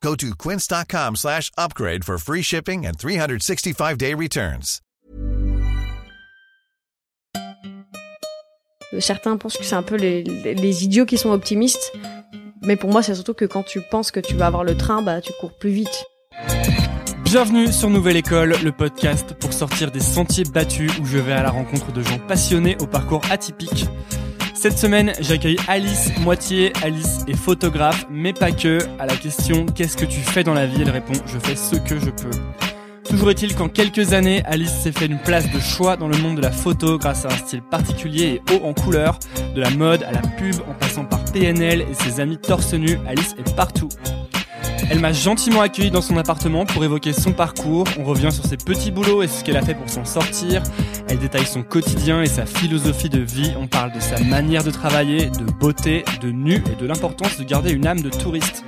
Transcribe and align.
Go 0.00 0.14
to 0.16 0.34
quince.com 0.36 1.16
slash 1.16 1.50
upgrade 1.58 2.04
for 2.04 2.18
free 2.18 2.42
shipping 2.42 2.86
and 2.86 2.96
365-day 2.98 4.14
returns. 4.14 4.80
Certains 9.00 9.36
pensent 9.36 9.58
que 9.58 9.64
c'est 9.64 9.74
un 9.74 9.82
peu 9.82 9.96
les, 9.96 10.22
les 10.22 10.84
idiots 10.84 11.04
qui 11.04 11.18
sont 11.18 11.30
optimistes. 11.30 11.92
Mais 12.62 12.76
pour 12.76 12.90
moi, 12.90 13.02
c'est 13.02 13.14
surtout 13.14 13.34
que 13.34 13.44
quand 13.44 13.62
tu 13.62 13.80
penses 13.90 14.10
que 14.10 14.20
tu 14.20 14.34
vas 14.34 14.46
avoir 14.46 14.64
le 14.64 14.76
train, 14.76 15.02
bah, 15.02 15.20
tu 15.20 15.32
cours 15.40 15.52
plus 15.58 15.70
vite. 15.70 16.04
Bienvenue 17.24 17.70
sur 17.70 17.90
Nouvelle 17.90 18.16
École, 18.16 18.54
le 18.64 18.72
podcast 18.72 19.34
pour 19.34 19.52
sortir 19.52 19.90
des 19.90 20.00
sentiers 20.00 20.44
battus 20.44 20.90
où 20.98 21.04
je 21.04 21.18
vais 21.18 21.32
à 21.32 21.42
la 21.42 21.50
rencontre 21.50 21.92
de 21.92 22.02
gens 22.02 22.18
passionnés 22.20 22.76
au 22.80 22.86
parcours 22.86 23.20
atypique. 23.30 23.86
Cette 24.60 24.76
semaine, 24.76 25.12
j'accueille 25.20 25.56
Alice 25.68 26.10
Moitié. 26.18 26.72
Alice 26.82 27.20
est 27.28 27.36
photographe, 27.36 28.06
mais 28.10 28.32
pas 28.32 28.50
que. 28.50 28.80
À 28.98 29.06
la 29.06 29.14
question 29.14 29.66
Qu'est-ce 29.66 29.96
que 29.96 30.04
tu 30.04 30.18
fais 30.18 30.42
dans 30.42 30.52
la 30.52 30.66
vie? 30.66 30.82
Elle 30.82 30.90
répond 30.90 31.12
Je 31.26 31.38
fais 31.38 31.54
ce 31.54 31.76
que 31.76 32.00
je 32.00 32.10
peux. 32.10 32.36
Toujours 33.08 33.30
est-il 33.30 33.54
qu'en 33.54 33.68
quelques 33.68 34.14
années, 34.14 34.42
Alice 34.46 34.72
s'est 34.72 34.90
fait 34.90 35.06
une 35.06 35.20
place 35.20 35.48
de 35.52 35.60
choix 35.60 35.96
dans 35.96 36.08
le 36.08 36.18
monde 36.18 36.38
de 36.38 36.42
la 36.42 36.50
photo 36.50 36.98
grâce 36.98 37.24
à 37.24 37.28
un 37.28 37.36
style 37.36 37.62
particulier 37.62 38.42
et 38.48 38.52
haut 38.52 38.66
en 38.66 38.74
couleur, 38.74 39.20
de 39.54 39.60
la 39.60 39.70
mode 39.70 40.02
à 40.02 40.10
la 40.10 40.22
pub 40.22 40.56
en 40.68 40.74
passant 40.74 41.04
par 41.04 41.24
PNL 41.26 41.82
et 41.82 41.94
ses 41.94 42.18
amis 42.18 42.36
torse 42.36 42.74
nu, 42.74 42.98
Alice 43.06 43.36
est 43.38 43.54
partout. 43.54 43.88
Elle 44.90 45.00
m'a 45.00 45.12
gentiment 45.12 45.60
accueilli 45.60 45.90
dans 45.90 46.00
son 46.00 46.16
appartement 46.16 46.64
pour 46.64 46.84
évoquer 46.84 47.12
son 47.12 47.32
parcours. 47.32 47.84
On 47.98 48.04
revient 48.04 48.32
sur 48.32 48.44
ses 48.44 48.56
petits 48.56 48.90
boulots 48.90 49.22
et 49.22 49.28
ce 49.28 49.44
qu'elle 49.44 49.56
a 49.56 49.62
fait 49.62 49.74
pour 49.74 49.88
s'en 49.88 50.04
sortir. 50.04 50.62
Elle 51.08 51.18
détaille 51.18 51.46
son 51.46 51.62
quotidien 51.62 52.22
et 52.22 52.26
sa 52.26 52.46
philosophie 52.46 53.08
de 53.08 53.20
vie. 53.20 53.52
On 53.58 53.66
parle 53.66 53.92
de 53.92 54.00
sa 54.00 54.18
manière 54.24 54.64
de 54.64 54.70
travailler, 54.70 55.26
de 55.26 55.44
beauté, 55.44 56.04
de 56.20 56.30
nu 56.30 56.62
et 56.72 56.80
de 56.80 56.86
l'importance 56.86 57.38
de 57.38 57.44
garder 57.44 57.72
une 57.72 57.86
âme 57.86 58.00
de 58.00 58.10
touriste. 58.10 58.64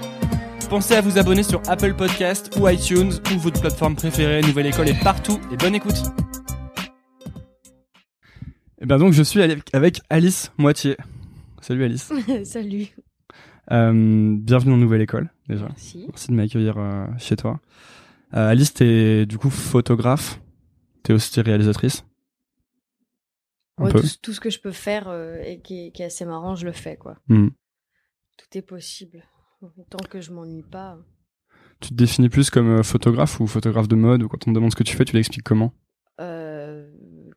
Pensez 0.68 0.94
à 0.94 1.00
vous 1.00 1.18
abonner 1.18 1.42
sur 1.42 1.62
Apple 1.68 1.94
Podcast 1.94 2.50
ou 2.58 2.68
iTunes 2.68 3.12
ou 3.34 3.38
votre 3.38 3.60
plateforme 3.60 3.96
préférée. 3.96 4.40
Nouvelle 4.42 4.66
École 4.66 4.88
est 4.88 5.02
partout 5.02 5.40
et 5.52 5.56
bonne 5.56 5.74
écoute. 5.74 6.02
Et 8.80 8.86
ben 8.86 8.98
donc 8.98 9.12
je 9.12 9.22
suis 9.22 9.42
avec 9.72 10.00
Alice 10.08 10.52
Moitié. 10.58 10.96
Salut 11.60 11.84
Alice. 11.84 12.12
Salut. 12.44 12.94
Euh, 13.72 14.36
bienvenue 14.36 14.72
en 14.72 14.76
Nouvelle 14.76 15.02
École 15.02 15.30
déjà. 15.48 15.66
Merci. 15.68 16.04
Merci 16.08 16.28
de 16.28 16.34
m'accueillir 16.34 16.74
euh, 16.78 17.06
chez 17.18 17.36
toi. 17.36 17.60
Euh, 18.34 18.48
Alice, 18.48 18.74
t'es 18.74 19.26
du 19.26 19.38
coup 19.38 19.50
photographe. 19.50 20.40
T'es 21.02 21.12
aussi 21.12 21.40
réalisatrice. 21.40 22.04
Ouais, 23.78 23.90
tout, 23.90 24.02
tout 24.20 24.32
ce 24.32 24.40
que 24.40 24.50
je 24.50 24.60
peux 24.60 24.72
faire 24.72 25.08
euh, 25.08 25.40
et 25.42 25.60
qui 25.60 25.86
est, 25.86 25.90
qui 25.92 26.02
est 26.02 26.06
assez 26.06 26.24
marrant, 26.24 26.54
je 26.54 26.66
le 26.66 26.72
fais. 26.72 26.96
quoi. 26.96 27.16
Hmm. 27.28 27.48
Tout 28.36 28.58
est 28.58 28.62
possible. 28.62 29.22
Tant 29.88 29.98
que 30.08 30.20
je 30.20 30.32
m'ennuie 30.32 30.64
pas. 30.64 30.98
Tu 31.80 31.90
te 31.90 31.94
définis 31.94 32.28
plus 32.28 32.50
comme 32.50 32.82
photographe 32.82 33.40
ou 33.40 33.46
photographe 33.46 33.88
de 33.88 33.96
mode 33.96 34.22
ou 34.22 34.28
quand 34.28 34.46
on 34.46 34.50
te 34.50 34.54
demande 34.54 34.70
ce 34.72 34.76
que 34.76 34.82
tu 34.82 34.96
fais, 34.96 35.04
tu 35.04 35.16
l'expliques 35.16 35.44
comment? 35.44 35.72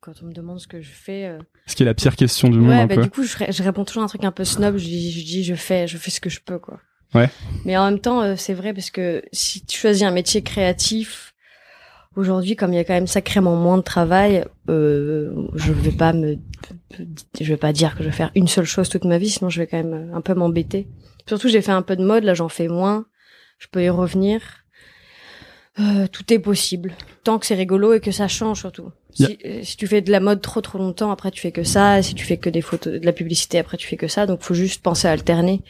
Quand 0.04 0.14
on 0.22 0.26
me 0.28 0.34
demande 0.34 0.60
ce 0.60 0.68
que 0.68 0.82
je 0.82 0.92
fais. 0.92 1.26
euh, 1.26 1.40
Ce 1.66 1.76
qui 1.76 1.84
est 1.84 1.86
la 1.86 1.94
pire 1.94 2.16
question 2.16 2.50
du 2.50 2.58
monde 2.58 2.70
Ouais, 2.70 2.76
un 2.82 2.88
bah 2.88 2.96
peu. 2.96 3.04
du 3.04 3.10
coup, 3.10 3.24
je, 3.24 3.36
je 3.50 3.64
réponds 3.64 3.86
toujours 3.86 4.04
un 4.04 4.08
truc 4.08 4.24
un 4.26 4.32
peu 4.32 4.44
snob. 4.44 4.78
Je 4.78 4.84
dis, 4.84 5.12
je, 5.12 5.24
dis, 5.26 5.44
je 5.44 5.56
fais, 5.56 5.88
je 5.88 5.98
fais 5.98 6.12
ce 6.12 6.20
que 6.20 6.30
je 6.30 6.42
peux, 6.42 6.60
quoi. 6.60 6.80
Ouais. 7.16 7.30
Mais 7.66 7.78
en 7.78 7.86
même 7.90 8.00
temps, 8.00 8.22
euh, 8.22 8.36
c'est 8.36 8.54
vrai 8.54 8.74
parce 8.74 8.90
que 8.92 9.24
si 9.32 9.66
tu 9.66 9.80
choisis 9.80 10.04
un 10.04 10.12
métier 10.12 10.42
créatif, 10.42 11.34
aujourd'hui, 12.16 12.56
comme 12.56 12.74
il 12.74 12.76
y 12.76 12.80
a 12.80 12.84
quand 12.84 12.94
même 12.94 13.08
sacrément 13.08 13.56
moins 13.56 13.78
de 13.78 13.84
travail, 13.84 14.46
euh, 14.70 15.34
je 15.56 15.72
vais 15.72 15.92
pas 15.92 16.12
me, 16.14 16.38
je 17.40 17.46
vais 17.46 17.58
pas 17.58 17.72
dire 17.74 17.96
que 17.96 18.04
je 18.04 18.10
vais 18.10 18.16
faire 18.16 18.32
une 18.36 18.48
seule 18.48 18.66
chose 18.66 18.90
toute 18.90 19.06
ma 19.06 19.18
vie, 19.18 19.30
sinon 19.30 19.50
je 19.50 19.60
vais 19.62 19.68
quand 19.68 19.78
même 19.78 19.94
euh, 20.12 20.16
un 20.16 20.22
peu 20.22 20.34
m'embêter. 20.34 20.88
Surtout, 21.28 21.48
j'ai 21.48 21.62
fait 21.62 21.72
un 21.72 21.82
peu 21.82 21.96
de 21.96 22.04
mode, 22.04 22.24
là, 22.26 22.34
j'en 22.34 22.50
fais 22.50 22.68
moins. 22.68 23.06
Je 23.60 23.68
peux 23.72 23.82
y 23.84 23.90
revenir. 23.90 24.42
Euh, 25.80 26.06
tout 26.08 26.32
est 26.34 26.40
possible, 26.40 26.94
tant 27.24 27.40
que 27.40 27.46
c'est 27.48 27.56
rigolo 27.56 27.94
et 27.94 28.00
que 28.00 28.12
ça 28.12 28.28
change 28.28 28.60
surtout. 28.60 28.92
Si, 29.16 29.38
euh, 29.46 29.60
si 29.64 29.78
tu 29.78 29.88
fais 29.88 30.02
de 30.02 30.12
la 30.12 30.20
mode 30.20 30.42
trop 30.42 30.62
trop 30.62 30.78
longtemps, 30.78 31.12
après 31.12 31.32
tu 31.32 31.40
fais 31.42 31.52
que 31.52 31.64
ça. 31.64 32.02
Si 32.02 32.16
tu 32.16 32.26
fais 32.26 32.38
que 32.38 32.50
des 32.50 32.62
photos, 32.62 32.94
de 33.00 33.06
la 33.06 33.14
publicité, 33.14 33.60
après 33.60 33.78
tu 33.78 33.88
fais 33.88 33.98
que 33.98 34.08
ça. 34.08 34.26
Donc 34.26 34.42
faut 34.42 34.54
juste 34.54 34.82
penser 34.82 35.08
à 35.08 35.12
alterner. 35.12 35.62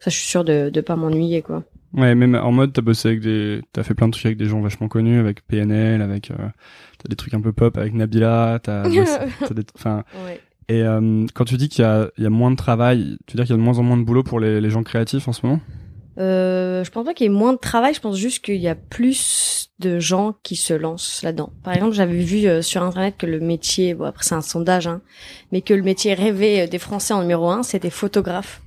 Ça, 0.00 0.10
je 0.10 0.16
suis 0.16 0.28
sûre 0.28 0.44
de 0.44 0.68
de 0.70 0.80
pas 0.80 0.96
m'ennuyer 0.96 1.42
quoi. 1.42 1.64
Ouais, 1.94 2.14
même 2.14 2.34
en 2.34 2.52
mode, 2.52 2.72
t'as 2.72 2.80
bossé 2.80 3.08
avec 3.08 3.20
des, 3.20 3.60
t'as 3.72 3.82
fait 3.82 3.92
plein 3.94 4.06
de 4.08 4.12
trucs 4.12 4.24
avec 4.24 4.38
des 4.38 4.46
gens 4.46 4.60
vachement 4.62 4.88
connus, 4.88 5.18
avec 5.20 5.46
PNL, 5.46 6.00
avec, 6.00 6.30
euh, 6.30 6.36
t'as 6.36 7.08
des 7.10 7.16
trucs 7.16 7.34
un 7.34 7.40
peu 7.42 7.52
pop 7.52 7.76
avec 7.76 7.92
Nabila, 7.92 8.58
t'as, 8.62 8.84
t'as 9.40 9.54
des, 9.54 9.62
enfin, 9.74 10.02
Ouais. 10.26 10.40
et 10.70 10.82
euh, 10.82 11.26
quand 11.34 11.44
tu 11.44 11.58
dis 11.58 11.68
qu'il 11.68 11.82
y 11.82 11.86
a, 11.86 12.08
il 12.16 12.24
y 12.24 12.26
a 12.26 12.30
moins 12.30 12.50
de 12.50 12.56
travail, 12.56 13.18
tu 13.26 13.36
veux 13.36 13.36
dire 13.36 13.44
qu'il 13.44 13.52
y 13.54 13.58
a 13.58 13.58
de 13.58 13.62
moins 13.62 13.78
en 13.78 13.82
moins 13.82 13.98
de 13.98 14.04
boulot 14.04 14.22
pour 14.22 14.40
les, 14.40 14.62
les 14.62 14.70
gens 14.70 14.82
créatifs 14.82 15.28
en 15.28 15.34
ce 15.34 15.44
moment? 15.46 15.60
Euh, 16.18 16.84
je 16.84 16.90
pense 16.90 17.04
pas 17.04 17.14
qu'il 17.14 17.24
y 17.24 17.26
ait 17.26 17.32
moins 17.32 17.52
de 17.52 17.58
travail. 17.58 17.94
Je 17.94 18.00
pense 18.00 18.16
juste 18.16 18.44
qu'il 18.44 18.56
y 18.56 18.68
a 18.68 18.74
plus 18.74 19.70
de 19.78 19.98
gens 19.98 20.34
qui 20.42 20.56
se 20.56 20.74
lancent 20.74 21.22
là-dedans. 21.22 21.52
Par 21.64 21.74
exemple, 21.74 21.94
j'avais 21.94 22.18
vu 22.18 22.46
euh, 22.46 22.62
sur 22.62 22.82
internet 22.82 23.14
que 23.18 23.26
le 23.26 23.40
métier, 23.40 23.94
bon 23.94 24.04
après 24.04 24.24
c'est 24.24 24.34
un 24.34 24.42
sondage, 24.42 24.86
hein, 24.86 25.00
mais 25.50 25.60
que 25.60 25.74
le 25.74 25.82
métier 25.82 26.14
rêvé 26.14 26.62
euh, 26.62 26.66
des 26.66 26.78
Français 26.78 27.14
en 27.14 27.22
numéro 27.22 27.50
un, 27.50 27.62
c'était 27.62 27.90
photographe. 27.90 28.62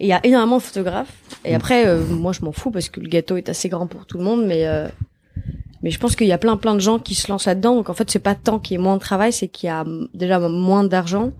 Et 0.00 0.04
il 0.04 0.08
y 0.08 0.12
a 0.12 0.24
énormément 0.24 0.58
de 0.58 0.62
photographes. 0.62 1.12
Et 1.44 1.54
après, 1.54 1.86
euh, 1.86 2.04
moi 2.04 2.32
je 2.32 2.44
m'en 2.44 2.52
fous 2.52 2.70
parce 2.70 2.88
que 2.88 3.00
le 3.00 3.08
gâteau 3.08 3.36
est 3.36 3.48
assez 3.48 3.68
grand 3.68 3.86
pour 3.86 4.06
tout 4.06 4.18
le 4.18 4.24
monde, 4.24 4.46
mais 4.46 4.66
euh, 4.66 4.86
mais 5.82 5.90
je 5.90 5.98
pense 5.98 6.16
qu'il 6.16 6.26
y 6.26 6.32
a 6.32 6.38
plein 6.38 6.56
plein 6.56 6.74
de 6.74 6.80
gens 6.80 6.98
qui 6.98 7.14
se 7.14 7.30
lancent 7.30 7.46
là-dedans. 7.46 7.74
Donc 7.74 7.90
en 7.90 7.94
fait, 7.94 8.10
c'est 8.10 8.18
pas 8.18 8.34
tant 8.34 8.58
qu'il 8.58 8.76
y 8.76 8.80
ait 8.80 8.82
moins 8.82 8.96
de 8.96 9.00
travail, 9.00 9.32
c'est 9.32 9.48
qu'il 9.48 9.66
y 9.66 9.70
a 9.70 9.84
mm, 9.84 10.08
déjà 10.14 10.38
moins 10.38 10.84
d'argent. 10.84 11.32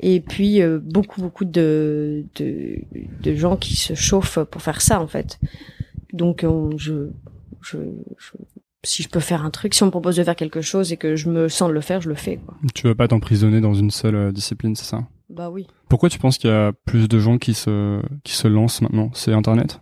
Et 0.00 0.20
puis 0.20 0.60
euh, 0.62 0.78
beaucoup 0.82 1.20
beaucoup 1.20 1.44
de, 1.44 2.24
de 2.36 2.76
de 3.22 3.34
gens 3.34 3.56
qui 3.56 3.76
se 3.76 3.94
chauffent 3.94 4.38
pour 4.44 4.60
faire 4.62 4.80
ça 4.82 5.00
en 5.00 5.06
fait. 5.06 5.38
Donc 6.12 6.44
on- 6.46 6.76
je, 6.76 7.08
je, 7.62 7.78
je- 8.18 8.32
si 8.84 9.02
je 9.02 9.08
peux 9.08 9.20
faire 9.20 9.44
un 9.44 9.50
truc, 9.50 9.74
si 9.74 9.82
on 9.82 9.86
me 9.86 9.90
propose 9.90 10.16
de 10.16 10.22
faire 10.22 10.36
quelque 10.36 10.60
chose 10.60 10.92
et 10.92 10.96
que 10.96 11.16
je 11.16 11.28
me 11.28 11.48
sens 11.48 11.68
de 11.68 11.74
le 11.74 11.80
faire, 11.80 12.00
je 12.00 12.08
le 12.08 12.14
fais 12.14 12.36
quoi. 12.36 12.54
Tu 12.74 12.86
veux 12.86 12.94
pas 12.94 13.08
t'emprisonner 13.08 13.60
dans 13.60 13.74
une 13.74 13.90
seule 13.90 14.14
euh, 14.14 14.32
discipline, 14.32 14.76
c'est 14.76 14.84
ça? 14.84 15.06
Bah 15.28 15.50
oui. 15.50 15.66
Pourquoi 15.88 16.08
tu 16.08 16.18
penses 16.20 16.38
qu'il 16.38 16.50
y 16.50 16.52
a 16.52 16.72
plus 16.84 17.08
de 17.08 17.18
gens 17.18 17.38
qui 17.38 17.52
se, 17.54 18.00
qui 18.22 18.34
se 18.34 18.46
lancent 18.46 18.80
maintenant? 18.82 19.10
C'est 19.12 19.32
Internet? 19.32 19.80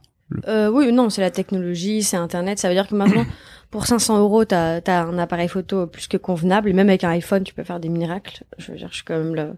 Euh, 0.49 0.70
oui, 0.70 0.90
non, 0.90 1.10
c'est 1.10 1.20
la 1.20 1.31
technologie, 1.31 2.02
c'est 2.02 2.17
Internet. 2.17 2.58
Ça 2.58 2.69
veut 2.69 2.75
dire 2.75 2.88
que 2.88 2.94
maintenant, 2.94 3.26
pour 3.70 3.87
500 3.87 4.19
euros, 4.20 4.46
t'as 4.46 4.81
as 4.87 5.02
un 5.05 5.19
appareil 5.19 5.49
photo 5.49 5.87
plus 5.87 6.06
que 6.08 6.17
convenable. 6.17 6.70
Et 6.70 6.72
même 6.72 6.88
avec 6.88 7.05
un 7.05 7.10
iPhone, 7.10 7.44
tu 7.44 7.52
peux 7.52 7.62
faire 7.62 7.78
des 7.78 7.90
miracles. 7.90 8.44
Je 8.56 8.72
veux 8.72 8.78
dire, 8.78 8.88
je 8.90 8.94
suis 8.96 9.05
quand 9.05 9.19
même 9.19 9.34
la 9.34 9.52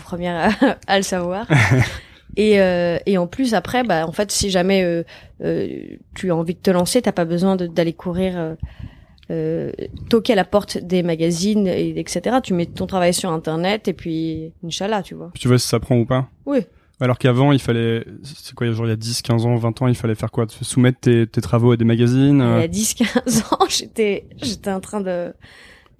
première 0.00 0.50
à, 0.62 0.76
à 0.86 0.96
le 0.96 1.02
savoir. 1.02 1.46
Et, 2.36 2.60
euh, 2.60 2.98
et 3.04 3.18
en 3.18 3.26
plus, 3.26 3.52
après, 3.52 3.82
bah, 3.84 4.06
en 4.06 4.12
fait, 4.12 4.32
si 4.32 4.48
jamais 4.48 4.82
euh, 4.84 5.02
euh, 5.44 5.82
tu 6.14 6.30
as 6.30 6.34
envie 6.34 6.54
de 6.54 6.60
te 6.60 6.70
lancer, 6.70 7.02
t'as 7.02 7.12
pas 7.12 7.26
besoin 7.26 7.56
d'aller 7.56 7.92
courir 7.92 8.38
euh, 8.38 8.54
euh, 9.30 9.70
toquer 10.08 10.32
à 10.32 10.36
la 10.36 10.44
porte 10.44 10.78
des 10.78 11.02
magazines 11.02 11.66
et 11.66 11.98
etc. 11.98 12.36
Tu 12.42 12.54
mets 12.54 12.66
ton 12.66 12.86
travail 12.86 13.12
sur 13.12 13.30
internet 13.30 13.88
et 13.88 13.92
puis 13.92 14.52
Inch'Allah, 14.64 15.02
tu 15.02 15.14
vois. 15.14 15.30
Tu 15.34 15.46
vois 15.46 15.58
si 15.58 15.68
ça 15.68 15.78
prend 15.78 15.96
ou 15.96 16.06
pas? 16.06 16.28
Oui. 16.46 16.60
Alors 17.00 17.18
qu'avant, 17.18 17.52
il 17.52 17.58
fallait, 17.58 18.04
c'est 18.22 18.54
quoi, 18.54 18.70
genre 18.70 18.86
il 18.86 18.90
y 18.90 18.92
a 18.92 18.96
10, 18.96 19.22
15 19.22 19.44
ans, 19.44 19.56
20 19.56 19.82
ans, 19.82 19.88
il 19.88 19.94
fallait 19.94 20.14
faire 20.14 20.30
quoi? 20.30 20.46
Soumettre 20.62 21.00
tes, 21.00 21.26
tes 21.26 21.40
travaux 21.40 21.72
à 21.72 21.76
des 21.76 21.84
magazines 21.84 22.38
Il 22.38 22.58
y 22.58 22.60
euh, 22.60 22.64
a 22.64 22.68
10 22.68 22.94
15 22.94 23.44
ans, 23.50 23.64
j'étais 23.68 24.26
j'étais 24.40 24.70
en 24.70 24.80
train 24.80 25.00
de 25.00 25.32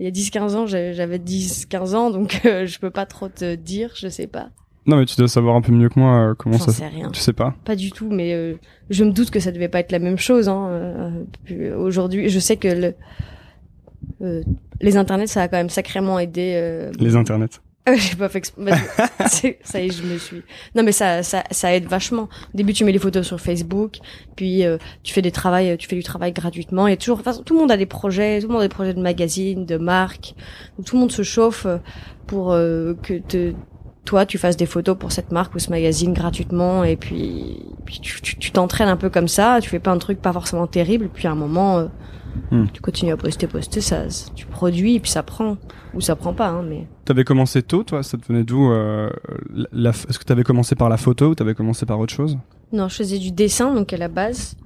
il 0.02 0.04
y 0.04 0.08
a 0.08 0.10
10 0.10 0.31
15 0.31 0.56
ans, 0.56 0.66
j'avais 0.66 0.94
j'avais 0.94 1.20
10 1.20 1.66
15 1.66 1.94
ans 1.94 2.10
donc 2.10 2.40
euh, 2.44 2.66
je 2.66 2.81
peux 2.81 2.90
pas 2.90 3.06
trop 3.06 3.28
te 3.28 3.54
dire, 3.54 3.93
je 3.94 4.08
sais 4.08 4.26
pas. 4.26 4.49
Non, 4.84 4.96
mais 4.96 5.04
tu 5.04 5.14
dois 5.16 5.28
savoir 5.28 5.54
un 5.54 5.60
peu 5.60 5.70
mieux 5.70 5.88
que 5.88 6.00
moi 6.00 6.31
euh, 6.31 6.34
comment 6.34 6.58
ça. 6.58 6.72
sais 6.72 6.88
rien. 6.88 7.08
Tu 7.10 7.20
sais 7.20 7.32
pas 7.32 7.54
Pas 7.64 7.76
du 7.76 7.93
tout, 7.93 8.08
mais 8.10 8.32
euh, 8.34 8.54
je 8.90 9.04
me 9.04 9.12
doute 9.12 9.31
que 9.31 9.38
ça 9.38 9.52
devait 9.52 9.69
pas 9.69 9.78
être 9.78 9.93
la 9.93 10.00
même 10.00 10.19
chose. 10.19 10.49
Hein. 10.49 11.25
euh, 11.52 11.76
Aujourd'hui, 11.76 12.28
je 12.28 12.40
sais 12.40 12.56
que 12.56 12.93
le, 14.20 14.43
les 14.81 14.96
internets, 14.96 15.28
ça 15.28 15.43
a 15.43 15.49
quand 15.49 15.56
même 15.56 15.70
sacrément 15.70 16.19
aidé. 16.19 16.90
Les 16.99 17.14
internets. 17.14 17.60
euh, 17.88 17.94
J'ai 17.96 18.14
pas 18.17 18.29
fait 18.29 18.38
exprès. 18.38 18.70
Ça 19.64 19.81
y 19.81 19.87
est, 19.87 19.90
je 19.90 20.02
me 20.05 20.19
suis. 20.19 20.43
Non, 20.75 20.82
mais 20.82 20.93
ça, 20.93 21.23
ça, 21.23 21.43
ça 21.50 21.75
aide 21.75 21.87
vachement. 21.87 22.23
Au 22.23 22.56
début, 22.56 22.73
tu 22.73 22.84
mets 22.84 22.93
les 22.93 22.99
photos 22.99 23.26
sur 23.26 23.40
Facebook, 23.40 23.99
puis 24.37 24.64
euh, 24.64 24.79
tu 25.02 25.12
fais 25.12 25.23
des 25.23 25.32
travails, 25.32 25.76
tu 25.79 25.88
fais 25.88 25.96
du 25.96 26.02
travail 26.02 26.32
gratuitement. 26.32 26.84
A 26.84 26.96
toujours, 26.96 27.19
enfin, 27.20 27.32
tout 27.44 27.55
le 27.55 27.61
monde 27.61 27.73
a 27.73 27.76
des 27.76 27.87
projets, 27.87 28.40
tout 28.40 28.46
le 28.46 28.52
monde 28.52 28.62
a 28.62 28.67
des 28.69 28.75
projets 28.75 28.94
de 28.94 29.00
magazines, 29.00 29.67
de 29.67 29.76
marques. 29.79 30.34
Tout 30.84 30.94
le 30.96 31.00
monde 31.00 31.12
se 31.12 31.23
chauffe 31.23 31.67
euh, 31.67 31.79
pour 32.26 32.52
euh, 32.52 32.94
que 33.02 33.14
te, 33.19 33.52
toi, 34.05 34.26
tu 34.26 34.38
fasses 34.38 34.56
des 34.56 34.67
photos 34.67 34.96
pour 34.96 35.11
cette 35.12 35.32
marque 35.32 35.55
ou 35.55 35.58
ce 35.58 35.70
magazine 35.70 36.12
gratuitement, 36.12 36.85
et 36.85 36.96
puis, 36.96 37.64
tu 37.87 38.20
tu- 38.20 38.50
t'entraînes 38.52 38.88
un 38.88 38.96
peu 38.96 39.11
comme 39.11 39.28
ça. 39.28 39.58
Tu 39.61 39.69
fais 39.70 39.81
pas 39.81 39.90
un 39.90 39.99
truc 39.99 40.20
pas 40.20 40.32
forcément 40.32 40.67
terrible, 40.67 41.08
puis 41.12 41.26
à 41.26 41.32
un 41.32 41.37
moment. 41.37 41.88
Hmm. 42.50 42.67
Tu 42.73 42.81
continues 42.81 43.12
à 43.12 43.17
poster, 43.17 43.46
poster, 43.46 43.81
ça, 43.81 44.05
tu 44.34 44.46
produis, 44.46 44.96
et 44.96 45.00
puis 45.00 45.11
ça 45.11 45.23
prend 45.23 45.58
ou 45.94 46.00
ça 46.00 46.17
prend 46.17 46.32
pas, 46.32 46.49
hein, 46.49 46.62
mais. 46.62 46.87
T'avais 47.05 47.25
commencé 47.25 47.62
tôt, 47.62 47.82
toi 47.82 48.02
Ça 48.02 48.17
te 48.17 48.26
venait 48.26 48.44
d'où 48.44 48.70
euh, 48.70 49.11
Est-ce 49.75 50.19
que 50.19 50.25
t'avais 50.25 50.44
commencé 50.44 50.75
par 50.75 50.88
la 50.88 50.96
photo 50.96 51.31
ou 51.31 51.34
t'avais 51.34 51.55
commencé 51.55 51.84
par 51.84 51.99
autre 51.99 52.14
chose? 52.14 52.38
Non, 52.73 52.88
je 52.88 52.96
faisais 52.96 53.19
du 53.19 53.32
dessin, 53.32 53.75
donc 53.75 53.93
à 53.93 53.96
la 53.96 54.08
base. 54.08 54.56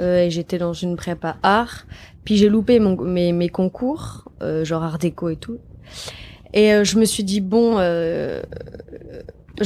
Euh, 0.00 0.24
et 0.24 0.30
j'étais 0.30 0.58
dans 0.58 0.72
une 0.72 0.96
prépa 0.96 1.36
art. 1.42 1.86
Puis 2.24 2.36
j'ai 2.36 2.48
loupé 2.48 2.80
mon, 2.80 3.00
mes, 3.02 3.32
mes 3.32 3.48
concours, 3.48 4.30
euh, 4.42 4.64
genre 4.64 4.82
art 4.82 4.98
déco 4.98 5.28
et 5.28 5.36
tout. 5.36 5.58
Et 6.52 6.72
euh, 6.72 6.84
je 6.84 6.98
me 6.98 7.04
suis 7.04 7.24
dit, 7.24 7.40
bon, 7.40 7.78
je 7.78 8.42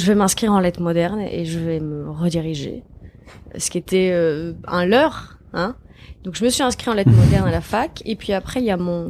vais 0.06 0.14
m'inscrire 0.14 0.52
en 0.52 0.61
lettres 0.61 0.82
modernes 0.82 1.20
et 1.20 1.44
je 1.44 1.58
vais 1.58 1.81
me 1.81 2.11
rediriger. 2.11 2.82
Ce 3.56 3.70
qui 3.70 3.78
était 3.78 4.12
un 4.66 4.87
leurre, 4.87 5.38
hein. 5.52 5.76
Donc 6.24 6.34
je 6.34 6.44
me 6.44 6.50
suis 6.50 6.62
inscrite 6.62 6.88
en 6.88 6.94
lettres 6.94 7.10
modernes 7.12 7.46
à 7.48 7.50
la 7.50 7.60
fac. 7.60 8.02
Et 8.04 8.16
puis 8.16 8.32
après, 8.32 8.60
il 8.60 8.66
y 8.66 8.70
a 8.70 8.76
mon, 8.76 9.06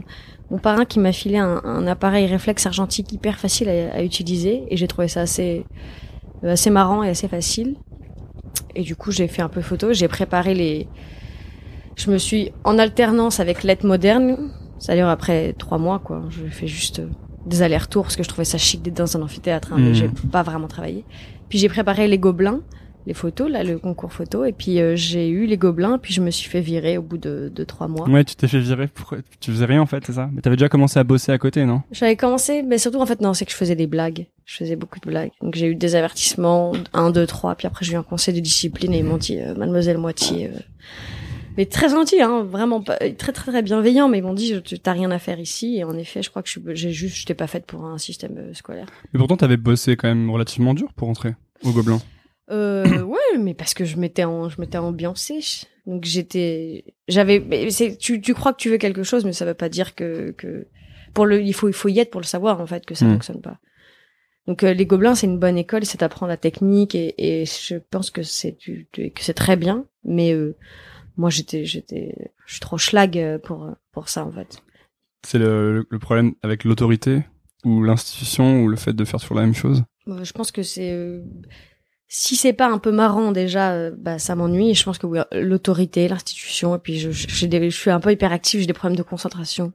mon 0.51 0.59
parrain 0.59 0.85
qui 0.85 0.99
m'a 0.99 1.13
filé 1.13 1.39
un, 1.39 1.61
un 1.65 1.87
appareil 1.87 2.27
réflexe 2.27 2.67
argentique 2.67 3.13
hyper 3.13 3.39
facile 3.39 3.69
à, 3.69 3.95
à 3.97 4.03
utiliser. 4.03 4.65
Et 4.71 4.77
j'ai 4.77 4.87
trouvé 4.89 5.09
ça 5.09 5.23
assez, 5.23 5.65
euh, 6.45 6.53
assez 6.53 6.71
marrant 6.71 7.03
et 7.03 7.09
assez 7.09 7.29
facile. 7.29 7.77
Et 8.75 8.83
du 8.83 8.95
coup, 8.95 9.11
j'ai 9.11 9.27
fait 9.29 9.43
un 9.43 9.49
peu 9.49 9.61
photo. 9.63 9.93
J'ai 9.93 10.09
préparé 10.09 10.55
les. 10.55 10.89
Je 11.97 12.11
me 12.11 12.19
suis 12.19 12.53
en 12.65 12.79
alternance 12.79 13.41
avec 13.41 13.65
lettres 13.65 13.87
modernes. 13.87 14.53
Ça 14.79 14.95
dure 14.95 15.09
après 15.09 15.55
trois 15.59 15.79
mois, 15.79 15.99
quoi. 15.99 16.23
Je 16.31 16.45
fais 16.47 16.69
juste 16.69 17.03
des 17.47 17.63
allers-retours 17.63 18.05
parce 18.05 18.15
que 18.15 18.23
je 18.23 18.29
trouvais 18.29 18.45
ça 18.45 18.59
chic 18.59 18.83
d'être 18.83 18.97
dans 18.99 19.17
un 19.17 19.23
amphithéâtre, 19.23 19.73
hein, 19.73 19.77
mais 19.79 19.89
Mhm. 19.89 19.95
j'ai 19.95 20.09
pas 20.31 20.43
vraiment 20.45 20.69
travaillé. 20.69 21.05
Puis 21.49 21.59
j'ai 21.59 21.69
préparé 21.69 22.07
les 22.07 22.19
gobelins, 22.19 22.61
les 23.09 23.15
photos, 23.15 23.51
là, 23.51 23.65
le 23.65 23.79
concours 23.79 24.13
photo. 24.13 24.45
Et 24.45 24.53
puis 24.53 24.81
euh, 24.81 24.95
j'ai 24.95 25.29
eu 25.31 25.47
les 25.47 25.57
gobelins. 25.57 25.99
Puis 25.99 26.13
je 26.13 26.21
me 26.21 26.31
suis 26.31 26.49
fait 26.49 26.61
virer 26.61 26.99
au 26.99 27.03
bout 27.03 27.17
de, 27.17 27.51
de 27.53 27.65
trois 27.65 27.89
mois. 27.89 28.09
Ouais, 28.09 28.23
tu 28.23 28.37
t'es 28.37 28.47
fait 28.47 28.61
virer. 28.61 28.87
Pourquoi 28.87 29.19
Tu 29.41 29.51
faisais 29.51 29.65
rien 29.65 29.81
en 29.81 29.87
fait, 29.87 30.05
c'est 30.07 30.13
ça? 30.13 30.29
Mais 30.33 30.43
t'avais 30.43 30.57
déjà 30.57 30.69
commencé 30.69 30.99
à 30.99 31.05
bosser 31.05 31.33
à 31.33 31.39
côté, 31.39 31.65
non? 31.65 31.83
J'avais 31.91 32.17
commencé, 32.17 32.63
mais 32.63 32.77
surtout 32.77 33.01
en 33.01 33.07
fait 33.07 33.21
non, 33.21 33.33
c'est 33.33 33.47
que 33.47 33.51
je 33.51 33.57
faisais 33.57 33.75
des 33.75 33.87
blagues. 33.87 34.27
Je 34.45 34.57
faisais 34.57 34.77
beaucoup 34.77 35.01
de 35.01 35.09
blagues. 35.09 35.31
Donc 35.43 35.55
j'ai 35.55 35.67
eu 35.69 35.75
des 35.75 35.95
avertissements, 35.95 36.73
un, 36.93 37.11
deux, 37.11 37.27
trois, 37.27 37.55
puis 37.55 37.67
après 37.67 37.85
j'ai 37.85 37.95
eu 37.95 37.97
un 37.97 38.03
conseil 38.03 38.35
de 38.35 38.41
discipline 38.41 38.93
et 38.93 38.99
ils 38.99 39.05
m'ont 39.05 39.17
dit, 39.17 39.39
euh, 39.41 39.55
Mademoiselle 39.55 39.99
Moitié, 39.99 40.49
euh, 40.49 40.59
mais 41.57 41.65
très 41.65 41.89
gentil, 41.89 42.21
hein, 42.21 42.45
vraiment 42.45 42.83
pas, 42.83 42.99
très 42.99 43.33
très 43.33 43.51
très 43.51 43.63
bienveillant, 43.63 44.09
mais 44.09 44.19
ils 44.19 44.25
m'ont 44.25 44.35
dit, 44.35 44.55
t'as 44.83 44.93
rien 44.93 45.11
à 45.11 45.19
faire 45.19 45.41
ici. 45.41 45.79
Et 45.79 45.85
en 45.85 45.97
effet, 45.97 46.23
je 46.23 46.29
crois 46.31 46.43
que 46.43 46.49
j'ai 46.75 46.93
juste, 46.93 47.17
j'étais 47.17 47.35
pas 47.35 47.47
faite 47.47 47.65
pour 47.67 47.85
un 47.85 47.99
système 47.99 48.55
scolaire. 48.55 48.87
Mais 49.13 49.19
pourtant, 49.19 49.37
t'avais 49.37 49.57
bossé 49.57 49.97
quand 49.97 50.09
même 50.09 50.31
relativement 50.31 50.75
dur 50.75 50.93
pour 50.95 51.09
entrer 51.09 51.35
au 51.65 51.73
Gobelin. 51.73 52.01
Euh, 52.51 53.03
ouais, 53.03 53.39
mais 53.39 53.55
parce 53.55 53.75
que 53.75 53.85
je 53.85 53.97
m'étais 53.97 54.25
en, 54.25 54.49
je 54.49 54.61
m'étais 54.61 54.79
ambiancée. 54.79 55.41
Donc 55.87 56.05
j'étais, 56.05 56.85
j'avais, 57.09 57.71
c'est, 57.71 57.97
tu, 57.97 58.21
tu 58.21 58.35
crois 58.35 58.53
que 58.53 58.59
tu 58.59 58.69
veux 58.71 58.77
quelque 58.79 59.03
chose, 59.03 59.25
mais 59.25 59.33
ça 59.33 59.45
veut 59.47 59.55
pas 59.55 59.69
dire 59.71 59.95
que, 59.95 60.33
que, 60.33 60.67
pour 61.15 61.25
le, 61.27 61.41
il 61.43 61.55
faut, 61.55 61.69
il 61.69 61.73
faut 61.75 61.89
y 61.89 61.99
être 61.99 62.11
pour 62.11 62.21
le 62.21 62.27
savoir, 62.27 62.61
en 62.61 62.67
fait, 62.67 62.85
que 62.85 62.95
ça 62.95 63.07
Mm. 63.07 63.13
fonctionne 63.13 63.41
pas. 63.41 63.59
Donc 64.47 64.63
euh, 64.65 64.73
les 64.75 64.87
gobelins, 64.87 65.15
c'est 65.15 65.27
une 65.27 65.39
bonne 65.39 65.59
école, 65.59 65.85
c'est 65.85 66.03
apprendre 66.03 66.31
la 66.31 66.37
technique 66.39 66.95
et, 66.95 67.15
et 67.19 67.45
je 67.47 67.77
pense 67.91 68.11
que 68.11 68.23
c'est, 68.23 68.53
du- 68.59 68.87
du- 68.93 69.11
que 69.13 69.23
c'est 69.23 69.35
très 69.35 69.57
bien. 69.57 69.85
Mais 70.05 70.33
euh, 70.33 70.57
moi, 71.17 71.29
j'étais, 71.31 71.65
j'étais, 71.65 72.15
je 72.47 72.53
suis 72.53 72.61
trop 72.61 72.79
schlag 72.79 73.39
pour, 73.43 73.69
pour 73.93 74.09
ça, 74.09 74.25
en 74.25 74.31
fait. 74.33 74.63
C'est 75.27 75.39
le, 75.39 75.87
le 75.91 75.99
problème 75.99 76.35
avec 76.43 76.65
l'autorité 76.65 77.23
ou 77.65 77.83
l'institution 77.83 78.63
ou 78.63 78.69
le 78.69 78.77
fait 78.77 78.93
de 78.95 79.05
faire 79.05 79.21
toujours 79.21 79.37
la 79.37 79.43
même 79.43 79.55
chose? 79.55 79.83
Euh, 80.07 80.23
Je 80.25 80.33
pense 80.33 80.53
que 80.53 80.63
c'est 80.63 80.93
euh, 80.93 81.23
si 82.09 82.37
c'est 82.37 82.55
pas 82.55 82.69
un 82.69 82.79
peu 82.79 82.91
marrant 82.91 83.33
déjà, 83.33 83.73
euh, 83.73 83.91
bah 83.97 84.19
ça 84.19 84.35
m'ennuie. 84.35 84.75
Je 84.75 84.83
pense 84.83 84.99
que 84.99 85.07
oui, 85.07 85.21
l'autorité, 85.33 86.09
l'institution, 86.09 86.75
et 86.75 86.79
puis 86.79 86.99
je, 86.99 87.11
suis 87.11 87.91
un 87.91 88.01
peu 88.01 88.11
hyperactive, 88.11 88.61
j'ai 88.61 88.67
des 88.67 88.73
problèmes 88.73 88.97
de 88.97 89.03
concentration. 89.03 89.73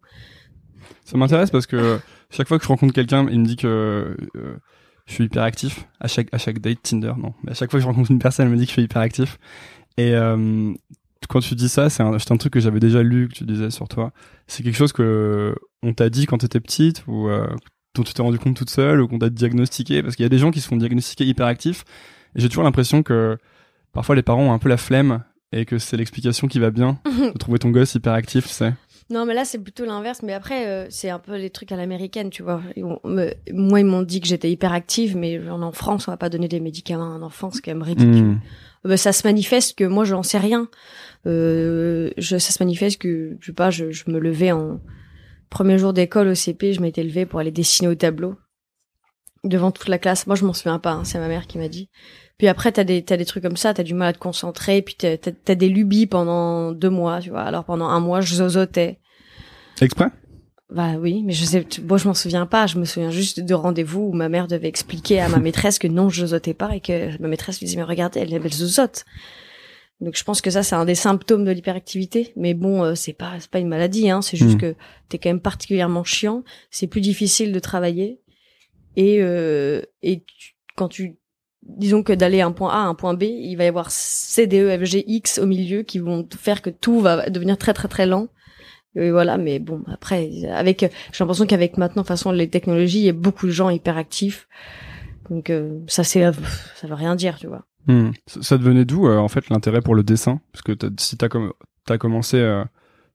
Ça 1.05 1.17
m'intéresse 1.17 1.51
parce 1.51 1.67
que 1.67 1.99
chaque 2.31 2.47
fois 2.47 2.57
que 2.57 2.63
je 2.63 2.69
rencontre 2.69 2.93
quelqu'un, 2.93 3.27
il 3.29 3.39
me 3.39 3.45
dit 3.45 3.55
que 3.55 4.17
euh, 4.35 4.55
je 5.05 5.13
suis 5.13 5.25
hyper 5.25 5.43
actif 5.43 5.85
à 5.99 6.07
chaque 6.07 6.27
à 6.31 6.39
chaque 6.39 6.59
date 6.59 6.81
Tinder, 6.81 7.13
non. 7.17 7.33
Mais 7.43 7.51
à 7.51 7.53
chaque 7.53 7.69
fois 7.69 7.79
que 7.79 7.83
je 7.83 7.87
rencontre 7.87 8.09
une 8.09 8.19
personne, 8.19 8.47
elle 8.47 8.51
me 8.51 8.57
dit 8.57 8.63
que 8.63 8.69
je 8.69 8.73
suis 8.73 8.83
hyper 8.83 9.01
actif. 9.01 9.37
Et 9.97 10.15
euh, 10.15 10.73
quand 11.29 11.39
tu 11.39 11.53
dis 11.53 11.69
ça, 11.69 11.91
c'est 11.91 12.01
un, 12.01 12.13
un 12.13 12.37
truc 12.37 12.53
que 12.53 12.59
j'avais 12.59 12.79
déjà 12.79 13.03
lu 13.03 13.27
que 13.27 13.35
tu 13.35 13.43
disais 13.43 13.69
sur 13.69 13.87
toi. 13.87 14.11
C'est 14.47 14.63
quelque 14.63 14.77
chose 14.77 14.91
que 14.91 15.55
on 15.83 15.93
t'a 15.93 16.09
dit 16.09 16.25
quand 16.25 16.39
t'étais 16.39 16.59
petite 16.59 17.03
ou 17.05 17.27
euh, 17.27 17.47
dont 17.93 18.01
tu 18.01 18.13
t'es 18.13 18.23
rendu 18.23 18.39
compte 18.39 18.55
toute 18.55 18.71
seule 18.71 19.01
ou 19.01 19.07
qu'on 19.07 19.19
t'a 19.19 19.29
diagnostiqué? 19.29 20.01
Parce 20.01 20.15
qu'il 20.15 20.23
y 20.23 20.25
a 20.25 20.29
des 20.29 20.39
gens 20.39 20.49
qui 20.49 20.61
se 20.61 20.67
font 20.67 20.77
diagnostiquer 20.77 21.25
hyperactifs 21.25 21.83
et 22.35 22.41
j'ai 22.41 22.49
toujours 22.49 22.63
l'impression 22.63 23.03
que 23.03 23.37
parfois 23.91 24.15
les 24.15 24.23
parents 24.23 24.43
ont 24.43 24.53
un 24.53 24.59
peu 24.59 24.69
la 24.69 24.77
flemme 24.77 25.23
et 25.51 25.65
que 25.65 25.77
c'est 25.77 25.97
l'explication 25.97 26.47
qui 26.47 26.59
va 26.59 26.71
bien 26.71 26.99
de 27.05 27.37
trouver 27.37 27.59
ton 27.59 27.69
gosse 27.69 27.93
hyperactif, 27.95 28.47
tu 28.47 28.53
sais. 28.53 28.73
Non, 29.09 29.25
mais 29.25 29.33
là 29.33 29.45
c'est 29.45 29.59
plutôt 29.59 29.85
l'inverse. 29.85 30.21
Mais 30.23 30.33
après, 30.33 30.65
euh, 30.67 30.87
c'est 30.89 31.09
un 31.09 31.19
peu 31.19 31.35
les 31.37 31.49
trucs 31.49 31.71
à 31.71 31.75
l'américaine, 31.75 32.29
tu 32.29 32.41
vois. 32.41 32.61
Ils 32.75 32.85
ont- 32.85 32.99
me- 33.03 33.33
moi, 33.51 33.79
ils 33.81 33.85
m'ont 33.85 34.01
dit 34.01 34.21
que 34.21 34.27
j'étais 34.27 34.49
hyperactive, 34.49 35.15
mais 35.17 35.39
en, 35.49 35.71
France, 35.71 36.07
on 36.07 36.11
va 36.11 36.17
pas 36.17 36.29
donner 36.29 36.47
des 36.47 36.59
médicaments 36.59 37.03
à 37.11 37.15
un 37.15 37.21
enfant, 37.21 37.51
c'est 37.51 37.61
quand 37.61 37.71
même 37.71 37.83
ridicule. 37.83 38.37
Hmm. 38.85 38.95
Ça 38.97 39.11
se 39.13 39.27
manifeste 39.27 39.77
que 39.77 39.83
moi, 39.83 40.03
je 40.05 40.13
n'en 40.15 40.23
sais 40.23 40.37
rien. 40.39 40.67
Euh, 41.27 42.11
je, 42.17 42.37
ça 42.37 42.51
se 42.51 42.63
manifeste 42.63 42.99
que, 43.01 43.37
je 43.39 43.45
sais 43.47 43.53
pas, 43.53 43.69
je, 43.69 43.91
je 43.91 44.03
me 44.09 44.19
levais 44.19 44.51
en 44.51 44.79
premier 45.49 45.77
jour 45.77 45.93
d'école 45.93 46.29
au 46.29 46.35
CP, 46.35 46.73
je 46.73 46.81
m'étais 46.81 47.03
levée 47.03 47.25
pour 47.25 47.39
aller 47.39 47.51
dessiner 47.51 47.87
au 47.89 47.95
tableau 47.95 48.35
devant 49.43 49.71
toute 49.71 49.87
la 49.89 49.99
classe. 49.99 50.27
Moi, 50.27 50.35
je 50.35 50.45
m'en 50.45 50.53
souviens 50.53 50.79
pas, 50.79 50.91
hein, 50.93 51.03
c'est 51.03 51.19
ma 51.19 51.27
mère 51.27 51.47
qui 51.47 51.57
m'a 51.57 51.67
dit. 51.67 51.89
Puis 52.43 52.49
après, 52.49 52.73
t'as 52.73 52.83
des, 52.83 53.01
t'as 53.05 53.15
des 53.15 53.23
trucs 53.23 53.41
comme 53.41 53.55
ça, 53.55 53.73
t'as 53.73 53.83
du 53.83 53.93
mal 53.93 54.09
à 54.09 54.11
te 54.11 54.17
concentrer, 54.17 54.81
puis 54.81 54.95
t'as, 54.97 55.15
t'as, 55.15 55.31
t'as 55.31 55.55
des 55.55 55.69
lubies 55.69 56.07
pendant 56.07 56.73
deux 56.73 56.89
mois, 56.89 57.21
tu 57.21 57.29
vois. 57.29 57.43
Alors 57.43 57.63
pendant 57.63 57.85
un 57.85 58.01
mois, 58.01 58.19
je 58.19 58.35
zozotais. 58.35 58.99
Exprès? 59.79 60.07
Bah 60.69 60.95
oui, 60.99 61.23
mais 61.23 61.31
je 61.31 61.45
sais, 61.45 61.65
moi 61.87 61.97
je 61.97 62.05
m'en 62.05 62.13
souviens 62.13 62.45
pas. 62.45 62.67
Je 62.67 62.77
me 62.79 62.83
souviens 62.83 63.11
juste 63.11 63.39
de 63.39 63.53
rendez-vous 63.53 64.09
où 64.09 64.11
ma 64.11 64.27
mère 64.27 64.47
devait 64.49 64.67
expliquer 64.67 65.21
à 65.21 65.29
ma 65.29 65.39
maîtresse 65.39 65.79
que 65.79 65.87
non, 65.87 66.09
je 66.09 66.19
zozotais 66.25 66.53
pas 66.53 66.75
et 66.75 66.81
que 66.81 67.17
ma 67.21 67.29
maîtresse 67.29 67.59
lui 67.61 67.65
disait 67.67 67.77
mais 67.77 67.83
regardez, 67.83 68.19
elle, 68.19 68.33
elle 68.33 68.51
zozote. 68.51 69.05
Donc 70.01 70.17
je 70.17 70.23
pense 70.25 70.41
que 70.41 70.49
ça 70.49 70.63
c'est 70.63 70.75
un 70.75 70.83
des 70.83 70.95
symptômes 70.95 71.45
de 71.45 71.51
l'hyperactivité. 71.51 72.33
Mais 72.35 72.53
bon, 72.53 72.83
euh, 72.83 72.93
c'est 72.93 73.13
pas 73.13 73.35
c'est 73.39 73.49
pas 73.49 73.59
une 73.59 73.69
maladie, 73.69 74.09
hein. 74.09 74.21
C'est 74.21 74.35
juste 74.35 74.55
Hmm. 74.57 74.59
que 74.59 74.75
t'es 75.07 75.17
quand 75.17 75.29
même 75.29 75.39
particulièrement 75.39 76.03
chiant. 76.03 76.43
C'est 76.71 76.87
plus 76.87 76.99
difficile 76.99 77.53
de 77.53 77.59
travailler 77.59 78.19
et 78.97 79.19
euh, 79.21 79.81
et 80.01 80.25
tu- 80.25 80.55
quand 80.75 80.89
tu 80.89 81.15
disons 81.67 82.03
que 82.03 82.13
d'aller 82.13 82.41
un 82.41 82.51
point 82.51 82.71
A 82.71 82.77
à 82.77 82.85
un 82.85 82.95
point 82.95 83.13
B, 83.13 83.23
il 83.23 83.55
va 83.55 83.63
y 83.63 83.67
avoir 83.67 83.91
C, 83.91 84.47
D, 84.47 84.59
E, 84.59 84.77
F, 84.77 84.83
G, 84.83 85.03
X 85.07 85.39
au 85.39 85.45
milieu 85.45 85.83
qui 85.83 85.99
vont 85.99 86.27
faire 86.37 86.61
que 86.61 86.69
tout 86.69 86.99
va 86.99 87.29
devenir 87.29 87.57
très 87.57 87.73
très 87.73 87.87
très 87.87 88.05
lent. 88.05 88.27
Et 88.95 89.11
voilà, 89.11 89.37
mais 89.37 89.57
bon, 89.57 89.81
après, 89.91 90.29
avec, 90.53 90.81
j'ai 90.81 91.19
l'impression 91.19 91.47
qu'avec 91.47 91.77
maintenant, 91.77 92.03
de 92.03 92.07
toute 92.07 92.09
façon, 92.09 92.31
les 92.31 92.47
technologies, 92.49 92.99
il 92.99 93.05
y 93.05 93.09
a 93.09 93.13
beaucoup 93.13 93.47
de 93.47 93.51
gens 93.51 93.69
hyperactifs. 93.69 94.47
Donc, 95.31 95.49
euh, 95.49 95.79
ça, 95.87 96.03
c'est, 96.03 96.21
ça 96.75 96.87
veut 96.87 96.93
rien 96.93 97.15
dire, 97.15 97.37
tu 97.37 97.47
vois. 97.47 97.65
Hmm. 97.87 98.11
Ça, 98.27 98.57
devenait 98.57 98.85
d'où 98.85 99.07
euh, 99.07 99.17
en 99.17 99.27
fait 99.27 99.49
l'intérêt 99.49 99.81
pour 99.81 99.95
le 99.95 100.03
dessin? 100.03 100.39
Parce 100.51 100.61
que 100.61 100.73
si 100.97 101.17
t'as 101.17 101.27
com 101.27 101.51
as 101.89 101.97
commencé 101.97 102.37
euh, 102.37 102.63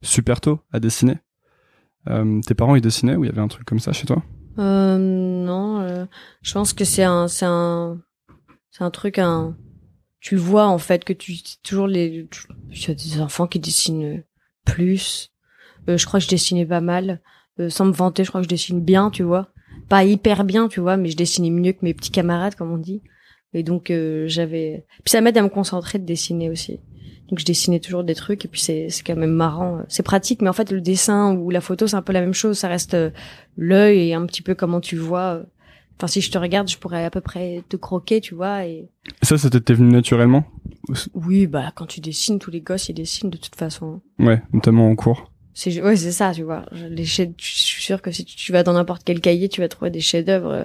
super 0.02 0.40
tôt 0.40 0.60
à 0.72 0.80
dessiner, 0.80 1.18
tes 2.46 2.54
parents 2.54 2.74
ils 2.74 2.80
dessinaient 2.80 3.16
ou 3.16 3.24
il 3.24 3.28
y 3.28 3.30
avait 3.30 3.42
un 3.42 3.48
truc 3.48 3.66
comme 3.66 3.80
ça 3.80 3.92
chez 3.92 4.06
toi? 4.06 4.22
Euh, 4.58 4.98
non, 4.98 6.06
je 6.42 6.52
pense 6.52 6.72
que 6.72 6.84
c'est 6.84 7.04
un, 7.04 7.28
c'est 7.28 7.46
un, 7.46 7.98
c'est 8.70 8.84
un 8.84 8.90
truc, 8.90 9.18
un, 9.18 9.56
tu 10.20 10.36
vois, 10.36 10.66
en 10.66 10.78
fait, 10.78 11.04
que 11.04 11.12
tu, 11.12 11.34
toujours 11.62 11.86
les, 11.86 12.28
il 12.70 12.88
y 12.88 12.90
a 12.90 12.94
des 12.94 13.20
enfants 13.20 13.46
qui 13.46 13.58
dessinent 13.58 14.22
plus. 14.64 15.32
Euh, 15.88 15.96
je 15.96 16.06
crois 16.06 16.20
que 16.20 16.24
je 16.24 16.30
dessinais 16.30 16.66
pas 16.66 16.80
mal. 16.80 17.20
Euh, 17.60 17.70
sans 17.70 17.86
me 17.86 17.92
vanter, 17.92 18.24
je 18.24 18.30
crois 18.30 18.40
que 18.40 18.46
je 18.46 18.48
dessine 18.48 18.80
bien, 18.80 19.10
tu 19.10 19.22
vois. 19.22 19.48
Pas 19.88 20.04
hyper 20.04 20.44
bien, 20.44 20.68
tu 20.68 20.80
vois, 20.80 20.96
mais 20.96 21.08
je 21.08 21.16
dessinais 21.16 21.50
mieux 21.50 21.72
que 21.72 21.78
mes 21.82 21.94
petits 21.94 22.10
camarades, 22.10 22.54
comme 22.54 22.72
on 22.72 22.78
dit. 22.78 23.02
Et 23.54 23.62
donc 23.62 23.90
euh, 23.90 24.26
j'avais. 24.28 24.84
Puis 25.04 25.10
ça 25.10 25.20
m'aide 25.20 25.38
à 25.38 25.42
me 25.42 25.48
concentrer 25.48 25.98
de 25.98 26.04
dessiner 26.04 26.50
aussi. 26.50 26.80
Donc 27.28 27.38
je 27.38 27.44
dessinais 27.44 27.80
toujours 27.80 28.04
des 28.04 28.14
trucs 28.14 28.44
et 28.44 28.48
puis 28.48 28.60
c'est 28.60 28.88
c'est 28.90 29.02
quand 29.02 29.16
même 29.16 29.32
marrant. 29.32 29.82
C'est 29.88 30.02
pratique, 30.02 30.42
mais 30.42 30.48
en 30.48 30.52
fait 30.52 30.70
le 30.70 30.80
dessin 30.80 31.34
ou 31.34 31.50
la 31.50 31.60
photo 31.60 31.86
c'est 31.86 31.96
un 31.96 32.02
peu 32.02 32.12
la 32.12 32.20
même 32.20 32.34
chose. 32.34 32.58
Ça 32.58 32.68
reste 32.68 32.94
euh, 32.94 33.10
l'œil 33.56 34.10
et 34.10 34.14
un 34.14 34.26
petit 34.26 34.42
peu 34.42 34.54
comment 34.54 34.80
tu 34.80 34.96
vois. 34.96 35.42
Enfin 35.98 36.06
si 36.06 36.20
je 36.20 36.30
te 36.30 36.38
regarde, 36.38 36.68
je 36.68 36.78
pourrais 36.78 37.04
à 37.04 37.10
peu 37.10 37.20
près 37.20 37.62
te 37.68 37.76
croquer, 37.76 38.20
tu 38.20 38.34
vois. 38.34 38.64
Et 38.64 38.88
ça, 39.22 39.36
ça 39.36 39.50
t'était 39.50 39.74
venu 39.74 39.90
naturellement 39.90 40.44
oui, 41.14 41.46
bah 41.46 41.72
quand 41.74 41.86
tu 41.86 42.00
dessines, 42.00 42.38
tous 42.38 42.50
les 42.50 42.60
gosses 42.60 42.88
ils 42.88 42.94
dessinent 42.94 43.30
de 43.30 43.36
toute 43.36 43.56
façon. 43.56 44.00
Ouais, 44.18 44.42
notamment 44.52 44.88
en 44.88 44.96
cours. 44.96 45.30
C'est 45.54 45.82
ouais, 45.82 45.96
c'est 45.96 46.12
ça, 46.12 46.32
tu 46.32 46.42
vois. 46.42 46.64
Les 46.72 47.04
chefs, 47.04 47.30
je 47.36 47.46
suis 47.46 47.82
sûr 47.82 48.00
que 48.00 48.10
si 48.10 48.24
tu 48.24 48.52
vas 48.52 48.62
dans 48.62 48.72
n'importe 48.74 49.02
quel 49.04 49.20
cahier, 49.20 49.48
tu 49.48 49.60
vas 49.60 49.68
trouver 49.68 49.90
des 49.90 50.00
chefs-d'œuvre 50.00 50.50
euh, 50.50 50.64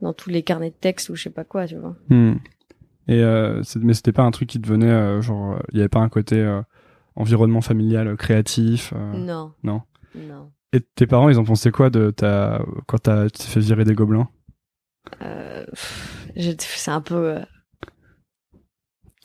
dans 0.00 0.12
tous 0.12 0.30
les 0.30 0.42
carnets 0.42 0.70
de 0.70 0.76
texte 0.78 1.08
ou 1.08 1.16
je 1.16 1.24
sais 1.24 1.30
pas 1.30 1.44
quoi, 1.44 1.66
tu 1.66 1.76
vois. 1.76 1.96
Hmm. 2.10 2.34
Et 3.08 3.22
euh, 3.22 3.62
mais 3.80 3.94
c'était 3.94 4.12
pas 4.12 4.24
un 4.24 4.30
truc 4.30 4.50
qui 4.50 4.58
devenait 4.58 4.90
euh, 4.90 5.22
genre, 5.22 5.58
il 5.72 5.78
y 5.78 5.80
avait 5.80 5.88
pas 5.88 6.00
un 6.00 6.10
côté 6.10 6.36
euh, 6.36 6.60
environnement 7.16 7.62
familial 7.62 8.14
créatif. 8.16 8.92
non. 9.14 9.52
Non. 9.62 9.82
Non. 10.14 10.50
Et 10.72 10.80
tes 10.80 11.06
parents, 11.06 11.28
ils 11.28 11.38
en 11.38 11.44
pensaient 11.44 11.70
quoi 11.70 11.90
de 11.90 12.10
ta 12.10 12.62
quand 12.86 12.98
t'as 12.98 13.30
tu 13.30 13.38
t'es 13.38 13.44
fait 13.44 13.60
virer 13.60 13.84
des 13.84 13.94
gobelins? 13.94 14.28
C'est 16.36 16.90
un 16.90 17.00
peu 17.00 17.38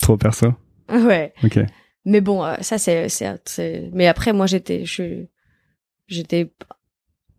Trop 0.03 0.17
perso. 0.17 0.53
Ouais. 0.89 1.33
Ok. 1.43 1.59
Mais 2.05 2.19
bon, 2.19 2.43
euh, 2.43 2.55
ça 2.59 2.77
c'est, 2.77 3.07
c'est, 3.07 3.89
mais 3.93 4.07
après 4.07 4.33
moi 4.33 4.45
j'étais, 4.45 4.83
je, 4.83 5.25
j'étais, 6.07 6.53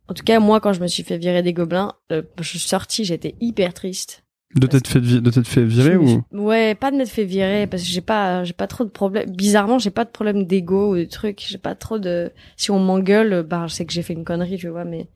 en 0.08 0.14
tout 0.14 0.25
cas 0.25 0.40
moi 0.40 0.61
quand 0.61 0.73
je 0.73 0.80
me 0.80 0.87
suis 0.87 1.02
fait 1.02 1.18
virer 1.18 1.42
des 1.42 1.52
gobelins, 1.52 1.92
euh, 2.11 2.23
je 2.38 2.49
suis 2.49 2.58
sortie, 2.58 3.04
j'étais 3.04 3.34
hyper 3.40 3.75
triste. 3.75 4.23
De 4.54 4.66
t'être 4.68 4.87
fait, 4.87 5.00
de 5.00 5.30
t'être 5.30 5.49
fait 5.49 5.64
virer 5.64 5.96
ou? 5.96 6.23
Ouais, 6.32 6.76
pas 6.76 6.92
de 6.92 6.96
m'être 6.96 7.08
fait 7.11 7.25
virer 7.25 7.66
parce 7.66 7.82
que 7.82 7.88
j'ai 7.88 8.00
pas, 8.00 8.44
j'ai 8.44 8.52
pas 8.52 8.68
trop 8.68 8.84
de 8.84 8.90
problèmes. 8.90 9.28
Bizarrement, 9.30 9.78
j'ai 9.78 9.90
pas 9.90 10.04
de 10.04 10.11
problème 10.11 10.44
d'ego 10.44 10.94
ou 10.94 10.96
de 10.96 11.04
trucs. 11.04 11.44
J'ai 11.49 11.58
pas 11.58 11.75
trop 11.75 11.99
de. 11.99 12.30
Si 12.56 12.70
on 12.70 12.78
m'engueule, 12.78 13.42
bah 13.42 13.66
je 13.66 13.75
sais 13.75 13.84
que 13.84 13.92
j'ai 13.92 14.02
fait 14.02 14.12
une 14.12 14.25
connerie, 14.25 14.56
tu 14.56 14.68
vois, 14.68 14.84
mais 14.84 15.08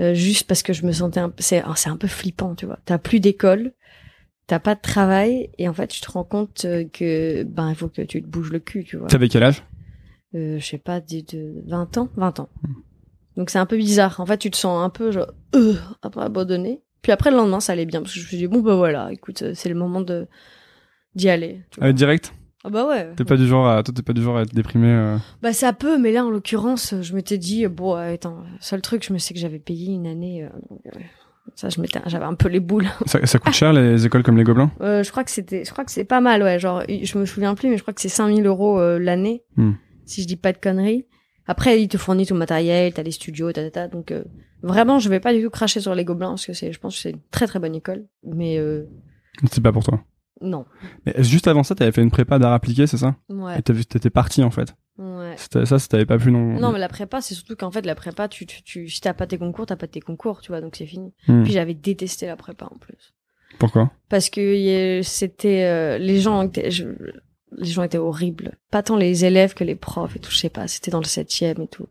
euh, 0.00 0.12
juste 0.14 0.48
parce 0.48 0.62
que 0.64 0.72
je 0.72 0.84
me 0.84 0.92
sentais, 0.92 1.20
un... 1.20 1.32
c'est, 1.38 1.62
c'est 1.76 1.90
un 1.90 1.96
peu 1.96 2.08
flippant, 2.08 2.56
tu 2.56 2.66
vois. 2.66 2.78
T'as 2.84 2.98
plus 2.98 3.20
d'école 3.20 3.72
t'as 4.46 4.58
pas 4.58 4.74
de 4.74 4.80
travail 4.80 5.50
et 5.58 5.68
en 5.68 5.72
fait 5.72 5.88
tu 5.88 6.00
te 6.00 6.10
rends 6.10 6.24
compte 6.24 6.64
euh, 6.64 6.84
que 6.84 7.44
ben 7.44 7.70
il 7.70 7.74
faut 7.74 7.88
que 7.88 8.02
tu 8.02 8.22
te 8.22 8.26
bouges 8.26 8.50
le 8.50 8.58
cul 8.58 8.84
tu 8.84 8.96
vois 8.96 9.08
t'avais 9.08 9.28
quel 9.28 9.42
âge? 9.42 9.62
Euh, 10.34 10.58
je 10.58 10.64
sais 10.64 10.78
pas 10.78 11.00
de, 11.00 11.62
20 11.66 11.98
ans 11.98 12.08
20 12.16 12.40
ans 12.40 12.48
hmm. 12.62 12.74
donc 13.36 13.50
c'est 13.50 13.58
un 13.58 13.66
peu 13.66 13.76
bizarre 13.76 14.20
en 14.20 14.26
fait 14.26 14.38
tu 14.38 14.50
te 14.50 14.56
sens 14.56 14.84
un 14.84 14.90
peu 14.90 15.10
genre 15.10 15.32
euh, 15.54 15.74
après 16.02 16.22
abandonné 16.22 16.82
puis 17.04 17.12
après 17.12 17.30
le 17.30 17.36
lendemain 17.36 17.60
ça 17.60 17.72
allait 17.72 17.86
bien 17.86 18.00
parce 18.00 18.12
que 18.12 18.18
je 18.18 18.24
me 18.24 18.28
suis 18.28 18.36
dit 18.36 18.48
bon 18.48 18.60
bah 18.60 18.74
voilà 18.74 19.12
écoute 19.12 19.42
euh, 19.42 19.52
c'est 19.54 19.68
le 19.68 19.76
moment 19.76 20.00
de 20.00 20.26
d'y 21.14 21.28
aller 21.28 21.60
ah, 21.80 21.92
direct 21.92 22.34
ah 22.66 22.70
bah 22.70 22.86
ouais. 22.88 23.14
T'es 23.14 23.24
pas 23.24 23.36
du 23.36 23.46
genre 23.46 23.68
à, 23.68 23.82
toi 23.82 23.94
t'es 23.94 24.02
pas 24.02 24.14
du 24.14 24.22
genre 24.22 24.38
à 24.38 24.42
être 24.42 24.54
déprimé. 24.54 24.88
Euh... 24.88 25.18
Bah 25.42 25.52
ça 25.52 25.74
peut, 25.74 25.98
mais 25.98 26.12
là 26.12 26.24
en 26.24 26.30
l'occurrence, 26.30 26.94
je 27.02 27.14
m'étais 27.14 27.36
dit 27.36 27.66
bon, 27.66 27.92
attends, 27.92 28.42
seul 28.58 28.80
truc, 28.80 29.04
je 29.06 29.12
me 29.12 29.18
sais 29.18 29.34
que 29.34 29.40
j'avais 29.40 29.58
payé 29.58 29.92
une 29.92 30.06
année, 30.06 30.48
ça, 31.54 31.68
je 31.68 31.80
m'étais, 31.80 32.00
j'avais 32.06 32.24
un 32.24 32.34
peu 32.34 32.48
les 32.48 32.60
boules. 32.60 32.88
Ça, 33.06 33.24
ça 33.26 33.38
coûte 33.38 33.52
cher 33.52 33.72
les 33.72 34.06
écoles 34.06 34.22
comme 34.22 34.36
les 34.36 34.44
Gobelins? 34.44 34.72
Euh, 34.80 35.02
Je 35.02 35.10
crois 35.10 35.24
que 35.24 35.30
c'était, 35.30 35.64
je 35.64 35.70
crois 35.70 35.84
que 35.84 35.92
c'est 35.92 36.04
pas 36.04 36.20
mal, 36.20 36.42
ouais. 36.42 36.58
Genre, 36.58 36.82
je 36.88 37.18
me 37.18 37.26
souviens 37.26 37.54
plus, 37.54 37.68
mais 37.68 37.76
je 37.76 37.82
crois 37.82 37.94
que 37.94 38.00
c'est 38.00 38.08
5000 38.08 38.46
euros 38.46 38.80
euh, 38.80 38.98
l'année, 38.98 39.44
hmm. 39.56 39.72
si 40.04 40.22
je 40.22 40.26
dis 40.26 40.36
pas 40.36 40.52
de 40.52 40.58
conneries. 40.58 41.06
Après, 41.46 41.80
ils 41.80 41.88
te 41.88 41.98
fournissent 41.98 42.28
tout 42.28 42.34
le 42.34 42.38
matériel, 42.38 42.92
t'as 42.94 43.02
les 43.02 43.10
studios, 43.10 43.52
ta, 43.52 43.62
ta, 43.62 43.70
ta. 43.70 43.88
Donc, 43.88 44.10
euh, 44.10 44.24
vraiment, 44.64 44.98
je 44.98 45.08
vais 45.08 45.20
pas 45.20 45.32
du 45.32 45.42
tout 45.42 45.50
cracher 45.50 45.80
sur 45.80 45.94
les 45.94 46.04
Gobelins 46.04 46.30
parce 46.30 46.46
que 46.46 46.52
c'est, 46.52 46.72
je 46.72 46.80
pense 46.80 46.96
que 46.96 47.02
c'est 47.02 47.10
une 47.10 47.20
très 47.30 47.46
très 47.46 47.58
bonne 47.58 47.74
école. 47.74 48.06
Mais 48.24 48.58
euh... 48.58 48.84
c'est 49.50 49.62
pas 49.62 49.72
pour 49.72 49.84
toi. 49.84 50.02
Non. 50.40 50.66
Mais 51.06 51.14
juste 51.18 51.46
avant 51.46 51.62
ça, 51.62 51.74
t'avais 51.74 51.92
fait 51.92 52.02
une 52.02 52.10
prépa 52.10 52.38
d'art 52.38 52.52
appliqué, 52.52 52.86
c'est 52.86 52.96
ça? 52.96 53.16
Ouais. 53.28 53.58
Et 53.58 53.62
t'étais 53.62 54.10
parti 54.10 54.42
en 54.42 54.50
fait. 54.50 54.74
Ouais. 54.98 55.34
Ça, 55.36 55.64
ça 55.64 55.88
t'avais 55.88 56.06
pas 56.06 56.18
plus 56.18 56.30
non? 56.30 56.58
Non, 56.58 56.72
mais 56.72 56.78
la 56.78 56.88
prépa, 56.88 57.20
c'est 57.20 57.34
surtout 57.34 57.56
qu'en 57.56 57.70
fait, 57.70 57.84
la 57.86 57.94
prépa, 57.94 58.28
tu, 58.28 58.46
tu, 58.46 58.62
tu 58.62 58.88
si 58.88 59.00
t'as 59.00 59.14
pas 59.14 59.26
tes 59.26 59.38
concours, 59.38 59.66
t'as 59.66 59.76
pas 59.76 59.86
tes 59.86 60.00
concours, 60.00 60.40
tu 60.40 60.48
vois, 60.52 60.60
donc 60.60 60.76
c'est 60.76 60.86
fini. 60.86 61.12
Hmm. 61.28 61.42
Puis 61.42 61.52
j'avais 61.52 61.74
détesté 61.74 62.26
la 62.26 62.36
prépa 62.36 62.66
en 62.66 62.78
plus. 62.78 63.14
Pourquoi? 63.58 63.90
Parce 64.08 64.30
que 64.30 65.00
c'était 65.02 65.64
euh, 65.64 65.98
les 65.98 66.20
gens 66.20 66.42
étaient, 66.42 66.68
les 66.68 67.70
gens 67.70 67.82
étaient 67.82 67.98
horribles. 67.98 68.58
Pas 68.70 68.82
tant 68.82 68.96
les 68.96 69.24
élèves 69.24 69.54
que 69.54 69.64
les 69.64 69.76
profs 69.76 70.16
et 70.16 70.18
tout, 70.18 70.30
je 70.30 70.38
sais 70.38 70.50
pas. 70.50 70.68
C'était 70.68 70.90
dans 70.90 71.00
le 71.00 71.04
septième 71.04 71.60
et 71.62 71.68
tout. 71.68 71.86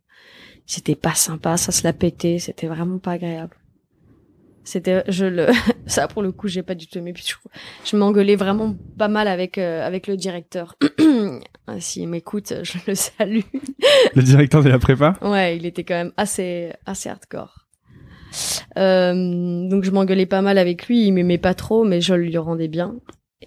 C'était 0.65 0.96
pas 0.96 1.13
sympa, 1.13 1.58
ça 1.58 1.72
se 1.72 1.84
la 1.84 1.93
pétait, 1.93 2.39
c'était 2.39 2.67
vraiment 2.67 2.98
pas 2.98 3.12
agréable. 3.12 3.58
C'était, 4.63 5.03
je 5.10 5.25
le, 5.25 5.48
ça 5.86 6.08
pour 6.08 6.22
le 6.22 6.32
coup, 6.32 6.48
j'ai 6.48 6.63
pas 6.63 6.75
du 6.75 6.88
tout 6.88 6.98
aimé. 6.98 7.13
Puis 7.13 7.25
je, 7.27 7.36
je 7.89 7.98
m'engueulais 7.98 8.36
vraiment 8.36 8.75
pas 8.98 9.10
mal 9.10 9.27
avec 9.27 9.58
euh, 9.58 9.86
avec 9.86 10.08
le 10.08 10.15
directeur. 10.15 10.75
ah, 11.67 11.79
S'il 11.79 12.08
m'écoute, 12.08 12.53
je 12.63 12.77
le 12.88 12.96
salue. 12.96 13.41
le 14.15 14.22
directeur 14.22 14.63
de 14.63 14.70
la 14.70 14.79
prépa? 14.79 15.15
Ouais, 15.22 15.58
il 15.58 15.65
était 15.65 15.84
quand 15.84 15.96
même 15.96 16.13
assez 16.17 16.72
assez 16.86 17.10
hardcore. 17.10 17.67
Euh, 18.77 19.67
donc 19.67 19.84
je 19.84 19.91
m'engueulais 19.91 20.25
pas 20.25 20.41
mal 20.41 20.58
avec 20.58 20.88
lui. 20.88 21.08
Il 21.08 21.12
m'aimait 21.12 21.38
pas 21.38 21.53
trop, 21.53 21.84
mais 21.84 22.01
je 22.01 22.13
lui 22.13 22.36
rendais 22.38 22.70
bien. 22.70 22.96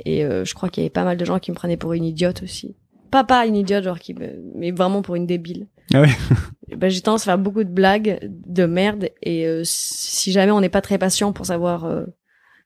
Et 0.05 0.25
euh, 0.25 0.45
je 0.45 0.55
crois 0.55 0.69
qu'il 0.69 0.83
y 0.83 0.85
avait 0.85 0.93
pas 0.93 1.05
mal 1.05 1.17
de 1.17 1.25
gens 1.25 1.39
qui 1.39 1.51
me 1.51 1.57
prenaient 1.57 1.79
pour 1.79 1.95
une 1.95 2.05
idiote 2.05 2.43
aussi. 2.43 2.77
Pas 3.11 3.25
pas 3.25 3.47
une 3.47 3.57
idiote, 3.57 3.85
genre 3.85 3.99
qui 3.99 4.13
me, 4.13 4.43
mais 4.55 4.71
vraiment 4.71 5.01
pour 5.01 5.15
une 5.15 5.27
débile. 5.27 5.69
Ah 5.95 6.03
oui. 6.03 6.09
ben, 6.75 6.91
j'ai 6.91 7.01
tendance 7.01 7.23
à 7.23 7.25
faire 7.27 7.39
beaucoup 7.39 7.65
de 7.65 7.71
blagues 7.71 8.19
de 8.23 8.67
merde 8.67 9.11
et 9.23 9.47
euh, 9.47 9.63
si 9.65 10.33
jamais 10.33 10.53
on 10.53 10.61
n'est 10.61 10.69
pas 10.69 10.81
très 10.81 10.99
patient 10.99 11.33
pour 11.33 11.47
savoir 11.47 11.85
euh, 11.85 12.05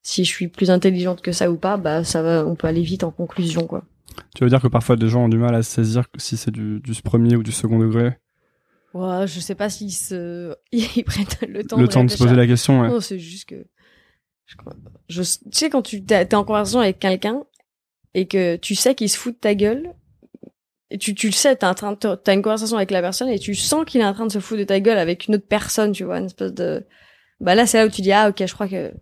si 0.02 0.25
je 0.25 0.30
suis 0.30 0.49
plus 0.49 0.71
intelligente 0.71 1.21
que 1.21 1.33
ça 1.33 1.50
ou 1.50 1.57
pas, 1.57 1.76
bah 1.76 2.04
ça 2.04 2.23
va, 2.23 2.47
on 2.47 2.54
peut 2.54 2.66
aller 2.66 2.83
vite 2.83 3.04
en 3.04 3.11
conclusion 3.11 3.66
quoi. 3.66 3.85
Tu 4.35 4.42
veux 4.42 4.50
dire 4.50 4.61
que 4.61 4.69
parfois 4.69 4.97
des 4.97 5.09
gens 5.09 5.25
ont 5.25 5.28
du 5.28 5.38
mal 5.38 5.54
à 5.54 5.62
saisir 5.62 6.04
si 6.16 6.37
c'est 6.37 6.50
du, 6.50 6.80
du 6.80 7.02
premier 7.02 7.37
ou 7.37 7.42
du 7.42 7.52
second 7.52 7.78
degré? 7.78 8.16
Ouais, 8.95 9.26
je 9.26 9.38
sais 9.38 9.54
pas 9.54 9.69
s'ils 9.69 9.92
se 9.92 10.54
ils 10.73 11.04
prennent 11.04 11.26
le 11.49 11.64
temps. 11.64 11.78
Le 11.78 11.87
temps 11.87 12.04
de 12.04 12.11
se 12.11 12.19
poser 12.19 12.35
la 12.35 12.47
question. 12.47 12.80
Ouais. 12.80 12.88
Non, 12.88 13.00
c'est 13.00 13.19
juste 13.19 13.49
que 13.49 13.66
je, 14.47 14.57
je 15.09 15.23
tu 15.23 15.38
sais 15.52 15.71
quand 15.71 15.83
tu 15.83 16.04
t'es 16.04 16.35
en 16.35 16.45
conversation 16.45 16.80
avec 16.80 16.99
quelqu'un 16.99 17.45
et 18.14 18.26
que 18.26 18.57
tu 18.57 18.75
sais 18.75 18.95
qu'il 18.95 19.09
se 19.09 19.16
fout 19.16 19.35
de 19.35 19.38
ta 19.38 19.54
gueule 19.54 19.95
et 20.90 20.99
tu, 20.99 21.14
tu 21.14 21.28
le 21.28 21.32
sais, 21.32 21.54
t'as, 21.56 21.75
t'as 21.75 22.35
une 22.35 22.42
conversation 22.42 22.76
avec 22.76 22.90
la 22.90 23.00
personne 23.00 23.28
et 23.28 23.38
tu 23.38 23.54
sens 23.54 23.85
qu'il 23.85 24.00
est 24.00 24.04
en 24.04 24.12
train 24.12 24.26
de 24.26 24.32
se 24.32 24.40
foutre 24.40 24.61
de 24.61 24.64
ta 24.64 24.80
gueule 24.80 24.99
avec 24.99 25.28
une 25.28 25.37
autre 25.37 25.47
personne, 25.49 25.92
tu 25.92 26.04
vois, 26.04 26.18
une 26.18 26.26
espèce 26.26 26.52
de, 26.52 26.85
bah 27.40 27.54
là, 27.54 27.66
c'est 27.66 27.78
là 27.78 27.87
où 27.87 27.90
tu 27.90 28.02
dis, 28.02 28.12
ah, 28.12 28.28
ok, 28.28 28.44
je 28.44 28.52
crois 28.52 28.66
que, 28.66 28.92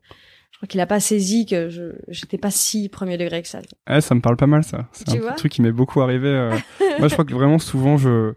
je 0.50 0.56
crois 0.58 0.68
qu'il 0.68 0.80
a 0.80 0.86
pas 0.86 1.00
saisi 1.00 1.46
que 1.46 1.70
je, 1.70 1.92
j'étais 2.08 2.36
pas 2.36 2.50
si 2.50 2.88
premier 2.90 3.16
degré 3.16 3.40
que 3.40 3.48
ça. 3.48 3.60
Ouais, 3.88 4.02
ça 4.02 4.14
me 4.14 4.20
parle 4.20 4.36
pas 4.36 4.46
mal, 4.46 4.64
ça. 4.64 4.86
C'est 4.92 5.08
un 5.10 5.32
truc 5.32 5.52
qui 5.52 5.62
m'est 5.62 5.72
beaucoup 5.72 6.02
arrivé. 6.02 6.28
Euh. 6.28 6.50
moi, 6.98 7.08
je 7.08 7.14
crois 7.14 7.24
que 7.24 7.32
vraiment, 7.32 7.58
souvent, 7.58 7.96
je, 7.96 8.34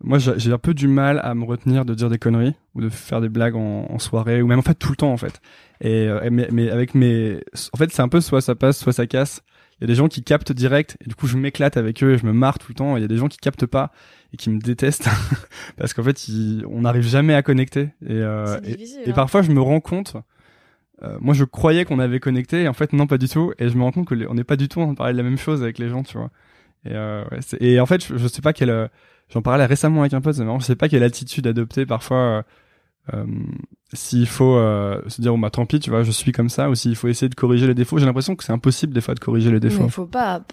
moi, 0.00 0.18
j'ai 0.18 0.52
un 0.52 0.58
peu 0.58 0.72
du 0.72 0.86
mal 0.86 1.20
à 1.24 1.34
me 1.34 1.44
retenir 1.44 1.84
de 1.84 1.94
dire 1.94 2.08
des 2.10 2.18
conneries 2.18 2.54
ou 2.76 2.80
de 2.80 2.88
faire 2.88 3.20
des 3.20 3.28
blagues 3.28 3.56
en, 3.56 3.86
en 3.90 3.98
soirée 3.98 4.40
ou 4.40 4.46
même 4.46 4.60
en 4.60 4.62
fait 4.62 4.74
tout 4.74 4.90
le 4.90 4.96
temps, 4.96 5.12
en 5.12 5.16
fait. 5.16 5.40
Et, 5.80 6.06
euh, 6.06 6.28
mais, 6.30 6.48
mais 6.52 6.70
avec 6.70 6.94
mes, 6.94 7.40
en 7.72 7.76
fait, 7.76 7.90
c'est 7.92 8.02
un 8.02 8.08
peu 8.08 8.20
soit 8.20 8.40
ça 8.40 8.54
passe, 8.54 8.78
soit 8.78 8.92
ça 8.92 9.08
casse 9.08 9.42
il 9.80 9.84
y 9.84 9.84
a 9.84 9.86
des 9.86 9.94
gens 9.94 10.08
qui 10.08 10.22
captent 10.22 10.52
direct 10.52 10.96
et 11.04 11.08
du 11.08 11.14
coup 11.14 11.26
je 11.26 11.36
m'éclate 11.36 11.76
avec 11.76 12.02
eux 12.02 12.14
et 12.14 12.18
je 12.18 12.26
me 12.26 12.32
marre 12.32 12.58
tout 12.58 12.70
le 12.70 12.74
temps. 12.74 12.96
Il 12.96 13.00
y 13.00 13.04
a 13.04 13.08
des 13.08 13.16
gens 13.16 13.28
qui 13.28 13.38
captent 13.38 13.66
pas 13.66 13.92
et 14.32 14.36
qui 14.36 14.50
me 14.50 14.58
détestent 14.58 15.08
parce 15.76 15.94
qu'en 15.94 16.02
fait 16.02 16.20
on 16.66 16.80
n'arrive 16.80 17.06
jamais 17.06 17.34
à 17.34 17.42
connecter 17.42 17.90
et, 18.04 18.10
euh, 18.10 18.58
et, 18.64 18.76
hein. 19.08 19.12
parfois 19.14 19.42
je 19.42 19.52
me 19.52 19.60
rends 19.60 19.80
compte. 19.80 20.16
Euh, 21.02 21.16
moi 21.20 21.32
je 21.32 21.44
croyais 21.44 21.84
qu'on 21.84 22.00
avait 22.00 22.18
connecté 22.18 22.62
et 22.62 22.68
en 22.68 22.72
fait 22.72 22.92
non 22.92 23.06
pas 23.06 23.18
du 23.18 23.28
tout 23.28 23.52
et 23.58 23.68
je 23.68 23.76
me 23.76 23.82
rends 23.84 23.92
compte 23.92 24.08
que 24.08 24.26
on 24.28 24.34
n'est 24.34 24.44
pas 24.44 24.56
du 24.56 24.68
tout 24.68 24.80
en 24.80 24.84
train 24.84 24.92
de 24.94 24.98
parler 24.98 25.12
de 25.12 25.18
la 25.18 25.24
même 25.24 25.38
chose 25.38 25.62
avec 25.62 25.78
les 25.78 25.88
gens 25.88 26.02
tu 26.02 26.18
vois. 26.18 26.30
Et, 26.84 26.92
euh, 26.92 27.24
ouais, 27.30 27.38
et 27.60 27.78
en 27.78 27.86
fait 27.86 28.04
je, 28.04 28.16
je 28.16 28.26
sais 28.26 28.42
pas 28.42 28.52
quelle 28.52 28.90
j'en 29.28 29.42
parlais 29.42 29.64
récemment 29.64 30.00
avec 30.00 30.14
un 30.14 30.20
pote, 30.20 30.36
je 30.36 30.64
sais 30.64 30.76
pas 30.76 30.88
quelle 30.88 31.04
attitude 31.04 31.46
adopter 31.46 31.86
parfois 31.86 32.44
euh, 33.14 33.24
s'il 33.94 34.26
faut 34.26 34.56
euh, 34.56 35.00
se 35.08 35.20
dire 35.20 35.34
oh 35.34 35.38
bah 35.38 35.50
tant 35.50 35.64
pis 35.64 35.80
tu 35.80 35.90
vois 35.90 36.02
je 36.02 36.10
suis 36.10 36.32
comme 36.32 36.50
ça 36.50 36.68
ou 36.68 36.74
s'il 36.74 36.94
faut 36.94 37.08
essayer 37.08 37.28
de 37.28 37.34
corriger 37.34 37.66
les 37.66 37.74
défauts 37.74 37.98
j'ai 37.98 38.04
l'impression 38.04 38.36
que 38.36 38.44
c'est 38.44 38.52
impossible 38.52 38.92
des 38.92 39.00
fois 39.00 39.14
de 39.14 39.20
corriger 39.20 39.50
les 39.50 39.60
défauts. 39.60 39.84
Il 39.84 39.90
faut 39.90 40.06
pas 40.06 40.44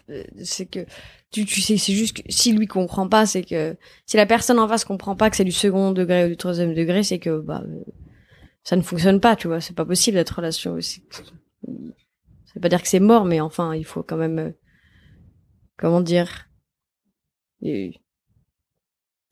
c'est 0.43 0.65
que 0.65 0.85
tu, 1.31 1.45
tu 1.45 1.61
sais 1.61 1.77
c'est 1.77 1.93
juste 1.93 2.17
que 2.17 2.21
si 2.29 2.53
lui 2.53 2.67
comprend 2.67 3.09
pas 3.09 3.25
c'est 3.25 3.43
que 3.43 3.75
si 4.05 4.15
la 4.15 4.25
personne 4.25 4.57
en 4.59 4.67
face 4.67 4.85
comprend 4.85 5.15
pas 5.15 5.29
que 5.29 5.35
c'est 5.35 5.43
du 5.43 5.51
second 5.51 5.91
degré 5.91 6.25
ou 6.25 6.29
du 6.29 6.37
troisième 6.37 6.73
degré 6.73 7.03
c'est 7.03 7.19
que 7.19 7.39
bah 7.39 7.63
ça 8.63 8.77
ne 8.77 8.81
fonctionne 8.81 9.19
pas 9.19 9.35
tu 9.35 9.47
vois 9.47 9.59
c'est 9.59 9.75
pas 9.75 9.85
possible 9.85 10.15
d'être 10.15 10.31
relation 10.31 10.79
ça 10.79 11.01
veut 12.55 12.61
pas 12.61 12.69
dire 12.69 12.81
que 12.81 12.87
c'est 12.87 13.01
mort 13.01 13.25
mais 13.25 13.41
enfin 13.41 13.75
il 13.75 13.85
faut 13.85 14.01
quand 14.01 14.17
même 14.17 14.39
euh, 14.39 14.51
comment 15.77 16.01
dire 16.01 16.47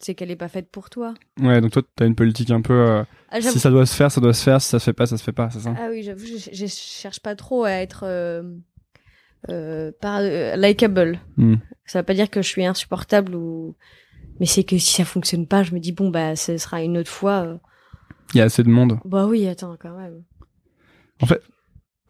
c'est 0.04 0.16
qu'elle 0.16 0.32
est 0.32 0.36
pas 0.36 0.48
faite 0.48 0.70
pour 0.70 0.90
toi. 0.90 1.14
Ouais, 1.40 1.62
donc 1.62 1.72
toi, 1.72 1.82
t'as 1.96 2.06
une 2.06 2.16
politique 2.16 2.52
un 2.52 2.62
peu. 2.62 2.74
Euh, 2.74 3.04
ah, 3.30 3.42
si 3.42 3.60
ça 3.60 3.70
doit 3.70 3.86
se 3.86 3.96
faire, 3.96 4.12
ça 4.12 4.22
doit 4.22 4.34
se 4.34 4.44
faire. 4.44 4.62
Si 4.62 4.70
ça 4.70 4.80
se 4.80 4.84
fait 4.84 4.94
pas, 4.94 5.06
ça 5.06 5.18
se 5.18 5.24
fait 5.24 5.32
pas, 5.32 5.50
c'est 5.50 5.60
ça? 5.60 5.74
Ah 5.78 5.88
oui, 5.90 6.04
j'avoue, 6.04 6.26
je, 6.26 6.50
je, 6.52 6.66
cherche 6.68 7.20
pas 7.20 7.36
trop 7.36 7.64
à 7.64 7.72
être 7.72 8.04
euh, 8.06 8.44
euh, 9.50 9.92
par, 10.00 10.22
likable. 10.22 11.20
Hmm. 11.38 11.56
Ça 11.86 12.00
veut 12.00 12.06
pas 12.06 12.14
dire 12.14 12.30
que 12.30 12.42
je 12.42 12.48
suis 12.48 12.66
insupportable 12.66 13.36
ou 13.36 13.76
Mais 14.40 14.46
c'est 14.46 14.64
que 14.64 14.78
si 14.78 14.94
ça 14.94 15.06
fonctionne 15.06 15.48
pas, 15.48 15.64
je 15.64 15.74
me 15.74 15.80
dis 15.80 15.92
bon 15.92 16.10
bah 16.10 16.36
ce 16.36 16.58
sera 16.58 16.82
une 16.82 16.98
autre 16.98 17.12
fois. 17.12 17.60
Il 18.34 18.38
y 18.38 18.42
a 18.42 18.46
assez 18.46 18.64
de 18.64 18.70
monde. 18.70 19.00
Bah 19.06 19.26
oui, 19.26 19.48
attends 19.48 19.76
quand 19.80 19.96
même. 19.98 20.24
En 21.22 21.26
fait, 21.26 21.42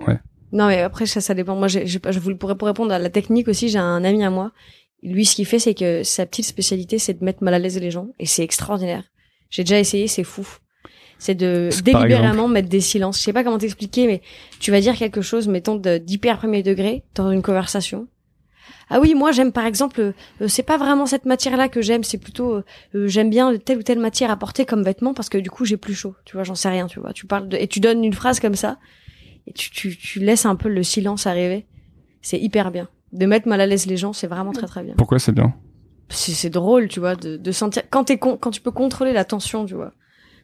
ouais. 0.08 0.20
Non 0.52 0.68
mais 0.68 0.82
après 0.82 1.08
ça 1.08 1.22
ça 1.22 1.34
dépend. 1.34 1.56
Moi 1.56 1.68
je 1.68 2.20
voulais 2.20 2.36
pour, 2.36 2.56
pour 2.56 2.68
répondre 2.68 2.94
à 2.94 3.00
la 3.00 3.10
technique 3.10 3.48
aussi, 3.48 3.70
j'ai 3.70 3.80
un 3.80 4.04
ami 4.04 4.24
à 4.24 4.30
moi. 4.30 4.52
Lui 5.04 5.26
ce 5.26 5.36
qu'il 5.36 5.46
fait 5.46 5.60
c'est 5.60 5.74
que 5.74 6.04
sa 6.04 6.26
petite 6.26 6.46
spécialité 6.46 6.98
c'est 6.98 7.20
de 7.20 7.24
mettre 7.24 7.44
mal 7.44 7.54
à 7.54 7.60
l'aise 7.60 7.80
les 7.80 7.92
gens 7.92 8.08
et 8.20 8.26
c'est 8.26 8.44
extraordinaire. 8.44 9.04
J'ai 9.50 9.64
déjà 9.64 9.80
essayé, 9.80 10.08
c'est 10.08 10.24
fou. 10.24 10.48
C'est 11.20 11.36
de 11.36 11.70
délibérément 11.84 12.48
mettre 12.48 12.70
des 12.70 12.82
silences. 12.82 13.20
Je 13.20 13.24
sais 13.24 13.34
pas 13.34 13.44
comment 13.44 13.58
t'expliquer 13.58 14.08
mais 14.08 14.22
tu 14.60 14.72
vas 14.72 14.80
dire 14.80 14.96
quelque 14.96 15.22
chose 15.22 15.48
mettons 15.48 15.76
d'hyper 15.76 16.38
premier 16.38 16.64
degré 16.64 17.04
dans 17.16 17.32
une 17.32 17.42
conversation. 17.42 18.08
Ah 18.90 19.00
oui, 19.00 19.16
moi 19.16 19.32
j'aime 19.32 19.52
par 19.52 19.66
exemple, 19.66 20.02
euh, 20.02 20.14
euh, 20.42 20.48
c'est 20.48 20.64
pas 20.64 20.78
vraiment 20.78 21.06
cette 21.06 21.26
matière-là 21.26 21.70
que 21.70 21.82
j'aime, 21.82 22.04
c'est 22.04 22.18
plutôt 22.18 22.56
euh, 22.56 22.64
euh, 22.96 23.08
j'aime 23.08 23.30
bien 23.30 23.58
telle 23.58 23.80
ou 23.80 23.84
telle 23.84 24.00
matière 24.00 24.32
à 24.32 24.38
porter 24.38 24.66
comme 24.66 24.84
vêtement 24.84 25.14
parce 25.14 25.30
que 25.30 25.38
du 25.38 25.50
coup 25.50 25.66
j'ai 25.66 25.78
plus 25.78 25.96
chaud. 25.96 26.16
Tu 26.26 26.36
vois, 26.36 26.44
j'en 26.44 26.56
sais 26.56 26.70
rien, 26.70 26.88
tu 26.88 27.00
vois. 27.00 27.14
Tu 27.14 27.26
parles 27.26 27.48
de, 27.48 27.58
et 27.58 27.68
tu 27.68 27.80
donnes 27.80 28.04
une 28.04 28.14
phrase 28.14 28.40
comme 28.40 28.56
ça 28.56 28.78
et 29.48 29.54
tu, 29.54 29.72
tu, 29.72 29.98
tu 29.98 30.20
laisses 30.20 30.46
un 30.46 30.56
peu 30.56 30.70
le 30.70 30.84
silence 30.84 31.28
arriver. 31.28 31.66
C'est 32.22 32.40
hyper 32.40 32.72
bien. 32.72 32.88
De 33.14 33.26
mettre 33.26 33.48
mal 33.48 33.62
à 33.62 33.66
l'aise 33.66 33.86
les 33.86 33.96
gens, 33.98 34.12
c'est 34.12 34.28
vraiment 34.28 34.52
très 34.52 34.68
très 34.68 34.84
bien. 34.84 34.96
Pourquoi 34.98 35.20
c'est 35.20 35.32
bien 35.32 35.54
C'est 36.10 36.50
drôle, 36.50 36.88
tu 36.90 37.00
vois, 37.00 37.16
de, 37.16 37.38
de 37.38 37.52
sentir 37.52 37.84
quand 37.90 38.04
t'es 38.06 38.18
con, 38.18 38.38
quand 38.38 38.52
tu 38.52 38.60
peux 38.62 38.72
contrôler 38.72 39.14
la 39.14 39.24
tension, 39.24 39.66
tu 39.66 39.76
vois. 39.76 39.94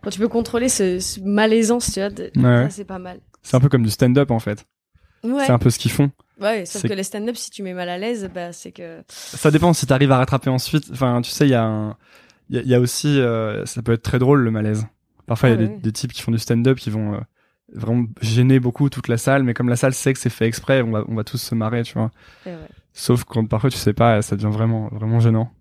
Quand 0.03 0.09
tu 0.11 0.19
peux 0.19 0.27
contrôler 0.29 0.69
ce, 0.69 0.99
ce 0.99 1.19
malaisance, 1.19 1.91
tu 1.91 1.99
vois, 1.99 2.09
de- 2.09 2.31
Ouais. 2.37 2.63
ça 2.65 2.69
c'est 2.69 2.85
pas 2.85 2.99
mal. 2.99 3.19
C'est 3.41 3.57
un 3.57 3.59
peu 3.59 3.69
comme 3.69 3.83
du 3.83 3.89
stand-up 3.89 4.31
en 4.31 4.39
fait. 4.39 4.65
Ouais. 5.23 5.43
C'est 5.45 5.51
un 5.51 5.57
peu 5.59 5.69
ce 5.69 5.77
qu'ils 5.79 5.91
font. 5.91 6.11
Ouais, 6.39 6.65
sauf 6.65 6.83
que 6.83 6.93
les 6.93 7.03
stand-up, 7.03 7.35
si 7.35 7.49
tu 7.49 7.63
mets 7.63 7.73
mal 7.73 7.89
à 7.89 7.97
l'aise, 7.97 8.29
bah 8.33 8.53
c'est 8.53 8.71
que. 8.71 9.01
Ça 9.09 9.51
dépend 9.51 9.73
si 9.73 9.85
t'arrives 9.85 10.11
à 10.13 10.17
rattraper 10.17 10.49
ensuite. 10.49 10.85
Enfin, 10.93 11.21
tu 11.21 11.29
sais, 11.31 11.45
il 11.47 11.51
y 11.51 11.55
a 11.55 11.63
un, 11.65 11.97
il 12.49 12.55
y 12.55 12.59
a, 12.59 12.61
il 12.61 12.67
y 12.69 12.75
a 12.75 12.79
aussi, 12.79 13.19
euh, 13.19 13.65
ça 13.65 13.81
peut 13.81 13.91
être 13.91 14.03
très 14.03 14.19
drôle 14.19 14.41
le 14.41 14.51
malaise. 14.51 14.87
Parfois, 15.25 15.49
il 15.49 15.59
y 15.61 15.65
a 15.65 15.67
Ah 15.69 15.79
des 15.81 15.91
types 15.91 16.13
qui 16.13 16.21
font 16.21 16.31
du 16.31 16.39
stand-up 16.39 16.77
qui 16.77 16.89
vont 16.89 17.15
euh, 17.15 17.19
vraiment 17.73 18.05
gêner 18.21 18.59
beaucoup 18.59 18.89
toute 18.89 19.07
la 19.07 19.17
salle, 19.17 19.43
mais 19.43 19.53
comme 19.53 19.69
la 19.69 19.75
salle 19.75 19.93
sait 19.93 20.13
que 20.13 20.19
c'est 20.19 20.29
fait 20.29 20.45
exprès, 20.47 20.81
on 20.81 20.91
va, 20.91 21.03
on 21.07 21.15
va 21.15 21.23
tous 21.23 21.37
se 21.37 21.55
marrer, 21.55 21.83
tu 21.83 21.93
vois. 21.93 22.11
Ouais. 22.45 22.57
Sauf 22.93 23.23
quand 23.23 23.45
parfois 23.47 23.69
tu 23.69 23.77
sais 23.77 23.93
pas, 23.93 24.21
ça 24.21 24.35
devient 24.35 24.51
vraiment, 24.53 24.87
vraiment 24.91 25.19
gênant. 25.19 25.51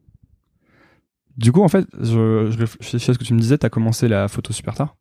Du 1.37 1.53
coup, 1.53 1.63
en 1.63 1.69
fait, 1.69 1.87
je, 2.01 2.51
je 2.51 2.59
réfléchis 2.59 3.11
à 3.11 3.15
ce 3.15 3.19
que 3.19 3.25
tu 3.25 3.35
me 3.35 3.39
disais, 3.41 3.59
t'as 3.59 3.69
commencé 3.69 4.09
la 4.09 4.27
photo 4.29 4.53
super 4.53 4.75
tard. 4.75 4.97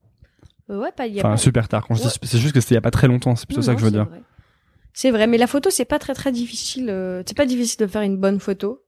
Euh, 0.69 0.79
Ouais, 0.79 0.91
pas, 0.91 1.07
il 1.07 1.15
y 1.15 1.19
a 1.19 1.21
Enfin, 1.21 1.31
pas- 1.31 1.37
super 1.37 1.67
tard. 1.67 1.87
Quand 1.87 1.95
je 1.95 2.03
Ouais. 2.03 2.09
c'est 2.23 2.37
juste 2.37 2.53
que 2.53 2.61
c'était 2.61 2.75
il 2.75 2.77
y 2.77 2.79
a 2.79 2.81
pas 2.81 2.91
très 2.91 3.07
longtemps. 3.07 3.35
C'est 3.35 3.47
plutôt 3.47 3.61
Non, 3.61 3.65
ça 3.65 3.73
que 3.73 3.79
je 3.79 3.85
veux 3.85 3.91
dire. 3.91 4.05
vrai. 4.05 4.21
C'est 4.93 5.11
vrai, 5.11 5.25
mais 5.27 5.37
la 5.37 5.47
photo, 5.47 5.69
c'est 5.71 5.85
pas 5.85 5.99
très 5.99 6.13
très 6.13 6.31
difficile. 6.31 6.89
euh, 6.89 7.23
c'est 7.25 7.37
pas 7.37 7.45
difficile 7.45 7.79
de 7.79 7.87
faire 7.87 8.01
une 8.01 8.17
bonne 8.17 8.39
photo. 8.39 8.83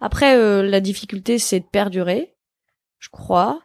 Après, 0.00 0.36
euh, 0.36 0.62
la 0.62 0.80
difficulté, 0.80 1.38
c'est 1.38 1.60
de 1.60 1.64
perdurer, 1.70 2.34
je 2.98 3.08
crois. 3.10 3.60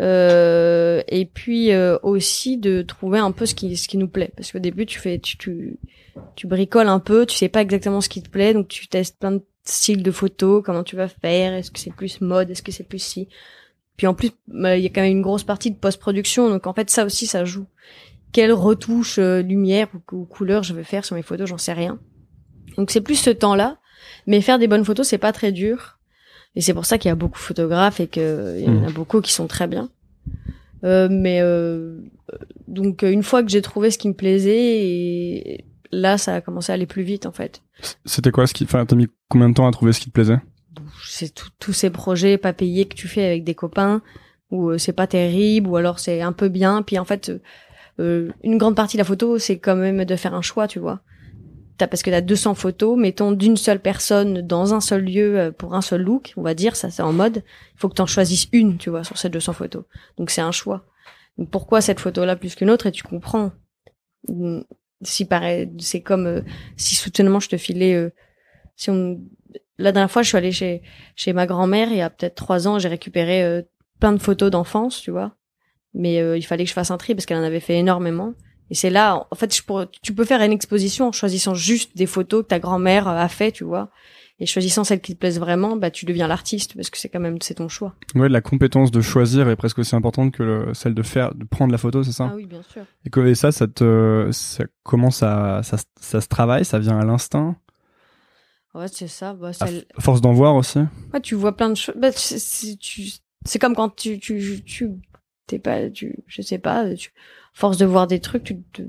Euh, 0.00 1.02
et 1.08 1.24
puis 1.24 1.72
euh, 1.72 1.98
aussi 2.02 2.58
de 2.58 2.82
trouver 2.82 3.18
un 3.18 3.32
peu 3.32 3.46
ce 3.46 3.54
qui 3.54 3.76
ce 3.76 3.88
qui 3.88 3.96
nous 3.96 4.08
plaît, 4.08 4.30
parce 4.36 4.52
qu'au 4.52 4.58
début, 4.58 4.86
tu 4.86 4.98
fais, 4.98 5.18
tu, 5.18 5.36
tu 5.38 5.78
tu 6.34 6.46
bricoles 6.46 6.88
un 6.88 6.98
peu, 6.98 7.26
tu 7.26 7.36
sais 7.36 7.48
pas 7.48 7.62
exactement 7.62 8.00
ce 8.00 8.08
qui 8.08 8.22
te 8.22 8.28
plaît, 8.28 8.54
donc 8.54 8.68
tu 8.68 8.88
testes 8.88 9.18
plein 9.18 9.32
de 9.32 9.42
styles 9.64 10.02
de 10.02 10.10
photos, 10.10 10.62
comment 10.64 10.84
tu 10.84 10.96
vas 10.96 11.08
faire, 11.08 11.52
est-ce 11.52 11.70
que 11.70 11.78
c'est 11.78 11.94
plus 11.94 12.20
mode, 12.20 12.50
est-ce 12.50 12.62
que 12.62 12.72
c'est 12.72 12.88
plus 12.88 13.02
si. 13.02 13.28
Puis 13.96 14.06
en 14.06 14.14
plus, 14.14 14.30
bah, 14.48 14.76
il 14.76 14.82
y 14.82 14.86
a 14.86 14.90
quand 14.90 15.00
même 15.00 15.10
une 15.10 15.22
grosse 15.22 15.44
partie 15.44 15.70
de 15.70 15.76
post-production, 15.76 16.48
donc 16.48 16.66
en 16.66 16.74
fait 16.74 16.90
ça 16.90 17.04
aussi 17.04 17.26
ça 17.26 17.44
joue 17.44 17.66
quelle 18.32 18.52
retouche 18.52 19.18
euh, 19.18 19.40
lumière 19.40 19.88
ou, 19.94 20.16
ou 20.16 20.24
couleur 20.26 20.62
je 20.62 20.74
veux 20.74 20.82
faire 20.82 21.04
sur 21.04 21.16
mes 21.16 21.22
photos, 21.22 21.48
j'en 21.48 21.58
sais 21.58 21.72
rien. 21.72 21.98
Donc 22.76 22.90
c'est 22.90 23.00
plus 23.00 23.14
ce 23.16 23.30
temps-là, 23.30 23.78
mais 24.26 24.42
faire 24.42 24.58
des 24.58 24.68
bonnes 24.68 24.84
photos 24.84 25.08
c'est 25.08 25.18
pas 25.18 25.32
très 25.32 25.52
dur. 25.52 25.95
Et 26.56 26.60
c'est 26.60 26.74
pour 26.74 26.86
ça 26.86 26.98
qu'il 26.98 27.08
y 27.08 27.12
a 27.12 27.14
beaucoup 27.14 27.38
de 27.38 27.44
photographes 27.44 28.00
et 28.00 28.08
qu'il 28.08 28.64
y 28.64 28.68
en 28.68 28.84
a 28.84 28.90
beaucoup 28.90 29.20
qui 29.20 29.32
sont 29.32 29.46
très 29.46 29.66
bien. 29.66 29.90
Euh, 30.84 31.08
mais 31.10 31.40
euh, 31.40 31.98
donc 32.66 33.02
une 33.02 33.22
fois 33.22 33.42
que 33.42 33.50
j'ai 33.50 33.62
trouvé 33.62 33.90
ce 33.90 33.98
qui 33.98 34.08
me 34.08 34.14
plaisait, 34.14 34.86
et 34.86 35.64
là 35.92 36.18
ça 36.18 36.34
a 36.34 36.40
commencé 36.40 36.72
à 36.72 36.74
aller 36.74 36.86
plus 36.86 37.02
vite 37.02 37.26
en 37.26 37.32
fait. 37.32 37.62
C'était 38.04 38.30
quoi 38.30 38.46
ce 38.46 38.54
qui, 38.54 38.64
enfin, 38.64 38.86
t'as 38.86 38.96
mis 38.96 39.08
combien 39.28 39.48
de 39.48 39.54
temps 39.54 39.68
à 39.68 39.70
trouver 39.70 39.92
ce 39.92 40.00
qui 40.00 40.06
te 40.06 40.12
plaisait? 40.12 40.38
C'est 41.04 41.32
tous 41.58 41.72
ces 41.72 41.90
projets 41.90 42.38
pas 42.38 42.52
payés 42.52 42.86
que 42.86 42.94
tu 42.94 43.08
fais 43.08 43.24
avec 43.24 43.44
des 43.44 43.54
copains 43.54 44.02
où 44.50 44.70
euh, 44.70 44.78
c'est 44.78 44.92
pas 44.92 45.06
terrible 45.06 45.68
ou 45.68 45.76
alors 45.76 45.98
c'est 45.98 46.22
un 46.22 46.32
peu 46.32 46.48
bien 46.48 46.82
puis 46.82 46.98
en 46.98 47.04
fait 47.04 47.28
euh, 47.28 47.40
euh, 48.00 48.30
une 48.44 48.58
grande 48.58 48.76
partie 48.76 48.96
de 48.96 49.00
la 49.00 49.04
photo 49.04 49.38
c'est 49.38 49.58
quand 49.58 49.76
même 49.76 50.04
de 50.04 50.16
faire 50.16 50.34
un 50.34 50.42
choix 50.42 50.68
tu 50.68 50.78
vois 50.78 51.00
T'as, 51.78 51.86
parce 51.86 52.02
que 52.02 52.10
t'as 52.10 52.22
200 52.22 52.54
photos 52.54 52.98
mettons 52.98 53.32
d'une 53.32 53.58
seule 53.58 53.80
personne 53.80 54.40
dans 54.40 54.72
un 54.72 54.80
seul 54.80 55.04
lieu 55.04 55.38
euh, 55.38 55.50
pour 55.52 55.74
un 55.74 55.82
seul 55.82 56.00
look 56.00 56.32
on 56.38 56.42
va 56.42 56.54
dire 56.54 56.74
ça 56.74 56.90
c'est 56.90 57.02
en 57.02 57.12
mode 57.12 57.42
il 57.74 57.78
faut 57.78 57.90
que 57.90 57.94
t'en 57.94 58.06
choisisses 58.06 58.48
une 58.52 58.78
tu 58.78 58.88
vois 58.88 59.04
sur 59.04 59.18
ces 59.18 59.28
200 59.28 59.52
photos. 59.52 59.84
Donc 60.16 60.30
c'est 60.30 60.40
un 60.40 60.52
choix. 60.52 60.86
Pourquoi 61.50 61.82
cette 61.82 62.00
photo 62.00 62.24
là 62.24 62.34
plus 62.34 62.54
qu'une 62.54 62.70
autre? 62.70 62.86
Et 62.86 62.92
tu 62.92 63.02
comprends. 63.02 63.52
Mm, 64.28 64.60
si 65.02 65.26
pareil 65.26 65.70
c'est 65.78 66.00
comme 66.00 66.26
euh, 66.26 66.40
si 66.76 66.94
soudainement 66.94 67.40
je 67.40 67.50
te 67.50 67.56
filais 67.58 67.94
euh, 67.94 68.10
si 68.76 68.90
on 68.90 69.20
la 69.78 69.92
dernière 69.92 70.10
fois 70.10 70.22
je 70.22 70.28
suis 70.28 70.38
allée 70.38 70.52
chez 70.52 70.82
chez 71.14 71.34
ma 71.34 71.46
grand-mère 71.46 71.88
il 71.90 71.98
y 71.98 72.02
a 72.02 72.08
peut-être 72.08 72.34
trois 72.36 72.66
ans 72.68 72.78
j'ai 72.78 72.88
récupéré 72.88 73.64
plein 74.00 74.12
de 74.12 74.18
photos 74.18 74.50
d'enfance 74.50 75.02
tu 75.02 75.10
vois. 75.10 75.36
Mais 75.92 76.16
il 76.38 76.42
fallait 76.42 76.64
que 76.64 76.70
je 76.70 76.74
fasse 76.74 76.90
un 76.90 76.96
tri 76.96 77.14
parce 77.14 77.26
qu'elle 77.26 77.38
en 77.38 77.42
avait 77.42 77.60
fait 77.60 77.76
énormément 77.76 78.34
et 78.70 78.74
c'est 78.74 78.90
là 78.90 79.26
en 79.30 79.34
fait 79.36 79.54
je 79.54 79.62
pourrais- 79.62 79.88
tu 80.02 80.12
peux 80.14 80.24
faire 80.24 80.40
une 80.42 80.52
exposition 80.52 81.08
en 81.08 81.12
choisissant 81.12 81.54
juste 81.54 81.96
des 81.96 82.06
photos 82.06 82.42
que 82.42 82.48
ta 82.48 82.58
grand-mère 82.58 83.08
euh, 83.08 83.16
a 83.16 83.28
fait 83.28 83.52
tu 83.52 83.64
vois. 83.64 83.90
Et 84.38 84.44
choisissant 84.44 84.84
celles 84.84 85.00
qui 85.00 85.14
te 85.14 85.18
plaisent 85.20 85.40
vraiment 85.40 85.76
bah 85.76 85.90
tu 85.90 86.04
deviens 86.04 86.28
l'artiste 86.28 86.74
parce 86.74 86.90
que 86.90 86.98
c'est 86.98 87.08
quand 87.08 87.20
même 87.20 87.38
c'est 87.40 87.54
ton 87.54 87.68
choix. 87.68 87.94
Ouais, 88.14 88.28
la 88.28 88.42
compétence 88.42 88.90
de 88.90 89.00
choisir 89.00 89.48
est 89.48 89.56
presque 89.56 89.78
aussi 89.78 89.96
importante 89.96 90.32
que 90.32 90.42
le- 90.42 90.74
celle 90.74 90.94
de 90.94 91.02
faire, 91.02 91.34
de 91.34 91.44
prendre 91.44 91.72
la 91.72 91.78
photo, 91.78 92.02
c'est 92.02 92.12
ça? 92.12 92.28
Ah 92.30 92.36
oui 92.36 92.44
bien 92.44 92.60
sûr. 92.70 92.84
Et, 93.06 93.10
que, 93.10 93.20
et 93.20 93.34
ça, 93.34 93.50
ça 93.50 93.66
te, 93.66 94.28
ça, 94.32 94.64
comment 94.82 95.10
ça, 95.10 95.62
ça, 95.62 95.78
ça 95.98 96.20
se 96.20 96.28
travaille? 96.28 96.66
Ça 96.66 96.78
vient 96.78 96.98
à 96.98 97.04
l'instinct? 97.06 97.56
Ouais 98.74 98.88
c'est 98.88 99.08
ça. 99.08 99.32
Bah, 99.32 99.52
force 99.98 100.20
d'en 100.20 100.32
voir 100.34 100.54
aussi? 100.54 100.80
Ouais, 101.14 101.20
tu 101.22 101.34
vois 101.34 101.56
plein 101.56 101.70
de 101.70 101.74
choses. 101.76 101.94
Bah, 101.96 102.10
c'est- 102.12 103.58
comme 103.58 103.74
quand 103.74 103.94
tu, 103.96 104.18
tu, 104.18 104.62
tu, 104.66 104.90
t'es 105.46 105.58
pas, 105.58 105.88
tu, 105.88 106.16
je 106.26 106.42
sais 106.42 106.58
pas, 106.58 106.92
tu, 106.94 107.10
force 107.56 107.78
de 107.78 107.86
voir 107.86 108.06
des 108.06 108.20
trucs, 108.20 108.44
tu, 108.44 108.62
te- 108.72 108.82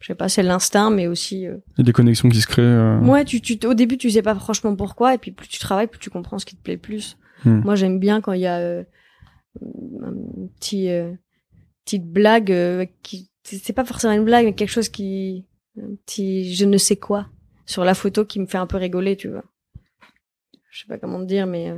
je 0.00 0.06
sais 0.06 0.14
pas, 0.14 0.28
c'est 0.28 0.42
l'instinct, 0.42 0.90
mais 0.90 1.06
aussi, 1.06 1.46
euh, 1.46 1.56
Il 1.76 1.78
y 1.78 1.80
a 1.80 1.84
des 1.84 1.92
connexions 1.92 2.28
qui 2.28 2.40
se 2.42 2.46
créent. 2.46 2.60
euh, 2.62 2.98
ouais, 3.00 3.24
tu, 3.24 3.40
tu, 3.40 3.58
au 3.66 3.72
début, 3.74 3.96
tu 3.96 4.10
sais 4.10 4.20
pas 4.22 4.34
franchement 4.34 4.76
pourquoi, 4.76 5.14
et 5.14 5.18
puis 5.18 5.30
plus 5.30 5.48
tu 5.48 5.58
travailles, 5.58 5.86
plus 5.86 5.98
tu 6.00 6.10
comprends 6.10 6.38
ce 6.38 6.44
qui 6.44 6.54
te 6.56 6.62
plaît 6.62 6.76
plus. 6.76 7.16
Hmm. 7.46 7.60
Moi, 7.64 7.74
j'aime 7.74 7.98
bien 7.98 8.20
quand 8.20 8.32
il 8.34 8.42
y 8.42 8.46
a 8.46 8.58
euh, 8.58 8.84
un 10.02 10.12
petit, 10.58 10.90
euh, 10.90 11.12
petite 11.84 12.06
blague 12.06 12.88
qui, 13.02 13.30
c'est 13.44 13.72
pas 13.72 13.84
forcément 13.84 14.12
une 14.12 14.24
blague, 14.24 14.44
mais 14.44 14.54
quelque 14.54 14.68
chose 14.70 14.88
qui, 14.90 15.46
un 15.80 15.94
petit, 16.04 16.54
je 16.54 16.64
ne 16.66 16.76
sais 16.76 16.96
quoi 16.96 17.28
sur 17.64 17.84
la 17.84 17.94
photo 17.94 18.24
qui 18.26 18.40
me 18.40 18.46
fait 18.46 18.58
un 18.58 18.66
peu 18.66 18.76
rigoler, 18.76 19.16
tu 19.16 19.28
vois. 19.28 19.44
Je 20.70 20.80
sais 20.82 20.86
pas 20.86 20.98
comment 20.98 21.20
te 21.20 21.24
dire, 21.26 21.46
mais 21.46 21.72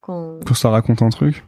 quand 0.00 0.40
Quand 0.44 0.54
ça 0.54 0.68
raconte 0.70 1.00
un 1.02 1.08
truc. 1.10 1.44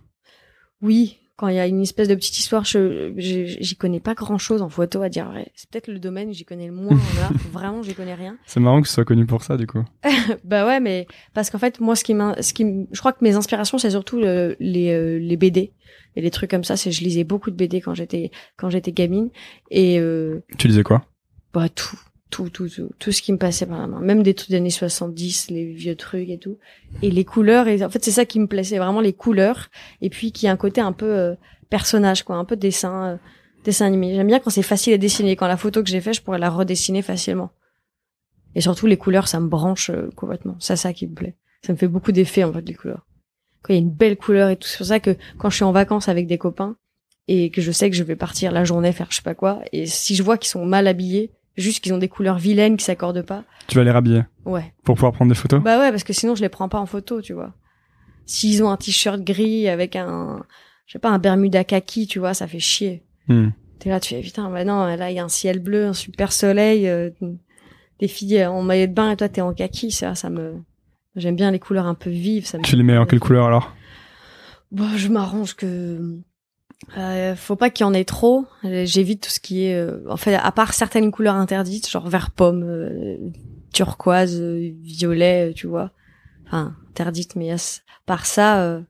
oui, 0.81 1.19
quand 1.37 1.49
il 1.49 1.55
y 1.57 1.59
a 1.59 1.66
une 1.66 1.83
espèce 1.83 2.09
de 2.09 2.14
petite 2.14 2.38
histoire, 2.38 2.64
je 2.64 3.12
j'y 3.16 3.77
connais 3.77 4.01
pas 4.01 4.14
grand 4.14 4.38
chose 4.38 4.62
en 4.62 4.68
photo 4.70 5.03
à 5.03 5.09
dire 5.11 5.27
vrai. 5.31 5.49
C'est 5.55 5.68
peut-être 5.68 5.88
le 5.88 5.99
domaine 5.99 6.31
où 6.31 6.33
j'y 6.33 6.44
connais 6.46 6.66
le 6.66 6.72
moins 6.72 6.94
en 6.96 7.22
art. 7.22 7.33
Vraiment, 7.53 7.83
j'y 7.83 7.94
connais 7.94 8.14
rien. 8.14 8.38
C'est 8.46 8.61
marrant 8.61 8.81
que 8.81 8.88
ce 8.88 8.94
soit 8.94 9.05
connu 9.05 9.27
pour 9.27 9.42
ça, 9.42 9.57
du 9.59 9.66
coup. 9.66 9.85
bah 10.44 10.66
ouais, 10.66 10.81
mais 10.81 11.07
parce 11.35 11.51
qu'en 11.51 11.59
fait, 11.59 11.79
moi, 11.81 11.94
ce 11.94 12.05
qui 12.05 12.14
m'in- 12.14 12.40
ce 12.40 12.55
qui, 12.55 12.64
je 12.90 12.99
crois 12.99 13.12
que 13.12 13.22
mes 13.22 13.35
inspirations, 13.35 13.77
c'est 13.79 13.90
surtout 13.90 14.18
le- 14.18 14.57
les 14.61 14.90
euh, 14.92 15.18
les 15.18 15.37
BD 15.37 15.72
et 16.16 16.20
les 16.22 16.31
trucs 16.31 16.51
comme 16.51 16.64
ça. 16.64 16.77
C'est 16.77 16.90
je 16.90 17.03
lisais 17.05 17.25
beaucoup 17.25 17.51
de 17.51 17.57
BD 17.57 17.81
quand 17.83 17.94
j'étais 17.94 18.31
quand 18.57 18.70
j'étais 18.70 18.92
gamine 18.92 19.29
et 19.70 19.99
euh, 20.01 20.42
Tu 20.59 20.68
disais 20.68 20.83
quoi? 20.83 21.05
bah 21.53 21.68
tout 21.70 21.96
tout 22.31 22.51
tout 22.51 22.69
tout 22.69 22.91
tout 22.99 23.12
ce 23.12 23.23
qui 23.23 23.33
me 23.33 23.39
passait 23.39 23.67
par 23.67 23.79
la 23.79 23.87
main. 23.87 24.01
Même 24.01 24.23
des 24.23 24.35
trucs 24.35 24.51
des 24.51 24.57
années 24.57 24.71
70 24.71 25.51
les 25.51 25.67
vieux 25.67 25.97
trucs 25.97 26.29
et 26.29 26.39
tout. 26.39 26.59
Et 27.03 27.11
les 27.11 27.25
couleurs 27.25 27.69
et 27.69 27.85
en 27.85 27.91
fait 27.91 28.05
c'est 28.05 28.11
ça 28.11 28.25
qui 28.25 28.41
me 28.41 28.47
plaisait 28.47 28.79
vraiment 28.79 29.01
les 29.01 29.12
couleurs. 29.12 29.69
Et 30.01 30.11
puis 30.11 30.33
qui 30.33 30.49
a 30.49 30.53
un 30.53 30.57
côté 30.57 30.81
un 30.81 30.93
peu 30.93 31.07
euh, 31.07 31.35
personnage 31.71 32.25
quoi 32.25 32.37
un 32.37 32.45
peu 32.45 32.57
dessin 32.57 33.05
euh, 33.05 33.17
dessin 33.65 33.87
animé. 33.87 34.15
J'aime 34.15 34.27
bien 34.27 34.41
quand 34.41 34.51
c'est 34.51 34.62
facile 34.62 34.93
à 34.95 34.99
dessiner. 34.99 35.37
Quand 35.37 35.47
la 35.47 35.57
photo 35.57 35.83
que 35.83 35.89
j'ai 35.89 36.01
fait 36.01 36.12
je 36.12 36.23
pourrais 36.23 36.39
la 36.39 36.51
redessiner 36.51 37.03
facilement. 37.03 37.51
Et 38.55 38.61
surtout 38.61 38.87
les 38.87 38.97
couleurs 38.97 39.29
ça 39.29 39.39
me 39.41 39.49
branche 39.49 39.91
euh, 39.91 40.11
complètement. 40.17 40.57
C'est 40.59 40.77
ça 40.77 40.93
qui 40.93 41.07
me 41.07 41.15
plaît. 41.15 41.37
Ça 41.62 41.73
me 41.73 41.79
fait 41.79 41.89
beaucoup 41.89 42.12
d'effet 42.12 42.45
en 42.45 42.53
fait 42.53 42.67
les 42.67 42.75
couleurs. 42.75 43.07
Quand 43.62 43.73
il 43.73 43.77
y 43.77 43.79
a 43.79 43.83
une 43.83 43.91
belle 43.91 44.17
couleur 44.17 44.51
et 44.51 44.57
tout 44.57 44.69
c'est 44.69 44.79
pour 44.79 44.87
ça 44.87 45.01
que 45.01 45.17
quand 45.39 45.51
je 45.51 45.57
suis 45.57 45.65
en 45.65 45.73
vacances 45.73 46.09
avec 46.09 46.27
des 46.27 46.39
copains 46.39 46.77
et 47.29 47.51
que 47.51 47.61
je 47.61 47.73
sais 47.73 47.89
que 47.91 47.97
je 47.97 48.05
vais 48.05 48.17
partir 48.17 48.53
la 48.53 48.65
journée 48.65 48.93
faire 48.93 49.09
je 49.11 49.17
sais 49.17 49.23
pas 49.23 49.35
quoi 49.35 49.61
et 49.73 49.87
si 49.87 50.15
je 50.15 50.23
vois 50.23 50.39
qu'ils 50.39 50.51
sont 50.51 50.65
mal 50.65 50.87
habillés 50.87 51.33
juste 51.57 51.83
qu'ils 51.83 51.95
ont 51.95 51.99
des 51.99 52.09
couleurs 52.09 52.38
vilaines 52.38 52.77
qui 52.77 52.85
s'accordent 52.85 53.23
pas. 53.23 53.45
Tu 53.66 53.77
vas 53.77 53.85
les 53.85 53.90
rhabiller 53.90 54.23
ouais. 54.45 54.73
pour 54.85 54.95
pouvoir 54.97 55.12
prendre 55.12 55.31
des 55.31 55.37
photos? 55.37 55.62
Bah 55.62 55.79
ouais 55.79 55.90
parce 55.90 56.05
que 56.05 56.12
sinon 56.12 56.35
je 56.35 56.42
les 56.42 56.49
prends 56.49 56.69
pas 56.69 56.79
en 56.79 56.87
photo 56.87 57.21
tu 57.21 57.33
vois. 57.33 57.53
S'ils 58.27 58.62
ont 58.62 58.71
un 58.71 58.77
t-shirt 58.77 59.23
gris 59.23 59.69
avec 59.69 59.97
un 59.97 60.45
je 60.87 60.92
sais 60.92 60.99
pas 60.99 61.11
un 61.11 61.19
bermuda 61.19 61.64
kaki 61.64 62.07
tu 62.07 62.19
vois 62.19 62.35
ça 62.35 62.47
fait 62.47 62.61
chier. 62.61 63.03
Hmm. 63.29 63.49
t'es 63.81 63.90
là 63.90 63.99
tu 63.99 64.14
fais 64.14 64.21
putain 64.21 64.49
bah 64.51 64.64
non 64.64 64.85
là 64.85 65.11
il 65.11 65.16
y 65.16 65.19
a 65.19 65.25
un 65.25 65.29
ciel 65.29 65.59
bleu 65.59 65.87
un 65.87 65.92
super 65.92 66.31
soleil 66.33 66.88
euh, 66.88 67.11
des 67.99 68.07
filles 68.07 68.47
en 68.47 68.62
maillot 68.62 68.87
de 68.87 68.92
bain 68.92 69.11
et 69.11 69.16
toi 69.16 69.29
t'es 69.29 69.40
en 69.40 69.53
kaki 69.53 69.90
ça 69.90 70.14
ça 70.14 70.31
me 70.31 70.62
J'aime 71.16 71.35
bien 71.35 71.51
les 71.51 71.59
couleurs 71.59 71.87
un 71.87 71.95
peu 71.95 72.11
vives. 72.11 72.47
Ça 72.47 72.59
me 72.59 72.62
Tu 72.62 72.77
les 72.77 72.83
mets 72.83 72.99
en 72.99 73.07
quelle 73.07 73.21
couleur 73.21 73.47
alors? 73.47 73.75
Bon, 74.71 74.88
je 74.97 75.09
m'arrange 75.09 75.55
que 75.55 76.19
euh, 76.97 77.35
faut 77.35 77.57
pas 77.57 77.71
qu'il 77.71 77.85
y 77.85 77.89
en 77.89 77.95
ait 77.95 78.05
trop. 78.05 78.47
J'évite 78.62 79.23
tout 79.23 79.31
ce 79.31 79.41
qui 79.41 79.65
est, 79.65 79.75
euh, 79.75 80.01
en 80.09 80.17
fait, 80.17 80.35
à 80.35 80.53
part 80.53 80.75
certaines 80.75 81.11
couleurs 81.11 81.35
interdites, 81.35 81.89
genre 81.89 82.09
vert 82.09 82.31
pomme, 82.31 82.65
euh, 82.65 83.17
turquoise, 83.73 84.41
euh, 84.41 84.73
violet, 84.83 85.53
tu 85.55 85.67
vois. 85.67 85.91
Enfin, 86.47 86.77
interdite, 86.91 87.37
mais 87.37 87.51
à 87.51 87.57
part 88.07 88.27
ça, 88.27 88.62
euh, 88.62 88.81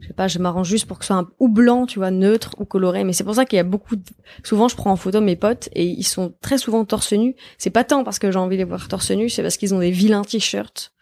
je 0.00 0.08
sais 0.08 0.12
pas, 0.12 0.28
je 0.28 0.38
m'arrange 0.38 0.68
juste 0.68 0.86
pour 0.86 0.98
que 0.98 1.04
ce 1.04 1.08
soit 1.08 1.16
un, 1.16 1.28
ou 1.38 1.48
blanc, 1.48 1.86
tu 1.86 1.98
vois, 1.98 2.10
neutre 2.10 2.54
ou 2.58 2.64
coloré. 2.64 3.04
Mais 3.04 3.12
c'est 3.12 3.24
pour 3.24 3.34
ça 3.34 3.44
qu'il 3.44 3.56
y 3.56 3.60
a 3.60 3.64
beaucoup 3.64 3.96
de... 3.96 4.02
Souvent, 4.44 4.68
je 4.68 4.76
prends 4.76 4.90
en 4.90 4.96
photo 4.96 5.20
mes 5.20 5.36
potes 5.36 5.68
et 5.72 5.84
ils 5.84 6.04
sont 6.04 6.34
très 6.40 6.58
souvent 6.58 6.84
torse 6.84 7.12
nu. 7.12 7.36
C'est 7.58 7.70
pas 7.70 7.84
tant 7.84 8.04
parce 8.04 8.18
que 8.18 8.30
j'ai 8.30 8.38
envie 8.38 8.56
de 8.56 8.62
les 8.62 8.68
voir 8.68 8.88
torse 8.88 9.10
nu, 9.10 9.28
c'est 9.28 9.42
parce 9.42 9.56
qu'ils 9.56 9.74
ont 9.74 9.80
des 9.80 9.90
vilains 9.90 10.22
t-shirts. 10.22 10.92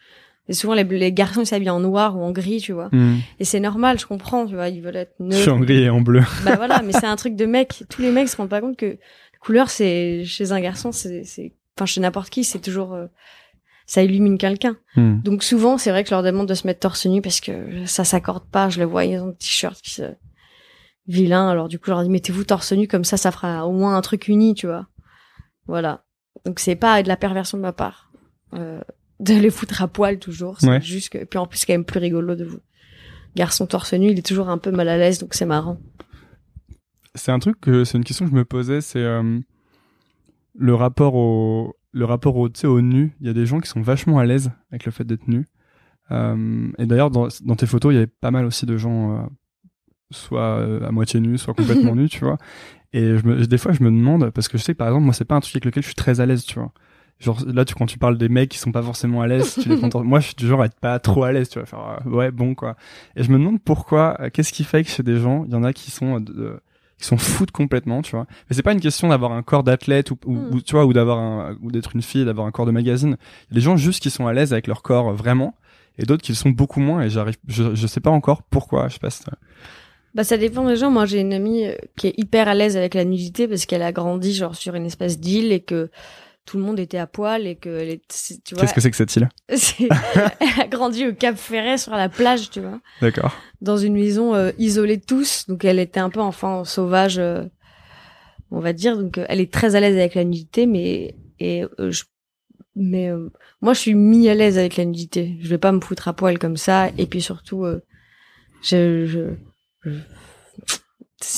Et 0.48 0.54
souvent, 0.54 0.74
les, 0.74 0.84
les 0.84 1.12
garçons, 1.12 1.42
ils 1.42 1.46
s'habillent 1.46 1.70
en 1.70 1.80
noir 1.80 2.16
ou 2.16 2.22
en 2.22 2.30
gris, 2.32 2.58
tu 2.61 2.72
vois. 2.72 2.88
Hmm. 2.92 3.16
Et 3.38 3.44
c'est 3.44 3.61
normal, 3.61 3.98
je 3.98 4.06
comprends, 4.06 4.46
tu 4.46 4.54
vois, 4.54 4.68
ils 4.68 4.80
veulent 4.80 4.96
être 4.96 5.14
Je 5.20 5.32
suis 5.32 5.40
neutres. 5.40 5.52
en 5.52 5.61
gris 5.61 5.82
et 5.82 5.90
en 5.90 6.00
bleu. 6.00 6.22
Bah 6.44 6.56
voilà, 6.56 6.82
mais 6.82 6.92
c'est 6.92 7.06
un 7.06 7.16
truc 7.16 7.37
de 7.37 7.44
mec. 7.46 7.84
Tous 7.90 8.00
les 8.02 8.11
mecs 8.11 8.28
se 8.28 8.37
rendent 8.37 8.48
pas 8.48 8.61
compte 8.61 8.76
que 8.76 8.96
couleur, 9.40 9.68
c'est 9.70 10.24
chez 10.24 10.52
un 10.52 10.61
garçon, 10.61 10.90
c'est, 10.92 11.24
c'est, 11.24 11.52
enfin 11.76 11.87
chez 11.87 12.00
n'importe 12.00 12.30
qui, 12.30 12.44
c'est 12.44 12.61
toujours, 12.61 12.94
euh, 12.94 13.06
ça 13.87 14.02
illumine 14.02 14.38
quelqu'un. 14.38 14.76
Hmm. 14.96 15.20
Donc 15.22 15.42
souvent, 15.42 15.76
c'est 15.78 15.90
vrai 15.90 16.02
que 16.02 16.08
je 16.08 16.14
leur 16.14 16.22
demande 16.22 16.48
de 16.48 16.54
se 16.54 16.66
mettre 16.66 16.80
torse 16.80 17.04
nu 17.06 17.20
parce 17.20 17.40
que 17.40 17.84
ça 17.84 18.04
s'accorde 18.04 18.44
pas. 18.50 18.68
Je 18.70 18.78
les 18.78 18.84
vois, 18.87 19.04
ils 19.04 19.18
ont 19.20 19.28
des 19.28 19.37
t-shirts 19.37 19.80
qui 19.82 19.90
se 19.90 20.02
vilains. 21.06 21.48
Alors 21.48 21.68
du 21.68 21.78
coup, 21.78 21.87
je 21.87 21.90
leur 21.92 22.02
dis 22.02 22.11
mettez-vous 22.11 22.44
torse 22.44 22.72
nu 22.72 22.88
comme 22.88 23.04
ça, 23.04 23.16
ça 23.16 23.30
fera 23.32 23.66
au 23.66 23.72
moins 23.72 23.96
un 23.96 24.00
truc 24.00 24.28
uni, 24.28 24.54
tu 24.54 24.66
vois. 24.66 24.87
Voilà. 25.66 26.04
Donc 26.44 26.58
c'est 26.58 26.76
pas 26.76 27.02
de 27.02 27.08
la 27.08 27.16
perversion 27.16 27.58
de 27.58 27.62
ma 27.62 27.72
part. 27.72 28.11
Euh, 28.54 28.80
de 29.20 29.35
les 29.35 29.50
foutre 29.50 29.83
à 29.83 29.88
poil 29.88 30.18
toujours. 30.18 30.59
C'est 30.61 30.68
Ouais. 30.68 30.81
juste 30.81 31.11
que, 31.11 31.24
puis 31.24 31.38
en 31.38 31.46
plus, 31.46 31.59
c'est 31.59 31.66
quand 31.66 31.74
même 31.74 31.85
plus 31.85 31.98
rigolo 32.00 32.35
de 32.35 32.44
vous. 32.44 32.59
Garçon 33.37 33.66
torse 33.66 33.92
nu, 33.94 34.11
il 34.11 34.18
est 34.18 34.26
toujours 34.26 34.48
un 34.48 34.59
peu 34.59 34.70
mal 34.70 34.88
à 34.88 34.96
l'aise, 34.96 35.18
donc 35.18 35.35
c'est 35.35 35.46
marrant. 35.46 35.78
C'est 37.14 37.33
un 37.33 37.38
truc 37.38 37.61
que 37.61 37.85
c'est 37.85 37.98
une 37.98 38.04
question 38.04 38.24
que 38.26 38.31
je 38.31 38.37
me 38.37 38.44
posais, 38.44 38.81
c'est 38.81 39.02
euh, 39.02 39.38
le 40.57 40.74
rapport 40.74 41.14
au 41.14 41.74
le 41.92 42.04
rapport 42.04 42.37
au 42.37 42.48
tu 42.48 42.61
sais 42.61 42.66
au 42.66 42.81
nu. 42.81 43.16
Il 43.20 43.26
y 43.26 43.31
a 43.31 43.33
des 43.33 43.46
gens 43.46 43.61
qui 43.61 43.68
sont 43.68 43.81
vachement 43.81 44.18
à 44.18 44.24
l'aise 44.24 44.50
avec 44.70 44.85
le 44.85 44.92
fait 44.92 45.04
d'être 45.04 45.26
nu. 45.26 45.46
Euh, 46.11 46.68
et 46.78 46.87
d'ailleurs 46.87 47.11
dans, 47.11 47.28
dans 47.44 47.57
tes 47.57 47.66
photos, 47.66 47.92
il 47.92 47.94
y 47.94 47.98
avait 47.98 48.07
pas 48.07 48.31
mal 48.31 48.44
aussi 48.44 48.66
de 48.66 48.76
gens 48.76 49.16
euh, 49.18 49.22
soit 50.11 50.85
à 50.87 50.90
moitié 50.90 51.18
nus, 51.20 51.38
soit 51.38 51.54
complètement 51.54 51.94
nus, 51.96 52.09
tu 52.09 52.20
vois. 52.24 52.38
Et 52.92 53.18
je 53.18 53.26
me, 53.26 53.46
des 53.46 53.59
fois 53.59 53.72
je 53.72 53.83
me 53.83 53.90
demande 53.90 54.31
parce 54.31 54.48
que 54.48 54.59
je 54.59 54.62
sais 54.62 54.72
que 54.72 54.78
par 54.78 54.88
exemple 54.88 55.04
moi 55.04 55.14
c'est 55.14 55.24
pas 55.24 55.35
un 55.37 55.40
truc 55.40 55.54
avec 55.57 55.64
lequel 55.64 55.83
je 55.83 55.88
suis 55.88 55.94
très 55.96 56.20
à 56.20 56.26
l'aise, 56.26 56.44
tu 56.44 56.59
vois. 56.59 56.72
Genre 57.20 57.38
là 57.52 57.64
tu 57.64 57.74
quand 57.74 57.87
tu 57.87 57.98
parles 57.98 58.16
des 58.16 58.28
mecs 58.28 58.48
qui 58.50 58.59
sont 58.59 58.70
pas 58.70 58.83
forcément 58.83 59.22
à 59.22 59.26
l'aise, 59.26 59.59
tu 59.61 59.68
les 59.68 59.76
contentes. 59.81 60.04
Moi 60.04 60.20
je 60.20 60.26
suis 60.26 60.35
du 60.37 60.46
genre 60.46 60.62
à 60.62 60.66
être 60.66 60.78
pas 60.78 60.98
trop 61.00 61.24
à 61.24 61.33
l'aise, 61.33 61.48
tu 61.48 61.59
vois, 61.59 61.66
faire 61.66 62.00
euh, 62.07 62.11
ouais 62.11 62.31
bon 62.31 62.54
quoi. 62.54 62.76
Et 63.16 63.22
je 63.24 63.31
me 63.33 63.38
demande 63.38 63.61
pourquoi, 63.61 64.16
euh, 64.20 64.31
qu'est-ce 64.33 64.52
qui 64.52 64.62
fait 64.64 64.85
que 64.85 64.90
chez 64.90 65.02
des 65.02 65.18
gens, 65.18 65.44
il 65.46 65.52
y 65.52 65.57
en 65.57 65.64
a 65.64 65.72
qui 65.72 65.90
sont 65.90 66.20
euh, 66.37 66.61
qui 66.96 67.04
sont 67.07 67.16
foutent 67.18 67.50
complètement, 67.50 68.02
tu 68.02 68.12
vois. 68.16 68.26
Mais 68.48 68.57
c'est 68.57 68.62
pas 68.62 68.72
une 68.72 68.81
question 68.81 69.09
d'avoir 69.09 69.33
un 69.33 69.42
corps 69.42 69.62
d'athlète 69.64 70.11
ou, 70.12 70.18
ou, 70.26 70.35
Mm. 70.35 70.54
ou, 70.54 70.61
tu 70.61 70.72
vois 70.76 70.85
ou 70.87 70.92
d'avoir 70.92 71.18
un 71.18 71.57
ou 71.62 71.70
d'être 71.72 71.94
une 71.94 72.02
fille, 72.02 72.24
d'avoir 72.24 72.46
un 72.46 72.50
corps 72.52 72.66
de 72.66 72.70
magazine. 72.72 73.16
Il 73.50 73.54
y 73.54 73.54
a 73.54 73.57
des 73.57 73.61
gens 73.62 73.76
juste 73.76 74.00
qui 74.02 74.11
sont 74.11 74.26
à 74.28 74.33
l'aise 74.33 74.52
avec 74.52 74.66
leur 74.68 74.83
corps 74.83 75.09
euh, 75.11 75.12
vraiment 75.12 75.54
et 75.98 76.04
d'autres 76.07 76.22
qui 76.22 76.31
le 76.33 76.37
sont 76.37 76.50
beaucoup 76.50 76.78
moins 76.81 77.02
et 77.02 77.11
j'arrive 77.11 77.37
je, 77.48 77.74
je 77.74 77.87
sais 77.88 78.00
pas 78.00 78.11
encore 78.11 78.42
pourquoi, 78.44 78.87
je 78.87 78.92
sais 78.94 78.98
pas 79.00 79.11
si 79.11 79.24
ça- 79.24 79.33
Bah 80.14 80.22
ça 80.22 80.37
dépend 80.37 80.64
des 80.68 80.76
gens. 80.76 80.90
Moi 80.92 81.04
j'ai 81.07 81.20
une 81.20 81.33
amie 81.33 81.64
qui 81.96 82.07
est 82.09 82.14
hyper 82.16 82.46
à 82.46 82.54
l'aise 82.54 82.76
avec 82.76 82.94
la 82.94 83.04
nudité 83.04 83.48
parce 83.48 83.66
qu'elle 83.66 83.83
a 83.83 83.90
grandi 83.90 84.33
genre 84.35 84.54
sur 84.54 84.76
une 84.76 84.87
espèce 84.87 85.18
d'île 85.18 85.50
et 85.52 85.59
que 85.61 85.90
tout 86.48 86.56
le 86.56 86.62
monde 86.62 86.80
était 86.80 86.96
à 86.96 87.06
poil 87.06 87.46
et 87.46 87.56
que 87.56 87.94
tu 88.42 88.54
vois, 88.54 88.62
Qu'est-ce 88.62 88.72
que 88.72 88.80
c'est 88.80 88.90
que 88.90 88.96
cette 88.96 89.14
île 89.16 89.28
elle 89.50 90.61
a 90.62 90.66
grandi 90.66 91.06
au 91.06 91.12
Cap 91.12 91.37
Ferret 91.37 91.76
sur 91.76 91.92
la 91.92 92.08
plage, 92.08 92.48
tu 92.48 92.61
vois, 92.61 92.80
D'accord. 93.02 93.37
dans 93.61 93.76
une 93.76 93.92
maison 93.92 94.34
euh, 94.34 94.50
isolée 94.56 94.96
de 94.96 95.04
tous. 95.04 95.44
Donc 95.46 95.66
elle 95.66 95.78
était 95.78 96.00
un 96.00 96.08
peu 96.08 96.20
enfant 96.20 96.64
sauvage, 96.64 97.18
euh, 97.18 97.44
on 98.50 98.61
va 98.61 98.72
dire. 98.72 98.96
Donc 98.96 99.18
euh, 99.18 99.26
elle 99.28 99.40
est 99.40 99.52
très 99.52 99.74
à 99.76 99.80
l'aise 99.80 99.96
avec 99.96 100.14
la 100.14 100.24
nudité, 100.24 100.64
mais 100.64 101.14
et 101.38 101.64
je, 101.78 102.04
mais 102.74 103.11
moi 103.61 103.74
je 103.74 103.80
suis 103.80 103.94
mis 103.94 104.30
à 104.30 104.34
l'aise 104.34 104.56
avec 104.56 104.76
la 104.78 104.87
nudité. 104.87 105.37
Je 105.42 105.48
vais 105.48 105.58
pas 105.58 105.72
me 105.72 105.80
foutre 105.80 106.08
à 106.08 106.14
poil 106.14 106.38
comme 106.38 106.56
ça. 106.56 106.88
Et 106.96 107.04
puis 107.06 107.20
surtout, 107.20 107.66
je, 108.62 109.04
je, 109.06 109.34
je- 109.84 109.98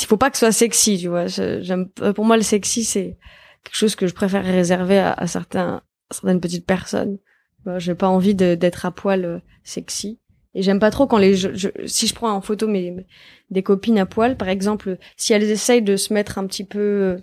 il 0.02 0.06
faut 0.06 0.16
pas 0.16 0.30
que 0.30 0.36
ce 0.36 0.46
soit 0.46 0.52
sexy, 0.52 0.98
tu 0.98 1.08
vois. 1.08 1.26
J'aime, 1.26 1.88
pour 2.14 2.24
moi 2.24 2.36
le 2.36 2.42
sexy 2.42 2.84
c'est 2.84 3.16
quelque 3.64 3.76
chose 3.76 3.94
que 3.96 4.06
je 4.06 4.14
préfère 4.14 4.44
réserver 4.44 4.98
à, 4.98 5.12
à 5.12 5.26
certains, 5.26 5.82
à 6.10 6.14
certaines 6.14 6.40
petites 6.40 6.66
personnes. 6.66 7.18
Voilà, 7.64 7.78
J'ai 7.78 7.94
pas 7.94 8.08
envie 8.08 8.34
d'être 8.34 8.86
à 8.86 8.90
poil 8.90 9.24
euh, 9.24 9.38
sexy. 9.64 10.18
Et 10.54 10.62
j'aime 10.62 10.80
pas 10.80 10.90
trop 10.90 11.06
quand 11.06 11.18
les, 11.18 11.34
je, 11.36 11.50
je- 11.54 11.68
si 11.86 12.06
je 12.08 12.14
prends 12.14 12.32
en 12.32 12.40
photo 12.40 12.66
mes, 12.66 12.90
mes- 12.90 13.06
des 13.50 13.62
copines 13.62 13.98
à 13.98 14.06
poil, 14.06 14.36
par 14.36 14.48
exemple, 14.48 14.98
si 15.16 15.32
elles 15.32 15.44
essayent 15.44 15.82
de 15.82 15.96
se 15.96 16.12
mettre 16.12 16.38
un 16.38 16.46
petit 16.46 16.64
peu 16.64 16.78
euh, 16.80 17.16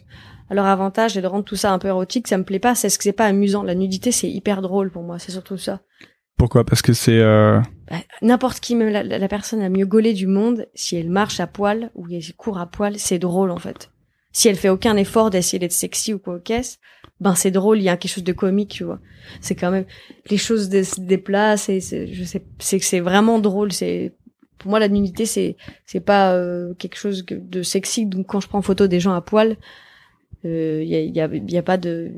à 0.50 0.54
leur 0.56 0.66
avantage 0.66 1.18
et 1.18 1.22
de 1.22 1.28
rendre 1.28 1.44
tout 1.44 1.58
ça 1.58 1.74
un 1.74 1.80
peu 1.80 1.90
érotique, 1.90 2.28
ça 2.28 2.38
me 2.38 2.44
plaît 2.46 2.60
pas. 2.60 2.76
C'est 2.76 2.88
ce 2.90 2.98
que 2.98 3.04
c'est 3.04 3.12
pas 3.12 3.26
amusant. 3.26 3.64
La 3.64 3.76
nudité, 3.76 4.12
c'est 4.14 4.30
hyper 4.30 4.62
drôle 4.62 4.92
pour 4.92 5.04
moi. 5.04 5.20
C'est 5.20 5.32
surtout 5.34 5.58
ça. 5.58 5.82
Pourquoi? 6.38 6.64
Parce 6.64 6.82
que 6.84 6.94
c'est 6.94 7.20
euh... 7.20 7.60
Bah, 7.90 7.98
N'importe 8.22 8.60
qui, 8.62 8.76
même 8.76 8.90
la, 8.90 9.04
la- 9.04 9.18
la 9.18 9.28
personne 9.28 9.60
la 9.60 9.70
mieux 9.70 9.88
gaulée 9.88 10.14
du 10.14 10.28
monde, 10.28 10.68
si 10.76 10.96
elle 10.96 11.10
marche 11.10 11.40
à 11.40 11.48
poil 11.48 11.90
ou 11.96 12.06
elle 12.12 12.22
court 12.38 12.60
à 12.60 12.68
poil, 12.68 12.98
c'est 13.00 13.18
drôle 13.20 13.50
en 13.52 13.58
fait. 13.58 13.90
Si 14.38 14.48
elle 14.48 14.56
fait 14.56 14.70
aucun 14.70 14.96
effort 14.98 15.32
d'essayer 15.32 15.58
d'être 15.58 15.72
sexy 15.72 16.14
ou 16.14 16.20
quoi 16.20 16.40
ben 17.20 17.34
c'est 17.34 17.50
drôle. 17.50 17.80
Il 17.80 17.86
y 17.86 17.90
a 17.90 17.98
quelque 17.98 18.12
chose 18.12 18.24
de 18.24 18.34
comique, 18.34 18.70
tu 18.70 18.84
vois. 18.84 19.00
C'est 19.42 19.56
quand 19.56 19.72
même 19.72 19.86
les 20.30 20.38
choses 20.38 20.70
se 20.70 21.02
déplacent 21.02 21.70
et 21.70 21.80
c'est, 21.80 22.06
je 22.14 22.24
sais, 22.24 22.44
c'est 22.60 22.78
que 22.78 22.86
c'est 22.86 23.00
vraiment 23.00 23.40
drôle. 23.40 23.72
C'est 23.72 24.14
pour 24.60 24.70
moi 24.70 24.80
la 24.80 24.90
nudité, 24.90 25.26
c'est 25.26 25.58
c'est 25.88 26.02
pas 26.02 26.36
euh, 26.36 26.76
quelque 26.76 26.98
chose 26.98 27.26
de 27.26 27.64
sexy. 27.64 28.06
Donc 28.06 28.28
quand 28.28 28.40
je 28.40 28.48
prends 28.48 28.60
en 28.60 28.62
photo 28.62 28.86
des 28.86 29.00
gens 29.00 29.14
à 29.14 29.22
poil, 29.22 29.58
euh, 30.46 30.84
il 30.84 30.90
y 30.90 30.96
a 30.96 31.00
il 31.00 31.16
y 31.16 31.20
a, 31.20 31.28
il 31.34 31.52
y 31.52 31.58
a 31.58 31.64
pas 31.64 31.78
de 31.78 32.12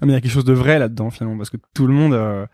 Ah, 0.00 0.06
mais 0.06 0.12
il 0.12 0.14
y 0.14 0.16
a 0.16 0.22
quelque 0.22 0.32
chose 0.32 0.46
de 0.46 0.54
vrai 0.54 0.78
là-dedans 0.78 1.10
finalement, 1.10 1.36
parce 1.36 1.50
que 1.50 1.58
tout 1.74 1.86
le 1.86 1.92
monde 1.92 2.14
euh, 2.14 2.46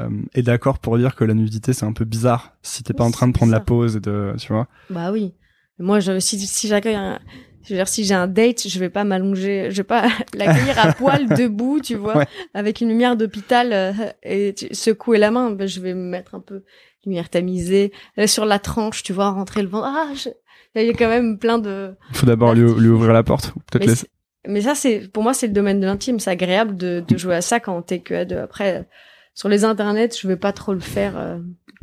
euh, 0.00 0.08
est 0.34 0.42
d'accord 0.42 0.78
pour 0.78 0.96
dire 0.98 1.16
que 1.16 1.24
la 1.24 1.34
nudité 1.34 1.72
c'est 1.72 1.84
un 1.84 1.92
peu 1.92 2.04
bizarre 2.04 2.56
si 2.62 2.84
t'es 2.84 2.94
pas 2.94 3.02
Oui, 3.02 3.08
en 3.08 3.10
train 3.10 3.26
de 3.26 3.32
prendre 3.32 3.50
la 3.50 3.58
pause 3.58 3.96
et 3.96 4.00
de, 4.00 4.34
tu 4.38 4.52
vois. 4.52 4.68
Bah 4.88 5.10
oui. 5.10 5.34
Moi, 5.80 6.00
je, 6.00 6.18
si, 6.18 6.38
si 6.40 6.66
j'accueille 6.66 6.96
un, 6.96 7.20
je 7.68 7.74
veux 7.74 7.78
dire, 7.78 7.88
si 7.88 8.04
j'ai 8.04 8.14
un 8.14 8.26
date, 8.26 8.66
je 8.66 8.78
vais 8.78 8.88
pas 8.88 9.04
m'allonger, 9.04 9.68
je 9.70 9.76
vais 9.76 9.82
pas 9.84 10.08
l'accueillir 10.34 10.78
à 10.78 10.92
poil 10.92 11.28
debout, 11.36 11.80
tu 11.80 11.94
vois, 11.94 12.16
Ouais. 12.16 12.26
avec 12.54 12.80
une 12.80 12.88
lumière 12.88 13.16
d'hôpital 13.16 13.72
euh, 13.72 13.92
et 14.22 14.54
tu- 14.56 14.74
secouer 14.74 15.18
la 15.18 15.30
main. 15.30 15.50
Ben, 15.50 15.68
je 15.68 15.80
vais 15.80 15.94
me 15.94 16.08
mettre 16.08 16.34
un 16.34 16.40
peu 16.40 16.64
lumière 17.04 17.28
tamisée 17.28 17.92
euh, 18.18 18.26
sur 18.26 18.44
la 18.46 18.58
tranche, 18.58 19.02
tu 19.02 19.12
vois, 19.12 19.30
rentrer 19.30 19.62
le 19.62 19.68
ventre. 19.68 19.86
Ah, 19.88 20.08
je- 20.14 20.30
il 20.74 20.86
y 20.86 20.90
a 20.90 20.92
quand 20.94 21.08
même 21.08 21.38
plein 21.38 21.58
de. 21.58 21.94
Faut 22.12 22.26
d'abord 22.26 22.54
lui, 22.54 22.62
lui 22.80 22.88
ouvrir 22.88 23.12
la 23.12 23.22
porte, 23.22 23.52
peut-être 23.70 23.80
Mais, 23.84 23.86
laisser. 23.92 24.08
mais 24.46 24.60
ça, 24.62 24.74
c'est 24.74 25.10
pour 25.12 25.22
moi, 25.22 25.34
c'est 25.34 25.46
le 25.48 25.52
domaine 25.52 25.80
de 25.80 25.86
l'intime. 25.86 26.20
C'est 26.20 26.30
agréable 26.30 26.76
de, 26.76 27.04
de 27.06 27.16
jouer 27.18 27.34
à 27.36 27.40
ça 27.42 27.58
quand 27.60 27.80
t'es 27.82 27.98
que 28.00 28.14
à 28.14 28.24
deux. 28.24 28.36
Après, 28.38 28.86
sur 29.34 29.48
les 29.48 29.64
internets, 29.64 30.10
je 30.20 30.28
vais 30.28 30.36
pas 30.36 30.52
trop 30.52 30.72
le 30.74 30.80
faire 30.80 31.18
euh, 31.18 31.38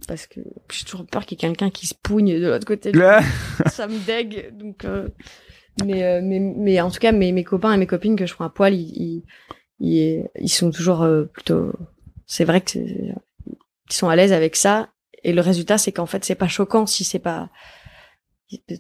parce 0.08 0.28
que 0.28 0.40
j'ai 0.72 0.86
toujours 0.86 1.06
peur 1.06 1.26
qu'il 1.26 1.38
y 1.38 1.40
ait 1.40 1.48
quelqu'un 1.48 1.70
qui 1.72 1.88
se 1.88 1.94
pougne 1.96 2.40
de 2.40 2.48
l'autre 2.48 2.66
côté. 2.66 2.92
ça 3.66 3.88
me 3.88 3.98
dégue 4.06 4.54
donc 4.58 4.86
euh, 4.86 5.08
mais, 5.84 6.04
euh, 6.04 6.22
mais 6.24 6.40
mais 6.40 6.80
en 6.82 6.90
tout 6.90 7.00
cas 7.00 7.12
mes 7.12 7.32
mes 7.32 7.44
copains 7.44 7.74
et 7.74 7.78
mes 7.78 7.88
copines 7.88 8.16
que 8.16 8.26
je 8.26 8.34
prends 8.34 8.46
à 8.46 8.50
poil 8.50 8.74
ils 8.74 9.24
ils, 9.80 10.26
ils, 10.40 10.48
sont 10.50 10.72
toujours 10.72 11.02
euh, 11.02 11.26
plutôt 11.26 11.74
c'est 12.28 12.46
vrai 12.46 12.62
que 12.62 12.78
ils 12.80 13.14
sont 13.90 14.08
à 14.08 14.16
l'aise 14.16 14.32
avec 14.32 14.56
ça 14.56 14.90
et 15.24 15.34
le 15.34 15.42
résultat 15.42 15.78
c'est 15.78 15.92
qu'en 15.92 16.06
fait 16.06 16.24
c'est 16.24 16.36
pas 16.36 16.48
choquant 16.48 16.86
si 16.86 17.04
c'est 17.04 17.20
pas 17.20 17.50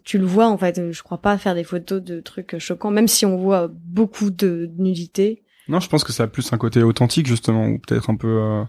tu 0.03 0.17
le 0.19 0.25
vois 0.25 0.47
en 0.47 0.57
fait 0.57 0.91
je 0.91 1.03
crois 1.03 1.17
pas 1.17 1.37
faire 1.37 1.55
des 1.55 1.63
photos 1.63 2.01
de 2.01 2.21
trucs 2.21 2.57
choquants 2.59 2.91
même 2.91 3.07
si 3.07 3.25
on 3.25 3.35
voit 3.37 3.67
beaucoup 3.69 4.29
de 4.29 4.69
nudité 4.77 5.43
Non, 5.67 5.79
je 5.79 5.89
pense 5.89 6.03
que 6.03 6.13
ça 6.13 6.23
a 6.23 6.27
plus 6.27 6.53
un 6.53 6.57
côté 6.57 6.81
authentique 6.83 7.25
justement, 7.27 7.65
ou 7.67 7.79
peut-être 7.79 8.09
un 8.11 8.15
peu. 8.15 8.27
euh, 8.41 8.63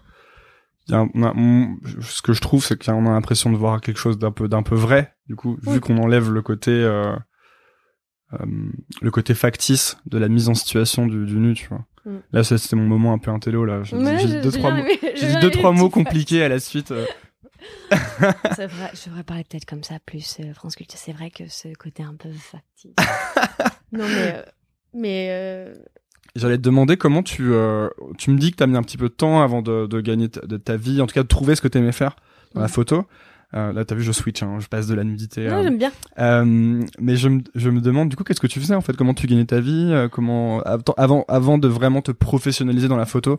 un- 0.91 1.09
on 1.15 1.23
a- 1.23 1.35
on- 1.37 1.77
ce 2.01 2.23
que 2.23 2.33
je 2.33 2.41
trouve, 2.41 2.65
c'est 2.65 2.83
qu'on 2.83 3.07
a 3.07 3.11
l'impression 3.11 3.53
de 3.53 3.57
voir 3.57 3.81
quelque 3.83 3.99
chose 3.99 4.19
d'un 4.19 4.33
peu 4.33 4.49
d'un 4.49 4.62
peu 4.62 4.75
vrai. 4.75 5.15
Du 5.29 5.37
coup, 5.37 5.59
Oui. 5.67 5.75
vu 5.75 5.81
qu'on 5.81 5.99
enlève 5.99 6.31
le 6.33 6.41
côté 6.43 6.71
euh, 6.71 7.15
le 8.33 9.11
côté 9.11 9.35
factice 9.35 9.97
de 10.07 10.19
la 10.19 10.29
mise 10.29 10.49
en 10.49 10.55
situation 10.55 11.07
du, 11.07 11.25
du 11.27 11.37
nu, 11.37 11.55
tu 11.55 11.69
vois. 11.69 11.85
Mm. 12.05 12.17
Là, 12.33 12.45
c'était 12.45 12.77
mon 12.77 12.87
moment 12.87 13.12
un 13.12 13.19
peu 13.19 13.31
intello 13.31 13.65
là. 13.65 13.83
J'ai 13.85 13.97
dit- 13.99 14.41
deux 14.43 14.51
trois 14.53 14.71
mots. 14.73 14.83
dit 14.85 15.37
deux 15.41 15.51
trois 15.51 15.73
mots 15.73 15.91
compliqués 15.91 16.43
à 16.43 16.49
la 16.49 16.59
suite. 16.61 16.91
euh. 16.93 17.07
c'est 18.55 18.67
vrai 18.67 18.91
je 18.95 19.09
devrais 19.09 19.25
parler 19.25 19.43
peut-être 19.43 19.65
comme 19.65 19.83
ça 19.83 19.99
plus 20.05 20.37
euh, 20.41 20.53
France 20.55 20.77
Culture 20.77 20.99
c'est 20.99 21.12
vrai 21.12 21.31
que 21.31 21.49
ce 21.49 21.73
côté 21.75 22.03
un 22.03 22.15
peu 22.15 22.29
factice 22.31 22.93
non 23.93 24.05
mais 24.07 24.33
euh, 24.37 24.43
mais 24.95 25.29
euh, 25.31 25.75
J'allais 26.37 26.59
te 26.59 26.62
demander 26.62 26.97
comment 26.97 27.23
tu 27.23 27.53
euh, 27.53 27.89
tu 28.19 28.31
me 28.31 28.39
dis 28.39 28.51
que 28.53 28.57
t'as 28.57 28.67
mis 28.67 28.77
un 28.77 28.83
petit 28.83 28.99
peu 28.99 29.09
de 29.09 29.15
temps 29.15 29.41
avant 29.43 29.62
de, 29.62 29.87
de 29.87 30.01
gagner 30.01 30.29
ta, 30.29 30.43
de 30.47 30.57
ta 30.59 30.77
vie, 30.77 31.01
en 31.01 31.07
tout 31.07 31.15
cas 31.15 31.23
de 31.23 31.29
trouver 31.29 31.57
ce 31.57 31.62
que 31.62 31.69
t'aimais 31.69 31.93
faire 31.93 32.15
dans 32.55 32.61
la 32.61 32.67
Mhm. 32.67 32.73
photo. 32.73 33.07
Euh, 33.55 33.73
là, 33.73 33.85
t'as 33.85 33.95
vu, 33.95 34.03
je 34.03 34.13
switch, 34.13 34.43
hein, 34.43 34.59
je 34.59 34.67
passe 34.67 34.87
de 34.89 34.95
la 34.95 35.05
nudité. 35.05 35.47
Non, 35.47 35.59
euh, 35.59 35.63
j'aime 35.63 35.79
bien. 35.79 35.93
euh, 36.19 36.85
mais 36.99 37.17
je, 37.17 37.29
me- 37.29 37.43
je 37.55 37.71
me 37.71 37.81
demande, 37.81 38.09
du 38.09 38.17
coup, 38.17 38.25
qu'est-ce 38.25 38.41
que 38.41 38.47
tu 38.49 38.59
faisais 38.61 38.75
en 38.75 38.81
fait? 38.81 38.97
Comment 38.97 39.15
tu 39.15 39.27
gagnais 39.27 39.45
ta 39.45 39.61
vie? 39.61 39.89
Euh, 39.93 40.09
Comment 40.09 40.61
avant, 40.63 41.25
avant 41.29 41.57
de 41.59 41.69
vraiment 41.69 42.03
te 42.03 42.11
professionnaliser 42.11 42.89
dans 42.89 42.97
la 42.97 43.07
photo? 43.07 43.39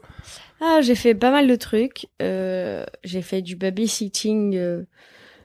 Ah, 0.61 0.79
j'ai 0.81 0.95
fait 0.95 1.13
pas 1.13 1.29
mal 1.31 1.47
de 1.47 1.55
trucs. 1.55 2.07
J'ai 2.19 3.21
fait 3.21 3.41
du 3.41 3.55
babysitting, 3.55 4.85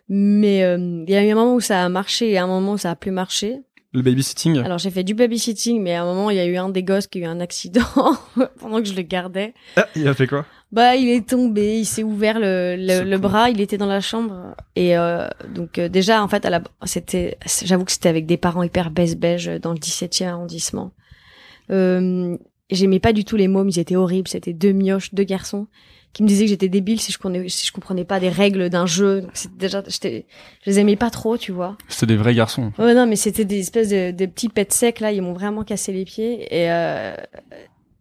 mais 0.08 0.58
il 0.58 1.10
y 1.10 1.14
a 1.16 1.24
eu 1.24 1.30
un 1.30 1.34
moment 1.34 1.54
où 1.54 1.60
ça 1.60 1.84
a 1.84 1.88
marché 1.88 2.30
et 2.30 2.38
un 2.38 2.46
moment 2.46 2.72
où 2.72 2.78
ça 2.78 2.90
a 2.92 2.96
plus 2.96 3.10
marché. 3.10 3.60
Le 3.94 4.00
babysitting? 4.00 4.58
Alors 4.64 4.78
j'ai 4.78 4.90
fait 4.90 5.04
du 5.04 5.12
babysitting, 5.14 5.82
mais 5.82 5.94
à 5.94 6.02
un 6.02 6.06
moment 6.06 6.30
il 6.30 6.36
y 6.36 6.40
a 6.40 6.46
eu 6.46 6.56
un 6.56 6.70
des 6.70 6.82
gosses 6.82 7.06
qui 7.08 7.18
a 7.18 7.22
eu 7.22 7.24
un 7.26 7.40
accident 7.40 7.82
pendant 8.58 8.78
que 8.80 8.86
je 8.88 8.94
le 8.94 9.02
gardais. 9.02 9.52
Ah, 9.76 9.86
Il 9.96 10.08
a 10.08 10.14
fait 10.14 10.26
quoi? 10.26 10.46
Bah 10.72 10.96
il 10.96 11.08
est 11.10 11.28
tombé, 11.28 11.78
il 11.78 11.84
s'est 11.84 12.02
ouvert 12.02 12.40
le, 12.40 12.76
le, 12.78 13.04
le 13.04 13.18
bras, 13.18 13.50
il 13.50 13.60
était 13.60 13.76
dans 13.76 13.86
la 13.86 14.00
chambre 14.00 14.54
et 14.74 14.96
euh, 14.96 15.28
donc 15.54 15.78
euh, 15.78 15.90
déjà 15.90 16.22
en 16.22 16.28
fait 16.28 16.46
à 16.46 16.50
la 16.50 16.62
c'était 16.84 17.36
j'avoue 17.62 17.84
que 17.84 17.92
c'était 17.92 18.08
avec 18.08 18.24
des 18.24 18.38
parents 18.38 18.62
hyper 18.62 18.90
baisse 18.90 19.14
beige 19.14 19.50
dans 19.60 19.72
le 19.72 19.78
17e 19.78 20.28
arrondissement. 20.28 20.92
Euh, 21.70 22.36
j'aimais 22.70 23.00
pas 23.00 23.12
du 23.12 23.26
tout 23.26 23.36
les 23.36 23.48
mômes, 23.48 23.68
ils 23.68 23.78
étaient 23.78 23.96
horribles, 23.96 24.28
c'était 24.28 24.54
deux 24.54 24.72
mioches, 24.72 25.12
deux 25.12 25.24
garçons 25.24 25.66
qui 26.14 26.22
me 26.22 26.28
disaient 26.28 26.44
que 26.44 26.50
j'étais 26.50 26.68
débile 26.68 27.00
si 27.00 27.12
je 27.12 27.18
comprenais 27.18 27.48
si 27.48 27.66
je 27.66 27.72
comprenais 27.72 28.04
pas 28.04 28.20
des 28.20 28.28
règles 28.28 28.68
d'un 28.68 28.86
jeu. 28.86 29.22
Donc, 29.22 29.30
c'était 29.34 29.56
déjà 29.58 29.82
je 29.86 30.20
les 30.70 30.78
aimais 30.78 30.96
pas 30.96 31.10
trop, 31.10 31.36
tu 31.38 31.52
vois. 31.52 31.76
C'était 31.88 32.06
des 32.06 32.16
vrais 32.16 32.34
garçons. 32.34 32.72
Ouais, 32.78 32.94
non, 32.94 33.06
mais 33.06 33.16
c'était 33.16 33.44
des 33.44 33.60
espèces 33.60 33.88
de, 33.88 34.10
de 34.10 34.26
petits 34.26 34.48
pets 34.48 34.72
secs, 34.72 35.00
là, 35.00 35.12
ils 35.12 35.22
m'ont 35.22 35.32
vraiment 35.32 35.64
cassé 35.64 35.92
les 35.92 36.04
pieds. 36.04 36.42
Et 36.54 36.70
euh, 36.70 37.14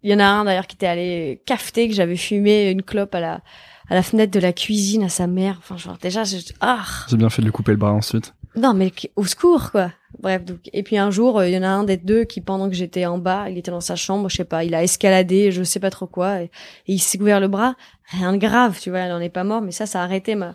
il 0.03 0.11
y 0.11 0.13
en 0.15 0.19
a 0.19 0.25
un, 0.25 0.45
d'ailleurs, 0.45 0.67
qui 0.67 0.75
était 0.75 0.87
allé 0.87 1.41
cafeter, 1.45 1.87
que 1.87 1.93
j'avais 1.95 2.15
fumé 2.17 2.69
une 2.71 2.81
clope 2.83 3.13
à 3.15 3.19
la, 3.19 3.41
à 3.89 3.95
la 3.95 4.03
fenêtre 4.03 4.31
de 4.31 4.39
la 4.39 4.53
cuisine 4.53 5.03
à 5.03 5.09
sa 5.09 5.27
mère. 5.27 5.57
Enfin, 5.59 5.77
genre, 5.77 5.97
déjà, 6.01 6.23
je, 6.23 6.37
ah, 6.59 6.83
J'ai 7.09 7.17
bien 7.17 7.29
fait 7.29 7.41
de 7.41 7.47
lui 7.47 7.51
couper 7.51 7.71
le 7.71 7.77
bras 7.77 7.93
ensuite. 7.93 8.33
non, 8.55 8.73
mais 8.73 8.91
au 9.15 9.25
secours, 9.25 9.71
quoi. 9.71 9.91
Bref, 10.19 10.43
donc, 10.43 10.59
et 10.73 10.83
puis 10.83 10.97
un 10.97 11.09
jour, 11.09 11.39
euh, 11.39 11.47
il 11.47 11.53
y 11.53 11.57
en 11.57 11.63
a 11.63 11.69
un 11.69 11.83
des 11.83 11.97
deux 11.97 12.25
qui, 12.25 12.41
pendant 12.41 12.67
que 12.69 12.75
j'étais 12.75 13.05
en 13.05 13.17
bas, 13.17 13.49
il 13.49 13.57
était 13.57 13.71
dans 13.71 13.79
sa 13.81 13.95
chambre, 13.95 14.29
je 14.29 14.35
sais 14.37 14.43
pas, 14.45 14.63
il 14.63 14.75
a 14.75 14.83
escaladé, 14.83 15.51
je 15.51 15.63
sais 15.63 15.79
pas 15.79 15.89
trop 15.89 16.05
quoi, 16.07 16.41
et, 16.41 16.45
et 16.45 16.49
il 16.93 16.99
s'est 16.99 17.17
couvert 17.17 17.39
le 17.39 17.47
bras. 17.47 17.75
Rien 18.11 18.33
de 18.33 18.37
grave, 18.37 18.77
tu 18.79 18.89
vois, 18.89 19.01
il 19.05 19.11
en 19.11 19.19
est 19.21 19.29
pas 19.29 19.43
mort, 19.45 19.61
mais 19.61 19.71
ça, 19.71 19.85
ça 19.85 20.01
a 20.01 20.03
arrêté 20.03 20.35
ma, 20.35 20.53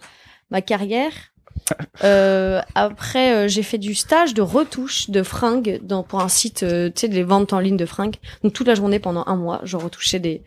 ma 0.50 0.60
carrière. 0.60 1.12
Euh, 2.04 2.60
après, 2.74 3.34
euh, 3.34 3.48
j'ai 3.48 3.62
fait 3.62 3.78
du 3.78 3.94
stage 3.94 4.34
de 4.34 4.42
retouche 4.42 5.10
de 5.10 5.22
fringues 5.22 5.80
dans, 5.82 6.02
pour 6.02 6.20
un 6.20 6.28
site, 6.28 6.62
euh, 6.62 6.88
tu 6.88 7.02
sais, 7.02 7.08
des 7.08 7.22
ventes 7.22 7.52
en 7.52 7.58
ligne 7.58 7.76
de 7.76 7.86
fringues. 7.86 8.16
Donc 8.42 8.52
toute 8.52 8.66
la 8.66 8.74
journée 8.74 8.98
pendant 8.98 9.24
un 9.26 9.36
mois, 9.36 9.60
je 9.64 9.76
retouchais 9.76 10.20
des, 10.20 10.42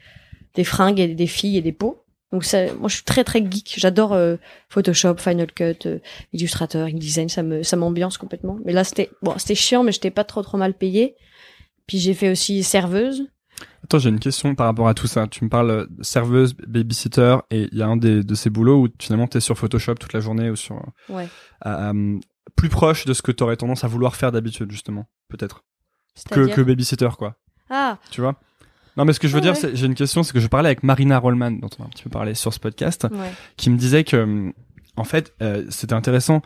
des 0.56 0.64
fringues 0.64 1.00
et 1.00 1.08
des 1.08 1.28
filles 1.28 1.58
et 1.58 1.62
des 1.62 1.72
peaux. 1.72 2.04
Donc 2.32 2.44
ça, 2.44 2.74
moi, 2.76 2.90
je 2.90 2.96
suis 2.96 3.04
très 3.04 3.24
très 3.24 3.40
geek. 3.40 3.74
J'adore 3.78 4.14
euh, 4.14 4.36
Photoshop, 4.70 5.18
Final 5.18 5.52
Cut, 5.52 5.88
euh, 5.88 6.00
Illustrator, 6.34 6.86
InDesign. 6.86 7.28
Ça 7.28 7.42
me, 7.42 7.64
ça 7.64 7.76
m'ambiance 7.76 8.18
complètement. 8.18 8.58
Mais 8.66 8.74
là, 8.74 8.84
c'était 8.84 9.10
bon, 9.22 9.34
c'était 9.38 9.56
chiant, 9.56 9.84
mais 9.84 9.92
j'étais 9.92 10.12
pas 10.12 10.24
trop 10.24 10.44
trop 10.44 10.58
mal 10.58 10.74
payée. 10.74 11.16
Puis 11.88 11.98
j'ai 11.98 12.14
fait 12.14 12.30
aussi 12.30 12.64
serveuse. 12.64 13.28
Attends, 13.84 13.98
j'ai 14.00 14.10
une 14.10 14.20
question 14.20 14.56
par 14.56 14.68
rapport 14.68 14.88
à 14.88 14.94
tout 14.94 15.08
ça. 15.08 15.28
Tu 15.28 15.44
me 15.44 15.50
parles 15.50 15.72
euh, 15.72 15.86
serveuse, 16.02 16.54
babysitter, 16.68 17.38
et 17.50 17.70
il 17.72 17.78
y 17.78 17.82
a 17.82 17.88
un 17.88 17.98
des, 17.98 18.24
de 18.24 18.36
ces 18.36 18.50
boulots 18.50 18.84
où 18.86 18.88
finalement 19.00 19.28
t'es 19.28 19.40
sur 19.40 19.58
Photoshop 19.58 19.96
toute 19.96 20.14
la 20.14 20.20
journée 20.20 20.50
ou 20.50 20.56
sur 20.56 20.76
euh, 20.76 21.14
Ouais. 21.16 21.28
euh, 21.66 22.20
plus 22.56 22.70
proche 22.70 23.06
de 23.06 23.14
ce 23.14 23.22
que 23.22 23.32
t'aurais 23.32 23.56
tendance 23.58 23.84
à 23.84 23.88
vouloir 23.88 24.16
faire 24.16 24.32
d'habitude 24.32 24.72
justement, 24.72 25.08
peut-être 25.30 25.64
que, 26.32 26.48
que 26.54 26.62
babysitter 26.62 27.10
quoi. 27.18 27.36
Ah, 27.70 27.98
Tu 28.12 28.22
vois? 28.22 28.36
Non, 28.98 29.06
mais 29.06 29.14
ce 29.14 29.20
que 29.20 29.28
je 29.30 29.34
veux 29.34 29.40
Ah 29.40 29.54
dire, 29.54 29.64
ouais. 29.64 29.72
j'ai 29.76 29.86
une 29.86 29.96
question, 29.96 30.24
c'est 30.24 30.34
que 30.34 30.40
je 30.42 30.48
parlais 30.48 30.68
avec 30.68 30.84
Marina 30.84 31.18
Rollman, 31.20 31.52
dont 31.52 31.70
on 31.80 31.84
a 31.84 31.86
un 31.86 31.90
petit 31.90 32.04
peu 32.04 32.10
parlé 32.10 32.34
sur 32.34 32.54
ce 32.54 32.60
podcast, 32.60 33.08
ouais. 33.10 33.32
qui 33.56 33.70
me 33.70 33.78
disait 33.78 34.04
que, 34.04 34.52
en 34.98 35.04
fait, 35.06 35.34
euh, 35.42 35.66
c'était 35.70 35.94
intéressant. 35.94 36.42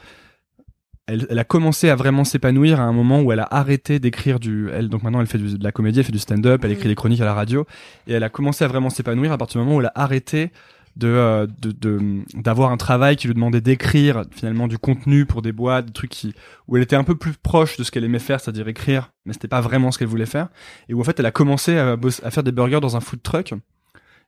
Elle, 1.08 1.28
elle 1.30 1.40
a 1.40 1.44
commencé 1.44 1.90
à 1.90 1.96
vraiment 1.96 2.24
s'épanouir 2.24 2.80
à 2.80 2.84
un 2.84 2.94
moment 2.94 3.22
où 3.22 3.32
elle 3.34 3.42
a 3.42 3.48
arrêté 3.52 4.00
d'écrire 4.00 4.40
du. 4.40 4.70
Elle, 4.72 4.88
donc 4.88 5.04
maintenant, 5.04 5.20
elle 5.20 5.28
fait 5.28 5.38
du- 5.38 5.58
de 5.58 5.64
la 5.64 5.72
comédie, 5.74 6.00
elle 6.00 6.06
fait 6.06 6.12
du 6.14 6.20
stand-up, 6.20 6.62
elle 6.64 6.72
écrit 6.72 6.86
Mhm. 6.86 6.92
des 6.92 6.96
chroniques 6.96 7.22
à 7.22 7.26
la 7.26 7.34
radio, 7.34 7.66
et 8.08 8.14
elle 8.14 8.24
a 8.24 8.30
commencé 8.30 8.64
à 8.64 8.68
vraiment 8.70 8.90
s'épanouir 8.90 9.32
à 9.34 9.38
partir 9.38 9.60
du 9.60 9.66
moment 9.66 9.78
où 9.78 9.82
elle 9.82 9.88
a 9.88 9.92
arrêté 9.96 10.52
de 10.96 11.08
euh, 11.08 11.48
de 11.60 11.72
de- 11.72 12.22
d'avoir 12.36 12.72
un 12.72 12.78
travail 12.78 13.16
qui 13.18 13.28
lui 13.28 13.34
demandait 13.34 13.62
d'écrire 13.62 14.24
finalement 14.32 14.68
du 14.68 14.78
contenu 14.78 15.26
pour 15.26 15.42
des 15.42 15.52
boîtes, 15.52 15.88
des 15.88 15.92
trucs 15.92 16.12
qui 16.12 16.34
où 16.68 16.78
elle 16.78 16.84
était 16.84 16.96
un 16.96 17.04
peu 17.04 17.16
plus 17.16 17.34
proche 17.34 17.76
de 17.78 17.84
ce 17.84 17.92
qu'elle 17.92 18.04
aimait 18.06 18.20
faire, 18.20 18.40
c'est-à-dire 18.40 18.68
écrire, 18.70 19.12
mais 19.26 19.34
c'était 19.34 19.48
pas 19.50 19.60
vraiment 19.60 19.92
ce 19.92 19.98
qu'elle 19.98 20.08
voulait 20.08 20.26
faire, 20.28 20.48
et 20.88 20.94
où 20.94 21.02
en 21.02 21.04
fait 21.04 21.20
elle 21.20 21.26
a 21.26 21.32
commencé 21.32 21.78
à 21.78 21.98
faire 22.32 22.44
des 22.44 22.52
burgers 22.54 22.80
dans 22.80 22.96
un 22.96 23.00
food 23.02 23.22
truck. 23.24 23.54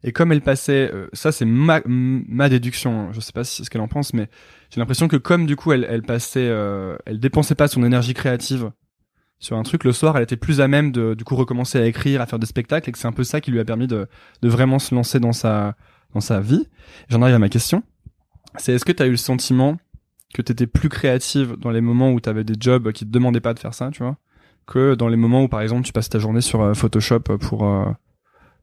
Et 0.07 0.11
comme 0.11 0.31
elle 0.31 0.41
passait, 0.41 0.91
euh, 0.93 1.07
ça 1.13 1.31
c'est 1.31 1.45
ma, 1.45 1.81
ma 1.85 2.47
déduction, 2.47 3.07
hein, 3.07 3.09
je 3.11 3.19
sais 3.19 3.31
pas 3.31 3.43
si 3.43 3.65
ce 3.65 3.71
qu'elle 3.71 3.81
en 3.81 3.87
pense, 3.87 4.13
mais 4.13 4.29
j'ai 4.69 4.79
l'impression 4.79 5.07
que 5.07 5.17
comme 5.17 5.47
du 5.47 5.55
coup 5.55 5.73
elle, 5.73 5.85
elle 5.89 6.03
passait, 6.03 6.47
euh, 6.47 6.95
elle 7.07 7.19
dépensait 7.19 7.55
pas 7.55 7.67
son 7.67 7.83
énergie 7.83 8.13
créative 8.13 8.71
sur 9.39 9.57
un 9.57 9.63
truc, 9.63 9.83
le 9.83 9.91
soir 9.91 10.15
elle 10.15 10.21
était 10.21 10.37
plus 10.37 10.61
à 10.61 10.67
même 10.67 10.91
de 10.91 11.15
du 11.15 11.23
coup 11.23 11.35
recommencer 11.35 11.79
à 11.79 11.87
écrire, 11.87 12.21
à 12.21 12.27
faire 12.27 12.37
des 12.37 12.45
spectacles, 12.45 12.87
et 12.87 12.91
que 12.91 12.99
c'est 12.99 13.07
un 13.07 13.11
peu 13.11 13.23
ça 13.23 13.41
qui 13.41 13.49
lui 13.49 13.59
a 13.59 13.65
permis 13.65 13.87
de, 13.87 14.07
de 14.43 14.47
vraiment 14.47 14.77
se 14.77 14.93
lancer 14.93 15.19
dans 15.19 15.33
sa 15.33 15.75
dans 16.13 16.21
sa 16.21 16.39
vie. 16.39 16.67
J'en 17.09 17.23
arrive 17.23 17.35
à 17.35 17.39
ma 17.39 17.49
question, 17.49 17.81
c'est 18.57 18.73
est-ce 18.73 18.85
que 18.85 18.91
tu 18.91 19.01
as 19.01 19.07
eu 19.07 19.11
le 19.11 19.17
sentiment 19.17 19.77
que 20.35 20.43
tu 20.43 20.51
étais 20.51 20.67
plus 20.67 20.89
créative 20.89 21.55
dans 21.57 21.71
les 21.71 21.81
moments 21.81 22.11
où 22.11 22.21
tu 22.21 22.29
avais 22.29 22.43
des 22.43 22.53
jobs 22.59 22.91
qui 22.91 23.07
te 23.07 23.11
demandaient 23.11 23.41
pas 23.41 23.55
de 23.55 23.59
faire 23.59 23.73
ça, 23.73 23.89
tu 23.91 24.03
vois, 24.03 24.17
que 24.67 24.93
dans 24.93 25.07
les 25.07 25.17
moments 25.17 25.43
où 25.43 25.47
par 25.47 25.61
exemple 25.61 25.81
tu 25.81 25.93
passes 25.93 26.09
ta 26.09 26.19
journée 26.19 26.41
sur 26.41 26.61
euh, 26.61 26.75
Photoshop 26.75 27.21
pour 27.21 27.65
euh, 27.65 27.85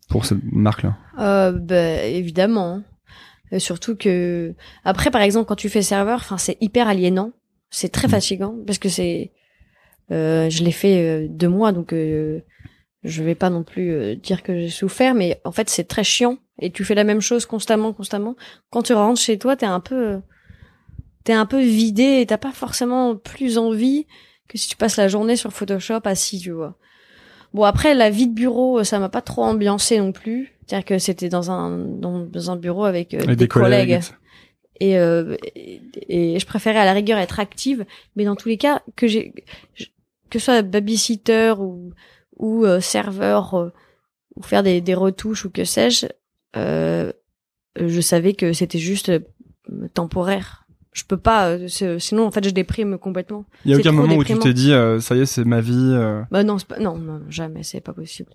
pour 0.09 0.25
cette 0.25 0.39
marque 0.45 0.83
là. 0.83 0.97
Euh, 1.19 1.53
bah, 1.53 2.05
évidemment. 2.05 2.83
Euh, 3.53 3.59
surtout 3.59 3.97
que 3.97 4.55
après, 4.85 5.11
par 5.11 5.21
exemple, 5.23 5.47
quand 5.47 5.57
tu 5.57 5.69
fais 5.69 5.83
serveur, 5.83 6.17
enfin, 6.21 6.39
c'est 6.39 6.57
hyper 6.61 6.89
aliénant. 6.89 7.33
C'est 7.71 7.91
très 7.91 8.09
Mm. 8.09 8.11
fatigant 8.11 8.55
parce 8.67 8.79
que 8.79 8.89
c'est. 8.89 9.33
Euh, 10.11 10.51
je 10.51 10.63
l'ai 10.65 10.73
fait 10.73 10.99
euh, 10.99 11.27
deux 11.29 11.49
mois, 11.49 11.73
donc 11.73 11.93
euh, 11.93 12.41
je 13.03 13.23
vais 13.23 13.35
pas 13.35 13.49
non 13.51 13.63
plus 13.63 13.93
euh, 13.93 14.15
dire 14.17 14.43
que 14.43 14.59
j'ai 14.59 14.69
souffert, 14.69 15.15
mais 15.15 15.41
en 15.45 15.53
fait, 15.53 15.71
c'est 15.71 15.85
très 15.85 16.05
chiant 16.05 16.39
et 16.61 16.71
tu 16.71 16.85
fais 16.85 16.95
la 16.95 17.05
même 17.05 17.21
chose 17.21 17.47
constamment, 17.47 17.93
constamment. 17.93 18.37
Quand 18.71 18.83
tu 18.83 18.93
rentres 18.93 19.21
chez 19.21 19.39
toi, 19.39 19.57
t'es 19.57 19.65
un 19.67 19.81
peu, 19.81 20.21
t'es 21.25 21.33
un 21.33 21.47
peu 21.47 21.61
vidé 21.63 22.21
et 22.21 22.27
t'as 22.27 22.37
pas 22.39 22.53
forcément 22.53 23.17
plus 23.17 23.57
envie 23.59 24.07
que 24.49 24.59
si 24.59 24.69
tu 24.69 24.77
passes 24.77 24.97
la 24.99 25.09
journée 25.09 25.37
sur 25.37 25.53
Photoshop 25.53 26.01
assis, 26.05 26.41
tu 26.41 26.51
vois. 26.51 26.77
Bon 27.55 27.65
après 27.65 27.95
la 27.95 28.11
vie 28.11 28.29
de 28.29 28.35
bureau, 28.35 28.83
ça 28.85 28.99
m'a 28.99 29.09
pas 29.09 29.21
trop 29.21 29.45
ambiancé 29.45 29.99
non 29.99 30.13
plus. 30.13 30.53
C'est-à-dire 30.67 30.85
que 30.85 30.99
c'était 30.99 31.29
dans 31.29 31.51
un 31.51 31.79
dans, 31.79 32.51
un 32.51 32.57
bureau 32.57 32.85
avec, 32.85 33.15
euh, 33.15 33.21
Avec 33.23 33.39
des, 33.39 33.49
collègues, 33.49 34.01
et 34.81 34.99
euh, 34.99 35.37
et 35.55 35.83
et 36.09 36.39
je 36.39 36.47
préférais 36.47 36.79
à 36.79 36.85
la 36.85 36.93
rigueur 36.93 37.19
être 37.19 37.41
active, 37.41 37.85
mais 38.17 38.25
dans 38.25 38.37
tous 38.37 38.49
les 38.49 38.57
cas 38.57 38.83
que 38.97 39.07
j'ai 39.07 39.35
que 40.31 40.39
ce 40.39 40.47
soit 40.47 40.63
babysitter 40.63 41.55
ou 41.59 41.93
ou 42.39 42.65
euh, 42.65 42.81
serveur 42.81 43.55
euh, 43.55 43.71
ou 44.37 44.43
faire 44.43 44.63
des, 44.63 44.81
des 44.81 44.95
retouches 44.95 45.45
ou 45.45 45.51
que 45.51 45.65
sais-je, 45.65 46.07
euh, 46.57 47.13
je 47.77 48.01
savais 48.01 48.35
que 48.35 48.53
c'était 48.53 48.79
juste 48.79 49.11
euh, 49.11 49.21
temporaire. 49.95 50.67
Je 50.93 51.05
peux 51.05 51.17
pas, 51.17 51.49
euh, 51.49 51.69
sinon 51.99 52.27
en 52.27 52.31
fait 52.31 52.45
je 52.45 52.51
déprime 52.51 52.99
complètement. 52.99 53.47
Il 53.65 53.71
y 53.71 53.75
a 53.75 53.79
aucun 53.79 53.93
moment 53.93 54.15
où 54.17 54.25
tu 54.25 54.33
t'es 54.43 54.53
dit 54.53 54.73
euh, 54.73 55.01
ça 55.01 55.17
y 55.17 55.21
est 55.21 55.27
c'est 55.27 55.45
ma 55.45 55.61
vie. 55.63 55.73
euh, 55.75 56.23
Bah 56.31 56.45
non, 56.45 56.59
pas, 56.59 56.79
non, 56.79 56.97
non, 56.99 57.23
jamais, 57.31 57.63
c'est 57.63 57.81
pas 57.81 57.95
possible. 57.95 58.31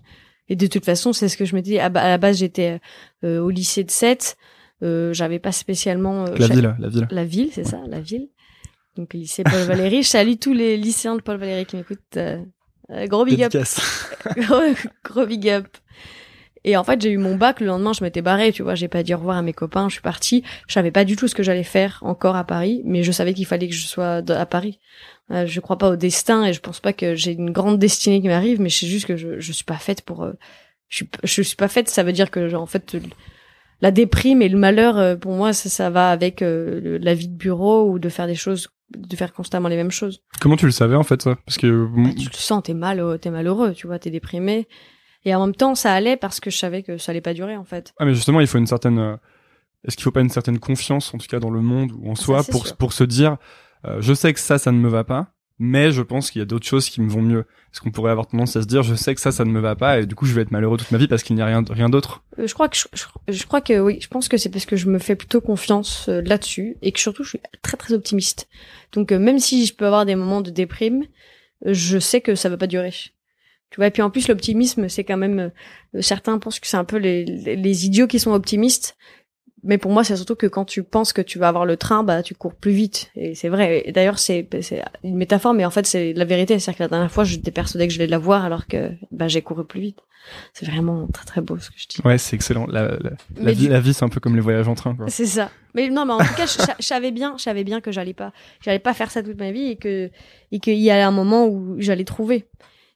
Et 0.48 0.56
de 0.56 0.66
toute 0.66 0.84
façon, 0.84 1.12
c'est 1.12 1.28
ce 1.28 1.36
que 1.36 1.44
je 1.44 1.54
me 1.54 1.60
dis. 1.60 1.78
À, 1.78 1.88
ba- 1.88 2.00
à 2.02 2.08
la 2.08 2.18
base, 2.18 2.38
j'étais 2.38 2.80
euh, 3.22 3.38
au 3.40 3.50
lycée 3.50 3.84
de 3.84 3.90
7. 3.90 4.36
Euh, 4.82 5.12
j'avais 5.12 5.38
pas 5.38 5.52
spécialement 5.52 6.24
euh, 6.24 6.34
la 6.36 6.46
ville, 6.48 6.74
la 6.78 6.88
ville. 6.88 7.06
la 7.10 7.24
ville, 7.24 7.50
c'est 7.52 7.64
ça, 7.64 7.80
la 7.86 8.00
ville. 8.00 8.28
Donc 8.96 9.14
lycée 9.14 9.44
Paul 9.44 9.60
Valéry. 9.62 10.02
Je 10.02 10.08
salue 10.08 10.34
tous 10.40 10.52
les 10.54 10.76
lycéens 10.76 11.14
de 11.16 11.20
Paul 11.22 11.36
Valéry 11.36 11.64
qui 11.66 11.76
m'écoutent. 11.76 12.18
gros 13.08 13.24
big 13.24 13.42
up, 13.44 13.52
gros, 14.36 14.62
gros 15.04 15.26
big 15.26 15.48
up. 15.50 15.66
Et 16.64 16.76
en 16.76 16.84
fait, 16.84 17.00
j'ai 17.00 17.10
eu 17.10 17.18
mon 17.18 17.36
bac 17.36 17.60
le 17.60 17.66
lendemain, 17.66 17.92
je 17.92 18.02
m'étais 18.04 18.20
barrée, 18.22 18.52
tu 18.52 18.62
vois, 18.62 18.74
j'ai 18.74 18.88
pas 18.88 19.02
dit 19.02 19.14
au 19.14 19.18
revoir 19.18 19.36
à 19.36 19.42
mes 19.42 19.52
copains, 19.52 19.88
je 19.88 19.94
suis 19.94 20.02
partie. 20.02 20.42
Je 20.66 20.72
savais 20.74 20.90
pas 20.90 21.04
du 21.04 21.16
tout 21.16 21.28
ce 21.28 21.34
que 21.34 21.42
j'allais 21.42 21.62
faire 21.62 21.98
encore 22.02 22.36
à 22.36 22.44
Paris, 22.44 22.82
mais 22.84 23.02
je 23.02 23.12
savais 23.12 23.32
qu'il 23.34 23.46
fallait 23.46 23.68
que 23.68 23.74
je 23.74 23.86
sois 23.86 24.22
à 24.28 24.46
Paris. 24.46 24.78
Euh, 25.30 25.46
je 25.46 25.60
crois 25.60 25.78
pas 25.78 25.90
au 25.90 25.96
destin 25.96 26.44
et 26.44 26.52
je 26.52 26.60
pense 26.60 26.80
pas 26.80 26.92
que 26.92 27.14
j'ai 27.14 27.32
une 27.32 27.50
grande 27.50 27.78
destinée 27.78 28.20
qui 28.20 28.28
m'arrive, 28.28 28.60
mais 28.60 28.68
je 28.70 28.78
sais 28.78 28.86
juste 28.86 29.06
que 29.06 29.16
je, 29.16 29.38
je 29.38 29.52
suis 29.52 29.64
pas 29.64 29.76
faite 29.76 30.02
pour. 30.02 30.24
euh, 30.24 30.32
je 30.88 30.96
suis, 30.96 31.08
je 31.22 31.42
suis 31.42 31.56
pas 31.56 31.68
faite. 31.68 31.88
Ça 31.88 32.02
veut 32.02 32.12
dire 32.12 32.30
que 32.30 32.48
genre, 32.48 32.62
en 32.62 32.66
fait, 32.66 32.96
la 33.80 33.90
déprime 33.90 34.42
et 34.42 34.48
le 34.48 34.58
malheur, 34.58 34.98
euh, 34.98 35.16
pour 35.16 35.32
moi, 35.32 35.52
ça, 35.52 35.68
ça 35.68 35.90
va 35.90 36.10
avec 36.10 36.42
euh, 36.42 36.98
la 37.00 37.14
vie 37.14 37.28
de 37.28 37.36
bureau 37.36 37.90
ou 37.90 37.98
de 37.98 38.08
faire 38.08 38.26
des 38.26 38.34
choses, 38.34 38.68
de 38.96 39.14
faire 39.16 39.32
constamment 39.32 39.68
les 39.68 39.76
mêmes 39.76 39.90
choses. 39.90 40.22
Comment 40.40 40.56
tu 40.56 40.64
le 40.66 40.72
savais 40.72 40.96
en 40.96 41.02
fait 41.04 41.22
ça 41.22 41.36
Parce 41.46 41.58
que 41.58 41.86
Bah, 41.94 42.10
tu 42.18 42.24
le 42.30 42.34
sens, 42.36 42.62
t'es 42.64 42.74
mal, 42.74 43.18
t'es 43.20 43.30
malheureux, 43.30 43.74
tu 43.74 43.86
vois, 43.86 43.98
t'es 43.98 44.10
déprimé. 44.10 44.66
Et 45.28 45.34
en 45.34 45.44
même 45.46 45.54
temps, 45.54 45.74
ça 45.74 45.92
allait 45.92 46.16
parce 46.16 46.40
que 46.40 46.50
je 46.50 46.56
savais 46.56 46.82
que 46.82 46.96
ça 46.98 47.12
allait 47.12 47.20
pas 47.20 47.34
durer 47.34 47.56
en 47.56 47.64
fait. 47.64 47.92
ah 47.98 48.04
mais 48.04 48.14
justement 48.14 48.40
il 48.40 48.46
faut 48.46 48.58
une 48.58 48.66
certaine. 48.66 48.98
euh, 48.98 49.16
Est-ce 49.84 49.96
qu'il 49.96 50.04
faut 50.04 50.10
pas 50.10 50.20
une 50.22 50.30
certaine 50.30 50.58
confiance 50.58 51.12
en 51.14 51.18
tout 51.18 51.26
cas 51.26 51.38
dans 51.38 51.50
le 51.50 51.60
monde 51.60 51.92
ou 52.00 52.10
en 52.10 52.14
Ça, 52.14 52.24
soi 52.24 52.42
pour 52.44 52.66
sûr. 52.66 52.76
pour 52.76 52.92
se 52.92 53.04
dire 53.04 53.36
euh, 53.84 53.98
je 54.00 54.14
sais 54.14 54.32
que 54.32 54.40
ça 54.40 54.56
ça 54.58 54.72
ne 54.72 54.78
me 54.78 54.88
va 54.88 55.04
pas 55.04 55.28
mais 55.60 55.90
je 55.90 56.02
pense 56.02 56.30
qu'il 56.30 56.38
y 56.38 56.42
a 56.42 56.44
d'autres 56.46 56.66
choses 56.68 56.88
qui 56.88 57.00
me 57.00 57.08
vont 57.10 57.20
mieux. 57.20 57.44
Parce 57.72 57.80
qu'on 57.80 57.90
pourrait 57.90 58.12
avoir 58.12 58.28
tendance 58.28 58.54
à 58.54 58.62
se 58.62 58.66
dire, 58.68 58.84
je 58.84 58.94
sais 58.94 59.12
que 59.16 59.20
ça, 59.20 59.32
ça 59.32 59.44
ne 59.44 59.50
me 59.50 59.58
va 59.58 59.74
pas, 59.74 59.98
et 59.98 60.06
du 60.06 60.14
coup, 60.14 60.24
je 60.24 60.32
vais 60.32 60.42
être 60.42 60.52
malheureux 60.52 60.76
toute 60.78 60.92
ma 60.92 60.98
vie 60.98 61.08
parce 61.08 61.24
qu'il 61.24 61.34
n'y 61.34 61.42
a 61.42 61.46
rien, 61.46 61.64
rien 61.68 61.88
d'autre? 61.88 62.22
Euh, 62.38 62.46
je 62.46 62.54
crois 62.54 62.68
que 62.68 62.76
je, 62.76 62.84
je- 62.94 63.32
je 63.32 63.44
crois 63.44 63.60
que 63.60 63.80
oui, 63.80 63.98
je 64.00 64.06
pense 64.06 64.28
que 64.28 64.36
c'est 64.36 64.50
parce 64.50 64.66
que 64.66 64.76
je 64.76 64.86
me 64.88 65.00
fais 65.00 65.16
plutôt 65.16 65.40
confiance 65.40 66.08
euh, 66.08 66.22
là-dessus 66.24 66.76
et 66.80 66.92
que 66.92 67.00
surtout 67.00 67.24
je 67.24 67.30
suis 67.30 67.40
très 67.60 67.76
très 67.76 67.92
optimiste. 67.92 68.48
Donc 68.92 69.10
même 69.10 69.40
si 69.40 69.66
je 69.66 69.74
peux 69.74 69.84
avoir 69.86 70.06
des 70.06 70.14
moments 70.14 70.42
de 70.42 70.50
déprime, 70.52 71.02
je 71.66 71.98
sais 71.98 72.20
que 72.20 72.36
ça 72.36 72.48
va 72.48 72.56
pas 72.56 72.68
durer. 72.68 72.94
Tu 73.70 73.76
vois, 73.76 73.86
et 73.86 73.90
puis 73.90 74.02
en 74.02 74.10
plus 74.10 74.28
l'optimisme, 74.28 74.88
c'est 74.88 75.04
quand 75.04 75.16
même 75.18 75.50
euh, 75.94 76.00
certains 76.02 76.38
pensent 76.38 76.58
que 76.60 76.66
c'est 76.66 76.76
un 76.78 76.84
peu 76.84 76.96
les, 76.96 77.24
les, 77.24 77.56
les 77.56 77.86
idiots 77.86 78.06
qui 78.06 78.18
sont 78.18 78.32
optimistes. 78.32 78.96
Mais 79.64 79.76
pour 79.76 79.90
moi, 79.90 80.04
c'est 80.04 80.14
surtout 80.16 80.36
que 80.36 80.46
quand 80.46 80.64
tu 80.64 80.84
penses 80.84 81.12
que 81.12 81.20
tu 81.20 81.38
vas 81.40 81.48
avoir 81.48 81.66
le 81.66 81.76
train, 81.76 82.04
bah 82.04 82.22
tu 82.22 82.34
cours 82.34 82.54
plus 82.54 82.70
vite. 82.70 83.10
Et 83.16 83.34
c'est 83.34 83.48
vrai. 83.48 83.82
Et 83.86 83.92
d'ailleurs, 83.92 84.18
c'est 84.20 84.48
c'est 84.62 84.82
une 85.02 85.16
métaphore, 85.16 85.52
mais 85.52 85.64
en 85.64 85.70
fait, 85.70 85.84
c'est 85.84 86.12
la 86.12 86.24
vérité. 86.24 86.58
C'est-à-dire 86.58 86.78
que 86.78 86.82
la 86.84 86.88
dernière 86.88 87.10
fois, 87.10 87.24
j'étais 87.24 87.50
persuadée 87.50 87.88
que 87.88 87.92
je 87.92 87.98
vais 87.98 88.06
la 88.06 88.18
voir, 88.18 88.44
alors 88.44 88.68
que 88.68 88.92
bah 89.10 89.26
j'ai 89.26 89.42
couru 89.42 89.66
plus 89.66 89.80
vite. 89.80 89.98
C'est 90.52 90.66
vraiment 90.66 91.08
très 91.08 91.24
très 91.24 91.40
beau 91.40 91.58
ce 91.58 91.70
que 91.70 91.76
je 91.76 91.88
dis. 91.88 92.00
Ouais, 92.04 92.18
c'est 92.18 92.36
excellent. 92.36 92.66
La, 92.68 92.96
la, 93.36 93.52
vie, 93.52 93.64
du- 93.64 93.68
la 93.68 93.80
vie, 93.80 93.94
c'est 93.94 94.04
un 94.04 94.08
peu 94.08 94.20
comme 94.20 94.36
les 94.36 94.40
voyages 94.40 94.68
en 94.68 94.74
train, 94.76 94.94
quoi. 94.94 95.06
C'est 95.08 95.26
ça. 95.26 95.50
Mais 95.74 95.88
non, 95.88 96.06
mais 96.06 96.12
en 96.12 96.18
tout 96.18 96.34
cas, 96.36 96.46
je, 96.46 96.82
savais 96.84 97.10
bien, 97.10 97.34
je 97.36 97.42
savais 97.42 97.64
bien 97.64 97.80
que 97.80 97.90
j'allais 97.90 98.14
pas, 98.14 98.32
j'allais 98.60 98.78
pas 98.78 98.94
faire 98.94 99.10
ça 99.10 99.22
toute 99.24 99.38
ma 99.38 99.50
vie 99.50 99.70
et 99.70 99.76
que 99.76 100.10
et 100.52 100.60
qu'il 100.60 100.78
y 100.78 100.90
allait 100.90 101.02
un 101.02 101.10
moment 101.10 101.46
où 101.46 101.76
j'allais 101.78 102.04
trouver. 102.04 102.46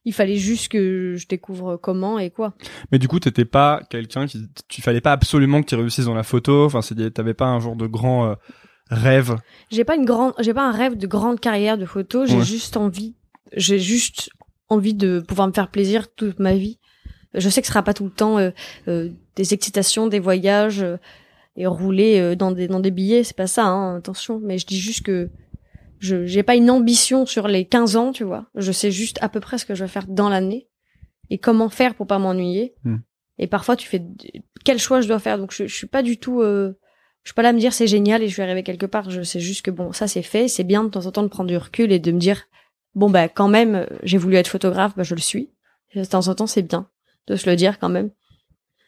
Il 0.05 0.13
fallait 0.13 0.35
juste 0.35 0.69
que 0.69 1.15
je 1.15 1.27
découvre 1.27 1.77
comment 1.77 2.19
et 2.19 2.29
quoi. 2.29 2.53
Mais 2.91 2.99
du 2.99 3.07
coup, 3.07 3.19
t'étais 3.19 3.45
pas 3.45 3.81
quelqu'un 3.89 4.25
qui, 4.27 4.47
tu 4.67 4.81
fallait 4.81 4.99
pas 5.01 5.13
absolument 5.13 5.61
que 5.61 5.67
tu 5.67 5.75
réussisses 5.75 6.05
dans 6.05 6.13
la 6.13 6.23
photo. 6.23 6.65
Enfin, 6.65 6.81
c'est, 6.81 7.13
t'avais 7.13 7.33
pas 7.33 7.45
un 7.45 7.59
genre 7.59 7.75
de 7.77 7.87
grand 7.87 8.25
euh, 8.31 8.35
rêve. 8.89 9.35
J'ai 9.71 9.83
pas 9.85 9.95
une 9.95 10.05
grande, 10.05 10.33
j'ai 10.39 10.53
pas 10.53 10.67
un 10.67 10.71
rêve 10.71 10.97
de 10.97 11.07
grande 11.07 11.39
carrière 11.39 11.77
de 11.77 11.85
photo. 11.85 12.25
J'ai 12.25 12.37
Ouais. 12.37 12.43
juste 12.43 12.75
envie, 12.77 13.15
j'ai 13.55 13.79
juste 13.79 14.29
envie 14.69 14.93
de 14.93 15.19
pouvoir 15.25 15.47
me 15.47 15.53
faire 15.53 15.69
plaisir 15.69 16.13
toute 16.13 16.39
ma 16.39 16.53
vie. 16.55 16.79
Je 17.33 17.47
sais 17.49 17.61
que 17.61 17.67
ce 17.67 17.71
sera 17.73 17.81
pas 17.83 17.93
tout 17.93 18.03
le 18.05 18.11
temps 18.11 18.37
euh, 18.37 18.51
euh, 18.87 19.09
des 19.35 19.53
excitations, 19.53 20.07
des 20.07 20.19
voyages 20.19 20.83
euh, 20.83 20.97
et 21.55 21.65
rouler 21.65 22.35
dans 22.35 22.51
des 22.51 22.67
dans 22.67 22.79
des 22.79 22.91
billets. 22.91 23.23
C'est 23.23 23.37
pas 23.37 23.47
ça, 23.47 23.65
hein, 23.65 23.95
attention. 23.97 24.39
Mais 24.43 24.57
je 24.57 24.65
dis 24.65 24.79
juste 24.79 25.03
que 25.05 25.29
je 26.03 26.25
j'ai 26.25 26.43
pas 26.43 26.55
une 26.55 26.69
ambition 26.69 27.25
sur 27.25 27.47
les 27.47 27.63
15 27.63 27.95
ans, 27.95 28.11
tu 28.11 28.25
vois. 28.25 28.47
Je 28.55 28.73
sais 28.73 28.91
juste 28.91 29.17
à 29.21 29.29
peu 29.29 29.39
près 29.39 29.57
ce 29.57 29.65
que 29.65 29.73
je 29.73 29.85
vais 29.85 29.89
faire 29.89 30.05
dans 30.05 30.27
l'année 30.27 30.67
et 31.29 31.37
comment 31.37 31.69
faire 31.69 31.95
pour 31.95 32.07
pas 32.07 32.19
m'ennuyer. 32.19 32.75
Hmm. 32.83 32.97
Et 33.39 33.47
parfois, 33.47 33.77
tu 33.77 33.87
fais 33.87 34.03
quel 34.65 34.79
choix 34.79 34.99
je 34.99 35.07
dois 35.07 35.19
faire. 35.19 35.37
Donc, 35.37 35.53
je, 35.53 35.65
je 35.65 35.73
suis 35.73 35.87
pas 35.87 36.03
du 36.03 36.17
tout. 36.17 36.41
euh, 36.41 36.73
je 37.23 37.29
suis 37.29 37.33
pas 37.33 37.41
là 37.41 37.49
à 37.49 37.53
me 37.53 37.59
dire 37.59 37.71
c'est 37.71 37.87
génial 37.87 38.21
et 38.21 38.27
je 38.27 38.35
vais 38.35 38.43
arriver 38.43 38.63
quelque 38.63 38.85
part. 38.85 39.09
Je 39.09 39.21
sais 39.21 39.39
juste 39.39 39.61
que 39.61 39.71
bon, 39.71 39.93
ça 39.93 40.09
c'est 40.09 40.23
fait. 40.23 40.49
C'est 40.49 40.65
bien 40.65 40.83
de 40.83 40.89
temps 40.89 41.05
en 41.05 41.11
temps 41.13 41.23
de 41.23 41.29
prendre 41.29 41.47
du 41.49 41.55
recul 41.55 41.93
et 41.93 41.99
de 41.99 42.11
me 42.11 42.19
dire 42.19 42.43
bon 42.95 43.09
bah 43.09 43.29
quand 43.29 43.47
même, 43.47 43.87
j'ai 44.03 44.17
voulu 44.17 44.35
être 44.35 44.49
photographe, 44.49 44.93
bah 44.97 45.03
je 45.03 45.15
le 45.15 45.21
suis. 45.21 45.51
Et 45.93 46.01
de 46.01 46.05
temps 46.05 46.27
en 46.27 46.35
temps, 46.35 46.47
c'est 46.47 46.63
bien 46.63 46.89
de 47.27 47.37
se 47.37 47.49
le 47.49 47.55
dire 47.55 47.79
quand 47.79 47.87
même. 47.87 48.11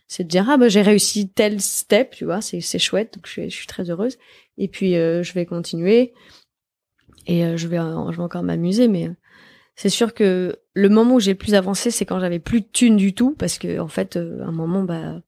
C'est 0.10 0.26
de 0.26 0.28
dire 0.28 0.50
ah 0.50 0.58
bah 0.58 0.68
j'ai 0.68 0.82
réussi 0.82 1.30
tel 1.30 1.62
step, 1.62 2.12
tu 2.12 2.26
vois, 2.26 2.42
c'est 2.42 2.60
c'est 2.60 2.78
chouette. 2.78 3.14
Donc 3.16 3.26
je 3.26 3.32
suis, 3.32 3.50
je 3.50 3.56
suis 3.56 3.68
très 3.68 3.90
heureuse. 3.90 4.18
Et 4.58 4.68
puis 4.68 4.98
euh, 4.98 5.24
je 5.24 5.32
vais 5.32 5.46
continuer 5.46 6.14
et 7.26 7.46
euh, 7.46 7.58
je 7.58 7.68
vais 7.68 7.80
euh, 7.80 8.12
je 8.12 8.18
vais 8.18 8.24
encore 8.24 8.44
m'amuser, 8.44 8.88
mais 8.88 9.08
euh, 9.08 9.14
c'est 9.76 9.90
sûr 9.90 10.14
que 10.14 10.58
le 10.74 10.90
moment 10.90 11.16
où 11.16 11.20
j'ai 11.20 11.32
le 11.32 11.38
plus 11.38 11.56
avancé, 11.56 11.92
c'est 11.92 12.06
quand 12.06 12.20
j'avais 12.20 12.40
plus 12.40 12.62
de 12.62 12.68
thunes 12.72 12.98
du 12.98 13.14
tout, 13.14 13.36
parce 13.38 13.58
que 13.58 13.80
en 13.80 13.88
fait, 13.88 14.16
à 14.18 14.46
un 14.46 14.52
moment, 14.52 14.84
bah, 14.84 15.22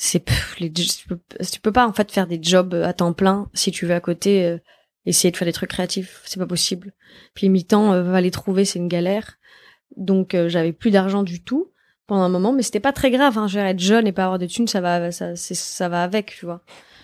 c'est 0.00 0.24
les, 0.60 0.72
tu, 0.72 1.08
peux, 1.08 1.18
tu 1.52 1.60
peux 1.60 1.72
pas 1.72 1.86
en 1.86 1.92
fait 1.92 2.12
faire 2.12 2.28
des 2.28 2.38
jobs 2.40 2.72
à 2.72 2.92
temps 2.92 3.12
plein 3.12 3.50
si 3.52 3.72
tu 3.72 3.84
veux 3.84 3.94
à 3.94 4.00
côté 4.00 4.46
euh, 4.46 4.58
essayer 5.06 5.32
de 5.32 5.36
faire 5.36 5.46
des 5.46 5.52
trucs 5.52 5.70
créatifs, 5.70 6.22
c'est 6.24 6.38
pas 6.38 6.46
possible. 6.46 6.92
Puis 7.34 7.48
mi-temps, 7.48 7.92
euh, 7.92 8.04
va 8.04 8.20
les 8.20 8.30
trouver, 8.30 8.64
c'est 8.64 8.78
une 8.78 8.86
galère. 8.86 9.38
Donc 9.96 10.34
euh, 10.34 10.48
j'avais 10.48 10.72
plus 10.72 10.92
d'argent 10.92 11.24
du 11.24 11.42
tout 11.42 11.72
pendant 12.06 12.22
un 12.22 12.28
moment, 12.28 12.52
mais 12.52 12.62
c'était 12.62 12.78
pas 12.78 12.92
très 12.92 13.10
grave. 13.10 13.38
Hein, 13.38 13.48
je 13.48 13.58
être 13.58 13.80
jeune 13.80 14.06
et 14.06 14.12
pas 14.12 14.24
avoir 14.24 14.38
de 14.38 14.46
thunes, 14.46 14.68
ça 14.68 14.80
va, 14.80 15.10
ça, 15.10 15.34
ça 15.34 15.88
va 15.88 16.04
avec, 16.04 16.36
tu 16.38 16.46
vois. 16.46 16.62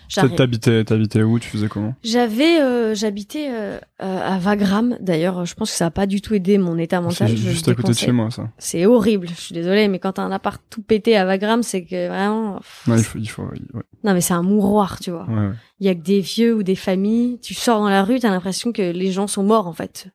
T'habitais, 0.09 0.83
t'habitais 0.83 1.23
où? 1.23 1.39
Tu 1.39 1.49
faisais 1.49 1.67
comment? 1.67 1.95
j'avais, 2.03 2.61
euh, 2.61 2.95
j'habitais 2.95 3.49
euh, 3.49 3.79
euh, 4.01 4.35
à 4.35 4.37
Wagram. 4.39 4.97
D'ailleurs, 4.99 5.45
je 5.45 5.55
pense 5.55 5.71
que 5.71 5.77
ça 5.77 5.87
a 5.87 5.91
pas 5.91 6.05
du 6.05 6.21
tout 6.21 6.33
aidé 6.33 6.57
mon 6.57 6.77
état 6.77 7.01
mental. 7.01 7.29
C'est 7.29 7.37
je 7.37 7.49
juste 7.49 7.67
à 7.67 7.75
côté 7.75 7.91
de 7.91 7.97
chez 7.97 8.11
moi, 8.11 8.31
ça. 8.31 8.49
C'est 8.57 8.85
horrible. 8.85 9.27
Je 9.29 9.41
suis 9.41 9.53
désolée, 9.53 9.87
mais 9.87 9.99
quand 9.99 10.13
t'as 10.13 10.23
un 10.23 10.31
appart 10.31 10.61
tout 10.69 10.81
pété 10.81 11.17
à 11.17 11.25
Wagram, 11.25 11.63
c'est 11.63 11.83
que 11.83 12.07
vraiment. 12.07 12.59
Non, 12.87 12.97
il 12.97 13.03
faut, 13.03 13.19
il 13.19 13.29
faut, 13.29 13.43
ouais, 13.43 13.83
Non, 14.03 14.13
mais 14.13 14.21
c'est 14.21 14.33
un 14.33 14.43
mouroir, 14.43 14.99
tu 14.99 15.11
vois. 15.11 15.25
ouais, 15.27 15.35
ouais. 15.35 15.53
Il 15.79 15.85
y 15.85 15.89
a 15.89 15.95
que 15.95 16.01
des 16.01 16.21
vieux 16.21 16.55
ou 16.55 16.63
des 16.63 16.75
familles. 16.75 17.39
Tu 17.41 17.53
sors 17.53 17.79
dans 17.79 17.89
la 17.89 18.03
rue, 18.03 18.19
t'as 18.19 18.29
l'impression 18.29 18.71
que 18.71 18.91
les 18.91 19.11
gens 19.11 19.27
sont 19.27 19.43
morts, 19.43 19.67
en 19.67 19.73
fait. 19.73 20.07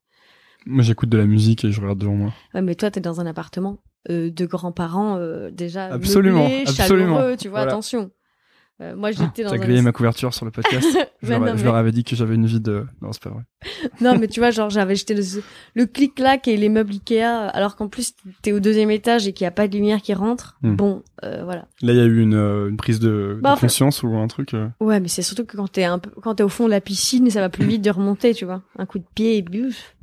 Moi, 0.66 0.82
j'écoute 0.82 1.08
de 1.08 1.18
la 1.18 1.26
musique 1.26 1.64
et 1.64 1.72
je 1.72 1.80
regarde 1.80 1.98
devant 1.98 2.14
moi. 2.14 2.32
Ouais, 2.54 2.62
mais 2.62 2.74
toi, 2.74 2.90
t'es 2.90 3.00
dans 3.00 3.20
un 3.20 3.26
appartement 3.26 3.78
euh, 4.08 4.30
de 4.30 4.46
grands-parents 4.46 5.16
euh, 5.18 5.50
déjà 5.50 5.86
Absolument, 5.86 6.42
meublé, 6.42 6.64
absolument. 6.66 7.16
chaleureux, 7.16 7.36
tu 7.36 7.48
vois. 7.48 7.60
Voilà. 7.60 7.72
Attention. 7.72 8.10
Euh, 8.80 8.96
moi, 8.96 9.10
j'étais 9.10 9.44
dans 9.44 9.50
T'as 9.50 9.58
grillé 9.58 9.82
ma 9.82 9.92
couverture 9.92 10.32
sur 10.32 10.46
le 10.46 10.50
podcast. 10.50 10.86
je, 11.22 11.30
leur, 11.30 11.40
non, 11.40 11.46
je 11.48 11.52
mais- 11.56 11.62
leur 11.64 11.74
avais 11.74 11.92
dit 11.92 12.02
que 12.02 12.16
j'avais 12.16 12.34
une 12.34 12.46
vie 12.46 12.60
de, 12.60 12.86
non, 13.02 13.12
c'est 13.12 13.22
pas 13.22 13.30
vrai. 13.30 13.42
Non, 14.00 14.16
mais 14.18 14.26
tu 14.26 14.40
vois, 14.40 14.50
genre, 14.50 14.70
j'avais 14.70 14.94
jeté 14.96 15.14
le, 15.14 15.22
le 15.74 15.86
clic-clac 15.86 16.48
et 16.48 16.56
les 16.56 16.70
meubles 16.70 16.92
Ikea, 16.94 17.22
alors 17.52 17.76
qu'en 17.76 17.88
plus, 17.88 18.14
t'es 18.40 18.52
au 18.52 18.60
deuxième 18.60 18.90
étage 18.90 19.26
et 19.28 19.34
qu'il 19.34 19.44
n'y 19.44 19.48
a 19.48 19.52
pas 19.52 19.68
de 19.68 19.74
lumière 19.76 20.00
qui 20.00 20.14
rentre. 20.14 20.56
Hmm. 20.62 20.76
Bon, 20.76 21.02
euh, 21.24 21.42
voilà. 21.44 21.66
Là, 21.82 21.92
il 21.92 21.96
y 21.96 22.00
a 22.00 22.04
eu 22.04 22.20
une, 22.22 22.34
euh, 22.34 22.70
une 22.70 22.78
prise 22.78 23.00
de, 23.00 23.38
Bah, 23.42 23.56
conscience 23.60 24.02
ou 24.02 24.16
un 24.16 24.26
truc. 24.28 24.54
euh. 24.54 24.68
Ouais, 24.80 24.98
mais 25.00 25.08
c'est 25.08 25.20
surtout 25.22 25.44
que 25.44 25.56
quand 25.58 25.68
t'es 25.70 25.84
un 25.84 25.98
peu, 25.98 26.10
quand 26.22 26.36
t'es 26.36 26.42
au 26.42 26.48
fond 26.48 26.64
de 26.64 26.70
la 26.70 26.80
piscine, 26.80 27.28
ça 27.28 27.40
va 27.40 27.50
plus 27.50 27.66
vite 27.66 27.82
de 27.82 27.90
remonter, 27.90 28.32
tu 28.32 28.46
vois. 28.46 28.62
Un 28.78 28.86
coup 28.86 28.98
de 28.98 29.04
pied 29.14 29.36
et 29.36 29.42
buf. 29.42 29.94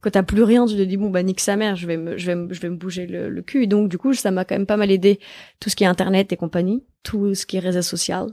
Quand 0.00 0.10
t'as 0.10 0.22
plus 0.22 0.42
rien, 0.42 0.66
tu 0.66 0.76
te 0.76 0.82
dis 0.82 0.96
bon 0.96 1.10
bah 1.10 1.22
nique 1.22 1.40
sa 1.40 1.56
mère, 1.56 1.74
je 1.76 1.86
vais 1.86 1.96
me, 1.96 2.16
je 2.18 2.26
vais 2.26 2.34
me, 2.36 2.52
je 2.52 2.60
vais 2.60 2.68
me 2.68 2.76
bouger 2.76 3.06
le, 3.06 3.28
le 3.28 3.42
cul. 3.42 3.64
Et 3.64 3.66
donc 3.66 3.88
du 3.88 3.98
coup, 3.98 4.12
ça 4.14 4.30
m'a 4.30 4.44
quand 4.44 4.54
même 4.54 4.66
pas 4.66 4.76
mal 4.76 4.90
aidé 4.90 5.18
tout 5.58 5.70
ce 5.70 5.76
qui 5.76 5.84
est 5.84 5.86
internet 5.88 6.32
et 6.32 6.36
compagnie, 6.36 6.84
tout 7.02 7.34
ce 7.34 7.46
qui 7.46 7.56
est 7.56 7.60
réseau 7.60 7.82
social. 7.82 8.28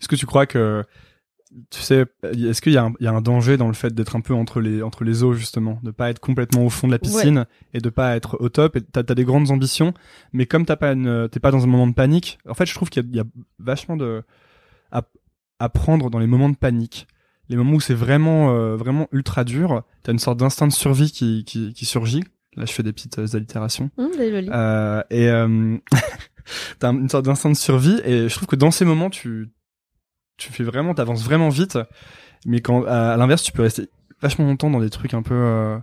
Est-ce 0.00 0.08
que 0.08 0.16
tu 0.16 0.26
crois 0.26 0.46
que, 0.46 0.84
tu 1.70 1.80
sais, 1.80 2.06
est-ce 2.22 2.62
qu'il 2.62 2.72
y, 2.72 2.76
a 2.78 2.84
un- 2.84 2.94
il 2.98 3.04
y 3.04 3.06
a 3.06 3.12
un 3.12 3.20
danger 3.20 3.56
dans 3.56 3.68
le 3.68 3.74
fait 3.74 3.92
d'être 3.94 4.16
un 4.16 4.20
peu 4.20 4.32
entre 4.32 4.60
les, 4.60 4.82
entre 4.82 5.04
les 5.04 5.22
eaux, 5.22 5.34
justement? 5.34 5.78
De 5.82 5.90
pas 5.90 6.08
être 6.08 6.18
complètement 6.18 6.64
au 6.64 6.70
fond 6.70 6.86
de 6.86 6.92
la 6.92 6.98
piscine 6.98 7.46
et 7.74 7.80
de 7.80 7.90
pas 7.90 8.16
être 8.16 8.38
au 8.40 8.48
top? 8.48 8.76
Et 8.76 8.80
t'as, 8.80 9.02
des 9.02 9.24
grandes 9.24 9.50
ambitions, 9.50 9.92
mais 10.32 10.46
comme 10.46 10.64
t'as 10.64 10.76
pas 10.76 10.92
une, 10.92 11.28
t'es 11.30 11.40
pas 11.40 11.50
dans 11.50 11.62
un 11.62 11.66
moment 11.66 11.86
de 11.86 11.94
panique, 11.94 12.38
en 12.48 12.54
fait, 12.54 12.66
je 12.66 12.74
trouve 12.74 12.88
qu'il 12.90 13.02
y 13.02 13.06
a, 13.06 13.08
il 13.10 13.16
y 13.16 13.20
a 13.20 13.24
vachement 13.58 13.96
de, 13.96 14.22
à, 14.90 15.02
à 15.58 15.68
prendre 15.68 16.08
dans 16.10 16.18
les 16.18 16.26
moments 16.26 16.48
de 16.48 16.56
panique. 16.56 17.06
Les 17.52 17.58
moments 17.58 17.74
où 17.74 17.80
c'est 17.80 17.92
vraiment, 17.92 18.50
euh, 18.56 18.76
vraiment 18.76 19.08
ultra 19.12 19.44
dur, 19.44 19.82
t'as 20.02 20.12
une 20.12 20.18
sorte 20.18 20.38
d'instinct 20.38 20.68
de 20.68 20.72
survie 20.72 21.12
qui, 21.12 21.44
qui, 21.44 21.74
qui 21.74 21.84
surgit. 21.84 22.24
Là, 22.56 22.64
je 22.64 22.72
fais 22.72 22.82
des 22.82 22.94
petites 22.94 23.18
euh, 23.18 23.26
allitérations. 23.34 23.90
C'est 24.16 24.30
joli. 24.30 24.48
Euh, 24.50 25.02
et 25.10 25.28
euh, 25.28 25.76
t'as 26.78 26.92
une 26.94 27.10
sorte 27.10 27.26
d'instinct 27.26 27.50
de 27.50 27.56
survie 27.56 28.00
et 28.06 28.30
je 28.30 28.34
trouve 28.34 28.48
que 28.48 28.56
dans 28.56 28.70
ces 28.70 28.86
moments 28.86 29.10
tu 29.10 29.50
tu 30.38 30.50
fais 30.50 30.64
vraiment 30.64 30.94
t'avances 30.94 31.22
vraiment 31.22 31.50
vite 31.50 31.78
mais 32.46 32.60
quand 32.60 32.84
à, 32.86 33.12
à 33.12 33.16
l'inverse 33.18 33.42
tu 33.42 33.52
peux 33.52 33.62
rester 33.62 33.90
vachement 34.22 34.46
longtemps 34.46 34.70
dans 34.70 34.80
des 34.80 34.90
trucs 34.90 35.12
un 35.12 35.22
peu 35.22 35.34
euh, 35.34 35.78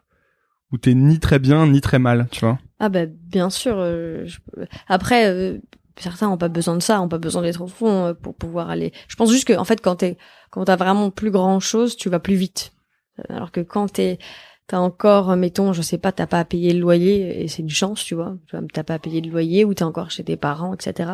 où 0.71 0.79
t'es 0.79 0.95
ni 0.95 1.19
très 1.19 1.37
bien 1.37 1.67
ni 1.67 1.81
très 1.81 1.99
mal 1.99 2.27
tu 2.31 2.39
vois 2.41 2.57
Ah 2.79 2.89
bah 2.89 3.05
bien 3.05 3.49
sûr. 3.51 3.75
je 3.77 4.39
Après, 4.87 5.61
certains 5.99 6.29
ont 6.29 6.37
pas 6.37 6.47
besoin 6.47 6.75
de 6.75 6.81
ça, 6.81 7.01
ont 7.01 7.07
pas 7.07 7.17
besoin 7.17 7.41
d'être 7.41 7.61
au 7.61 7.67
fond 7.67 8.05
euh, 8.05 8.13
pour 8.13 8.35
pouvoir 8.35 8.69
aller. 8.69 8.93
Je 9.07 9.15
pense 9.15 9.31
juste 9.31 9.47
que 9.47 9.53
en 9.53 9.65
fait, 9.65 9.81
quand 9.81 9.97
t'es, 9.97 10.17
quand 10.49 10.65
t'as 10.65 10.75
vraiment 10.75 11.11
plus 11.11 11.31
grand 11.31 11.59
chose, 11.59 11.95
tu 11.95 12.09
vas 12.09 12.19
plus 12.19 12.35
vite. 12.35 12.73
Euh, 13.19 13.35
Alors 13.35 13.51
que 13.51 13.61
quand 13.61 13.91
t'es, 13.93 14.19
t'as 14.67 14.79
encore, 14.79 15.35
mettons, 15.35 15.73
je 15.73 15.81
sais 15.81 15.97
pas, 15.97 16.11
t'as 16.11 16.27
pas 16.27 16.39
à 16.39 16.45
payer 16.45 16.73
le 16.73 16.79
loyer 16.79 17.43
et 17.43 17.47
c'est 17.47 17.61
une 17.61 17.69
chance, 17.69 18.03
tu 18.03 18.15
vois. 18.15 18.37
Tu 18.47 18.55
vois, 18.55 18.65
T'as 18.73 18.83
pas 18.83 18.95
à 18.95 18.99
payer 18.99 19.21
le 19.21 19.31
loyer 19.31 19.65
ou 19.65 19.73
t'es 19.73 19.83
encore 19.83 20.11
chez 20.11 20.23
tes 20.23 20.37
parents, 20.37 20.73
etc. 20.73 21.11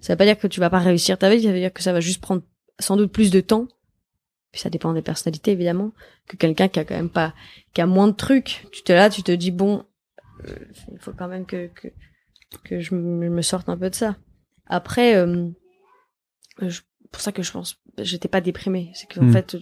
Ça 0.00 0.12
veut 0.12 0.16
pas 0.16 0.24
dire 0.24 0.38
que 0.38 0.46
tu 0.46 0.60
vas 0.60 0.70
pas 0.70 0.78
réussir 0.78 1.18
ta 1.18 1.30
vie. 1.30 1.42
Ça 1.42 1.52
veut 1.52 1.58
dire 1.58 1.72
que 1.72 1.82
ça 1.82 1.92
va 1.92 2.00
juste 2.00 2.20
prendre 2.20 2.42
sans 2.80 2.96
doute 2.96 3.12
plus 3.12 3.30
de 3.30 3.40
temps. 3.40 3.68
Puis 4.52 4.60
ça 4.60 4.70
dépend 4.70 4.92
des 4.92 5.02
personnalités 5.02 5.50
évidemment 5.50 5.90
que 6.28 6.36
quelqu'un 6.36 6.68
qui 6.68 6.78
a 6.78 6.84
quand 6.84 6.94
même 6.94 7.10
pas, 7.10 7.34
qui 7.72 7.80
a 7.80 7.86
moins 7.86 8.06
de 8.06 8.12
trucs. 8.12 8.66
Tu 8.72 8.82
te 8.82 8.92
là, 8.92 9.10
tu 9.10 9.22
te 9.22 9.32
dis 9.32 9.50
bon, 9.50 9.84
euh, 10.48 10.54
il 10.92 10.98
faut 10.98 11.12
quand 11.12 11.28
même 11.28 11.44
que 11.44 11.66
que, 11.66 11.88
que 12.62 12.80
je 12.80 12.94
me 12.94 13.42
sorte 13.42 13.68
un 13.68 13.76
peu 13.76 13.90
de 13.90 13.94
ça. 13.94 14.16
Après, 14.66 15.16
euh, 15.16 15.48
je- 16.60 16.80
pour 17.10 17.20
ça 17.22 17.32
que 17.32 17.42
je 17.42 17.52
pense, 17.52 17.80
j'étais 17.98 18.28
pas 18.28 18.40
déprimée. 18.40 18.90
C'est 18.94 19.12
qu'en 19.12 19.26
Hmm. 19.26 19.32
fait, 19.32 19.56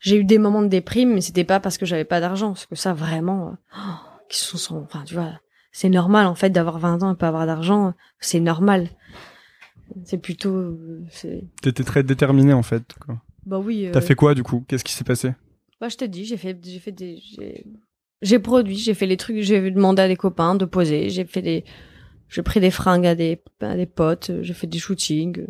j'ai 0.00 0.16
eu 0.16 0.24
des 0.24 0.38
moments 0.38 0.62
de 0.62 0.68
déprime, 0.68 1.14
mais 1.14 1.20
c'était 1.20 1.44
pas 1.44 1.60
parce 1.60 1.78
que 1.78 1.86
j'avais 1.86 2.04
pas 2.04 2.20
d'argent, 2.20 2.48
parce 2.52 2.66
que 2.66 2.76
ça 2.76 2.92
vraiment, 2.92 3.48
euh, 3.48 3.52
oh, 3.78 4.20
qui 4.28 4.38
sont, 4.38 4.82
enfin, 4.82 5.02
tu 5.04 5.14
vois, 5.14 5.40
c'est 5.72 5.88
normal 5.88 6.26
en 6.26 6.34
fait 6.34 6.50
d'avoir 6.50 6.78
20 6.78 7.02
ans 7.02 7.12
et 7.14 7.16
pas 7.16 7.28
avoir 7.28 7.46
d'argent, 7.46 7.94
c'est 8.20 8.40
normal. 8.40 8.88
C'est 10.04 10.18
plutôt, 10.18 10.54
euh, 10.54 11.04
t'étais 11.62 11.84
très 11.84 12.02
déterminé 12.02 12.52
en 12.52 12.62
fait 12.62 12.94
quoi. 13.00 13.20
bah 13.44 13.58
oui. 13.58 13.88
t'as 13.92 14.00
fait 14.00 14.14
quoi 14.14 14.34
du 14.34 14.42
coup? 14.42 14.64
Qu'est-ce 14.66 14.84
qui 14.84 14.92
s'est 14.92 15.04
passé? 15.04 15.32
Bah, 15.80 15.88
je 15.88 15.96
te 15.96 16.04
dis, 16.04 16.24
j'ai 16.24 16.36
fait, 16.36 16.58
j'ai 16.64 16.78
fait 16.78 16.92
des, 16.92 17.20
j'ai 18.22 18.38
produit, 18.38 18.76
j'ai 18.76 18.94
fait 18.94 19.06
les 19.06 19.16
trucs, 19.16 19.40
j'ai 19.40 19.70
demandé 19.70 20.02
à 20.02 20.08
des 20.08 20.16
copains 20.16 20.54
de 20.54 20.64
poser, 20.64 21.10
j'ai 21.10 21.24
fait 21.26 21.42
des, 21.42 21.64
j'ai 22.28 22.42
pris 22.42 22.60
des 22.60 22.70
fringues 22.70 23.06
à 23.06 23.14
des, 23.14 23.40
à 23.60 23.76
des 23.76 23.86
potes, 23.86 24.30
j'ai 24.42 24.54
fait 24.54 24.66
des 24.66 24.78
shootings. 24.78 25.46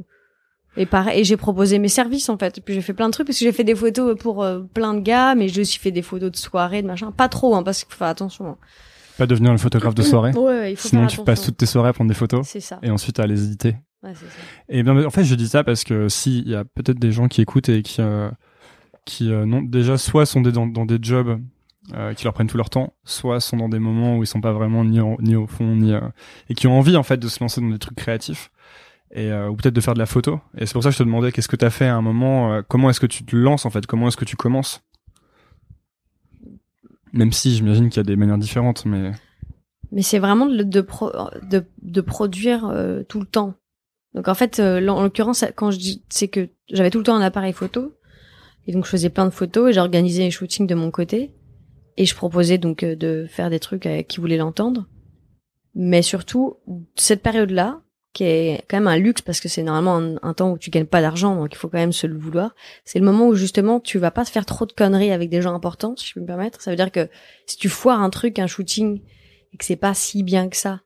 Et 0.76 0.86
pareil, 0.86 1.20
et 1.20 1.24
j'ai 1.24 1.36
proposé 1.36 1.78
mes 1.78 1.88
services 1.88 2.28
en 2.28 2.36
fait. 2.36 2.60
Puis 2.64 2.74
j'ai 2.74 2.80
fait 2.80 2.94
plein 2.94 3.06
de 3.06 3.12
trucs 3.12 3.26
parce 3.28 3.38
que 3.38 3.44
j'ai 3.44 3.52
fait 3.52 3.62
des 3.64 3.76
photos 3.76 4.18
pour 4.18 4.42
euh, 4.42 4.60
plein 4.60 4.94
de 4.94 5.00
gars, 5.00 5.34
mais 5.36 5.48
j'ai 5.48 5.60
aussi 5.60 5.78
fait 5.78 5.92
des 5.92 6.02
photos 6.02 6.32
de 6.32 6.36
soirée, 6.36 6.82
de 6.82 6.86
machin. 6.88 7.12
Pas 7.12 7.28
trop, 7.28 7.54
hein, 7.54 7.62
parce 7.62 7.84
qu'il 7.84 7.92
faut 7.92 7.98
faire 7.98 8.08
attention. 8.08 8.46
hein. 8.48 8.56
Pas 9.16 9.26
devenir 9.26 9.52
le 9.52 9.58
photographe 9.58 9.94
de 9.94 10.02
soirée. 10.02 10.32
Ouais, 10.34 10.40
ouais, 10.42 10.72
il 10.72 10.76
faut 10.76 10.88
Sinon, 10.88 11.02
faire 11.08 11.18
tu 11.20 11.24
passes 11.24 11.42
toutes 11.42 11.56
tes 11.58 11.66
soirées 11.66 11.90
à 11.90 11.92
prendre 11.92 12.08
des 12.08 12.14
photos 12.16 12.44
C'est 12.48 12.58
ça. 12.60 12.80
et 12.82 12.90
ensuite 12.90 13.20
à 13.20 13.26
les 13.28 13.44
éditer. 13.44 13.76
Ouais, 14.02 14.12
c'est 14.14 14.26
ça. 14.26 14.36
Et 14.68 14.82
bien, 14.82 15.04
en 15.04 15.10
fait, 15.10 15.22
je 15.22 15.36
dis 15.36 15.46
ça 15.46 15.62
parce 15.62 15.84
que 15.84 16.08
si 16.08 16.40
il 16.40 16.48
y 16.50 16.56
a 16.56 16.64
peut-être 16.64 16.98
des 16.98 17.12
gens 17.12 17.28
qui 17.28 17.40
écoutent 17.40 17.68
et 17.68 17.82
qui, 17.82 18.00
euh, 18.02 18.28
qui 19.04 19.30
euh, 19.32 19.46
non, 19.46 19.62
déjà 19.62 19.96
soit 19.96 20.26
sont 20.26 20.40
des, 20.40 20.50
dans, 20.50 20.66
dans 20.66 20.84
des 20.86 20.98
jobs 21.00 21.38
euh, 21.92 22.14
qui 22.14 22.24
leur 22.24 22.32
prennent 22.32 22.46
tout 22.46 22.56
leur 22.56 22.70
temps, 22.70 22.94
soit 23.04 23.40
sont 23.40 23.58
dans 23.58 23.68
des 23.68 23.78
moments 23.78 24.16
où 24.16 24.22
ils 24.22 24.26
sont 24.26 24.40
pas 24.40 24.52
vraiment 24.52 24.84
ni, 24.84 25.00
ni 25.20 25.36
au 25.36 25.46
fond, 25.46 25.76
ni 25.76 25.92
euh, 25.92 26.00
et 26.48 26.54
qui 26.54 26.66
ont 26.66 26.78
envie 26.78 26.96
en 26.96 27.02
fait 27.02 27.18
de 27.18 27.28
se 27.28 27.40
lancer 27.40 27.60
dans 27.60 27.68
des 27.68 27.78
trucs 27.78 27.96
créatifs 27.96 28.50
et 29.12 29.30
euh, 29.30 29.48
ou 29.50 29.56
peut-être 29.56 29.74
de 29.74 29.80
faire 29.80 29.94
de 29.94 29.98
la 29.98 30.06
photo. 30.06 30.40
Et 30.56 30.66
c'est 30.66 30.72
pour 30.72 30.82
ça 30.82 30.88
que 30.88 30.94
je 30.94 30.98
te 30.98 31.04
demandais 31.04 31.30
qu'est-ce 31.30 31.48
que 31.48 31.56
tu 31.56 31.64
as 31.64 31.70
fait 31.70 31.86
à 31.86 31.94
un 31.94 32.02
moment, 32.02 32.62
comment 32.68 32.88
est-ce 32.88 33.00
que 33.00 33.06
tu 33.06 33.24
te 33.24 33.36
lances 33.36 33.66
en 33.66 33.70
fait, 33.70 33.86
comment 33.86 34.08
est-ce 34.08 34.16
que 34.16 34.24
tu 34.24 34.36
commences? 34.36 34.82
Même 37.12 37.32
si 37.32 37.54
j'imagine 37.54 37.90
qu'il 37.90 37.98
y 37.98 38.00
a 38.00 38.04
des 38.04 38.16
manières 38.16 38.38
différentes, 38.38 38.86
mais 38.86 39.12
Mais 39.92 40.02
c'est 40.02 40.18
vraiment 40.18 40.46
de, 40.46 40.80
pro- 40.80 41.12
de, 41.42 41.64
de 41.82 42.00
produire 42.00 42.74
tout 43.08 43.20
le 43.20 43.26
temps. 43.26 43.54
Donc 44.14 44.26
en 44.28 44.34
fait, 44.34 44.58
en 44.58 45.02
l'occurrence, 45.02 45.44
quand 45.54 45.70
je 45.70 45.78
dis, 45.78 46.02
c'est 46.08 46.28
que 46.28 46.48
j'avais 46.72 46.90
tout 46.90 46.98
le 46.98 47.04
temps 47.04 47.14
un 47.14 47.20
appareil 47.20 47.52
photo, 47.52 47.92
et 48.66 48.72
donc 48.72 48.84
je 48.84 48.90
faisais 48.90 49.10
plein 49.10 49.26
de 49.26 49.30
photos, 49.30 49.70
et 49.70 49.72
j'organisais 49.72 50.24
les 50.24 50.30
shootings 50.32 50.66
de 50.66 50.74
mon 50.74 50.90
côté, 50.90 51.30
et 51.96 52.06
je 52.06 52.14
proposais 52.14 52.58
donc 52.58 52.82
euh, 52.82 52.96
de 52.96 53.26
faire 53.28 53.50
des 53.50 53.60
trucs 53.60 53.86
à 53.86 54.02
qui 54.02 54.20
voulaient 54.20 54.36
l'entendre. 54.36 54.86
Mais 55.74 56.02
surtout, 56.02 56.58
cette 56.94 57.22
période-là, 57.22 57.80
qui 58.12 58.24
est 58.24 58.64
quand 58.68 58.76
même 58.76 58.86
un 58.86 58.96
luxe 58.96 59.22
parce 59.22 59.40
que 59.40 59.48
c'est 59.48 59.64
normalement 59.64 59.96
un, 59.96 60.28
un 60.28 60.34
temps 60.34 60.52
où 60.52 60.58
tu 60.58 60.70
gagnes 60.70 60.86
pas 60.86 61.00
d'argent, 61.00 61.34
donc 61.34 61.52
il 61.52 61.56
faut 61.56 61.68
quand 61.68 61.78
même 61.78 61.92
se 61.92 62.06
le 62.06 62.16
vouloir. 62.16 62.54
C'est 62.84 63.00
le 63.00 63.04
moment 63.04 63.26
où 63.26 63.34
justement 63.34 63.80
tu 63.80 63.98
vas 63.98 64.12
pas 64.12 64.24
te 64.24 64.30
faire 64.30 64.46
trop 64.46 64.66
de 64.66 64.72
conneries 64.72 65.10
avec 65.10 65.30
des 65.30 65.42
gens 65.42 65.52
importants, 65.52 65.96
si 65.96 66.06
je 66.06 66.14
peux 66.14 66.20
me 66.20 66.26
permettre. 66.26 66.60
Ça 66.62 66.70
veut 66.70 66.76
dire 66.76 66.92
que 66.92 67.08
si 67.46 67.56
tu 67.56 67.68
foires 67.68 68.00
un 68.00 68.10
truc, 68.10 68.38
un 68.38 68.46
shooting, 68.46 69.00
et 69.52 69.56
que 69.56 69.64
c'est 69.64 69.76
pas 69.76 69.94
si 69.94 70.22
bien 70.22 70.48
que 70.48 70.56
ça, 70.56 70.80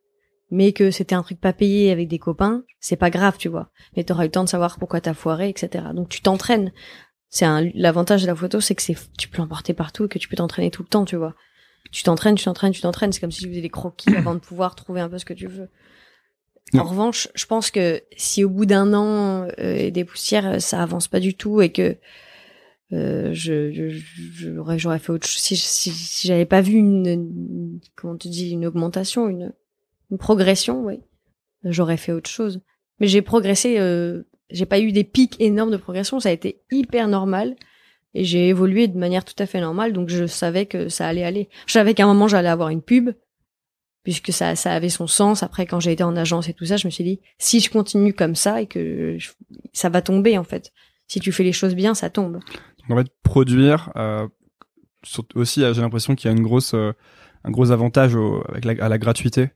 mais 0.51 0.73
que 0.73 0.91
c'était 0.91 1.15
un 1.15 1.23
truc 1.23 1.41
pas 1.41 1.53
payé 1.53 1.91
avec 1.91 2.09
des 2.09 2.19
copains, 2.19 2.65
c'est 2.81 2.97
pas 2.97 3.11
grave, 3.11 3.37
tu 3.39 3.49
vois. 3.49 3.71
Mais 3.97 4.05
t'auras 4.05 4.25
eu 4.25 4.27
le 4.27 4.33
temps 4.33 4.45
de 4.45 4.49
savoir 4.49 4.79
pourquoi 4.79 5.01
t'as 5.01 5.15
foiré, 5.15 5.49
etc. 5.49 5.85
Donc 5.95 6.09
tu 6.09 6.23
t'entraînes. 6.23 6.73
C'est 7.31 7.45
un, 7.45 7.69
l'avantage 7.75 8.23
de 8.23 8.27
la 8.27 8.35
photo, 8.35 8.61
c'est 8.61 8.75
que 8.75 8.83
c'est, 8.83 8.97
tu 9.19 9.29
peux 9.29 9.39
l'emporter 9.39 9.75
partout 9.75 10.05
et 10.07 10.09
que 10.09 10.19
tu 10.19 10.29
peux 10.29 10.37
t'entraîner 10.37 10.71
tout 10.71 10.83
le 10.83 10.89
temps, 10.89 11.05
tu 11.05 11.17
vois. 11.17 11.35
Tu 11.93 12.03
t'entraînes, 12.03 12.35
tu 12.37 12.45
t'entraînes, 12.45 12.73
tu 12.73 12.81
t'entraînes. 12.81 13.13
C'est 13.13 13.21
comme 13.21 13.31
si 13.33 13.43
tu 13.43 13.49
faisais 13.49 13.61
des 13.61 13.69
croquis 13.71 14.15
avant 14.17 14.35
de 14.35 14.41
pouvoir 14.41 14.75
trouver 14.75 15.01
un 15.01 15.09
peu 15.09 15.19
ce 15.19 15.25
que 15.25 15.35
tu 15.35 15.47
veux. 15.47 15.69
Non. 16.75 16.83
En 16.83 16.85
revanche, 16.85 17.29
je 17.35 17.47
pense 17.47 17.71
que 17.71 18.03
si 18.17 18.45
au 18.45 18.51
bout 18.51 18.67
d'un 18.67 18.93
an 18.93 19.49
euh, 19.59 19.75
et 19.77 19.91
des 19.91 20.05
poussières, 20.05 20.61
ça 20.61 20.83
avance 20.83 21.09
pas 21.09 21.21
du 21.21 21.35
tout 21.35 21.63
et 21.63 21.71
que 21.73 21.97
euh, 22.93 23.31
je, 23.33 23.71
je, 23.73 23.89
je- 23.91 24.55
j'aurais, 24.55 24.79
j'aurais 24.79 24.99
fait 24.99 25.13
autre 25.13 25.27
chose. 25.27 25.41
Si, 25.41 25.57
si, 25.57 25.91
si 25.91 26.27
j'avais 26.29 26.47
pas 26.47 26.61
vu 26.63 26.75
une, 26.75 27.07
une- 27.07 27.81
comment 27.97 28.17
tu 28.17 28.29
dis, 28.29 28.51
une 28.51 28.67
augmentation, 28.67 29.29
une, 29.29 29.53
une 30.11 30.19
progression, 30.19 30.85
oui, 30.85 31.01
j'aurais 31.65 31.97
fait 31.99 32.13
autre 32.13 32.31
chose. 32.31 32.61
Mais 33.01 33.07
j'ai 33.07 33.23
progressé, 33.23 33.79
euh, 33.79 34.25
j'ai 34.51 34.67
pas 34.67 34.81
eu 34.81 34.93
des 34.93 35.05
pics 35.05 35.37
énormes 35.41 35.71
de 35.71 35.77
progression, 35.77 36.21
ça 36.21 36.29
a 36.29 36.33
été 36.33 36.61
hyper 36.71 37.09
normal. 37.09 37.57
Et 38.15 38.25
j'ai 38.25 38.49
évolué 38.49 38.89
de 38.89 38.97
manière 38.99 39.25
tout 39.25 39.35
à 39.39 39.47
fait 39.47 39.61
normale, 39.61 39.93
donc 39.93 40.09
je 40.09 40.27
savais 40.27 40.65
que 40.67 40.89
ça 40.89 41.07
allait 41.07 41.25
aller. 41.25 41.49
Je 41.67 41.73
savais 41.75 41.93
qu'à 41.95 42.05
un 42.05 42.07
moment 42.07 42.27
j'allais 42.27 42.49
avoir 42.49 42.71
une 42.71 42.81
pub, 42.83 43.11
puisque 44.03 44.33
ça, 44.33 44.57
ça 44.57 44.73
avait 44.73 44.89
son 44.89 45.07
sens. 45.07 45.43
Après, 45.43 45.67
quand 45.67 45.79
j'ai 45.79 45.93
été 45.93 46.03
en 46.03 46.17
agence 46.17 46.49
et 46.49 46.55
tout 46.55 46.65
ça, 46.65 46.79
je 46.79 46.87
me 46.87 46.91
suis 46.91 47.05
dit, 47.05 47.21
si 47.37 47.61
je 47.61 47.71
continue 47.71 48.15
comme 48.15 48.35
ça 48.35 48.63
et 48.63 48.67
que 48.67 49.19
ça 49.75 49.91
va 49.91 50.01
tomber 50.01 50.39
en 50.39 50.45
fait. 50.45 50.73
Si 51.07 51.21
tu 51.21 51.33
fais 51.33 51.45
les 51.45 51.53
choses 51.53 51.75
bien, 51.75 51.95
ça 51.95 52.09
tombe. 52.11 52.41
en 52.91 52.97
fait 52.97 53.09
produire 53.23 53.93
euh, 53.97 54.27
aussi 55.35 55.63
euh, 55.63 55.75
j'ai 55.75 55.83
l'impression 55.83 56.15
qu'il 56.15 56.31
y 56.31 56.35
a 56.35 56.37
une 56.37 56.43
grosse 56.43 56.73
euh, 56.75 56.93
un 57.45 57.51
gros 57.51 57.71
avantage 57.71 58.15
au- 58.15 58.43
avec 58.49 58.65
la, 58.65 58.85
à 58.85 58.89
la 58.89 58.99
gratuité 58.99 59.51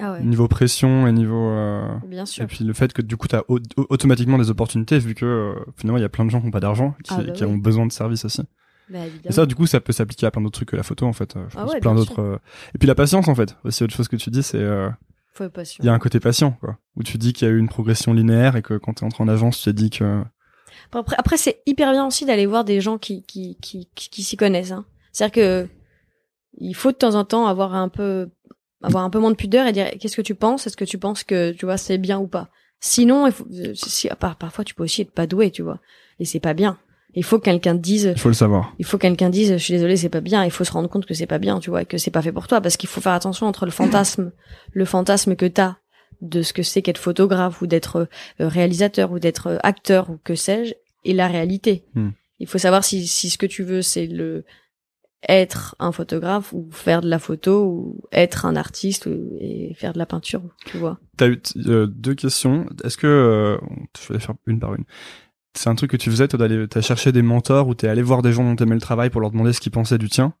Ah 0.00 0.12
ouais, 0.12 0.22
niveau 0.24 0.48
pression 0.48 1.06
et 1.06 1.12
niveau 1.12 1.50
euh, 1.50 1.86
bien 2.06 2.24
et 2.24 2.26
sûr. 2.26 2.46
puis 2.46 2.64
le 2.64 2.72
fait 2.72 2.92
que 2.92 3.00
du 3.02 3.16
coup 3.16 3.28
tu 3.28 3.36
as 3.36 3.44
automatiquement 3.76 4.38
des 4.38 4.50
opportunités 4.50 4.98
vu 4.98 5.14
que 5.14 5.24
euh, 5.24 5.54
finalement 5.76 5.98
il 5.98 6.02
y 6.02 6.04
a 6.04 6.08
plein 6.08 6.24
de 6.24 6.30
gens 6.30 6.40
qui 6.40 6.46
n'ont 6.46 6.50
pas 6.52 6.60
d'argent 6.60 6.96
qui, 7.04 7.12
Ah 7.14 7.22
bah 7.22 7.30
qui 7.32 7.44
oui. 7.44 7.50
ont 7.52 7.56
besoin 7.56 7.86
de 7.86 7.92
services 7.92 8.24
aussi 8.24 8.42
Bah, 8.88 8.98
et 9.24 9.30
ça 9.32 9.46
du 9.46 9.54
coup 9.54 9.66
ça 9.66 9.80
peut 9.80 9.92
s'appliquer 9.92 10.26
à 10.26 10.30
plein 10.32 10.42
d'autres 10.42 10.54
trucs 10.58 10.70
que 10.70 10.76
la 10.76 10.82
photo 10.82 11.06
en 11.06 11.12
fait 11.12 11.36
euh, 11.36 11.44
je 11.48 11.56
Ah 11.56 11.62
pense 11.62 11.72
ouais, 11.74 11.80
plein 11.80 11.94
d'autres 11.94 12.20
euh, 12.20 12.38
et 12.74 12.78
puis 12.78 12.88
la 12.88 12.96
patience 12.96 13.28
en 13.28 13.34
fait 13.36 13.56
aussi 13.62 13.84
autre 13.84 13.94
chose 13.94 14.08
que 14.08 14.16
tu 14.16 14.30
dis 14.30 14.42
c'est 14.42 14.58
euh, 14.58 14.90
Faut 15.32 15.44
être 15.44 15.52
patient. 15.52 15.78
il 15.84 15.86
y 15.86 15.88
a 15.88 15.92
un 15.92 15.98
côté 16.00 16.18
patient 16.18 16.50
quoi 16.60 16.76
où 16.96 17.04
tu 17.04 17.16
dis 17.16 17.32
qu'il 17.32 17.46
y 17.46 17.50
a 17.50 17.54
eu 17.54 17.58
une 17.58 17.68
progression 17.68 18.12
linéaire 18.12 18.56
et 18.56 18.62
que 18.62 18.74
quand 18.76 18.94
tu 18.94 19.04
entré 19.04 19.22
en 19.22 19.28
agence 19.28 19.58
tu 19.58 19.64
t'es 19.66 19.72
dit 19.74 19.90
que 19.90 20.22
Après, 20.92 21.14
après 21.18 21.36
c'est 21.36 21.62
hyper 21.66 21.92
bien 21.92 22.04
aussi 22.04 22.24
d'aller 22.26 22.46
voir 22.46 22.64
des 22.64 22.80
gens 22.80 22.98
qui 22.98 23.22
qui 23.22 23.56
qui, 23.60 23.88
qui, 23.94 24.10
qui 24.10 24.22
s'y 24.24 24.36
connaissent. 24.36 24.72
Hein. 24.72 24.84
C'est-à-dire 25.12 25.34
que 25.34 25.68
il 26.58 26.74
faut 26.74 26.90
de 26.92 26.96
temps 26.96 27.14
en 27.14 27.24
temps 27.24 27.46
avoir 27.46 27.74
un 27.74 27.88
peu 27.88 28.28
avoir 28.84 29.04
un 29.04 29.10
peu 29.10 29.18
moins 29.18 29.30
de 29.30 29.36
pudeur 29.36 29.66
et 29.66 29.72
dire 29.72 29.90
qu'est-ce 29.98 30.16
que 30.16 30.22
tu 30.22 30.34
penses? 30.34 30.66
Est-ce 30.66 30.76
que 30.76 30.84
tu 30.84 30.98
penses 30.98 31.24
que 31.24 31.52
tu 31.52 31.64
vois 31.64 31.76
c'est 31.76 31.98
bien 31.98 32.18
ou 32.18 32.26
pas? 32.26 32.48
Sinon, 32.80 33.26
il 33.26 33.32
faut, 33.32 33.46
euh, 33.52 33.72
si, 33.74 34.08
parfois 34.18 34.64
tu 34.64 34.74
peux 34.74 34.82
aussi 34.82 35.02
être 35.02 35.10
pas 35.10 35.26
doué, 35.26 35.50
tu 35.50 35.62
vois, 35.62 35.78
et 36.20 36.24
c'est 36.24 36.40
pas 36.40 36.54
bien. 36.54 36.78
Il 37.14 37.24
faut 37.24 37.38
que 37.38 37.44
quelqu'un 37.44 37.76
te 37.76 37.80
dise, 37.80 38.12
il 38.14 38.20
faut 38.20 38.28
le 38.28 38.34
savoir 38.34 38.74
il 38.78 38.84
faut 38.84 38.98
que 38.98 39.02
quelqu'un 39.02 39.30
dise, 39.30 39.52
je 39.52 39.56
suis 39.56 39.72
désolé, 39.72 39.96
c'est 39.96 40.08
pas 40.08 40.20
bien. 40.20 40.44
Il 40.44 40.50
faut 40.50 40.64
se 40.64 40.72
rendre 40.72 40.88
compte 40.88 41.06
que 41.06 41.14
c'est 41.14 41.26
pas 41.26 41.38
bien, 41.38 41.60
tu 41.60 41.70
vois, 41.70 41.82
et 41.82 41.86
que 41.86 41.96
c'est 41.96 42.10
pas 42.10 42.22
fait 42.22 42.32
pour 42.32 42.48
toi, 42.48 42.60
parce 42.60 42.76
qu'il 42.76 42.88
faut 42.88 43.00
faire 43.00 43.12
attention 43.12 43.46
entre 43.46 43.64
le 43.64 43.70
fantasme, 43.70 44.32
le 44.72 44.84
fantasme 44.84 45.36
que 45.36 45.46
t'as 45.46 45.76
de 46.20 46.42
ce 46.42 46.52
que 46.52 46.62
c'est 46.62 46.82
qu'être 46.82 46.98
photographe 46.98 47.62
ou 47.62 47.66
d'être 47.66 48.08
euh, 48.40 48.48
réalisateur 48.48 49.12
ou 49.12 49.18
d'être 49.18 49.48
euh, 49.48 49.58
acteur 49.62 50.10
ou 50.10 50.18
que 50.22 50.34
sais-je, 50.34 50.74
et 51.04 51.12
la 51.12 51.28
réalité. 51.28 51.84
Hmm. 51.94 52.10
Il 52.40 52.48
faut 52.48 52.58
savoir 52.58 52.84
si, 52.84 53.06
si 53.06 53.30
ce 53.30 53.38
que 53.38 53.46
tu 53.46 53.62
veux 53.62 53.82
c'est 53.82 54.06
le 54.06 54.44
être 55.28 55.74
un 55.78 55.92
photographe 55.92 56.52
ou 56.52 56.68
faire 56.70 57.00
de 57.00 57.08
la 57.08 57.18
photo 57.18 57.64
ou 57.64 58.00
être 58.12 58.46
un 58.46 58.56
artiste 58.56 59.06
ou- 59.06 59.36
et 59.40 59.74
faire 59.74 59.92
de 59.92 59.98
la 59.98 60.06
peinture, 60.06 60.42
tu 60.66 60.76
vois. 60.76 60.98
T'as 61.16 61.28
eu 61.28 61.40
euh, 61.66 61.86
deux 61.86 62.14
questions. 62.14 62.66
Est-ce 62.84 62.96
que 62.96 63.06
euh, 63.06 63.56
je 64.00 64.08
vais 64.08 64.14
les 64.14 64.20
faire 64.20 64.34
une 64.46 64.60
par 64.60 64.74
une. 64.74 64.84
C'est 65.56 65.70
un 65.70 65.74
truc 65.76 65.90
que 65.92 65.96
tu 65.96 66.10
faisais, 66.10 66.26
toi, 66.28 66.38
d'aller, 66.38 66.66
t'as 66.68 66.80
cherché 66.80 67.12
des 67.12 67.22
mentors 67.22 67.68
ou 67.68 67.74
t'es 67.74 67.86
allé 67.88 68.02
voir 68.02 68.22
des 68.22 68.32
gens 68.32 68.42
dont 68.44 68.56
t'aimais 68.56 68.74
le 68.74 68.80
travail 68.80 69.10
pour 69.10 69.20
leur 69.20 69.30
demander 69.30 69.52
ce 69.52 69.60
qu'ils 69.60 69.72
pensaient 69.72 69.98
du 69.98 70.08
tien? 70.08 70.34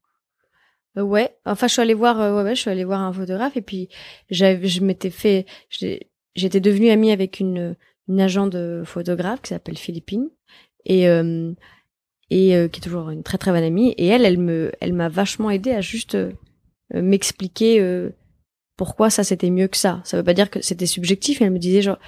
Euh, 0.98 1.02
ouais, 1.02 1.36
enfin 1.44 1.66
je 1.66 1.72
suis 1.72 1.82
allée 1.82 1.94
voir, 1.94 2.20
euh, 2.20 2.36
ouais, 2.36 2.42
ouais, 2.42 2.54
je 2.54 2.60
suis 2.60 2.70
allée 2.70 2.84
voir 2.84 3.00
un 3.00 3.12
photographe 3.12 3.56
et 3.56 3.62
puis 3.62 3.88
j'avais, 4.30 4.66
je 4.68 4.80
m'étais 4.82 5.10
fait, 5.10 5.46
j'étais 5.70 6.60
devenue 6.60 6.90
amie 6.90 7.10
avec 7.12 7.40
une 7.40 7.76
une 8.06 8.20
agent 8.20 8.46
de 8.48 8.82
photographe 8.84 9.40
qui 9.40 9.48
s'appelle 9.48 9.78
Philippine 9.78 10.28
et 10.84 11.08
et 12.30 12.56
euh, 12.56 12.68
qui 12.68 12.80
est 12.80 12.82
toujours 12.82 13.10
une 13.10 13.22
très 13.22 13.38
très 13.38 13.50
bonne 13.50 13.62
amie 13.62 13.90
et 13.98 14.06
elle, 14.06 14.24
elle 14.24 14.38
me, 14.38 14.72
elle 14.80 14.92
m'a 14.92 15.08
vachement 15.08 15.50
aidé 15.50 15.72
à 15.72 15.80
juste 15.80 16.14
euh, 16.14 16.32
m'expliquer 16.92 17.80
euh, 17.80 18.10
pourquoi 18.76 19.10
ça 19.10 19.24
c'était 19.24 19.50
mieux 19.50 19.68
que 19.68 19.76
ça. 19.76 20.00
Ça 20.04 20.16
veut 20.16 20.24
pas 20.24 20.34
dire 20.34 20.50
que 20.50 20.62
c'était 20.62 20.86
subjectif, 20.86 21.42
elle 21.42 21.50
me 21.50 21.58
disait 21.58 21.82
genre 21.82 21.98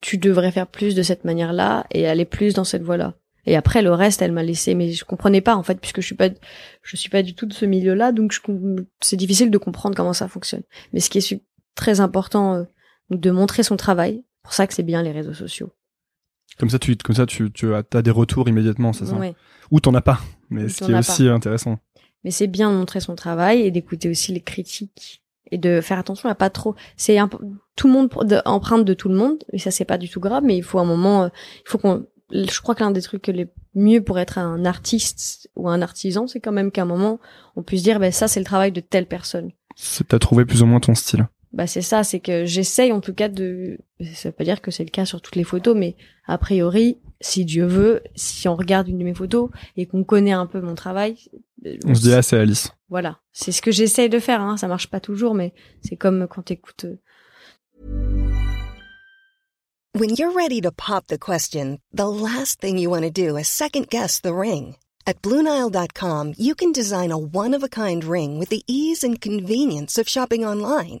tu 0.00 0.18
devrais 0.18 0.50
faire 0.50 0.66
plus 0.66 0.94
de 0.94 1.02
cette 1.02 1.24
manière-là 1.24 1.86
et 1.90 2.06
aller 2.06 2.24
plus 2.24 2.54
dans 2.54 2.64
cette 2.64 2.82
voie-là. 2.82 3.14
Et 3.46 3.56
après 3.56 3.82
le 3.82 3.92
reste, 3.92 4.22
elle 4.22 4.32
m'a 4.32 4.42
laissé, 4.42 4.74
mais 4.74 4.92
je 4.92 5.04
comprenais 5.04 5.40
pas 5.40 5.56
en 5.56 5.62
fait 5.62 5.80
puisque 5.80 6.00
je 6.00 6.06
suis 6.06 6.14
pas 6.14 6.28
je 6.82 6.96
suis 6.96 7.10
pas 7.10 7.22
du 7.22 7.34
tout 7.34 7.46
de 7.46 7.52
ce 7.52 7.64
milieu-là, 7.64 8.12
donc 8.12 8.34
c'est 9.00 9.16
difficile 9.16 9.50
de 9.50 9.58
comprendre 9.58 9.96
comment 9.96 10.12
ça 10.12 10.28
fonctionne. 10.28 10.62
Mais 10.92 11.00
ce 11.00 11.10
qui 11.10 11.18
est 11.18 11.42
très 11.74 12.00
important, 12.00 12.54
euh, 12.54 12.64
de 13.10 13.30
montrer 13.30 13.62
son 13.62 13.76
travail. 13.76 14.22
Pour 14.42 14.52
ça 14.52 14.66
que 14.66 14.74
c'est 14.74 14.82
bien 14.82 15.02
les 15.02 15.12
réseaux 15.12 15.34
sociaux. 15.34 15.72
Comme 16.58 16.70
ça, 16.70 16.78
tu, 16.78 16.96
comme 16.96 17.16
ça, 17.16 17.26
tu, 17.26 17.50
tu 17.50 17.74
as, 17.74 17.82
des 18.02 18.10
retours 18.10 18.48
immédiatement, 18.48 18.92
c'est 18.92 19.06
ça. 19.06 19.14
Ouais. 19.14 19.34
Ou 19.70 19.80
t'en 19.80 19.94
as 19.94 20.02
pas. 20.02 20.20
Mais 20.50 20.64
Ou 20.64 20.68
ce 20.68 20.84
qui 20.84 20.92
est 20.92 20.98
aussi 20.98 21.28
intéressant. 21.28 21.78
Mais 22.24 22.30
c'est 22.30 22.48
bien 22.48 22.70
de 22.70 22.76
montrer 22.76 23.00
son 23.00 23.14
travail 23.14 23.62
et 23.62 23.70
d'écouter 23.70 24.10
aussi 24.10 24.32
les 24.32 24.40
critiques 24.40 25.22
et 25.50 25.58
de 25.58 25.80
faire 25.80 25.98
attention 25.98 26.28
à 26.28 26.34
pas 26.34 26.50
trop. 26.50 26.74
C'est 26.96 27.18
tout 27.76 27.86
le 27.86 27.92
monde 27.92 28.10
de, 28.22 28.40
empreinte 28.44 28.84
de 28.84 28.94
tout 28.94 29.08
le 29.08 29.16
monde, 29.16 29.42
et 29.52 29.58
ça 29.58 29.70
c'est 29.70 29.84
pas 29.84 29.98
du 29.98 30.08
tout 30.08 30.20
grave. 30.20 30.42
Mais 30.44 30.56
il 30.56 30.62
faut 30.62 30.78
un 30.78 30.84
moment, 30.84 31.24
euh, 31.24 31.28
il 31.64 31.68
faut 31.68 31.78
qu'on. 31.78 32.06
Je 32.32 32.60
crois 32.60 32.76
que 32.76 32.84
l'un 32.84 32.92
des 32.92 33.02
trucs 33.02 33.26
les 33.26 33.48
mieux 33.74 34.02
pour 34.02 34.18
être 34.18 34.38
un 34.38 34.64
artiste 34.64 35.50
ou 35.56 35.68
un 35.68 35.82
artisan, 35.82 36.28
c'est 36.28 36.40
quand 36.40 36.52
même 36.52 36.70
qu'à 36.70 36.82
un 36.82 36.86
moment 36.86 37.18
on 37.56 37.62
puisse 37.62 37.82
dire, 37.82 37.98
ben 37.98 38.12
ça 38.12 38.28
c'est 38.28 38.38
le 38.38 38.46
travail 38.46 38.70
de 38.70 38.80
telle 38.80 39.06
personne. 39.06 39.50
C'est, 39.74 40.06
t'as 40.06 40.18
trouvé 40.18 40.44
plus 40.44 40.62
ou 40.62 40.66
moins 40.66 40.78
ton 40.78 40.94
style. 40.94 41.26
Bah 41.52 41.66
c'est 41.66 41.82
ça, 41.82 42.04
c'est 42.04 42.20
que 42.20 42.44
j'essaye 42.44 42.92
en 42.92 43.00
tout 43.00 43.12
cas 43.12 43.28
de. 43.28 43.78
Ça 44.14 44.28
veut 44.28 44.32
pas 44.34 44.44
dire 44.44 44.60
que 44.62 44.70
c'est 44.70 44.84
le 44.84 44.90
cas 44.90 45.04
sur 45.04 45.20
toutes 45.20 45.34
les 45.36 45.42
photos, 45.44 45.76
mais 45.76 45.96
a 46.26 46.38
priori, 46.38 46.98
si 47.20 47.44
Dieu 47.44 47.66
veut, 47.66 48.02
si 48.14 48.46
on 48.46 48.54
regarde 48.54 48.86
une 48.88 48.98
de 48.98 49.04
mes 49.04 49.14
photos 49.14 49.50
et 49.76 49.86
qu'on 49.86 50.04
connaît 50.04 50.30
un 50.32 50.46
peu 50.46 50.60
mon 50.60 50.76
travail, 50.76 51.16
euh, 51.66 51.76
On 51.86 51.94
se 51.94 52.02
dit, 52.02 52.12
ah, 52.12 52.22
c'est 52.22 52.38
Alice. 52.38 52.70
voilà, 52.88 53.18
c'est 53.32 53.50
ce 53.50 53.62
que 53.62 53.72
j'essaye 53.72 54.08
de 54.08 54.20
faire. 54.20 54.40
Hein. 54.40 54.56
Ça 54.58 54.68
marche 54.68 54.86
pas 54.88 55.00
toujours, 55.00 55.34
mais 55.34 55.52
c'est 55.82 55.96
comme 55.96 56.28
quand 56.28 56.42
t'écoutes. 56.42 56.84
euh, 56.84 56.98
When 59.98 60.10
you're 60.16 60.32
ready 60.32 60.60
to 60.60 60.70
pop 60.70 61.08
the 61.08 61.18
question, 61.18 61.78
the 61.92 62.06
last 62.06 62.60
thing 62.60 62.78
you 62.78 62.88
want 62.90 63.02
to 63.02 63.10
do 63.10 63.36
is 63.36 63.48
second 63.48 63.88
guess 63.90 64.20
the 64.20 64.32
ring. 64.32 64.76
At 65.04 65.20
Bluenile.com, 65.22 66.34
you 66.38 66.54
can 66.54 66.70
design 66.72 67.10
a 67.10 67.18
one 67.18 67.54
of 67.56 67.64
a 67.64 67.68
kind 67.68 68.04
ring 68.04 68.38
with 68.38 68.50
the 68.50 68.62
ease 68.68 69.02
and 69.02 69.20
convenience 69.20 69.98
of 69.98 70.08
shopping 70.08 70.44
online. 70.44 71.00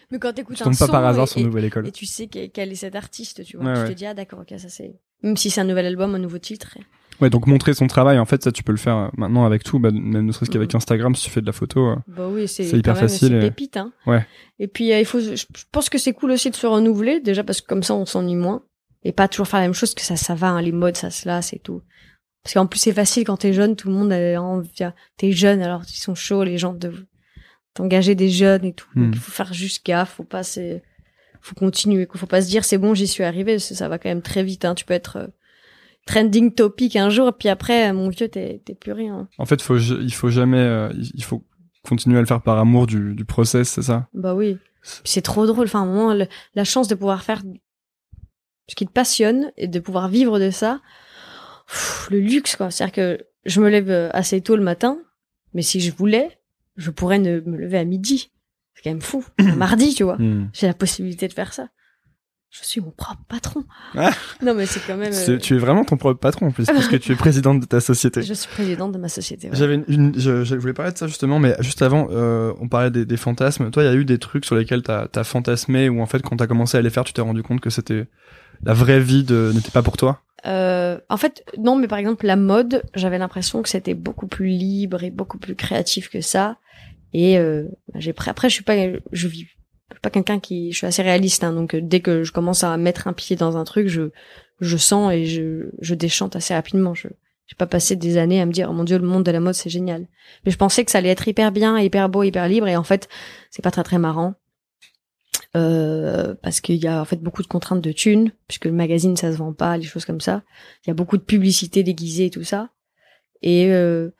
Mais 0.11 0.19
quand 0.19 0.33
t'écoutes 0.33 0.61
un 0.61 0.65
tombe 0.65 0.77
pas 0.77 0.85
son 0.87 0.91
par 0.91 1.05
hasard 1.05 1.23
et, 1.23 1.27
sur 1.27 1.41
nouvelle 1.41 1.65
école. 1.65 1.87
et 1.87 1.91
tu 1.91 2.05
sais 2.05 2.27
quel, 2.27 2.71
est 2.71 2.75
cet 2.75 2.95
artiste, 2.95 3.43
tu 3.43 3.57
vois, 3.57 3.65
Ouais, 3.65 3.73
tu 3.73 3.79
ouais. 3.81 3.87
te 3.89 3.93
dis 3.93 4.05
ah 4.05 4.13
d'accord, 4.13 4.39
ok, 4.39 4.59
ça 4.59 4.69
c'est. 4.69 4.93
Même 5.23 5.37
si 5.37 5.49
c'est 5.49 5.61
un 5.61 5.65
nouvel 5.65 5.85
album, 5.85 6.15
un 6.15 6.19
nouveau 6.19 6.37
titre. 6.39 6.77
Ouais, 7.21 7.29
donc 7.29 7.45
montrer 7.45 7.75
son 7.75 7.85
travail, 7.85 8.17
en 8.17 8.25
fait, 8.25 8.43
ça, 8.43 8.51
tu 8.51 8.63
peux 8.63 8.71
le 8.71 8.79
faire 8.79 8.97
euh, 8.97 9.07
maintenant 9.15 9.45
avec 9.45 9.63
tout, 9.63 9.77
bah, 9.77 9.91
même 9.91 10.25
ne 10.25 10.31
serait-ce 10.31 10.49
qu'avec 10.49 10.73
Mhm. 10.73 10.77
Instagram, 10.77 11.15
si 11.15 11.25
tu 11.25 11.29
fais 11.29 11.41
de 11.41 11.45
la 11.45 11.51
photo. 11.51 11.89
euh. 11.91 11.95
Bah 12.07 12.27
oui, 12.27 12.47
c'est 12.47 12.65
hyper 12.65 12.95
même- 12.95 13.01
facile 13.03 13.27
C'est 13.29 13.37
et- 13.37 13.39
pépite, 13.49 13.77
hein. 13.77 13.93
Ouais. 14.07 14.25
Et 14.57 14.67
puis 14.67 14.91
euh, 14.91 14.99
il 14.99 15.05
faut, 15.05 15.19
je 15.19 15.35
je 15.35 15.45
pense 15.71 15.89
que 15.89 15.97
c'est 15.99 16.13
cool 16.13 16.31
aussi 16.31 16.49
de 16.49 16.55
se 16.55 16.65
renouveler, 16.65 17.19
déjà 17.19 17.43
parce 17.43 17.61
que 17.61 17.67
comme 17.67 17.83
ça 17.83 17.93
on 17.93 18.05
s'ennuie 18.07 18.35
moins 18.35 18.63
et 19.03 19.11
pas 19.11 19.27
toujours 19.27 19.47
faire 19.47 19.59
la 19.59 19.67
même 19.67 19.73
chose 19.75 19.93
que 19.93 20.01
ça, 20.01 20.15
ça 20.15 20.33
va, 20.35 20.47
hein, 20.49 20.61
les 20.61 20.71
modes, 20.71 20.97
ça 20.97 21.11
se 21.11 21.27
lasse 21.27 21.53
et 21.53 21.59
tout. 21.59 21.81
Parce 22.43 22.55
qu'en 22.55 22.65
plus 22.65 22.79
c'est 22.79 22.91
facile 22.93 23.23
quand 23.23 23.37
t'es 23.37 23.53
jeune, 23.53 23.75
tout 23.75 23.87
le 23.89 23.93
monde 23.93 24.11
a 24.11 24.41
envie, 24.41 24.71
t'es 25.17 25.31
jeune 25.31 25.61
alors 25.61 25.83
ils 25.87 25.99
sont 25.99 26.15
chauds 26.15 26.43
les 26.43 26.57
gens 26.57 26.73
de 26.73 26.91
t'engager 27.73 28.15
des 28.15 28.29
jeunes 28.29 28.65
et 28.65 28.73
tout. 28.73 28.87
Hmm. 28.95 29.11
Il 29.13 29.19
faut 29.19 29.31
faire 29.31 29.53
juste 29.53 29.85
gaffe, 29.85 30.15
faut 30.15 30.23
pas 30.23 30.43
c'est, 30.43 30.83
faut 31.41 31.55
continuer, 31.55 32.07
faut 32.13 32.25
pas 32.25 32.41
se 32.41 32.47
dire 32.47 32.63
c'est 32.65 32.77
bon 32.77 32.93
j'y 32.93 33.07
suis 33.07 33.23
arrivé, 33.23 33.59
ça 33.59 33.87
va 33.89 33.97
quand 33.97 34.09
même 34.09 34.21
très 34.21 34.43
vite, 34.43 34.65
hein. 34.65 34.75
Tu 34.75 34.85
peux 34.85 34.93
être 34.93 35.17
euh, 35.17 35.27
trending 36.05 36.53
topic 36.53 36.95
un 36.95 37.09
jour 37.09 37.29
et 37.29 37.31
puis 37.31 37.49
après 37.49 37.93
mon 37.93 38.09
vieux 38.09 38.27
t'es 38.27 38.61
t'es 38.65 38.75
plus 38.75 38.91
rien. 38.91 39.27
En 39.37 39.45
fait, 39.45 39.61
faut, 39.61 39.77
il 39.77 40.13
faut 40.13 40.29
jamais, 40.29 40.57
euh, 40.57 40.91
il 41.13 41.23
faut 41.23 41.43
continuer 41.87 42.17
à 42.17 42.21
le 42.21 42.27
faire 42.27 42.41
par 42.41 42.57
amour 42.59 42.87
du, 42.87 43.15
du 43.15 43.25
process, 43.25 43.69
c'est 43.69 43.81
ça? 43.81 44.07
Bah 44.13 44.35
oui. 44.35 44.57
C'est 45.03 45.21
trop 45.21 45.45
drôle. 45.45 45.65
Enfin, 45.65 45.79
à 45.81 45.83
un 45.83 45.85
moment, 45.85 46.13
le- 46.13 46.27
la 46.55 46.63
chance 46.63 46.87
de 46.87 46.95
pouvoir 46.95 47.23
faire 47.23 47.41
ce 48.67 48.75
qui 48.75 48.85
te 48.85 48.91
passionne 48.91 49.51
et 49.57 49.67
de 49.67 49.79
pouvoir 49.79 50.07
vivre 50.07 50.39
de 50.39 50.49
ça, 50.49 50.81
pff, 51.67 52.07
le 52.11 52.19
luxe, 52.19 52.55
quoi. 52.55 52.71
C'est-à-dire 52.71 52.93
que 52.93 53.25
je 53.45 53.61
me 53.61 53.69
lève 53.69 53.89
euh, 53.89 54.09
assez 54.13 54.41
tôt 54.41 54.55
le 54.55 54.63
matin, 54.63 54.99
mais 55.53 55.61
si 55.61 55.79
je 55.81 55.91
voulais, 55.91 56.39
je 56.81 56.91
pourrais 56.91 57.19
ne 57.19 57.39
me 57.41 57.57
lever 57.57 57.77
à 57.77 57.85
midi. 57.85 58.31
C'est 58.75 58.83
quand 58.83 58.89
même 58.91 59.01
fou. 59.01 59.23
Un 59.39 59.55
mardi, 59.55 59.93
tu 59.93 60.03
vois. 60.03 60.17
Hmm. 60.17 60.49
J'ai 60.53 60.67
la 60.67 60.73
possibilité 60.73 61.27
de 61.27 61.33
faire 61.33 61.53
ça. 61.53 61.67
Je 62.49 62.65
suis 62.65 62.81
mon 62.81 62.91
propre 62.91 63.21
patron. 63.29 63.63
Ah. 63.95 64.11
non, 64.41 64.53
mais 64.53 64.65
c'est 64.65 64.81
quand 64.85 64.97
même. 64.97 65.13
Euh, 65.13 65.37
Tu 65.37 65.55
es 65.55 65.57
vraiment 65.57 65.85
ton 65.85 65.95
propre 65.95 66.19
patron, 66.19 66.47
en 66.47 66.51
plus, 66.51 66.65
puisque 66.65 66.99
tu 66.99 67.13
es 67.13 67.15
présidente 67.15 67.61
de 67.61 67.65
ta 67.65 67.79
société. 67.79 68.21
Je 68.27 68.33
suis 68.33 68.49
présidente 68.49 68.91
de 68.91 68.97
ma 68.97 69.07
société. 69.07 69.49
ouais. 69.49 69.55
J'avais 69.55 69.75
une, 69.75 69.85
une- 69.87 70.19
je, 70.19 70.43
je 70.43 70.55
voulais 70.55 70.73
parler 70.73 70.91
de 70.91 70.97
ça 70.97 71.07
justement, 71.07 71.39
mais 71.39 71.55
juste 71.61 71.81
avant, 71.81 72.09
euh, 72.11 72.51
on 72.59 72.67
parlait 72.67 72.91
des, 72.91 73.05
des 73.05 73.15
fantasmes. 73.17 73.71
Toi, 73.71 73.83
il 73.83 73.85
y 73.85 73.89
a 73.89 73.93
eu 73.95 74.03
des 74.03 74.17
trucs 74.17 74.43
sur 74.43 74.55
lesquels 74.55 74.81
t'as 74.83 75.07
as 75.15 75.23
fantasmé, 75.23 75.87
ou 75.87 76.01
en 76.01 76.05
fait, 76.07 76.21
quand 76.23 76.35
t'as 76.35 76.47
commencé 76.47 76.77
à 76.77 76.81
les 76.81 76.89
faire, 76.89 77.05
tu 77.05 77.13
t'es 77.13 77.21
rendu 77.21 77.41
compte 77.41 77.61
que 77.61 77.69
c'était 77.69 78.07
la 78.63 78.73
vraie 78.73 78.99
vie 78.99 79.23
de 79.23 79.51
n'était 79.53 79.71
pas 79.71 79.83
pour 79.83 79.97
toi? 79.97 80.21
Euh, 80.45 80.99
en 81.09 81.17
fait, 81.17 81.43
non, 81.57 81.75
mais 81.75 81.87
par 81.87 81.99
exemple, 81.99 82.25
la 82.25 82.35
mode, 82.35 82.83
j'avais 82.95 83.17
l'impression 83.17 83.61
que 83.61 83.69
c'était 83.69 83.93
beaucoup 83.93 84.27
plus 84.27 84.47
libre 84.47 85.03
et 85.03 85.11
beaucoup 85.11 85.37
plus 85.37 85.55
créatif 85.55 86.09
que 86.09 86.21
ça. 86.21 86.57
Et 87.13 87.37
euh, 87.37 87.65
j'ai 87.95 88.13
pris. 88.13 88.29
Après, 88.29 88.49
je 88.49 88.55
suis 88.55 88.63
pas, 88.63 88.75
je 89.11 89.27
vis 89.27 89.47
pas 90.01 90.09
quelqu'un 90.09 90.39
qui, 90.39 90.71
je 90.71 90.77
suis 90.77 90.87
assez 90.87 91.03
réaliste. 91.03 91.43
Hein, 91.43 91.53
donc, 91.53 91.75
euh, 91.75 91.81
dès 91.81 91.99
que 91.99 92.23
je 92.23 92.31
commence 92.31 92.63
à 92.63 92.75
mettre 92.77 93.07
un 93.07 93.13
pied 93.13 93.35
dans 93.35 93.57
un 93.57 93.63
truc, 93.65 93.87
je, 93.87 94.09
je 94.59 94.77
sens 94.77 95.13
et 95.13 95.25
je, 95.25 95.69
je 95.79 95.93
déchante 95.93 96.35
assez 96.35 96.53
rapidement. 96.53 96.93
Je, 96.95 97.07
j'ai 97.45 97.55
pas 97.55 97.67
passé 97.67 97.95
des 97.95 98.17
années 98.17 98.41
à 98.41 98.45
me 98.45 98.51
dire, 98.51 98.69
oh 98.71 98.73
mon 98.73 98.83
dieu, 98.83 98.97
le 98.97 99.05
monde 99.05 99.23
de 99.23 99.31
la 99.31 99.41
mode, 99.41 99.53
c'est 99.53 99.69
génial. 99.69 100.07
Mais 100.45 100.51
je 100.51 100.57
pensais 100.57 100.85
que 100.85 100.91
ça 100.91 100.99
allait 100.99 101.09
être 101.09 101.27
hyper 101.27 101.51
bien, 101.51 101.77
hyper 101.77 102.09
beau, 102.09 102.23
hyper 102.23 102.47
libre. 102.47 102.67
Et 102.67 102.77
en 102.77 102.83
fait, 102.83 103.09
c'est 103.49 103.61
pas 103.61 103.71
très 103.71 103.83
très 103.83 103.99
marrant. 103.99 104.35
Euh, 105.55 106.33
parce 106.41 106.61
qu'il 106.61 106.77
y 106.77 106.87
a 106.87 107.01
en 107.01 107.05
fait 107.05 107.17
beaucoup 107.17 107.41
de 107.41 107.47
contraintes 107.47 107.81
de 107.81 107.91
thunes, 107.91 108.31
puisque 108.47 108.65
le 108.65 108.71
magazine 108.71 109.17
ça 109.17 109.31
se 109.31 109.37
vend 109.37 109.53
pas, 109.53 109.77
les 109.77 109.83
choses 109.83 110.05
comme 110.05 110.21
ça. 110.21 110.43
Il 110.85 110.89
y 110.89 110.91
a 110.91 110.93
beaucoup 110.93 111.17
de 111.17 111.23
publicité 111.23 111.83
déguisée 111.83 112.25
et 112.25 112.29
tout 112.29 112.43
ça. 112.43 112.69
Et 113.41 113.71
euh, 113.71 114.11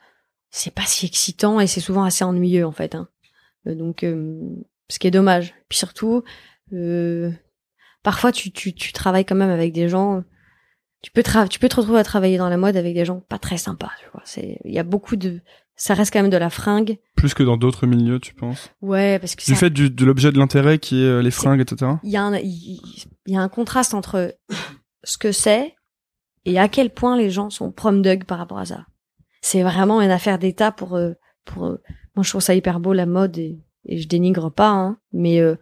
c'est 0.50 0.74
pas 0.74 0.84
si 0.84 1.06
excitant 1.06 1.58
et 1.58 1.66
c'est 1.66 1.80
souvent 1.80 2.04
assez 2.04 2.24
ennuyeux 2.24 2.66
en 2.66 2.72
fait. 2.72 2.94
Hein. 2.94 3.08
Euh, 3.66 3.74
donc, 3.74 4.04
euh, 4.04 4.38
ce 4.88 4.98
qui 4.98 5.06
est 5.06 5.10
dommage. 5.10 5.54
Puis 5.68 5.78
surtout, 5.78 6.22
euh, 6.72 7.30
parfois 8.02 8.30
tu, 8.32 8.52
tu, 8.52 8.74
tu 8.74 8.92
travailles 8.92 9.24
quand 9.24 9.34
même 9.34 9.50
avec 9.50 9.72
des 9.72 9.88
gens. 9.88 10.22
Tu 11.00 11.10
peux, 11.10 11.22
tu 11.48 11.58
peux 11.58 11.68
te 11.68 11.76
retrouver 11.76 11.98
à 11.98 12.04
travailler 12.04 12.38
dans 12.38 12.48
la 12.48 12.56
mode 12.56 12.76
avec 12.76 12.94
des 12.94 13.04
gens 13.04 13.20
pas 13.20 13.38
très 13.38 13.56
sympas. 13.56 13.90
Il 14.36 14.72
y 14.72 14.78
a 14.78 14.84
beaucoup 14.84 15.16
de, 15.16 15.40
ça 15.76 15.94
reste 15.94 16.12
quand 16.12 16.20
même 16.22 16.30
de 16.30 16.36
la 16.36 16.50
fringue. 16.50 16.98
Plus 17.16 17.34
que 17.34 17.42
dans 17.42 17.56
d'autres 17.56 17.86
milieux, 17.86 18.20
tu 18.20 18.34
penses? 18.34 18.70
Ouais, 18.82 19.18
parce 19.18 19.34
que 19.34 19.44
Du 19.44 19.52
ça- 19.52 19.56
fait 19.56 19.70
du, 19.70 19.90
de 19.90 20.04
l'objet 20.04 20.30
de 20.32 20.38
l'intérêt 20.38 20.78
qui 20.78 21.02
est 21.02 21.06
euh, 21.06 21.22
les 21.22 21.30
fringues, 21.30 21.60
etc. 21.60 21.92
il 22.04 22.10
y 22.10 22.16
a 22.16 22.22
un 22.22 22.34
il 22.36 22.80
y 23.26 23.36
a 23.36 23.40
un 23.40 23.48
contraste 23.48 23.94
entre 23.94 24.36
ce 25.04 25.18
que 25.18 25.32
c'est 25.32 25.74
et 26.44 26.58
à 26.58 26.68
quel 26.68 26.90
point 26.90 27.16
les 27.16 27.30
gens 27.30 27.50
sont 27.50 27.70
prom 27.72 28.02
dog 28.02 28.24
par 28.24 28.38
rapport 28.38 28.58
à 28.58 28.66
ça. 28.66 28.86
C'est 29.40 29.62
vraiment 29.62 30.00
une 30.00 30.10
affaire 30.10 30.38
d'état 30.38 30.70
pour 30.72 30.94
euh, 30.94 31.12
pour 31.44 31.66
euh, 31.66 31.80
moi 32.14 32.22
je 32.22 32.28
trouve 32.30 32.40
ça 32.42 32.54
hyper 32.54 32.78
beau 32.80 32.92
la 32.92 33.06
mode 33.06 33.38
et, 33.38 33.58
et 33.86 33.98
je 33.98 34.06
dénigre 34.08 34.50
pas 34.52 34.70
hein, 34.70 34.98
mais 35.12 35.40
euh, 35.40 35.56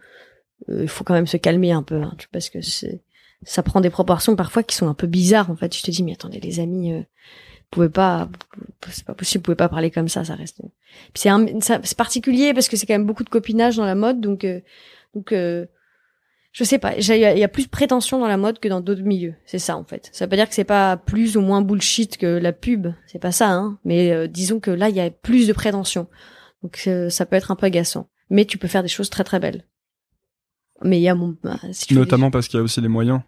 euh, 0.69 0.83
il 0.83 0.89
faut 0.89 1.05
quand 1.05 1.15
même 1.15 1.27
se 1.27 1.37
calmer 1.39 1.73
un 1.73 1.83
peu 1.83 2.01
hein, 2.03 2.15
tu- 2.19 2.29
parce 2.29 2.51
que 2.51 2.61
c'est 2.61 3.03
ça 3.45 3.63
prend 3.63 3.81
des 3.81 3.89
proportions 3.89 4.37
parfois 4.37 4.63
qui 4.63 4.77
sont 4.77 4.89
un 4.89 4.93
peu 4.95 5.07
bizarres 5.07 5.51
en 5.51 5.57
fait. 5.57 5.75
Je 5.75 5.83
te 5.83 5.91
dis 5.91 6.03
mais 6.03 6.13
attendez 6.13 6.41
les 6.41 6.61
amis 6.61 6.93
euh, 6.93 7.01
pouvez 7.71 7.89
pas 7.89 8.29
c'est 8.91 9.05
pas 9.05 9.15
possible, 9.15 9.41
vous 9.41 9.45
pouvez 9.45 9.57
pas 9.57 9.69
parler 9.69 9.91
comme 9.91 10.09
ça, 10.09 10.25
ça 10.25 10.35
reste 10.35 10.61
c'est 11.15 11.31
c'est 11.59 11.97
particulier 11.97 12.53
parce 12.55 12.69
que 12.69 12.77
c'est 12.77 12.87
quand 12.87 12.95
même 12.95 13.07
beaucoup 13.07 13.25
de 13.25 13.29
copinage 13.29 13.77
dans 13.77 13.85
la 13.85 13.95
mode 13.95 14.21
donc 14.21 14.45
euh, 14.45 14.61
donc 15.15 15.33
euh, 15.33 15.67
je 16.53 16.65
sais 16.65 16.79
pas, 16.79 16.97
il 16.97 17.05
y, 17.05 17.45
a- 17.45 17.49
plus 17.49 17.67
de 17.67 17.71
prétention 17.71 18.19
dans 18.19 18.27
la 18.27 18.37
mode 18.37 18.59
que 18.59 18.67
dans 18.67 18.81
d'autres 18.81 19.03
milieux. 19.05 19.35
C'est 19.47 19.61
ça 19.61 19.77
en 19.77 19.85
fait. 19.85 20.11
Ça 20.13 20.25
veut 20.25 20.31
pas 20.31 20.35
dire 20.35 20.49
que 20.49 20.55
c'est 20.57 20.65
pas 20.65 20.97
plus 20.97 21.37
ou 21.37 21.41
moins 21.43 21.63
bullshit 21.63 22.17
que 22.17 22.27
la 22.27 22.53
pub, 22.53 22.89
c'est 23.07 23.21
pas 23.21 23.31
ça 23.31 23.51
hein, 23.51 23.79
mais 23.85 24.11
euh, 24.11 24.27
disons 24.27 24.59
que 24.59 24.73
là 24.73 24.89
il 24.89 24.97
y 24.97 25.01
a 25.01 25.11
plus 25.11 25.47
de 25.47 25.53
prétention. 25.53 26.09
Donc 26.63 26.83
euh, 26.89 27.09
ça 27.09 27.25
peut 27.25 27.37
être 27.37 27.53
un 27.53 27.57
peu 27.57 27.67
agaçant, 27.67 28.09
mais 28.31 28.45
tu 28.47 28.59
peux 28.59 28.67
faire 28.69 28.83
des 28.83 28.89
choses 28.89 29.11
très 29.11 29.23
très 29.25 29.39
belles. 29.39 29.65
Mais 30.83 30.99
il 30.99 31.03
y 31.03 31.09
a 31.09 31.15
mon 31.15 31.37
bah, 31.43 31.59
si 31.73 31.87
tu 31.87 31.95
Notamment 31.95 32.31
parce 32.31 32.49
qu'il 32.49 32.59
y 32.59 32.61
a 32.61 32.65
aussi 32.65 32.81
les 32.81 32.89
moyens. 32.89 33.21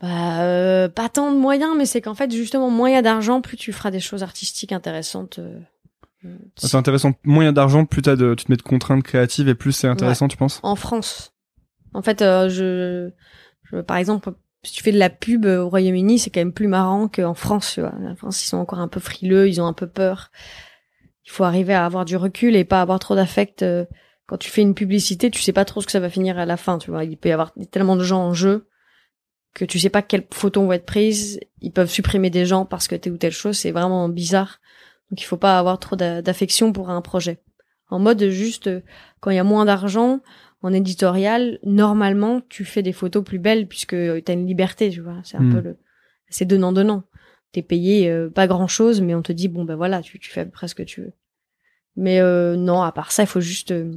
Bah, 0.00 0.42
euh, 0.42 0.88
pas 0.88 1.08
tant 1.08 1.30
de 1.32 1.36
moyens, 1.36 1.74
mais 1.76 1.86
c'est 1.86 2.00
qu'en 2.00 2.14
fait, 2.14 2.30
justement, 2.32 2.70
moins 2.70 2.88
il 2.90 2.94
y 2.94 2.96
a 2.96 3.02
d'argent, 3.02 3.40
plus 3.40 3.56
tu 3.56 3.72
feras 3.72 3.90
des 3.90 4.00
choses 4.00 4.22
artistiques 4.22 4.72
intéressantes. 4.72 5.38
euh, 5.38 5.58
euh, 6.24 6.36
C'est 6.56 6.76
intéressant. 6.76 7.12
Moins 7.24 7.44
il 7.44 7.46
y 7.46 7.50
a 7.50 7.52
d'argent, 7.52 7.84
plus 7.84 8.02
t'as 8.02 8.16
de, 8.16 8.34
tu 8.34 8.44
te 8.46 8.52
mets 8.52 8.56
de 8.56 8.62
contraintes 8.62 9.02
créatives 9.02 9.48
et 9.48 9.54
plus 9.54 9.72
c'est 9.72 9.88
intéressant, 9.88 10.28
tu 10.28 10.36
penses? 10.36 10.60
En 10.62 10.76
France. 10.76 11.32
En 11.92 12.02
fait, 12.02 12.22
euh, 12.22 12.48
je, 12.48 13.10
je, 13.64 13.80
par 13.80 13.96
exemple, 13.96 14.32
si 14.62 14.72
tu 14.72 14.82
fais 14.82 14.92
de 14.92 14.98
la 14.98 15.10
pub 15.10 15.44
au 15.46 15.68
Royaume-Uni, 15.68 16.18
c'est 16.18 16.30
quand 16.30 16.40
même 16.40 16.52
plus 16.52 16.68
marrant 16.68 17.08
qu'en 17.08 17.34
France, 17.34 17.72
tu 17.74 17.80
vois. 17.80 17.92
En 18.06 18.14
France, 18.16 18.44
ils 18.44 18.48
sont 18.48 18.58
encore 18.58 18.78
un 18.78 18.88
peu 18.88 19.00
frileux, 19.00 19.48
ils 19.48 19.60
ont 19.60 19.66
un 19.66 19.72
peu 19.72 19.86
peur. 19.86 20.30
Il 21.26 21.30
faut 21.30 21.44
arriver 21.44 21.74
à 21.74 21.84
avoir 21.84 22.04
du 22.04 22.16
recul 22.16 22.56
et 22.56 22.64
pas 22.64 22.80
avoir 22.80 22.98
trop 23.00 23.14
d'affect. 23.14 23.62
euh, 23.62 23.84
Quand 24.26 24.36
tu 24.38 24.50
fais 24.50 24.62
une 24.62 24.74
publicité, 24.74 25.30
tu 25.30 25.42
sais 25.42 25.52
pas 25.52 25.64
trop 25.64 25.80
ce 25.80 25.86
que 25.86 25.92
ça 25.92 26.00
va 26.00 26.10
finir 26.10 26.38
à 26.38 26.46
la 26.46 26.56
fin, 26.56 26.78
tu 26.78 26.90
vois. 26.90 27.04
Il 27.04 27.16
peut 27.16 27.28
y 27.28 27.32
avoir 27.32 27.52
tellement 27.70 27.96
de 27.96 28.04
gens 28.04 28.22
en 28.22 28.34
jeu 28.34 28.68
que 29.54 29.64
tu 29.64 29.78
sais 29.78 29.90
pas 29.90 30.02
quelles 30.02 30.26
photos 30.32 30.64
vont 30.64 30.72
être 30.72 30.86
prises. 30.86 31.40
Ils 31.60 31.72
peuvent 31.72 31.90
supprimer 31.90 32.30
des 32.30 32.46
gens 32.46 32.64
parce 32.64 32.88
que 32.88 32.94
telle 32.94 33.12
ou 33.14 33.16
telle 33.18 33.32
chose, 33.32 33.56
c'est 33.58 33.72
vraiment 33.72 34.08
bizarre. 34.08 34.60
Donc 35.10 35.20
il 35.20 35.24
faut 35.24 35.36
pas 35.36 35.58
avoir 35.58 35.78
trop 35.78 35.96
d'a- 35.96 36.22
d'affection 36.22 36.72
pour 36.72 36.90
un 36.90 37.00
projet. 37.02 37.40
En 37.88 37.98
mode 37.98 38.28
juste, 38.28 38.68
euh, 38.68 38.80
quand 39.20 39.30
il 39.30 39.36
y 39.36 39.40
a 39.40 39.44
moins 39.44 39.64
d'argent, 39.64 40.20
en 40.62 40.72
éditorial, 40.72 41.58
normalement, 41.64 42.40
tu 42.48 42.64
fais 42.64 42.82
des 42.82 42.92
photos 42.92 43.24
plus 43.24 43.38
belles 43.40 43.66
puisque 43.66 43.96
tu 43.96 44.22
as 44.28 44.32
une 44.32 44.46
liberté, 44.46 44.90
tu 44.90 45.00
vois. 45.00 45.20
C'est 45.24 45.36
un 45.36 45.42
Hmm. 45.44 45.52
peu 45.52 45.60
le, 45.60 45.76
c'est 46.28 46.44
donnant 46.44 46.72
donnant. 46.72 47.02
T'es 47.52 47.62
payé 47.62 48.08
euh, 48.08 48.30
pas 48.30 48.46
grand 48.46 48.68
chose, 48.68 49.00
mais 49.00 49.14
on 49.16 49.22
te 49.22 49.32
dit 49.32 49.48
bon 49.48 49.64
ben 49.64 49.74
voilà, 49.74 50.02
tu, 50.02 50.20
tu 50.20 50.30
fais 50.30 50.46
près 50.46 50.68
ce 50.68 50.74
que 50.76 50.84
tu 50.84 51.00
veux. 51.00 51.12
Mais 51.96 52.20
euh, 52.20 52.54
non, 52.56 52.82
à 52.82 52.92
part 52.92 53.10
ça, 53.10 53.24
il 53.24 53.26
faut 53.26 53.40
juste. 53.40 53.72
euh, 53.72 53.90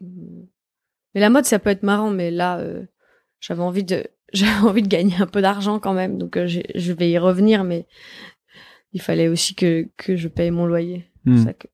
Mais 0.00 1.20
la 1.20 1.30
mode, 1.30 1.44
ça 1.44 1.58
peut 1.58 1.70
être 1.70 1.82
marrant, 1.82 2.10
mais 2.10 2.30
là, 2.30 2.58
j'avais 3.42 3.60
envie 3.62 3.84
de, 3.84 4.06
j'avais 4.32 4.66
envie 4.66 4.82
de 4.82 4.88
gagner 4.88 5.16
un 5.20 5.26
peu 5.26 5.42
d'argent 5.42 5.78
quand 5.78 5.92
même, 5.92 6.16
donc 6.16 6.38
euh, 6.38 6.46
je 6.46 6.92
vais 6.94 7.10
y 7.10 7.18
revenir, 7.18 7.62
mais 7.64 7.86
il 8.94 9.02
fallait 9.02 9.28
aussi 9.28 9.54
que 9.54 9.86
que 9.98 10.16
je 10.16 10.28
paye 10.28 10.50
mon 10.50 10.64
loyer. 10.66 11.04
Hmm. 11.26 11.36
C'est 11.36 11.44
ça 11.44 11.52
que- 11.52 11.68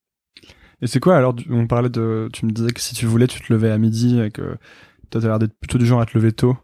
Et 0.83 0.87
c'est 0.87 1.01
quoi 1.01 1.17
alors 1.17 1.35
On 1.51 1.67
parlait 1.67 1.89
de. 1.91 2.29
Tu 2.33 2.47
me 2.47 2.51
disais 2.53 2.71
que 2.73 2.81
si 2.81 2.95
tu 2.95 3.07
voulais, 3.07 3.27
tu 3.27 3.41
te 3.41 3.53
levais 3.53 3.71
à 3.71 3.79
midi 3.79 4.21
et 4.21 4.31
que 4.31 4.57
toi, 5.11 5.21
t'as 5.21 5.29
l'air 5.29 5.39
d'être 5.39 5.55
plutôt 5.59 5.79
du 5.79 5.87
genre 5.87 6.01
à 6.01 6.07
te 6.07 6.17
lever 6.17 6.33
tôt. 6.33 6.57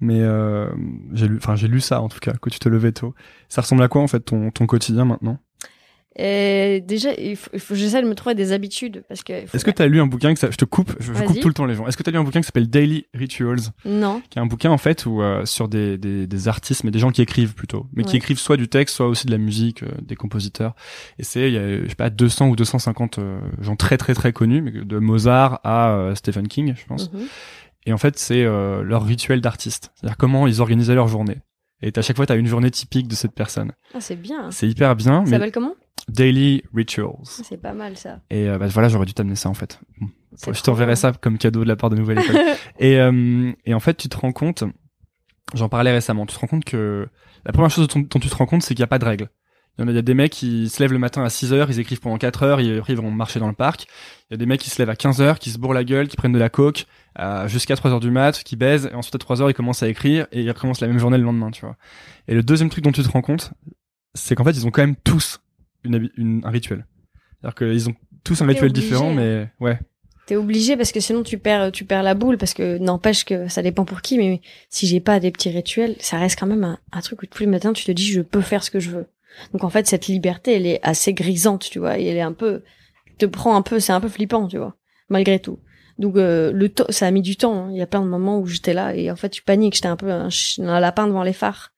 Mais 0.00 0.20
euh, 0.22 0.68
j'ai 1.14 1.26
lu, 1.26 1.36
enfin 1.38 1.56
j'ai 1.56 1.68
lu 1.68 1.80
ça 1.80 2.02
en 2.02 2.08
tout 2.08 2.18
cas, 2.20 2.32
que 2.34 2.50
tu 2.50 2.58
te 2.58 2.68
levais 2.68 2.92
tôt. 2.92 3.14
Ça 3.48 3.62
ressemble 3.62 3.82
à 3.82 3.88
quoi 3.88 4.02
en 4.02 4.08
fait 4.08 4.20
ton, 4.20 4.50
ton 4.50 4.66
quotidien 4.66 5.06
maintenant? 5.06 5.38
Et 6.18 6.82
déjà, 6.86 7.12
il 7.18 7.36
faut, 7.36 7.50
faut 7.58 7.74
j'essaie 7.74 8.00
de 8.00 8.08
me 8.08 8.14
trouver 8.14 8.34
des 8.34 8.52
habitudes 8.52 9.04
parce 9.08 9.22
que. 9.22 9.32
Est-ce 9.34 9.64
que 9.64 9.70
tu 9.70 9.82
as 9.82 9.86
lu 9.86 10.00
un 10.00 10.06
bouquin 10.06 10.32
que 10.32 10.40
ça, 10.40 10.50
je 10.50 10.56
te 10.56 10.64
coupe, 10.64 10.94
je, 10.98 11.12
je 11.12 11.22
coupe 11.24 11.40
tout 11.40 11.48
le 11.48 11.54
temps 11.54 11.66
les 11.66 11.74
gens. 11.74 11.86
Est-ce 11.86 11.96
que 11.96 12.02
tu 12.02 12.08
as 12.08 12.12
lu 12.12 12.18
un 12.18 12.24
bouquin 12.24 12.40
qui 12.40 12.46
s'appelle 12.46 12.68
Daily 12.70 13.06
Rituals, 13.12 13.60
Non. 13.84 14.22
qui 14.30 14.38
est 14.38 14.42
un 14.42 14.46
bouquin 14.46 14.70
en 14.70 14.78
fait 14.78 15.04
où 15.04 15.20
euh, 15.20 15.44
sur 15.44 15.68
des, 15.68 15.98
des, 15.98 16.26
des 16.26 16.48
artistes, 16.48 16.84
mais 16.84 16.90
des 16.90 16.98
gens 16.98 17.10
qui 17.10 17.20
écrivent 17.20 17.54
plutôt, 17.54 17.86
mais 17.92 18.02
qui 18.04 18.16
écrivent 18.16 18.38
soit 18.38 18.56
du 18.56 18.68
texte, 18.68 18.96
soit 18.96 19.08
aussi 19.08 19.26
de 19.26 19.30
la 19.32 19.38
musique, 19.38 19.82
euh, 19.82 19.88
des 20.00 20.16
compositeurs. 20.16 20.74
Et 21.18 21.22
c'est 21.22 21.48
il 21.48 21.54
y 21.54 21.58
a 21.58 21.82
je 21.82 21.88
sais 21.88 21.94
pas 21.94 22.08
200 22.08 22.48
ou 22.48 22.56
250 22.56 23.18
euh, 23.18 23.38
gens 23.60 23.76
très 23.76 23.98
très 23.98 24.14
très 24.14 24.32
connus, 24.32 24.62
mais 24.62 24.70
de 24.70 24.98
Mozart 24.98 25.60
à 25.64 25.90
euh, 25.90 26.14
Stephen 26.14 26.48
King, 26.48 26.74
je 26.76 26.86
pense. 26.86 27.12
Mhm. 27.12 27.20
Et 27.86 27.92
en 27.92 27.98
fait, 27.98 28.18
c'est 28.18 28.42
euh, 28.42 28.82
leur 28.82 29.04
rituel 29.04 29.40
d'artiste, 29.40 29.92
c'est-à-dire 29.94 30.16
comment 30.16 30.46
ils 30.46 30.60
organisaient 30.60 30.94
leur 30.94 31.08
journée. 31.08 31.36
Et 31.82 31.92
à 31.94 32.02
chaque 32.02 32.16
fois, 32.16 32.26
tu 32.26 32.32
as 32.32 32.36
une 32.36 32.46
journée 32.46 32.70
typique 32.70 33.06
de 33.06 33.14
cette 33.14 33.32
personne. 33.32 33.72
Ah, 33.94 34.00
c'est 34.00 34.16
bien. 34.16 34.50
Ça 34.50 34.58
C'est 34.58 34.68
hyper 34.68 34.96
bien, 34.96 35.22
mais 35.24 35.30
s'appelle 35.30 35.52
comment? 35.52 35.74
Daily 36.08 36.62
Rituals. 36.74 37.24
C'est 37.24 37.60
pas 37.60 37.72
mal 37.72 37.96
ça. 37.96 38.20
Et 38.30 38.48
euh, 38.48 38.58
bah, 38.58 38.66
voilà, 38.68 38.88
j'aurais 38.88 39.06
dû 39.06 39.14
t'amener 39.14 39.36
ça 39.36 39.48
en 39.48 39.54
fait. 39.54 39.80
Je 40.46 40.62
t'enverrai 40.62 40.96
ça 40.96 41.12
comme 41.12 41.38
cadeau 41.38 41.64
de 41.64 41.68
la 41.68 41.76
part 41.76 41.90
de 41.90 41.96
Nouvelle 41.96 42.20
École. 42.20 42.36
et, 42.78 42.98
euh, 42.98 43.52
et 43.64 43.74
en 43.74 43.80
fait, 43.80 43.96
tu 43.96 44.08
te 44.08 44.16
rends 44.16 44.32
compte, 44.32 44.64
j'en 45.54 45.68
parlais 45.68 45.92
récemment, 45.92 46.26
tu 46.26 46.34
te 46.34 46.40
rends 46.40 46.46
compte 46.46 46.64
que 46.64 47.08
la 47.44 47.52
première 47.52 47.70
chose 47.70 47.88
dont, 47.88 48.00
dont 48.00 48.18
tu 48.20 48.28
te 48.28 48.34
rends 48.34 48.46
compte, 48.46 48.62
c'est 48.62 48.74
qu'il 48.74 48.82
n'y 48.82 48.84
a 48.84 48.88
pas 48.88 48.98
de 48.98 49.04
règles. 49.04 49.30
Il 49.78 49.82
y 49.82 49.84
en 49.84 49.88
a, 49.88 49.90
il 49.90 49.94
y 49.94 49.98
a 49.98 50.02
des 50.02 50.14
mecs 50.14 50.32
qui 50.32 50.68
se 50.70 50.82
lèvent 50.82 50.92
le 50.92 50.98
matin 50.98 51.22
à 51.22 51.28
6 51.28 51.52
heures, 51.52 51.70
ils 51.70 51.78
écrivent 51.78 52.00
pendant 52.00 52.16
4 52.16 52.42
heures, 52.44 52.60
et 52.60 52.78
après 52.78 52.94
ils 52.94 52.98
vont 52.98 53.10
marcher 53.10 53.40
dans 53.40 53.48
le 53.48 53.54
parc. 53.54 53.86
Il 54.30 54.32
y 54.32 54.34
a 54.34 54.36
des 54.38 54.46
mecs 54.46 54.60
qui 54.60 54.70
se 54.70 54.80
lèvent 54.80 54.90
à 54.90 54.96
15 54.96 55.20
heures, 55.20 55.38
qui 55.38 55.50
se 55.50 55.58
bourrent 55.58 55.74
la 55.74 55.84
gueule, 55.84 56.08
qui 56.08 56.16
prennent 56.16 56.32
de 56.32 56.38
la 56.38 56.48
coke, 56.48 56.86
euh, 57.18 57.46
jusqu'à 57.46 57.76
3 57.76 57.92
heures 57.92 58.00
du 58.00 58.10
mat, 58.10 58.42
qui 58.42 58.56
baisent, 58.56 58.88
et 58.90 58.94
ensuite 58.94 59.14
à 59.14 59.18
3 59.18 59.42
heures 59.42 59.50
ils 59.50 59.54
commencent 59.54 59.82
à 59.82 59.88
écrire, 59.88 60.26
et 60.32 60.42
ils 60.42 60.50
recommencent 60.50 60.80
la 60.80 60.88
même 60.88 60.98
journée 60.98 61.18
le 61.18 61.24
lendemain, 61.24 61.50
tu 61.50 61.60
vois. 61.60 61.76
Et 62.26 62.34
le 62.34 62.42
deuxième 62.42 62.70
truc 62.70 62.84
dont 62.84 62.92
tu 62.92 63.02
te 63.02 63.08
rends 63.08 63.22
compte, 63.22 63.52
c'est 64.14 64.34
qu'en 64.34 64.44
fait 64.44 64.52
ils 64.52 64.66
ont 64.66 64.70
quand 64.70 64.82
même 64.82 64.96
tous 64.96 65.40
une, 65.84 65.96
habi- 65.96 66.10
une- 66.16 66.40
un 66.44 66.50
rituel. 66.50 66.86
C'est-à-dire 67.40 67.54
qu'ils 67.54 67.88
ont 67.90 67.94
tous 68.24 68.40
un 68.42 68.46
rituel 68.46 68.70
obligé, 68.70 68.86
différent, 68.88 69.12
mais 69.12 69.48
ouais. 69.60 69.78
T'es 70.26 70.34
obligé 70.36 70.76
parce 70.76 70.90
que 70.90 70.98
sinon 70.98 71.22
tu 71.22 71.38
perds, 71.38 71.70
tu 71.70 71.84
perds 71.84 72.02
la 72.02 72.14
boule 72.14 72.36
parce 72.36 72.52
que 72.54 72.78
n'empêche 72.78 73.24
que 73.24 73.46
ça 73.46 73.62
dépend 73.62 73.84
pour 73.84 74.02
qui, 74.02 74.18
mais 74.18 74.40
si 74.70 74.86
j'ai 74.88 74.98
pas 74.98 75.20
des 75.20 75.30
petits 75.30 75.50
rituels, 75.50 75.94
ça 76.00 76.18
reste 76.18 76.36
quand 76.38 76.48
même 76.48 76.64
un, 76.64 76.78
un 76.92 77.00
truc 77.00 77.22
où 77.22 77.26
tous 77.26 77.40
les 77.44 77.46
matins 77.46 77.72
tu 77.72 77.84
te 77.84 77.92
dis 77.92 78.06
je 78.06 78.22
peux 78.22 78.40
faire 78.40 78.64
ce 78.64 78.70
que 78.72 78.80
je 78.80 78.90
veux. 78.90 79.06
Donc 79.52 79.62
en 79.62 79.70
fait 79.70 79.86
cette 79.86 80.08
liberté 80.08 80.54
elle 80.56 80.66
est 80.66 80.80
assez 80.82 81.12
grisante, 81.14 81.68
tu 81.70 81.78
vois, 81.78 81.98
et 82.00 82.06
elle 82.06 82.16
est 82.16 82.22
un 82.22 82.32
peu, 82.32 82.64
te 83.18 83.26
prend 83.26 83.54
un 83.54 83.62
peu, 83.62 83.78
c'est 83.78 83.92
un 83.92 84.00
peu 84.00 84.08
flippant, 84.08 84.48
tu 84.48 84.58
vois, 84.58 84.74
malgré 85.08 85.38
tout. 85.38 85.60
Donc 86.00 86.16
euh, 86.16 86.50
le 86.52 86.72
ça 86.88 87.06
a 87.06 87.10
mis 87.12 87.22
du 87.22 87.36
temps. 87.36 87.66
hein. 87.66 87.68
Il 87.70 87.76
y 87.76 87.82
a 87.82 87.86
plein 87.86 88.02
de 88.02 88.08
moments 88.08 88.40
où 88.40 88.46
j'étais 88.46 88.74
là 88.74 88.96
et 88.96 89.10
en 89.12 89.16
fait 89.16 89.28
tu 89.30 89.42
paniques, 89.42 89.74
j'étais 89.76 89.86
un 89.86 89.96
peu 89.96 90.10
un 90.10 90.80
lapin 90.80 91.06
devant 91.06 91.22
les 91.22 91.32
phares. 91.34 91.72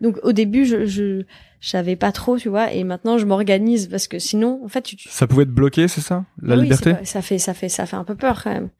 Donc 0.00 0.18
au 0.22 0.30
début 0.32 0.64
je 0.66 0.86
je 0.86 1.24
je 1.60 1.70
savais 1.70 1.96
pas 1.96 2.12
trop, 2.12 2.38
tu 2.38 2.48
vois, 2.48 2.72
et 2.72 2.84
maintenant 2.84 3.18
je 3.18 3.24
m'organise 3.26 3.88
parce 3.88 4.06
que 4.08 4.18
sinon 4.18 4.60
en 4.64 4.68
fait 4.68 4.82
tu, 4.82 4.96
tu 4.96 5.08
Ça 5.08 5.26
pouvait 5.26 5.42
être 5.42 5.50
bloqué, 5.50 5.88
c'est 5.88 6.00
ça? 6.00 6.24
La 6.42 6.56
oui, 6.56 6.62
liberté? 6.62 6.94
pas- 6.94 7.04
ça 7.04 7.22
fait 7.22 7.38
ça 7.38 7.54
fait 7.54 7.68
ça 7.68 7.86
fait 7.86 7.96
un 7.96 8.04
peu 8.04 8.14
peur 8.14 8.42
quand 8.42 8.52
même. 8.52 8.70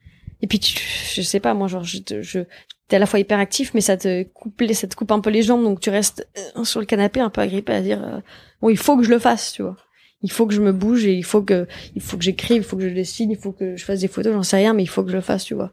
Et 0.40 0.46
puis 0.46 0.60
tu, 0.60 0.78
je 1.14 1.22
sais 1.22 1.40
pas 1.40 1.54
moi 1.54 1.66
genre 1.68 1.82
je 1.84 1.98
je 2.20 2.40
t'es 2.86 2.96
à 2.96 2.98
la 3.00 3.06
fois 3.06 3.18
hyper 3.18 3.38
actif 3.40 3.72
mais 3.74 3.80
ça 3.80 3.96
te 3.96 4.22
coupe 4.22 4.62
ça 4.72 4.86
te 4.86 4.94
coupe 4.94 5.10
un 5.10 5.20
peu 5.20 5.30
les 5.30 5.42
jambes 5.42 5.64
donc 5.64 5.80
tu 5.80 5.90
restes 5.90 6.28
euh, 6.56 6.64
sur 6.64 6.80
le 6.80 6.86
canapé 6.86 7.20
un 7.20 7.28
peu 7.30 7.40
agrippé 7.40 7.72
à 7.72 7.80
dire 7.82 8.02
euh, 8.02 8.20
bon 8.62 8.68
il 8.70 8.78
faut 8.78 8.96
que 8.96 9.02
je 9.02 9.10
le 9.10 9.18
fasse 9.18 9.52
tu 9.52 9.62
vois. 9.62 9.76
Il 10.22 10.30
faut 10.32 10.46
que 10.46 10.54
je 10.54 10.60
me 10.60 10.72
bouge 10.72 11.04
et 11.04 11.14
il 11.14 11.24
faut 11.24 11.42
que 11.42 11.66
il 11.94 12.02
faut 12.02 12.16
que 12.16 12.24
j'écrive, 12.24 12.62
il 12.62 12.64
faut 12.64 12.76
que 12.76 12.88
je 12.88 12.94
dessine, 12.94 13.30
il 13.30 13.36
faut 13.38 13.52
que 13.52 13.76
je 13.76 13.84
fasse 13.84 14.00
des 14.00 14.08
photos, 14.08 14.32
j'en 14.32 14.42
sais 14.42 14.56
rien 14.56 14.74
mais 14.74 14.82
il 14.84 14.88
faut 14.88 15.02
que 15.04 15.10
je 15.10 15.16
le 15.16 15.20
fasse 15.22 15.44
tu 15.44 15.54
vois. 15.54 15.72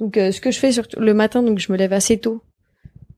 Donc 0.00 0.16
euh, 0.16 0.32
ce 0.32 0.40
que 0.40 0.50
je 0.50 0.58
fais 0.58 0.72
surtout 0.72 1.00
le 1.00 1.12
matin 1.14 1.42
donc 1.42 1.58
je 1.58 1.70
me 1.72 1.76
lève 1.76 1.92
assez 1.92 2.18
tôt. 2.18 2.42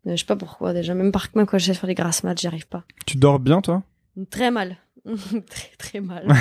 Euh, 0.08 0.12
je 0.12 0.16
sais 0.16 0.24
pas 0.26 0.36
pourquoi 0.36 0.72
déjà 0.72 0.94
même 0.94 1.12
par 1.12 1.26
même 1.34 1.46
quand 1.46 1.58
j'essaie 1.58 1.72
de 1.72 1.76
faire 1.78 1.88
des 1.88 1.94
grasses 1.94 2.24
maths, 2.24 2.40
j'y 2.40 2.46
arrive 2.46 2.66
pas. 2.66 2.84
Tu 3.06 3.16
dors 3.16 3.38
bien, 3.38 3.60
toi? 3.60 3.82
Très 4.30 4.50
mal. 4.50 4.76
très 5.50 5.70
très 5.78 6.00
mal. 6.00 6.26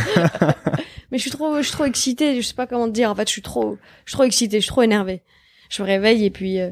Mais 1.11 1.17
je 1.17 1.21
suis 1.23 1.31
trop 1.31 1.57
je 1.57 1.61
suis 1.63 1.71
trop 1.71 1.85
excitée, 1.85 2.35
je 2.41 2.45
sais 2.45 2.55
pas 2.55 2.67
comment 2.67 2.87
te 2.87 2.93
dire. 2.93 3.09
En 3.11 3.15
fait, 3.15 3.27
je 3.27 3.33
suis 3.33 3.41
trop 3.41 3.77
je 4.05 4.11
suis 4.11 4.15
trop 4.15 4.23
excitée, 4.23 4.57
je 4.57 4.63
suis 4.63 4.71
trop 4.71 4.81
énervée. 4.83 5.21
Je 5.69 5.81
me 5.81 5.87
réveille 5.87 6.25
et 6.25 6.29
puis 6.29 6.59
euh, 6.59 6.71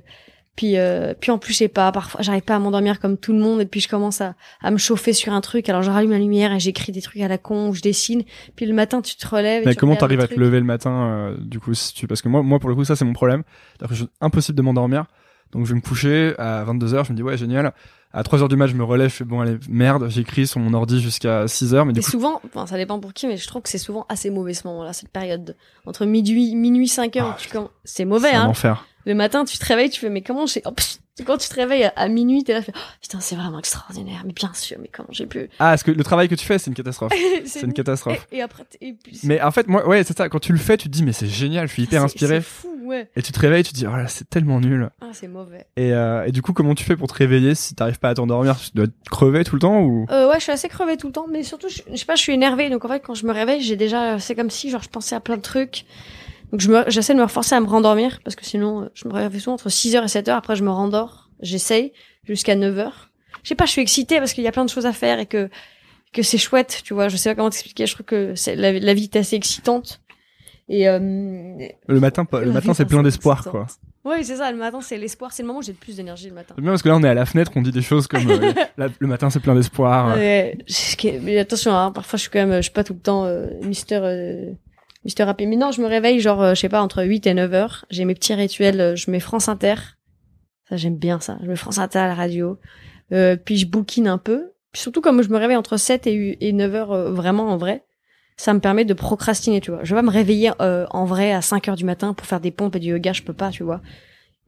puis 0.56 0.78
euh, 0.78 1.14
puis 1.20 1.32
en 1.32 1.38
plus 1.38 1.52
je 1.54 1.58
sais 1.60 1.68
pas, 1.68 1.91
parfois 1.91 2.22
j'arrive 2.22 2.43
pas 2.43 2.56
à 2.56 2.60
m'endormir 2.60 3.02
comme 3.02 3.18
tout 3.18 3.34
le 3.34 3.39
monde 3.39 3.60
et 3.60 3.66
puis 3.66 3.82
je 3.82 3.89
commence 3.89 4.22
à 4.22 4.36
à 4.62 4.72
me 4.72 4.78
chauffer 4.78 5.12
sur 5.14 5.34
un 5.34 5.41
truc. 5.41 5.68
Alors 5.68 5.82
je 5.84 5.91
rallume 5.91 6.12
la 6.12 6.18
lumière 6.20 6.54
et 6.54 6.60
j'écris 6.62 6.91
des 6.93 7.02
trucs 7.02 7.22
à 7.22 7.28
la 7.28 7.38
con 7.38 7.68
ou 7.70 7.74
je 7.74 7.82
dessine. 7.82 8.24
Puis 8.56 8.66
le 8.66 8.74
matin 8.74 9.02
tu 9.02 9.16
te 9.16 9.28
relèves 9.28 9.64
et 9.64 9.66
Mais 9.66 9.74
tu 9.74 9.80
comment 9.80 9.96
t'arrives 9.98 10.22
à 10.22 10.28
te 10.28 10.39
lever 10.39 10.60
le 10.60 10.66
matin, 10.66 11.08
euh, 11.10 11.38
du 11.39 11.60
coup, 11.60 11.74
si 11.74 11.93
tu... 11.93 12.08
Parce 12.08 12.22
que 12.22 12.30
moi, 12.30 12.41
moi, 12.41 12.60
pour 12.60 12.70
le 12.70 12.76
coup, 12.76 12.86
ça, 12.86 12.96
c'est 12.96 13.04
mon 13.06 13.14
problème. 13.14 13.43
Que 13.86 13.93
je- 13.93 14.06
impossible 14.22 14.58
de 14.58 14.62
m'endormir. 14.62 15.06
Donc, 15.52 15.66
je 15.66 15.70
vais 15.70 15.76
me 15.76 15.82
coucher 15.82 16.34
à 16.38 16.64
22h, 16.66 17.06
je 17.06 17.12
me 17.12 17.16
dis, 17.18 17.24
ouais, 17.24 17.38
génial. 17.38 17.74
À 18.14 18.22
3h 18.24 18.48
du 18.48 18.56
match, 18.56 18.72
je 18.72 18.76
me 18.76 18.84
relève, 18.84 19.10
je 19.10 19.16
fais, 19.16 19.24
bon, 19.26 19.41
allez, 19.41 19.58
merde, 19.70 20.08
j'écris 20.10 20.48
sur 20.48 20.60
mon 20.62 20.74
ordi 20.74 21.02
jusqu'à 21.02 21.46
6h, 21.48 21.86
mais 21.86 21.91
du 21.93 22.00
Et 22.00 22.04
coup, 22.04 22.12
souvent, 22.12 22.41
enfin, 22.46 22.66
ça 22.66 22.78
dépend 22.78 22.98
pour 23.00 23.14
qui, 23.14 23.28
mais 23.28 23.36
je 23.36 23.46
trouve 23.46 23.62
que 23.62 23.68
c'est 23.70 23.78
souvent 23.78 24.06
assez 24.08 24.30
mauvais 24.30 24.54
ce 24.54 24.66
moment-là, 24.68 24.93
cette 24.93 25.10
période 25.10 25.56
entre 25.86 26.06
minuit, 26.06 26.56
minuit 26.56 26.88
5 26.88 27.16
heures. 27.18 27.32
Ah, 27.36 27.38
tu 27.38 27.50
comm- 27.50 27.68
c'est 27.84 28.06
mauvais, 28.06 28.32
hein. 28.34 28.46
enfer. 28.46 28.86
Le 29.06 29.14
matin, 29.14 29.45
tu 29.45 29.58
te 29.58 29.66
réveilles, 29.66 29.89
tu 29.89 29.99
fais, 29.99 30.10
mais 30.10 30.22
comment 30.22 30.45
j'ai, 30.45 30.62
oh, 30.66 30.72
quand 31.26 31.38
tu 31.38 31.47
te 31.47 31.56
réveilles 31.56 31.84
à, 31.84 31.93
à 31.95 32.08
minuit, 32.08 32.43
t'es 32.43 32.53
là, 32.53 32.60
tu 32.60 32.66
fais, 32.66 32.74
oh, 32.76 32.80
putain, 33.01 33.20
c'est 33.20 33.36
vraiment 33.36 33.60
extraordinaire, 33.60 34.24
mais 34.26 34.34
bien 34.34 34.51
sûr, 34.53 34.78
mais 34.82 34.89
comment 34.91 35.10
j'ai 35.12 35.28
pu. 35.28 35.49
Ah, 35.60 35.74
est-ce 35.76 35.84
que 35.84 35.91
le 35.91 36.03
travail 36.03 36.28
que 36.28 36.36
tu 36.36 36.45
fais, 36.45 36.58
c'est 36.58 36.70
une 36.70 36.76
catastrophe 36.76 37.14
c'est 37.45 37.62
une 37.62 37.74
catastrophe. 37.74 38.28
Et, 38.32 38.38
et 38.38 38.41
après, 38.41 38.64
et 38.82 38.93
puis, 38.93 39.20
Mais 39.24 39.39
en 39.41 39.51
fait, 39.51 39.68
moi, 39.68 39.88
ouais, 39.88 40.03
c'est 40.03 40.18
ça. 40.18 40.28
Quand 40.28 40.39
tu 40.39 40.51
le 40.51 40.58
fais, 40.58 40.76
tu 40.78 40.88
te 40.89 40.93
dis, 40.93 41.03
mais 41.03 41.14
c'est 41.14 41.28
génial, 41.28 41.68
je 41.68 41.74
suis 41.74 41.84
hyper 41.84 42.03
inspiré. 42.03 42.38
C'est 42.38 42.41
fou, 42.41 42.76
ouais. 42.84 43.10
Et 43.16 43.22
tu 43.22 43.32
te 43.32 43.39
réveilles, 43.39 43.64
tu 43.64 43.72
te 43.74 43.78
dis, 43.78 43.86
oh 43.88 43.95
là, 43.95 44.08
c'est 44.08 44.30
tellement 44.30 44.60
nul. 44.60 44.89
Ah, 45.01 45.10
c'est 45.14 45.28
mauvais. 45.28 45.68
Et, 45.78 45.93
euh, 45.93 46.26
et 46.26 46.32
du 46.32 46.41
coup, 46.41 46.53
comment 46.53 46.74
tu 46.76 46.84
fais 46.84 46.97
pour 46.97 47.08
te 47.08 47.14
réveiller 47.14 47.53
si 47.56 47.76
t'arrives 47.76 47.99
pas 47.99 48.10
à 48.10 48.14
t'endormir? 48.16 48.58
Tu 48.60 48.72
dois 48.74 48.88
te 48.88 49.10
crever 49.10 49.43
tout 49.43 49.56
le 49.56 49.62
temps 49.62 49.82
ou? 49.82 50.08
Euh, 50.10 50.28
ouais, 50.30 50.36
je 50.38 50.43
suis 50.43 50.51
assez 50.51 50.68
crevée 50.68 50.97
tout 50.97 51.08
le 51.08 51.14
temps, 51.14 51.28
mais 51.32 51.43
surtout, 51.43 51.70
je, 51.70 51.82
je 51.89 51.95
sais 51.95 52.06
pas, 52.06 52.16
je 52.16 52.22
suis 52.22 52.34
énervée. 52.34 52.70
Donc 52.70 52.84
en 52.84 52.89
fait, 52.89 52.99
quand 53.01 53.14
je 53.14 53.26
me 53.28 53.32
réveille, 53.32 53.62
j'ai 53.62 53.76
déjà, 53.76 54.20
c'est 54.20 54.36
comme 54.36 54.49
si, 54.49 54.70
genre, 54.72 54.82
je 54.84 54.89
pensais 54.89 55.16
à 55.16 55.20
plein 55.20 55.38
de 55.38 55.41
trucs. 55.41 55.86
Donc 56.52 56.62
je 56.62 56.72
j'essaie 56.88 57.14
de 57.14 57.20
me 57.20 57.24
reforcer 57.24 57.56
à 57.56 57.60
me 57.60 57.68
rendormir 57.68 58.20
parce 58.24 58.36
que 58.36 58.46
sinon, 58.46 58.84
euh, 58.84 58.89
je 58.93 59.08
me 59.08 59.14
réveille 59.14 59.39
souvent 59.41 59.56
entre 59.56 59.70
6h 59.70 60.04
et 60.04 60.06
7h. 60.06 60.32
Après, 60.32 60.56
je 60.56 60.64
me 60.64 60.70
rendors. 60.70 61.30
J'essaye 61.41 61.91
jusqu'à 62.24 62.56
9h. 62.56 62.91
Je 63.43 63.50
sais 63.50 63.56
pas, 63.56 63.66
je 63.66 63.72
suis 63.72 63.82
excitée 63.82 64.20
parce 64.20 64.34
qu'il 64.34 64.43
y 64.43 64.48
a 64.48 64.52
plein 64.52 64.66
de 64.66 64.70
choses 64.70 64.86
à 64.86 64.93
faire 64.93 65.20
et 65.20 65.26
que 65.26 65.50
que 66.14 66.24
c'est 66.24 66.38
chouette, 66.38 66.82
tu 66.84 66.93
vois. 66.93 67.10
Je 67.10 67.18
sais 67.18 67.30
pas 67.30 67.36
comment 67.36 67.50
t'expliquer. 67.50 67.86
Je 67.86 67.93
trouve 67.93 68.06
que 68.06 68.34
la, 68.56 68.72
la 68.72 68.93
vie 68.93 69.04
est 69.04 69.16
assez 69.18 69.36
excitante. 69.36 70.00
Et 70.68 70.88
euh, 70.89 71.00
le 71.00 72.00
matin, 72.00 72.26
le 72.32 72.52
matin, 72.52 72.74
c'est 72.74 72.86
plein 72.86 73.04
d'espoir, 73.04 73.43
quoi. 73.43 73.68
oui, 74.04 74.24
c'est 74.24 74.38
ça. 74.38 74.52
Le 74.52 74.58
matin, 74.58 74.82
c'est 74.82 74.98
l'espoir. 74.98 75.32
C'est 75.32 75.43
le 75.43 75.48
moment 75.48 75.60
où 75.60 75.62
j'ai 75.62 75.74
le 75.74 75.78
plus 75.78 75.98
d'énergie 75.98 76.30
le 76.30 76.34
matin. 76.34 76.56
Bien 76.58 76.72
parce 76.72 76.82
que 76.82 76.89
là, 76.89 76.96
on 76.96 77.04
est 77.04 77.08
à 77.10 77.14
la 77.14 77.26
fenêtre, 77.26 77.52
on 77.56 77.62
dit 77.62 77.72
des 77.72 77.84
choses 77.84 78.08
comme 78.08 78.28
euh, 78.30 78.54
le 79.00 79.08
matin, 79.08 79.30
c'est 79.30 79.41
plein 79.41 79.54
d'espoir. 79.54 80.16
Mais 80.18 81.38
attention, 81.38 81.76
hein, 81.76 81.91
parfois 81.91 82.18
je 82.18 82.22
suis 82.22 82.32
quand 82.32 82.46
même, 82.46 82.56
je 82.58 82.62
suis 82.64 82.72
pas 82.72 82.84
tout 82.84 82.93
le 82.93 83.00
temps 83.00 83.26
euh, 83.26 83.48
Mister 83.62 84.00
Mister 85.06 85.24
Happy. 85.24 85.47
Mais 85.47 85.56
non, 85.56 85.72
je 85.72 85.82
me 85.82 85.88
réveille 85.88 86.20
genre, 86.20 86.41
euh, 86.41 86.53
je 86.56 86.60
sais 86.62 86.70
pas, 86.70 86.82
entre 86.82 87.03
8 87.03 87.28
et 87.28 87.34
9 87.34 87.53
heures. 87.53 87.86
J'ai 87.89 88.03
mes 88.06 88.14
petits 88.16 88.34
rituels, 88.34 88.82
euh, 88.82 88.95
je 88.95 89.10
mets 89.10 89.20
France 89.22 89.47
Inter. 89.47 89.76
Ça, 90.70 90.76
j'aime 90.78 90.97
bien 90.97 91.20
ça. 91.20 91.38
Je 91.43 91.47
mets 91.47 91.56
France 91.56 91.78
Inter 91.78 91.99
à 91.99 92.08
la 92.08 92.16
radio. 92.16 92.60
Euh, 93.14 93.36
puis 93.38 93.58
je 93.58 93.68
bouquine 93.68 94.08
un 94.08 94.18
peu. 94.18 94.51
Puis 94.72 94.82
surtout 94.82 94.99
comme 95.01 95.22
je 95.22 95.30
me 95.30 95.38
réveille 95.38 95.56
entre 95.58 95.78
7 95.78 96.08
et, 96.08 96.14
hu- 96.14 96.38
et 96.41 96.51
9 96.51 96.76
heures 96.76 96.91
euh, 96.91 97.12
vraiment 97.14 97.47
en 97.49 97.56
vrai, 97.58 97.84
ça 98.36 98.53
me 98.53 98.60
permet 98.60 98.84
de 98.84 98.93
procrastiner, 98.93 99.62
tu 99.62 99.72
vois. 99.72 99.82
Je 99.84 99.93
vais 99.95 100.01
pas 100.01 100.06
me 100.06 100.12
réveiller 100.12 100.51
euh, 100.60 100.86
en 100.89 101.06
vrai 101.06 101.32
à 101.32 101.41
5 101.41 101.70
heures 101.70 101.76
du 101.78 101.86
matin 101.86 102.14
pour 102.14 102.26
faire 102.28 102.39
des 102.41 102.51
pompes 102.51 102.76
et 102.76 102.80
du 102.80 102.89
yoga, 102.89 103.14
je 103.14 103.22
peux 103.22 103.32
pas, 103.34 103.51
tu 103.51 103.64
vois. 103.64 103.82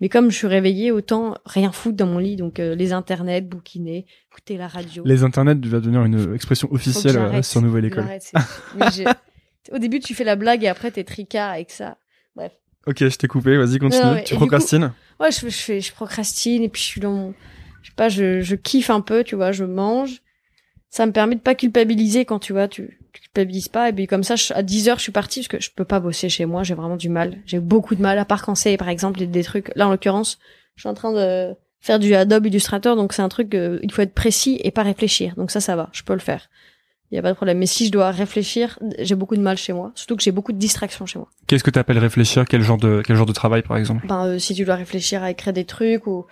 Mais 0.01 0.09
comme 0.09 0.29
je 0.29 0.35
suis 0.37 0.47
réveillée, 0.47 0.91
autant 0.91 1.35
rien 1.45 1.71
foutre 1.71 1.95
dans 1.97 2.05
mon 2.07 2.17
lit. 2.17 2.35
Donc 2.35 2.59
euh, 2.59 2.75
les 2.75 2.91
internets, 2.93 3.41
bouquiner, 3.41 4.05
écouter 4.31 4.57
la 4.57 4.67
radio. 4.67 5.03
Les 5.05 5.23
internets 5.23 5.55
va 5.65 5.79
devenir 5.79 6.03
une 6.03 6.33
expression 6.35 6.67
officielle 6.71 7.43
sur 7.43 7.61
Nouvelle 7.61 7.85
École. 7.85 8.05
mais 8.75 8.85
Au 9.71 9.77
début, 9.79 9.99
tu 9.99 10.13
fais 10.15 10.23
la 10.23 10.35
blague 10.35 10.63
et 10.63 10.67
après, 10.67 10.91
t'es 10.91 11.03
tricard 11.03 11.51
avec 11.51 11.71
ça. 11.71 11.97
Bref. 12.35 12.51
Ok, 12.85 12.99
je 12.99 13.15
t'ai 13.17 13.27
coupé, 13.27 13.57
vas-y, 13.57 13.79
continue. 13.79 14.01
Non, 14.03 14.13
mais- 14.15 14.23
tu 14.23 14.35
procrastines 14.35 14.93
Ouais, 15.19 15.31
je, 15.31 15.39
je 15.49 15.57
fais, 15.57 15.81
je 15.81 15.91
procrastine 15.93 16.63
et 16.63 16.69
puis 16.69 16.81
je 16.81 16.85
suis 16.87 17.01
dans 17.01 17.11
mon, 17.11 17.33
je 17.81 17.89
sais 17.89 17.95
pas, 17.95 18.07
je, 18.09 18.41
je 18.41 18.55
kiffe 18.55 18.89
un 18.89 19.01
peu, 19.01 19.23
tu 19.23 19.35
vois, 19.35 19.51
je 19.51 19.63
mange. 19.65 20.21
Ça 20.89 21.05
me 21.05 21.11
permet 21.11 21.35
de 21.35 21.41
pas 21.41 21.55
culpabiliser 21.55 22.23
quand 22.23 22.39
tu 22.39 22.53
vois, 22.53 22.67
tu, 22.67 22.97
tu 23.13 23.21
culpabilises 23.21 23.67
pas. 23.67 23.89
Et 23.89 23.93
puis 23.93 24.07
comme 24.07 24.23
ça, 24.23 24.35
je- 24.35 24.53
à 24.53 24.63
10 24.63 24.87
heures, 24.89 24.97
je 24.97 25.03
suis 25.03 25.11
partie 25.11 25.41
parce 25.41 25.47
que 25.49 25.59
je 25.59 25.69
peux 25.75 25.83
pas 25.85 25.99
bosser 25.99 26.29
chez 26.29 26.45
moi. 26.45 26.63
J'ai 26.63 26.75
vraiment 26.75 26.95
du 26.97 27.09
mal. 27.09 27.37
J'ai 27.45 27.59
beaucoup 27.59 27.95
de 27.95 28.01
mal, 28.01 28.17
à 28.19 28.25
part 28.25 28.43
quand 28.43 28.55
c'est, 28.55 28.77
par 28.77 28.87
exemple, 28.89 29.19
des, 29.19 29.27
des 29.27 29.43
trucs. 29.43 29.71
Là, 29.75 29.87
en 29.87 29.91
l'occurrence, 29.91 30.37
je 30.75 30.81
suis 30.81 30.89
en 30.89 30.93
train 30.93 31.11
de 31.11 31.53
faire 31.81 31.99
du 31.99 32.13
Adobe 32.15 32.45
Illustrator, 32.45 32.95
donc 32.95 33.11
c'est 33.13 33.21
un 33.21 33.29
truc, 33.29 33.53
euh, 33.53 33.79
il 33.83 33.91
faut 33.91 34.01
être 34.01 34.13
précis 34.13 34.59
et 34.63 34.71
pas 34.71 34.83
réfléchir. 34.83 35.35
Donc 35.35 35.51
ça, 35.51 35.59
ça 35.59 35.75
va, 35.75 35.89
je 35.91 36.03
peux 36.03 36.13
le 36.13 36.19
faire. 36.19 36.49
Il 37.11 37.15
y 37.15 37.17
a 37.17 37.21
pas 37.21 37.29
de 37.31 37.35
problème. 37.35 37.57
Mais 37.57 37.65
si 37.67 37.85
je 37.87 37.91
dois 37.91 38.11
réfléchir, 38.11 38.77
j'ai 38.99 39.15
beaucoup 39.15 39.35
de 39.37 39.41
mal 39.41 39.57
chez 39.57 39.71
moi. 39.73 39.91
Surtout 39.95 40.15
que 40.17 40.23
j'ai 40.23 40.31
beaucoup 40.31 40.51
de 40.51 40.57
distractions 40.57 41.05
chez 41.05 41.19
moi. 41.19 41.29
Qu'est-ce 41.47 41.63
que 41.63 41.69
t'appelles 41.71 41.99
réfléchir? 41.99 42.45
Quel 42.45 42.61
genre 42.61 42.77
de 42.77 43.01
quel 43.05 43.15
genre 43.15 43.25
de 43.25 43.31
travail, 43.33 43.61
par 43.61 43.77
exemple? 43.77 44.05
Ben, 44.07 44.25
euh, 44.25 44.39
si 44.39 44.53
tu 44.53 44.65
dois 44.65 44.75
réfléchir 44.75 45.23
à 45.23 45.31
écrire 45.31 45.53
des 45.53 45.65
trucs 45.65 46.05
ou 46.07 46.25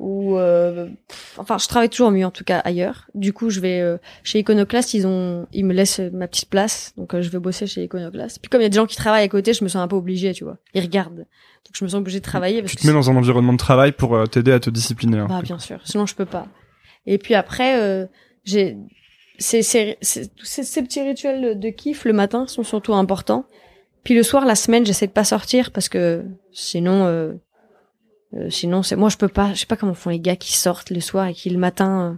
ou 0.00 0.38
euh, 0.38 0.86
pff, 1.08 1.34
enfin 1.38 1.58
je 1.58 1.66
travaille 1.66 1.88
toujours 1.88 2.12
mieux 2.12 2.24
en 2.24 2.30
tout 2.30 2.44
cas 2.44 2.60
ailleurs 2.60 3.08
du 3.16 3.32
coup 3.32 3.50
je 3.50 3.58
vais 3.58 3.80
euh, 3.80 3.96
chez 4.22 4.38
Iconoclast 4.38 4.94
ils 4.94 5.08
ont 5.08 5.48
ils 5.52 5.64
me 5.64 5.72
laissent 5.74 5.98
ma 6.12 6.28
petite 6.28 6.48
place 6.48 6.92
donc 6.96 7.14
euh, 7.14 7.20
je 7.20 7.28
vais 7.30 7.40
bosser 7.40 7.66
chez 7.66 7.82
Iconoclast 7.82 8.38
puis 8.40 8.48
comme 8.48 8.60
il 8.60 8.62
y 8.62 8.66
a 8.66 8.68
des 8.68 8.76
gens 8.76 8.86
qui 8.86 8.94
travaillent 8.94 9.24
à 9.24 9.28
côté 9.28 9.52
je 9.54 9.64
me 9.64 9.68
sens 9.68 9.82
un 9.82 9.88
peu 9.88 9.96
obligée 9.96 10.32
tu 10.34 10.44
vois 10.44 10.58
ils 10.72 10.82
regardent 10.82 11.16
donc 11.16 11.26
je 11.72 11.82
me 11.84 11.88
sens 11.88 11.98
obligée 11.98 12.20
de 12.20 12.24
travailler 12.24 12.60
parce 12.62 12.70
Tu 12.70 12.76
que 12.76 12.82
te 12.82 12.86
mets 12.86 12.92
dans 12.92 13.10
un 13.10 13.16
environnement 13.16 13.52
de 13.54 13.58
travail 13.58 13.90
pour 13.90 14.14
euh, 14.14 14.26
t'aider 14.26 14.52
à 14.52 14.60
te 14.60 14.70
discipliner. 14.70 15.18
hein. 15.18 15.26
bah 15.28 15.42
bien 15.42 15.58
sûr 15.58 15.80
sinon 15.82 16.06
je 16.06 16.14
peux 16.14 16.26
pas 16.26 16.46
et 17.04 17.18
puis 17.18 17.34
après 17.34 17.80
euh, 17.82 18.06
j'ai 18.44 18.76
ces, 19.38 19.62
ces, 19.62 19.96
ces, 20.00 20.30
ces, 20.42 20.82
petits 20.82 21.00
rituels 21.02 21.58
de 21.58 21.68
kiff 21.70 22.04
le 22.04 22.12
matin 22.12 22.46
sont 22.46 22.64
surtout 22.64 22.94
importants 22.94 23.44
puis 24.04 24.14
le 24.14 24.22
soir 24.22 24.44
la 24.44 24.54
semaine 24.54 24.84
j'essaie 24.84 25.06
de 25.06 25.12
pas 25.12 25.24
sortir 25.24 25.70
parce 25.70 25.88
que 25.88 26.24
sinon 26.52 27.04
euh, 27.06 27.32
euh, 28.34 28.50
sinon 28.50 28.82
c'est 28.82 28.96
moi 28.96 29.08
je 29.08 29.16
peux 29.16 29.28
pas 29.28 29.54
je 29.54 29.60
sais 29.60 29.66
pas 29.66 29.76
comment 29.76 29.94
font 29.94 30.10
les 30.10 30.20
gars 30.20 30.36
qui 30.36 30.56
sortent 30.56 30.90
le 30.90 31.00
soir 31.00 31.26
et 31.28 31.34
qui 31.34 31.50
le 31.50 31.58
matin 31.58 32.12
euh, 32.12 32.14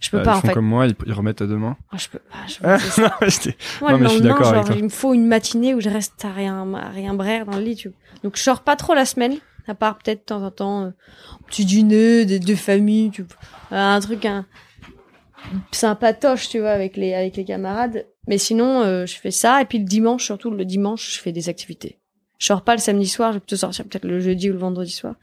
je 0.00 0.10
peux 0.10 0.18
Bah, 0.18 0.24
pas 0.24 0.30
ils 0.32 0.36
en 0.36 0.40
font 0.40 0.48
fait 0.48 0.54
comme 0.54 0.66
moi, 0.66 0.86
ils, 0.86 0.94
ils 1.06 1.12
remettent 1.12 1.40
à 1.40 1.46
demain. 1.46 1.76
Ah, 1.90 1.96
je 1.96 2.08
peux 2.08 2.18
pas 2.18 2.46
je 2.46 2.58
Ah, 2.64 2.78
non, 3.00 3.16
mais 3.20 3.54
Moi, 3.80 3.92
Non, 3.92 3.98
mais 3.98 4.04
je 4.06 4.12
suis 4.12 4.20
d'accord 4.22 4.48
avec 4.48 4.64
toi. 4.66 4.74
il 4.76 4.84
me 4.84 4.88
faut 4.90 5.14
une 5.14 5.26
matinée 5.26 5.72
où 5.74 5.80
je 5.80 5.88
reste 5.88 6.22
à 6.24 6.32
rien, 6.32 6.74
à 6.74 6.88
rien 6.90 7.14
brère 7.14 7.46
dans 7.46 7.56
le 7.56 7.62
lit, 7.62 7.76
tu 7.76 7.88
vois. 7.88 7.96
Donc, 8.22 8.36
je 8.36 8.42
sors 8.42 8.60
pas 8.62 8.76
trop 8.76 8.92
la 8.92 9.06
semaine, 9.06 9.36
à 9.66 9.74
part 9.74 9.96
peut-être 9.96 10.18
de 10.18 10.24
temps 10.24 10.42
en 10.42 10.50
temps, 10.50 10.82
euh, 10.82 10.86
un 10.88 11.46
petit 11.46 11.64
dîner, 11.64 12.26
des 12.26 12.38
deux 12.38 12.56
familles, 12.56 13.12
tu. 13.12 13.22
Euh, 13.22 13.26
un 13.70 14.00
truc, 14.00 14.26
un, 14.26 14.44
sympatoche, 15.72 16.48
tu 16.48 16.60
vois, 16.60 16.70
avec 16.70 16.96
les, 16.96 17.14
avec 17.14 17.36
les 17.36 17.44
camarades. 17.44 18.06
Mais 18.26 18.38
sinon, 18.38 18.82
euh, 18.82 19.06
je 19.06 19.16
fais 19.16 19.30
ça, 19.30 19.60
et 19.60 19.64
puis 19.64 19.78
le 19.78 19.84
dimanche, 19.84 20.24
surtout 20.24 20.50
le 20.50 20.64
dimanche, 20.64 21.14
je 21.14 21.20
fais 21.20 21.32
des 21.32 21.48
activités. 21.48 21.98
Je 22.38 22.46
sors 22.46 22.62
pas 22.62 22.74
le 22.74 22.80
samedi 22.80 23.08
soir, 23.08 23.32
je 23.32 23.36
vais 23.36 23.40
plutôt 23.40 23.56
sortir 23.56 23.84
peut-être 23.84 24.04
le 24.04 24.20
jeudi 24.20 24.50
ou 24.50 24.52
le 24.52 24.58
vendredi 24.58 24.90
soir. 24.90 25.14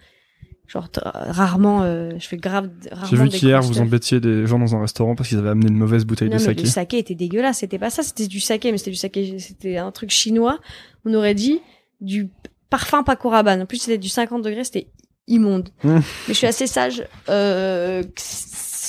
Genre, 0.68 0.88
rarement, 1.04 1.84
euh, 1.84 2.12
je 2.18 2.26
fais 2.26 2.38
grave, 2.38 2.70
J'ai 3.10 3.18
vu 3.18 3.28
qu'hier, 3.28 3.62
vous 3.62 3.82
embêtiez 3.82 4.22
des 4.22 4.48
gens 4.48 4.58
dans 4.58 4.74
un 4.74 4.80
restaurant 4.80 5.16
parce 5.16 5.28
qu'ils 5.28 5.38
avaient 5.38 5.50
amené 5.50 5.68
une 5.68 5.76
mauvaise 5.76 6.06
bouteille 6.06 6.30
Non, 6.30 6.38
de 6.38 6.42
mais 6.42 6.46
saké. 6.46 6.62
le 6.62 6.68
saké 6.68 6.98
était 7.00 7.16
dégueulasse. 7.16 7.58
C'était 7.58 7.78
pas 7.78 7.90
ça. 7.90 8.04
C'était 8.04 8.28
du 8.28 8.40
saké, 8.40 8.72
mais 8.72 8.78
c'était 8.78 8.92
du 8.92 8.98
saké. 8.98 9.38
C'était 9.40 9.76
un 9.78 9.92
truc 9.92 10.12
chinois. 10.12 10.60
On 11.04 11.14
aurait 11.14 11.34
dit 11.36 11.60
du 12.00 12.30
parfum 12.70 13.04
Paco 13.04 13.28
Rabanne. 13.28 13.64
En 13.64 13.66
plus, 13.66 13.82
c'était 13.82 13.98
du 13.98 14.08
50 14.08 14.44
degrés. 14.44 14.64
C'était 14.64 14.88
immonde. 15.28 15.68
Mmh. 15.84 15.96
Mais 15.96 16.04
je 16.30 16.34
suis 16.34 16.48
assez 16.48 16.68
sage 16.68 17.04
euh, 17.28 18.04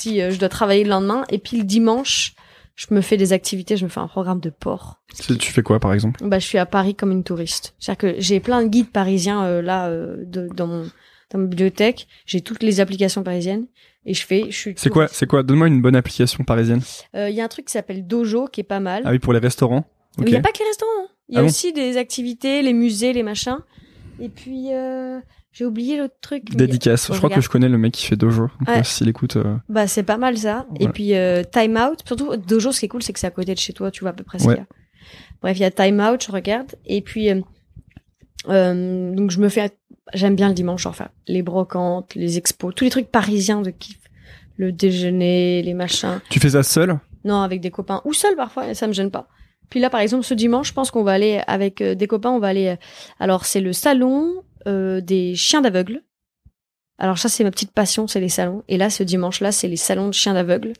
si 0.03 0.21
euh, 0.21 0.31
je 0.31 0.39
dois 0.39 0.49
travailler 0.49 0.83
le 0.83 0.89
lendemain. 0.89 1.23
Et 1.29 1.37
puis 1.39 1.57
le 1.57 1.63
dimanche, 1.63 2.33
je 2.75 2.87
me 2.91 3.01
fais 3.01 3.17
des 3.17 3.33
activités. 3.33 3.77
Je 3.77 3.83
me 3.85 3.89
fais 3.89 3.99
un 3.99 4.07
programme 4.07 4.39
de 4.39 4.49
port. 4.49 5.01
Tu 5.25 5.37
tu 5.37 5.51
fais 5.51 5.61
quoi, 5.63 5.79
par 5.79 5.93
exemple? 5.93 6.19
Bah, 6.27 6.39
je 6.39 6.45
suis 6.45 6.57
à 6.57 6.65
Paris 6.65 6.95
comme 6.95 7.11
une 7.11 7.23
touriste. 7.23 7.75
C'est-à-dire 7.79 7.97
que 8.15 8.21
j'ai 8.21 8.39
plein 8.39 8.63
de 8.63 8.67
guides 8.67 8.89
parisiens 8.91 9.43
euh, 9.43 9.61
là 9.61 9.87
euh, 9.87 10.17
de- 10.25 10.47
dans 10.55 10.67
mon 10.67 10.83
dans 11.31 11.39
ma 11.39 11.45
bibliothèque. 11.47 12.07
J'ai 12.25 12.41
toutes 12.41 12.61
les 12.63 12.79
applications 12.79 13.23
parisiennes 13.23 13.65
et 14.05 14.13
je 14.13 14.25
fais. 14.25 14.45
Je 14.49 14.57
suis. 14.57 14.73
C'est 14.77 14.89
quoi. 14.89 15.07
C'est 15.07 15.25
quoi? 15.27 15.43
Donne-moi 15.43 15.67
une 15.67 15.81
bonne 15.81 15.95
application 15.95 16.43
parisienne. 16.43 16.81
Euh, 17.15 17.29
Il 17.29 17.35
y 17.35 17.41
a 17.41 17.43
un 17.43 17.47
truc 17.47 17.65
qui 17.65 17.71
s'appelle 17.73 18.05
Dojo 18.05 18.47
qui 18.47 18.61
est 18.61 18.63
pas 18.63 18.79
mal. 18.79 19.03
Ah 19.05 19.11
oui, 19.11 19.19
pour 19.19 19.33
les 19.33 19.39
restaurants. 19.39 19.85
Mais 20.19 20.25
il 20.27 20.31
n'y 20.31 20.37
a 20.37 20.41
pas 20.41 20.51
que 20.51 20.59
les 20.59 20.65
restaurants. 20.65 20.91
hein. 21.05 21.07
Il 21.29 21.35
y 21.35 21.37
a 21.37 21.39
Ah 21.39 21.43
bon? 21.43 21.49
aussi 21.49 21.73
des 21.73 21.97
activités, 21.97 22.61
les 22.61 22.73
musées, 22.73 23.13
les 23.13 23.23
machins. 23.23 23.57
Et 24.19 24.29
puis, 24.29 24.67
j'ai 25.53 25.65
oublié 25.65 25.97
l'autre 25.97 26.15
truc. 26.19 26.53
Dédicace. 26.55 27.09
Je 27.13 27.17
crois 27.17 27.29
que 27.29 27.39
je 27.39 27.47
connais 27.47 27.69
le 27.69 27.77
mec 27.77 27.93
qui 27.93 28.05
fait 28.07 28.15
Dojo. 28.15 28.49
Ouais. 28.67 28.79
euh, 28.79 28.83
s'il 28.83 29.07
écoute. 29.07 29.37
euh, 29.37 29.55
Bah, 29.69 29.87
c'est 29.87 30.03
pas 30.03 30.17
mal 30.17 30.37
ça. 30.37 30.65
Et 30.79 30.87
puis, 30.89 31.13
euh, 31.15 31.43
Time 31.43 31.77
Out. 31.77 31.99
Surtout, 32.05 32.35
Dojo, 32.35 32.71
ce 32.71 32.79
qui 32.79 32.85
est 32.87 32.89
cool, 32.89 33.03
c'est 33.03 33.13
que 33.13 33.19
c'est 33.19 33.27
à 33.27 33.31
côté 33.31 33.53
de 33.53 33.59
chez 33.59 33.71
toi. 33.71 33.91
Tu 33.91 34.01
vois 34.01 34.09
à 34.09 34.13
peu 34.13 34.23
près 34.23 34.39
ce 34.39 34.47
Ouais. 34.47 34.55
qu'il 34.55 34.63
y 34.63 34.65
a. 34.65 34.67
Bref, 35.41 35.57
il 35.57 35.61
y 35.61 35.65
a 35.65 35.71
Time 35.71 35.99
Out, 35.99 36.23
je 36.25 36.31
regarde. 36.31 36.71
Et 36.85 37.01
puis, 37.01 37.29
euh, 37.29 37.39
euh, 38.49 39.13
donc, 39.13 39.31
je 39.31 39.39
me 39.39 39.49
fais. 39.49 39.71
J'aime 40.13 40.35
bien 40.35 40.49
le 40.49 40.53
dimanche, 40.53 40.85
enfin, 40.85 41.07
les 41.27 41.41
brocantes, 41.43 42.13
les 42.15 42.37
expos, 42.37 42.73
tous 42.75 42.83
les 42.83 42.89
trucs 42.89 43.09
parisiens 43.09 43.61
de 43.61 43.69
kiff. 43.69 43.99
Le 44.57 44.71
déjeuner, 44.71 45.61
les 45.63 45.73
machins. 45.73 46.19
Tu 46.29 46.39
fais 46.39 46.51
ça 46.51 46.61
seul? 46.63 46.99
Non, 47.23 47.41
avec 47.41 47.61
des 47.61 47.71
copains 47.71 48.01
ou 48.05 48.13
seul 48.13 48.35
parfois, 48.35 48.67
et 48.69 48.73
ça 48.75 48.85
me 48.85 48.93
gêne 48.93 49.09
pas. 49.11 49.27
Puis 49.69 49.79
là, 49.79 49.89
par 49.89 50.01
exemple, 50.01 50.23
ce 50.25 50.33
dimanche, 50.33 50.67
je 50.67 50.73
pense 50.73 50.91
qu'on 50.91 51.03
va 51.03 51.13
aller 51.13 51.41
avec 51.47 51.81
euh, 51.81 51.95
des 51.95 52.05
copains. 52.05 52.29
On 52.31 52.39
va 52.39 52.49
aller. 52.49 52.75
alors, 53.19 53.45
c'est 53.45 53.61
le 53.61 53.73
salon 53.73 54.43
euh, 54.67 55.01
des 55.01 55.35
chiens 55.35 55.61
d'aveugles. 55.61 56.01
Alors 56.97 57.17
ça, 57.17 57.27
c'est 57.29 57.43
ma 57.43 57.51
petite 57.51 57.71
passion, 57.71 58.07
c'est 58.07 58.19
les 58.19 58.29
salons. 58.29 58.63
Et 58.67 58.77
là, 58.77 58.89
ce 58.89 59.03
dimanche-là, 59.03 59.51
c'est 59.51 59.67
les 59.67 59.77
salons 59.77 60.07
de 60.07 60.13
chiens 60.13 60.33
d'aveugles. 60.33 60.73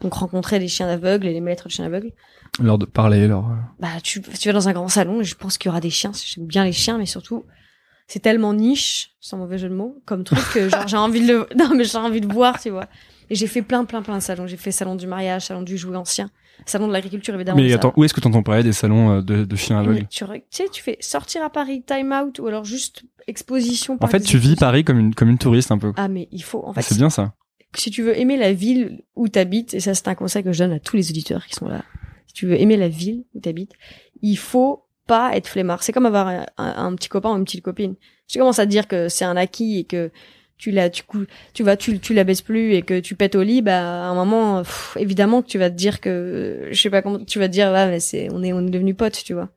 Donc 0.00 0.14
rencontrer 0.14 0.58
les 0.58 0.68
chiens 0.68 0.86
d'aveugles 0.86 1.26
et 1.26 1.32
les 1.32 1.40
maîtres 1.40 1.66
de 1.68 1.72
chiens 1.72 1.84
d'aveugles. 1.84 2.12
Leur 2.60 2.78
de 2.78 2.86
parler, 2.86 3.26
leur. 3.28 3.46
euh, 3.46 3.54
Bah, 3.78 3.88
tu, 4.02 4.20
tu 4.22 4.48
vas 4.48 4.52
dans 4.52 4.68
un 4.68 4.72
grand 4.72 4.88
salon 4.88 5.20
et 5.20 5.24
je 5.24 5.34
pense 5.34 5.58
qu'il 5.58 5.68
y 5.68 5.70
aura 5.70 5.80
des 5.80 5.90
chiens. 5.90 6.12
J'aime 6.14 6.46
bien 6.46 6.64
les 6.64 6.72
chiens, 6.72 6.98
mais 6.98 7.06
surtout, 7.06 7.44
c'est 8.08 8.20
tellement 8.20 8.52
niche, 8.54 9.12
sans 9.20 9.36
mauvais 9.36 9.58
jeu 9.58 9.68
de 9.68 9.74
mots, 9.74 10.02
comme 10.06 10.24
truc 10.24 10.40
que 10.52 10.68
genre 10.68 10.88
j'ai 10.88 10.96
envie 10.96 11.20
de 11.26 11.32
le, 11.32 11.48
non 11.56 11.74
mais 11.76 11.84
j'ai 11.84 11.98
envie 11.98 12.20
de 12.20 12.32
voir, 12.32 12.58
tu 12.60 12.70
vois. 12.70 12.86
Et 13.28 13.34
j'ai 13.36 13.46
fait 13.46 13.62
plein, 13.62 13.84
plein, 13.84 14.02
plein 14.02 14.16
de 14.18 14.22
salons. 14.22 14.46
J'ai 14.48 14.56
fait 14.56 14.72
salon 14.72 14.96
du 14.96 15.06
mariage, 15.06 15.46
salon 15.46 15.62
du 15.62 15.78
jouet 15.78 15.96
ancien, 15.96 16.30
salon 16.66 16.88
de 16.88 16.92
l'agriculture 16.92 17.34
évidemment. 17.34 17.60
Mais 17.60 17.68
ça- 17.70 17.74
attends, 17.76 17.92
où 17.96 18.04
est-ce 18.04 18.14
que 18.14 18.20
t'entends 18.20 18.42
parler 18.42 18.62
des 18.62 18.72
salons 18.72 19.10
euh, 19.18 19.22
de, 19.22 19.44
de 19.44 19.56
chiens 19.56 19.78
aveugles 19.80 20.06
tu, 20.08 20.24
tu 20.24 20.30
sais, 20.50 20.68
tu 20.70 20.82
fais 20.82 20.96
sortir 21.00 21.42
à 21.42 21.50
Paris, 21.50 21.82
time 21.86 22.12
out, 22.12 22.38
ou 22.38 22.46
alors 22.46 22.64
juste 22.64 23.02
exposition. 23.26 23.96
En 24.00 24.06
fait, 24.06 24.20
tu 24.20 24.38
vis. 24.38 24.56
Paris 24.56 24.84
comme 24.84 24.98
une, 24.98 25.14
comme 25.14 25.28
une 25.28 25.38
touriste 25.38 25.70
un 25.70 25.78
peu. 25.78 25.92
Ah, 25.96 26.08
mais 26.08 26.28
il 26.32 26.42
faut, 26.42 26.62
en 26.66 26.72
fait, 26.72 26.82
c'est 26.82 26.96
bien 26.96 27.10
ça. 27.10 27.34
si 27.74 27.90
tu 27.90 28.02
veux 28.02 28.18
aimer 28.18 28.36
la 28.36 28.52
ville 28.52 29.02
où 29.16 29.28
t'habites, 29.28 29.74
et 29.74 29.80
ça 29.80 29.94
c'est 29.94 30.08
un 30.08 30.14
conseil 30.14 30.42
que 30.42 30.52
je 30.52 30.58
donne 30.64 30.72
à 30.72 30.80
tous 30.80 30.96
les 30.96 31.10
auditeurs 31.10 31.46
qui 31.46 31.54
sont 31.54 31.68
là, 31.68 31.84
si 32.26 32.34
tu 32.34 32.46
veux 32.46 32.60
aimer 32.60 32.76
la 32.76 32.88
ville 32.88 33.24
où 33.34 33.40
t'habites, 33.40 33.72
il 34.22 34.36
faut 34.36 34.84
pas 35.06 35.36
être 35.36 35.48
flemmard. 35.48 35.82
C'est 35.82 35.92
comme 35.92 36.06
avoir 36.06 36.28
un, 36.28 36.46
un- 36.58 36.86
un 36.86 36.94
petit 36.94 37.08
copain 37.08 37.30
ou 37.32 37.36
une 37.38 37.44
petite 37.44 37.62
copine. 37.62 37.94
Si 38.26 38.34
tu 38.34 38.38
commences 38.38 38.58
à 38.60 38.66
te 38.66 38.70
dire 38.70 38.86
que 38.86 39.08
c'est 39.08 39.24
un 39.24 39.36
acquis 39.36 39.78
et 39.80 39.84
que 39.84 40.10
tu 40.60 40.70
la, 40.70 40.90
tu, 40.90 41.02
tu 41.54 41.62
vas, 41.62 41.76
tu, 41.76 41.98
tu 41.98 42.14
la 42.14 42.24
baisses 42.24 42.42
plus 42.42 42.74
et 42.74 42.82
que 42.82 43.00
tu 43.00 43.14
pètes 43.16 43.34
au 43.34 43.42
lit, 43.42 43.62
bah, 43.62 43.78
à 43.80 44.08
un 44.10 44.14
moment, 44.14 44.62
pff, 44.62 44.96
évidemment 45.00 45.40
que 45.42 45.48
tu 45.48 45.58
vas 45.58 45.70
te 45.70 45.74
dire 45.74 46.00
que, 46.00 46.68
je 46.70 46.80
sais 46.80 46.90
pas 46.90 47.02
comment, 47.02 47.24
tu 47.24 47.38
vas 47.38 47.48
te 47.48 47.52
dire, 47.52 47.68
ouais, 47.72 47.88
mais 47.88 47.98
c'est, 48.00 48.28
on 48.30 48.42
est, 48.42 48.52
on 48.52 48.66
est 48.66 48.70
devenus 48.70 48.96
potes, 48.96 49.22
tu 49.24 49.32
vois. 49.34 49.48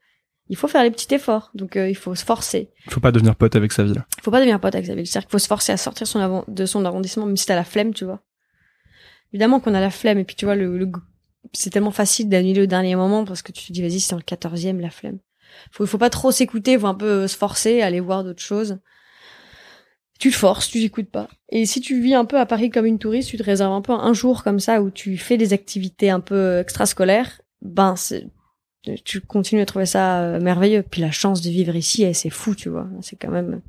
Il 0.49 0.55
faut 0.57 0.67
faire 0.67 0.83
les 0.83 0.91
petits 0.91 1.13
efforts. 1.13 1.51
Donc, 1.55 1.75
euh, 1.77 1.89
il 1.89 1.95
faut 1.95 2.15
se 2.15 2.23
forcer. 2.25 2.69
Faut 2.89 2.99
pas 2.99 3.11
devenir 3.11 3.35
pote 3.35 3.55
avec 3.55 3.71
sa 3.71 3.83
ville. 3.83 4.03
Faut 4.21 4.31
pas 4.31 4.39
devenir 4.39 4.59
pote 4.59 4.75
avec 4.75 4.85
sa 4.87 4.93
ville. 4.95 5.07
C'est-à-dire 5.07 5.27
qu'il 5.27 5.31
faut 5.31 5.39
se 5.39 5.47
forcer 5.47 5.71
à 5.71 5.77
sortir 5.77 6.05
son 6.07 6.19
avant- 6.19 6.43
de 6.47 6.65
son 6.65 6.83
arrondissement, 6.85 7.25
même 7.25 7.37
si 7.37 7.45
t'as 7.45 7.55
la 7.55 7.63
flemme, 7.63 7.93
tu 7.93 8.05
vois. 8.05 8.21
Évidemment 9.33 9.59
qu'on 9.59 9.73
a 9.73 9.79
la 9.81 9.89
flemme, 9.89 10.19
et 10.19 10.23
puis 10.23 10.35
tu 10.35 10.45
vois, 10.45 10.55
le, 10.55 10.77
le- 10.77 10.91
c'est 11.53 11.69
tellement 11.69 11.91
facile 11.91 12.29
d'annuler 12.29 12.61
au 12.61 12.65
dernier 12.65 12.95
moment 12.95 13.25
parce 13.25 13.41
que 13.41 13.51
tu 13.51 13.65
te 13.67 13.73
dis, 13.73 13.81
vas-y, 13.81 13.99
c'est 13.99 14.11
dans 14.11 14.17
le 14.17 14.23
14e, 14.23 14.79
la 14.79 14.89
flemme. 14.89 15.19
Faut, 15.71 15.85
faut 15.85 15.97
pas 15.97 16.09
trop 16.09 16.31
s'écouter, 16.31 16.77
faut 16.77 16.87
un 16.87 16.93
peu 16.95 17.23
euh, 17.23 17.27
se 17.27 17.37
forcer, 17.37 17.81
aller 17.81 17.99
voir 17.99 18.23
d'autres 18.23 18.41
choses. 18.41 18.79
Tu 20.23 20.31
forces, 20.31 20.69
tu 20.69 20.79
t'écoutes 20.79 21.09
pas. 21.09 21.27
Et 21.49 21.65
si 21.65 21.81
tu 21.81 21.99
vis 21.99 22.13
un 22.13 22.23
peu 22.23 22.39
à 22.39 22.45
Paris 22.45 22.69
comme 22.69 22.85
une 22.85 22.97
touriste, 22.97 23.27
tu 23.27 23.35
te 23.35 23.43
réserves 23.43 23.73
un 23.73 23.81
peu 23.81 23.91
un 23.91 24.13
jour 24.13 24.41
comme 24.45 24.61
ça 24.61 24.81
où 24.81 24.89
tu 24.89 25.17
fais 25.17 25.35
des 25.35 25.51
activités 25.51 26.09
un 26.09 26.21
peu 26.21 26.59
extrascolaires, 26.59 27.41
ben, 27.61 27.97
c'est, 27.97 28.27
tu 29.03 29.19
continues 29.19 29.61
à 29.61 29.65
trouver 29.65 29.85
ça 29.85 30.21
euh, 30.21 30.39
merveilleux. 30.39 30.81
Puis 30.89 31.01
la 31.01 31.11
chance 31.11 31.41
de 31.41 31.49
vivre 31.49 31.75
ici, 31.75 32.03
eh, 32.03 32.13
c'est 32.13 32.29
fou, 32.29 32.55
tu 32.55 32.69
vois. 32.69 32.87
C'est 33.01 33.17
quand 33.17 33.31
même, 33.31 33.59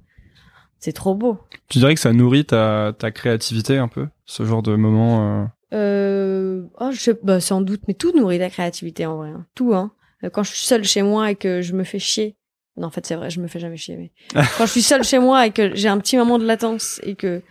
c'est 0.78 0.92
trop 0.92 1.16
beau. 1.16 1.38
Tu 1.68 1.78
dirais 1.78 1.94
que 1.96 2.00
ça 2.00 2.12
nourrit 2.12 2.44
ta, 2.44 2.92
ta 2.96 3.10
créativité 3.10 3.76
un 3.78 3.88
peu, 3.88 4.06
ce 4.24 4.44
genre 4.44 4.62
de 4.62 4.76
moment. 4.76 5.42
euh, 5.42 5.44
Euh, 5.72 6.62
oh, 6.78 6.90
je 6.92 7.00
sais, 7.00 7.18
bah, 7.20 7.40
sans 7.40 7.62
doute, 7.62 7.80
mais 7.88 7.94
tout 7.94 8.16
nourrit 8.16 8.38
la 8.38 8.48
créativité 8.48 9.06
en 9.06 9.16
vrai. 9.16 9.30
hein. 9.30 9.44
Tout, 9.56 9.74
hein. 9.74 9.90
Euh, 10.22 10.30
Quand 10.30 10.44
je 10.44 10.52
suis 10.52 10.64
seule 10.64 10.84
chez 10.84 11.02
moi 11.02 11.32
et 11.32 11.34
que 11.34 11.62
je 11.62 11.72
me 11.72 11.82
fais 11.82 11.98
chier. 11.98 12.36
Non, 12.76 12.88
en 12.88 12.90
fait, 12.90 13.06
c'est 13.06 13.14
vrai, 13.14 13.30
je 13.30 13.40
me 13.40 13.46
fais 13.46 13.60
jamais 13.60 13.76
chier, 13.76 13.96
mais. 13.96 14.10
quand 14.58 14.66
je 14.66 14.70
suis 14.72 14.82
seule 14.82 15.04
chez 15.04 15.18
moi 15.18 15.46
et 15.46 15.50
que 15.50 15.74
j'ai 15.74 15.88
un 15.88 15.98
petit 15.98 16.16
moment 16.16 16.38
de 16.38 16.44
latence 16.44 17.00
et 17.04 17.14
que 17.14 17.42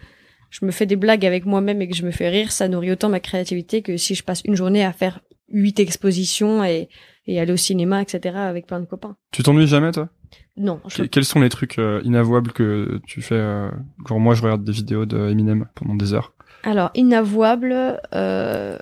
je 0.50 0.66
me 0.66 0.72
fais 0.72 0.86
des 0.86 0.96
blagues 0.98 1.26
avec 1.26 1.46
moi-même 1.46 1.82
et 1.82 1.88
que 1.90 1.96
je 1.96 2.06
me 2.06 2.12
fais 2.12 2.30
rire, 2.30 2.52
ça 2.52 2.68
nourrit 2.68 2.92
autant 2.92 3.10
ma 3.10 3.20
créativité 3.20 3.82
que 3.82 3.98
si 3.98 4.16
je 4.16 4.24
passe 4.24 4.42
une 4.46 4.56
journée 4.56 4.84
à 4.84 4.92
faire 4.94 5.22
huit 5.50 5.80
expositions 5.80 6.64
et, 6.64 6.90
et 7.26 7.40
aller 7.40 7.54
au 7.54 7.58
cinéma, 7.58 8.02
etc., 8.02 8.38
avec 8.38 8.68
plein 8.68 8.80
de 8.80 8.86
copains. 8.86 9.16
Tu 9.32 9.44
t'ennuies 9.44 9.68
jamais, 9.68 9.92
toi? 9.92 10.10
Non, 10.58 10.80
je 10.88 11.04
Quels 11.04 11.26
sont 11.26 11.40
les 11.40 11.50
trucs 11.50 11.80
euh, 11.80 12.02
inavouables 12.04 12.52
que 12.52 13.00
tu 13.08 13.22
fais 13.22 13.36
euh, 13.36 13.70
Genre 14.08 14.20
moi, 14.20 14.36
je 14.36 14.42
regarde 14.44 14.64
des 14.64 14.72
vidéos 14.72 15.06
de 15.06 15.30
Eminem 15.30 15.68
pendant 15.74 15.96
des 15.96 16.14
heures? 16.14 16.34
Alors, 16.64 16.92
inavouable, 16.96 18.00
euh, 18.14 18.78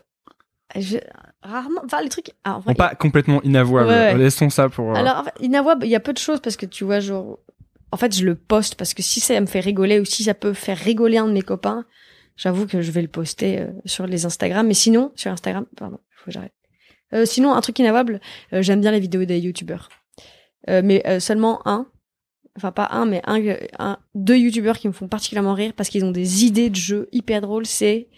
je- 0.77 0.97
rarement, 1.43 1.81
enfin, 1.85 2.01
les 2.01 2.09
trucs, 2.09 2.31
ah, 2.43 2.55
en 2.57 2.59
vrai, 2.59 2.75
pas 2.75 2.95
complètement 2.95 3.41
inavouable. 3.43 3.89
Ouais, 3.89 4.13
ouais. 4.13 4.17
Laissons 4.17 4.49
ça 4.49 4.69
pour. 4.69 4.91
euh, 4.91 4.95
Alors, 4.95 5.17
en 5.17 5.23
fait, 5.23 5.33
inavouable, 5.39 5.85
il 5.85 5.89
y 5.89 5.95
a 5.95 5.99
peu 5.99 6.13
de 6.13 6.17
choses 6.17 6.39
parce 6.39 6.55
que 6.55 6.65
tu 6.65 6.83
vois, 6.83 6.99
genre, 6.99 7.39
en 7.91 7.97
fait, 7.97 8.15
je 8.15 8.25
le 8.25 8.35
poste 8.35 8.75
parce 8.75 8.93
que 8.93 9.01
si 9.01 9.19
ça 9.19 9.39
me 9.41 9.45
fait 9.47 9.59
rigoler 9.59 9.99
ou 9.99 10.05
si 10.05 10.23
ça 10.23 10.33
peut 10.33 10.53
faire 10.53 10.77
rigoler 10.77 11.17
un 11.17 11.27
de 11.27 11.33
mes 11.33 11.41
copains, 11.41 11.85
j'avoue 12.37 12.65
que 12.67 12.81
je 12.81 12.91
vais 12.91 13.01
le 13.01 13.07
poster 13.07 13.59
euh, 13.59 13.67
sur 13.85 14.07
les 14.07 14.25
Instagram. 14.25 14.65
Mais 14.67 14.73
sinon, 14.73 15.11
sur 15.15 15.31
Instagram, 15.31 15.65
pardon, 15.75 15.99
faut 16.15 16.25
que 16.25 16.31
j'arrête. 16.31 16.53
Euh, 17.13 17.25
sinon, 17.25 17.53
un 17.53 17.61
truc 17.61 17.77
inavouable, 17.79 18.21
euh, 18.53 18.61
j'aime 18.61 18.79
bien 18.81 18.91
les 18.91 18.99
vidéos 19.01 19.25
des 19.25 19.39
youtubeurs. 19.39 19.89
Euh, 20.69 20.81
mais 20.83 21.01
euh, 21.07 21.19
seulement 21.19 21.59
un, 21.67 21.87
enfin 22.55 22.71
pas 22.71 22.87
un, 22.91 23.05
mais 23.05 23.21
un, 23.25 23.41
un, 23.79 23.97
deux 24.15 24.37
youtubeurs 24.37 24.77
qui 24.77 24.87
me 24.87 24.93
font 24.93 25.07
particulièrement 25.07 25.55
rire 25.55 25.73
parce 25.75 25.89
qu'ils 25.89 26.05
ont 26.05 26.11
des 26.11 26.45
idées 26.45 26.69
de 26.69 26.75
jeux 26.75 27.09
hyper 27.11 27.41
drôles, 27.41 27.65
c'est 27.65 28.09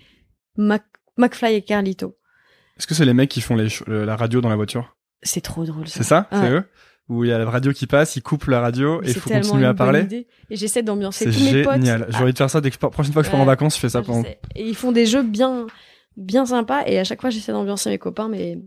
Mac, 0.57 0.83
McFly 1.17 1.55
et 1.55 1.61
Carlito. 1.61 2.17
Est-ce 2.77 2.87
que 2.87 2.93
c'est 2.93 3.05
les 3.05 3.13
mecs 3.13 3.29
qui 3.29 3.41
font 3.41 3.55
les 3.55 3.67
la 3.87 4.15
radio 4.15 4.41
dans 4.41 4.49
la 4.49 4.55
voiture? 4.55 4.95
C'est 5.21 5.41
trop 5.41 5.63
drôle. 5.63 5.87
Ça. 5.87 5.97
C'est 5.97 6.03
ça? 6.03 6.27
C'est 6.31 6.49
eux? 6.49 6.63
Où 7.09 7.25
il 7.25 7.29
y 7.29 7.33
a 7.33 7.37
la 7.37 7.49
radio 7.49 7.73
qui 7.73 7.85
passe, 7.85 8.15
il 8.15 8.21
coupe 8.21 8.45
la 8.45 8.61
radio 8.61 9.01
et 9.03 9.09
il 9.09 9.13
faut 9.13 9.29
continuer 9.29 9.65
à 9.65 9.73
parler. 9.73 10.03
idée. 10.03 10.27
Et 10.49 10.55
j'essaie 10.55 10.83
d'ambiancer 10.83 11.25
tous 11.25 11.43
mes 11.43 11.63
potes. 11.63 11.73
génial. 11.73 12.07
J'ai 12.09 12.17
envie 12.23 12.31
de 12.31 12.37
faire 12.37 12.49
ça 12.49 12.61
dès 12.61 12.71
que 12.71 12.77
prochaine 12.77 13.11
fois 13.11 13.21
que 13.21 13.27
je 13.27 13.31
pars 13.31 13.41
en 13.41 13.45
vacances, 13.45 13.75
je 13.75 13.79
fais 13.81 13.89
ça 13.89 14.01
je 14.01 14.07
pendant. 14.07 14.23
sais. 14.23 14.39
Et 14.55 14.67
ils 14.67 14.75
font 14.75 14.93
des 14.93 15.05
jeux 15.05 15.23
bien, 15.23 15.67
bien 16.15 16.45
sympas. 16.45 16.83
Et 16.85 16.99
à 16.99 17.03
chaque 17.03 17.19
fois, 17.19 17.29
j'essaie 17.29 17.51
d'ambiancer 17.51 17.89
mes 17.89 17.97
copains. 17.97 18.29
Mais 18.29 18.57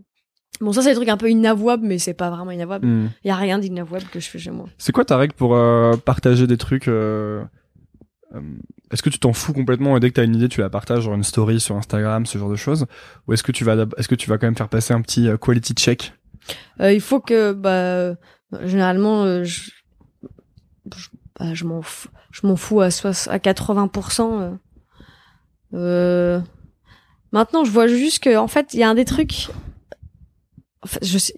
bon, 0.61 0.71
ça, 0.71 0.83
c'est 0.83 0.89
des 0.89 0.95
trucs 0.95 1.09
un 1.09 1.17
peu 1.17 1.31
inavouables, 1.31 1.85
mais 1.85 1.97
c'est 1.97 2.13
pas 2.13 2.29
vraiment 2.29 2.51
inavouable. 2.51 2.85
Hmm. 2.85 3.09
Il 3.23 3.27
y 3.27 3.31
a 3.31 3.35
rien 3.35 3.57
d'inavouable 3.57 4.05
que 4.11 4.19
je 4.19 4.29
fais 4.29 4.37
chez 4.39 4.51
moi. 4.51 4.67
C'est 4.77 4.91
quoi 4.91 5.03
ta 5.03 5.17
règle 5.17 5.33
pour 5.33 5.55
euh, 5.55 5.93
partager 5.97 6.45
des 6.45 6.57
trucs 6.57 6.87
euh, 6.87 7.43
Est-ce 8.91 9.01
que 9.01 9.09
tu 9.09 9.19
t'en 9.19 9.33
fous 9.33 9.53
complètement 9.53 9.95
et 9.97 9.99
dès 9.99 10.09
que 10.09 10.15
t'as 10.15 10.25
une 10.25 10.35
idée, 10.35 10.49
tu 10.49 10.59
la 10.61 10.69
partages 10.69 11.03
genre 11.03 11.13
une 11.15 11.23
story 11.23 11.59
sur 11.59 11.75
Instagram, 11.75 12.25
ce 12.25 12.37
genre 12.37 12.49
de 12.49 12.55
choses, 12.55 12.85
ou 13.27 13.33
est-ce 13.33 13.43
que 13.43 13.51
tu 13.51 13.63
vas, 13.63 13.85
est-ce 13.97 14.07
que 14.07 14.15
tu 14.15 14.29
vas 14.29 14.37
quand 14.37 14.47
même 14.47 14.55
faire 14.57 14.69
passer 14.69 14.93
un 14.93 15.01
petit 15.01 15.27
euh, 15.27 15.37
quality 15.37 15.73
check? 15.73 16.13
Euh, 16.81 16.93
il 16.93 17.01
faut 17.01 17.19
que, 17.19 17.53
bah, 17.53 17.69
euh, 17.69 18.15
généralement, 18.63 19.23
euh, 19.23 19.43
je, 19.43 19.71
je, 20.95 21.07
bah, 21.39 21.53
je 21.53 21.63
m'en 21.65 21.81
fous, 21.81 22.09
je 22.31 22.45
m'en 22.47 22.55
fous 22.55 22.81
à, 22.81 22.91
soix- 22.91 23.29
à 23.29 23.39
80%. 23.39 24.41
euh. 24.41 24.51
Euh, 25.73 26.39
maintenant, 27.31 27.65
je 27.65 27.71
vois 27.71 27.87
juste 27.87 28.23
que, 28.23 28.37
en 28.37 28.47
fait, 28.47 28.73
il 28.73 28.79
y 28.79 28.83
a 28.83 28.89
un 28.89 28.95
des 28.95 29.05
trucs. 29.05 29.47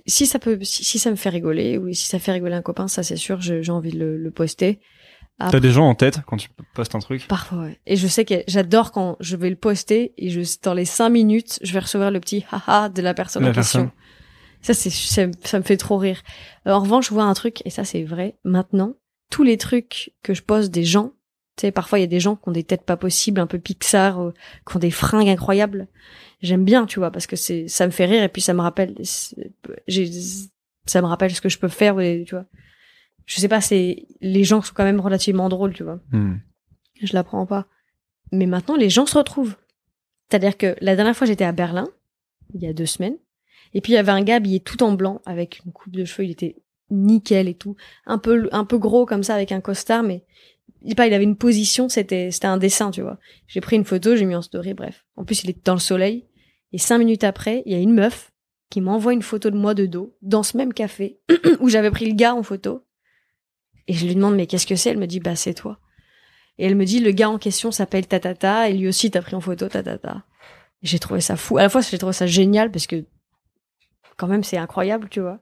Si 0.05 0.27
ça 0.27 0.37
peut, 0.37 0.59
si, 0.63 0.83
si 0.83 0.99
ça 0.99 1.09
me 1.09 1.15
fait 1.15 1.29
rigoler, 1.29 1.77
ou 1.77 1.91
si 1.93 2.05
ça 2.05 2.19
fait 2.19 2.31
rigoler 2.33 2.53
un 2.55 2.61
copain, 2.61 2.87
ça 2.87 3.01
c'est 3.03 3.15
sûr, 3.15 3.41
j'ai 3.41 3.71
envie 3.71 3.91
de 3.91 4.03
le 4.03 4.31
poster. 4.31 4.79
Après- 5.39 5.51
T'as 5.53 5.59
des 5.61 5.71
gens 5.71 5.87
en 5.87 5.95
tête 5.95 6.19
quand 6.27 6.37
tu 6.37 6.49
postes 6.73 6.95
un 6.95 6.99
truc 6.99 7.27
Parfois, 7.27 7.59
ouais. 7.59 7.79
Et 7.85 7.95
je 7.95 8.07
sais 8.07 8.25
que 8.25 8.35
j'adore 8.47 8.91
quand 8.91 9.15
je 9.21 9.35
vais 9.37 9.49
le 9.49 9.55
poster 9.55 10.13
et 10.17 10.29
je, 10.29 10.41
dans 10.63 10.73
les 10.73 10.85
cinq 10.85 11.09
minutes, 11.09 11.59
je 11.63 11.71
vais 11.73 11.79
recevoir 11.79 12.11
le 12.11 12.19
petit 12.19 12.45
haha 12.51 12.89
de 12.89 13.01
la 13.01 13.13
personne 13.13 13.43
La 13.43 13.49
en 13.49 13.53
question. 13.53 13.83
personne. 13.85 13.95
Ça, 14.61 14.73
c'est, 14.73 14.89
ça, 14.89 15.27
me- 15.27 15.33
ça 15.43 15.57
me 15.59 15.63
fait 15.63 15.77
trop 15.77 15.97
rire. 15.97 16.21
Euh, 16.67 16.71
en 16.71 16.81
revanche, 16.81 17.07
je 17.07 17.13
vois 17.13 17.23
un 17.23 17.33
truc, 17.33 17.61
et 17.65 17.69
ça, 17.69 17.85
c'est 17.85 18.03
vrai. 18.03 18.35
Maintenant, 18.43 18.95
tous 19.31 19.43
les 19.43 19.55
trucs 19.57 20.11
que 20.23 20.33
je 20.33 20.41
poste 20.43 20.71
des 20.71 20.83
gens, 20.83 21.13
tu 21.55 21.61
sais, 21.61 21.71
parfois, 21.71 21.99
il 21.99 22.01
y 22.01 22.03
a 22.03 22.07
des 22.07 22.19
gens 22.19 22.35
qui 22.35 22.49
ont 22.49 22.51
des 22.51 22.63
têtes 22.65 22.83
pas 22.83 22.97
possibles, 22.97 23.39
un 23.39 23.47
peu 23.47 23.59
Pixar, 23.59 24.21
euh, 24.21 24.33
qui 24.69 24.75
ont 24.75 24.79
des 24.79 24.91
fringues 24.91 25.29
incroyables. 25.29 25.87
J'aime 26.41 26.65
bien, 26.65 26.85
tu 26.85 26.99
vois, 26.99 27.11
parce 27.11 27.27
que 27.27 27.37
c'est, 27.37 27.69
ça 27.69 27.85
me 27.85 27.91
fait 27.91 28.05
rire 28.05 28.23
et 28.23 28.29
puis 28.29 28.41
ça 28.41 28.53
me 28.53 28.59
rappelle, 28.61 28.95
j'ai, 29.87 30.11
ça 30.85 31.01
me 31.01 31.07
rappelle 31.07 31.33
ce 31.33 31.39
que 31.41 31.49
je 31.49 31.57
peux 31.59 31.67
faire, 31.69 31.95
tu 31.97 32.25
vois. 32.31 32.45
Je 33.29 33.39
sais 33.39 33.47
pas, 33.47 33.61
c'est, 33.61 34.07
les 34.21 34.43
gens 34.43 34.63
sont 34.63 34.73
quand 34.75 34.83
même 34.83 34.99
relativement 34.99 35.49
drôles, 35.49 35.73
tu 35.73 35.83
vois 35.83 35.99
Hmm. 36.11 36.37
je 36.99 37.13
l'apprends 37.13 37.45
pas. 37.45 37.67
Mais 38.31 38.47
maintenant, 38.47 38.75
les 38.75 38.89
gens 38.89 39.05
se 39.05 39.15
retrouvent. 39.17 39.55
C'est-à-dire 40.29 40.57
que 40.57 40.75
la 40.81 40.95
dernière 40.95 41.15
fois, 41.15 41.27
j'étais 41.27 41.43
à 41.45 41.51
Berlin, 41.51 41.87
il 42.55 42.61
y 42.61 42.67
a 42.67 42.73
deux 42.73 42.87
semaines, 42.87 43.17
et 43.75 43.81
puis 43.81 43.93
il 43.93 43.95
y 43.95 43.99
avait 43.99 44.11
un 44.11 44.23
gars 44.23 44.35
habillé 44.37 44.59
tout 44.59 44.81
en 44.81 44.93
blanc, 44.93 45.21
avec 45.27 45.61
une 45.63 45.71
coupe 45.71 45.93
de 45.93 46.05
cheveux, 46.05 46.25
il 46.27 46.31
était 46.31 46.55
nickel 46.89 47.47
et 47.47 47.53
tout, 47.53 47.75
un 48.07 48.17
peu 48.17 48.49
un 48.51 48.65
peu 48.65 48.79
gros 48.79 49.05
comme 49.05 49.21
ça, 49.21 49.35
avec 49.35 49.51
un 49.51 49.61
costard, 49.61 50.01
mais 50.01 50.25
il, 50.81 50.95
pas, 50.95 51.05
il 51.05 51.13
avait 51.13 51.23
une 51.23 51.35
position, 51.37 51.87
c'était 51.87 52.31
c'était 52.31 52.47
un 52.47 52.57
dessin, 52.57 52.89
tu 52.89 53.01
vois. 53.03 53.19
J'ai 53.47 53.61
pris 53.61 53.75
une 53.75 53.85
photo, 53.85 54.15
j'ai 54.15 54.25
mis 54.25 54.33
en 54.35 54.41
story, 54.41 54.73
bref. 54.73 55.05
En 55.17 55.23
plus, 55.23 55.43
il 55.43 55.51
était 55.51 55.61
dans 55.65 55.75
le 55.75 55.79
soleil, 55.79 56.25
et 56.73 56.79
cinq 56.79 56.97
minutes 56.97 57.23
après, 57.23 57.61
il 57.67 57.73
y 57.73 57.75
a 57.75 57.79
une 57.79 57.93
meuf 57.93 58.31
qui 58.71 58.81
m'envoie 58.81 59.13
une 59.13 59.21
photo 59.21 59.51
de 59.51 59.57
moi 59.57 59.75
de 59.75 59.85
dos, 59.85 60.15
dans 60.23 60.41
ce 60.41 60.57
même 60.57 60.73
café, 60.73 61.19
où 61.59 61.69
j'avais 61.69 61.91
pris 61.91 62.05
le 62.07 62.15
gars 62.15 62.33
en 62.33 62.41
photo, 62.43 62.85
et 63.89 63.93
je 63.93 64.05
lui 64.05 64.15
demande, 64.15 64.35
mais 64.35 64.45
qu'est-ce 64.47 64.65
que 64.67 64.75
c'est? 64.77 64.91
Elle 64.91 64.97
me 64.99 65.07
dit, 65.07 65.19
bah 65.19 65.35
c'est 65.35 65.53
toi. 65.53 65.77
Et 66.57 66.65
elle 66.65 66.75
me 66.75 66.85
dit, 66.85 66.99
le 66.99 67.11
gars 67.11 67.29
en 67.29 67.37
question 67.37 67.71
s'appelle 67.71 68.05
Tatata, 68.07 68.69
et 68.69 68.73
lui 68.73 68.87
aussi 68.87 69.11
t'a 69.11 69.21
pris 69.21 69.35
en 69.35 69.41
photo 69.41 69.67
Tatata. 69.67 70.23
J'ai 70.83 70.99
trouvé 70.99 71.19
ça 71.21 71.35
fou. 71.35 71.57
À 71.57 71.63
la 71.63 71.69
fois, 71.69 71.81
j'ai 71.81 71.97
trouvé 71.97 72.13
ça 72.13 72.25
génial 72.27 72.71
parce 72.71 72.87
que, 72.87 73.03
quand 74.17 74.27
même, 74.27 74.43
c'est 74.43 74.57
incroyable, 74.57 75.07
tu 75.09 75.19
vois. 75.21 75.39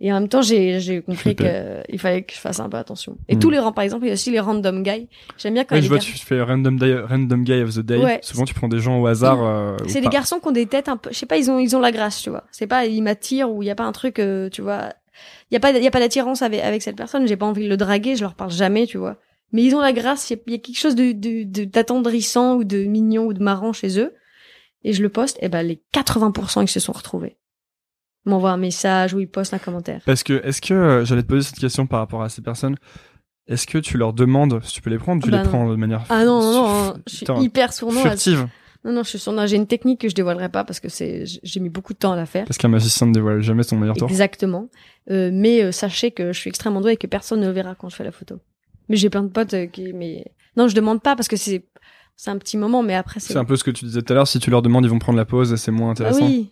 Et 0.00 0.12
en 0.12 0.20
même 0.20 0.28
temps, 0.28 0.42
j'ai, 0.42 0.78
j'ai 0.78 1.02
compris 1.02 1.34
qu'il 1.34 1.98
fallait 1.98 2.22
que 2.22 2.32
je 2.32 2.38
fasse 2.38 2.60
un 2.60 2.68
peu 2.68 2.76
attention. 2.76 3.18
Et 3.28 3.34
Mm. 3.34 3.38
tous 3.40 3.50
les 3.50 3.58
rangs, 3.58 3.72
par 3.72 3.82
exemple, 3.82 4.04
il 4.04 4.08
y 4.08 4.10
a 4.10 4.14
aussi 4.14 4.30
les 4.30 4.38
random 4.38 4.82
guys. 4.84 5.08
J'aime 5.38 5.54
bien 5.54 5.64
quand 5.64 5.74
y 5.76 5.82
je 5.82 5.88
vois, 5.88 5.98
tu 5.98 6.12
fais 6.12 6.40
random, 6.40 6.78
day- 6.78 7.00
random 7.00 7.42
guy 7.42 7.60
of 7.62 7.74
the 7.74 7.80
day. 7.80 7.96
Ouais. 7.98 8.20
Souvent, 8.22 8.44
tu 8.44 8.54
prends 8.54 8.68
des 8.68 8.78
gens 8.78 9.00
au 9.00 9.06
hasard. 9.06 9.42
euh, 9.44 9.76
ou 9.84 9.88
C'est 9.88 10.00
des 10.00 10.04
pas. 10.06 10.10
garçons 10.10 10.38
qui 10.38 10.46
ont 10.48 10.52
des 10.52 10.66
têtes 10.66 10.88
un 10.88 10.96
peu, 10.96 11.10
je 11.12 11.18
sais 11.18 11.26
pas, 11.26 11.36
ils 11.36 11.50
ont, 11.50 11.58
ils 11.58 11.74
ont 11.76 11.80
la 11.80 11.90
grâce, 11.92 12.22
tu 12.22 12.30
vois. 12.30 12.44
C'est 12.52 12.68
pas, 12.68 12.86
ils 12.86 13.02
m'attirent 13.02 13.50
ou 13.50 13.62
il 13.62 13.66
y 13.66 13.70
a 13.70 13.74
pas 13.74 13.84
un 13.84 13.92
truc, 13.92 14.18
euh, 14.20 14.48
tu 14.50 14.62
vois. 14.62 14.92
Il 15.50 15.54
y 15.54 15.56
a 15.56 15.60
pas, 15.60 15.70
il 15.70 15.82
y 15.82 15.86
a 15.86 15.90
pas 15.90 16.00
d'attirance 16.00 16.42
avec, 16.42 16.60
avec 16.60 16.82
cette 16.82 16.96
personne. 16.96 17.26
J'ai 17.26 17.36
pas 17.36 17.46
envie 17.46 17.64
de 17.64 17.68
le 17.68 17.76
draguer, 17.76 18.16
je 18.16 18.22
leur 18.22 18.34
parle 18.34 18.50
jamais, 18.50 18.86
tu 18.86 18.98
vois. 18.98 19.16
Mais 19.52 19.62
ils 19.62 19.74
ont 19.74 19.80
la 19.80 19.92
grâce, 19.94 20.28
il 20.30 20.34
y 20.34 20.36
a- 20.36 20.42
il 20.46 20.52
y, 20.52 20.56
a 20.56 20.58
quelque 20.58 20.78
chose 20.78 20.94
de, 20.94 21.12
de, 21.12 21.42
de- 21.44 21.64
d'attendrissant 21.64 22.56
ou 22.56 22.64
de 22.64 22.84
mignon 22.84 23.26
ou 23.26 23.32
de 23.32 23.42
marrant 23.42 23.72
chez 23.72 23.98
eux. 23.98 24.12
Et 24.84 24.92
je 24.92 25.02
le 25.02 25.08
poste, 25.08 25.38
et 25.40 25.48
ben, 25.48 25.62
les 25.62 25.82
80% 25.94 26.62
ils 26.62 26.68
se 26.68 26.80
sont 26.80 26.92
retrouvés. 26.92 27.36
M'envoient 28.26 28.50
un 28.50 28.56
message 28.58 29.14
ou 29.14 29.20
ils 29.20 29.28
postent 29.28 29.54
un 29.54 29.58
commentaire. 29.58 30.02
Parce 30.04 30.22
que, 30.22 30.40
est-ce 30.44 30.60
que, 30.60 30.74
euh, 30.74 31.04
j'allais 31.04 31.22
te 31.22 31.28
poser 31.28 31.42
cette 31.48 31.58
question 31.58 31.86
par 31.86 32.00
rapport 32.00 32.22
à 32.22 32.28
ces 32.28 32.42
personnes, 32.42 32.76
est-ce 33.46 33.66
que 33.66 33.78
tu 33.78 33.96
leur 33.96 34.12
demandes 34.12 34.60
si 34.62 34.74
tu 34.74 34.82
peux 34.82 34.90
les 34.90 34.98
prendre, 34.98 35.22
tu 35.22 35.30
Bah 35.30 35.38
les 35.38 35.42
non. 35.44 35.48
prends 35.48 35.68
de 35.70 35.76
manière 35.76 36.04
Ah 36.10 36.24
non, 36.26 36.40
non, 36.42 36.52
non, 36.52 36.68
hein, 36.68 36.96
je 37.06 37.16
suis 37.16 37.26
hyper 37.40 37.72
sournoise. 37.72 38.02
furtive 38.02 38.48
Non, 38.84 38.92
non, 38.92 39.02
je 39.02 39.08
suis 39.10 39.18
sournoise. 39.18 39.50
J'ai 39.50 39.56
une 39.56 39.66
technique 39.66 40.00
que 40.00 40.08
je 40.08 40.14
dévoilerai 40.14 40.48
pas 40.48 40.64
parce 40.64 40.78
que 40.80 40.88
c'est, 40.88 41.24
j'ai 41.42 41.60
mis 41.60 41.68
beaucoup 41.68 41.92
de 41.92 41.98
temps 41.98 42.12
à 42.12 42.16
la 42.16 42.26
faire. 42.26 42.44
Parce 42.44 42.58
qu'un 42.58 42.68
magicien 42.68 43.06
ne 43.08 43.12
dévoile 43.12 43.40
jamais 43.40 43.62
son 43.64 43.76
meilleur 43.76 43.96
tour. 43.96 44.08
Exactement. 44.08 44.68
Euh, 45.10 45.30
mais 45.32 45.62
euh, 45.62 45.72
sachez 45.72 46.10
que 46.12 46.32
je 46.32 46.38
suis 46.38 46.48
extrêmement 46.48 46.80
douée 46.80 46.92
et 46.92 46.96
que 46.96 47.06
personne 47.08 47.40
ne 47.40 47.46
le 47.46 47.52
verra 47.52 47.74
quand 47.74 47.88
je 47.88 47.96
fais 47.96 48.04
la 48.04 48.12
photo. 48.12 48.36
Mais 48.88 48.96
j'ai 48.96 49.10
plein 49.10 49.22
de 49.22 49.28
potes 49.28 49.54
euh, 49.54 49.66
qui, 49.66 49.92
mais 49.92 50.24
non, 50.56 50.68
je 50.68 50.74
demande 50.74 51.02
pas 51.02 51.16
parce 51.16 51.28
que 51.28 51.36
c'est 51.36 51.64
c'est 52.20 52.30
un 52.30 52.38
petit 52.38 52.56
moment, 52.56 52.82
mais 52.82 52.94
après 52.94 53.20
c'est. 53.20 53.32
C'est 53.32 53.38
un 53.38 53.44
peu 53.44 53.54
ce 53.56 53.62
que 53.62 53.70
tu 53.70 53.84
disais 53.84 54.02
tout 54.02 54.12
à 54.12 54.16
l'heure, 54.16 54.26
si 54.26 54.40
tu 54.40 54.50
leur 54.50 54.60
demandes, 54.62 54.84
ils 54.84 54.90
vont 54.90 54.98
prendre 54.98 55.18
la 55.18 55.24
pause 55.24 55.52
et 55.52 55.56
c'est 55.56 55.70
moins 55.70 55.88
Ah 55.90 55.92
intéressant. 55.92 56.26
oui, 56.26 56.50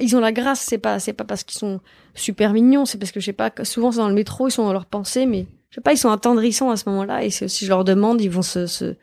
ils 0.00 0.16
ont 0.16 0.20
la 0.20 0.32
grâce. 0.32 0.60
C'est 0.60 0.78
pas 0.78 0.98
c'est 0.98 1.12
pas 1.12 1.22
parce 1.24 1.44
qu'ils 1.44 1.58
sont 1.58 1.80
super 2.14 2.52
mignons, 2.52 2.84
c'est 2.84 2.98
parce 2.98 3.12
que 3.12 3.20
je 3.20 3.26
sais 3.26 3.32
pas. 3.32 3.52
Souvent 3.62 3.92
c'est 3.92 3.98
dans 3.98 4.08
le 4.08 4.14
métro, 4.14 4.48
ils 4.48 4.50
sont 4.50 4.64
dans 4.64 4.72
leurs 4.72 4.86
pensées, 4.86 5.26
mais 5.26 5.46
je 5.70 5.76
sais 5.76 5.80
pas, 5.80 5.92
ils 5.92 5.98
sont 5.98 6.10
attendrissants 6.10 6.70
à 6.70 6.76
ce 6.76 6.88
moment-là. 6.88 7.24
Et 7.24 7.30
si 7.30 7.64
je 7.64 7.68
leur 7.68 7.84
demande, 7.84 8.20
ils 8.20 8.30
vont 8.30 8.42
se, 8.42 8.66
se 8.66 8.96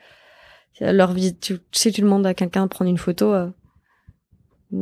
leur 0.81 1.13
vie. 1.13 1.35
Tu, 1.37 1.59
si 1.71 1.91
tu 1.91 2.01
demandes 2.01 2.25
à 2.25 2.33
quelqu'un 2.33 2.63
de 2.63 2.67
prendre 2.69 2.89
une 2.89 2.97
photo, 2.97 3.33
euh, 3.33 3.47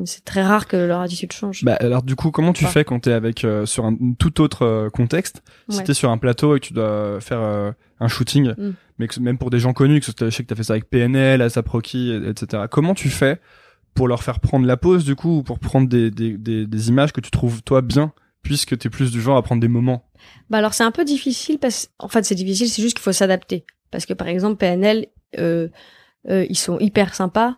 c'est 0.05 0.23
très 0.23 0.43
rare 0.43 0.67
que 0.67 0.77
leur 0.77 1.01
attitude 1.01 1.31
change. 1.33 1.63
Bah 1.63 1.75
alors 1.79 2.03
du 2.03 2.15
coup, 2.15 2.29
comment 2.29 2.53
tu 2.53 2.65
fais 2.65 2.83
quand 2.85 2.99
t'es 2.99 3.11
avec 3.11 3.43
euh, 3.43 3.65
sur 3.65 3.85
un 3.85 3.97
tout 4.19 4.39
autre 4.41 4.63
euh, 4.63 4.89
contexte? 4.89 5.41
Si 5.67 5.77
Ouais. 5.79 5.83
t'es 5.83 5.95
sur 5.95 6.11
un 6.11 6.17
plateau 6.19 6.55
et 6.55 6.59
que 6.59 6.65
tu 6.67 6.73
dois 6.73 7.19
faire 7.21 7.39
euh, 7.41 7.71
un 7.99 8.07
shooting, 8.07 8.53
Mm. 8.55 8.71
mais 8.99 9.07
que, 9.07 9.19
même 9.19 9.37
pour 9.39 9.49
des 9.49 9.59
gens 9.59 9.73
connus, 9.73 9.99
que 9.99 10.05
je 10.05 10.29
sais 10.29 10.43
que 10.43 10.47
t'as 10.47 10.55
fait 10.55 10.63
ça 10.63 10.73
avec 10.73 10.89
PNL, 10.91 11.41
Asaproki, 11.41 12.11
et- 12.11 12.29
etc. 12.29 12.63
Comment 12.69 12.93
tu 12.93 13.09
fais 13.09 13.41
pour 13.95 14.07
leur 14.07 14.21
faire 14.21 14.39
prendre 14.39 14.67
la 14.67 14.77
pause 14.77 15.03
du 15.05 15.15
coup, 15.15 15.37
ou 15.39 15.43
pour 15.43 15.57
prendre 15.59 15.89
des, 15.89 16.11
des, 16.11 16.37
des, 16.37 16.67
des 16.67 16.89
images 16.89 17.11
que 17.11 17.19
tu 17.21 17.31
trouves 17.31 17.63
toi 17.63 17.81
bien, 17.81 18.13
puisque 18.43 18.77
t'es 18.77 18.89
plus 18.89 19.11
du 19.11 19.19
genre 19.21 19.37
à 19.37 19.41
prendre 19.41 19.59
des 19.59 19.67
moments? 19.67 20.05
Bah 20.51 20.59
alors 20.59 20.75
c'est 20.75 20.83
un 20.83 20.91
peu 20.91 21.03
difficile 21.03 21.57
parce 21.57 21.89
en 21.97 22.07
fait 22.09 22.23
c'est 22.25 22.35
difficile, 22.35 22.69
c'est 22.69 22.81
juste 22.83 22.95
qu'il 22.95 23.03
faut 23.03 23.11
s'adapter 23.11 23.65
parce 23.89 24.05
que 24.05 24.13
par 24.13 24.27
exemple 24.27 24.57
PNL 24.57 25.07
euh, 25.37 25.67
euh, 26.29 26.45
ils 26.49 26.57
sont 26.57 26.79
hyper 26.79 27.13
sympas 27.13 27.55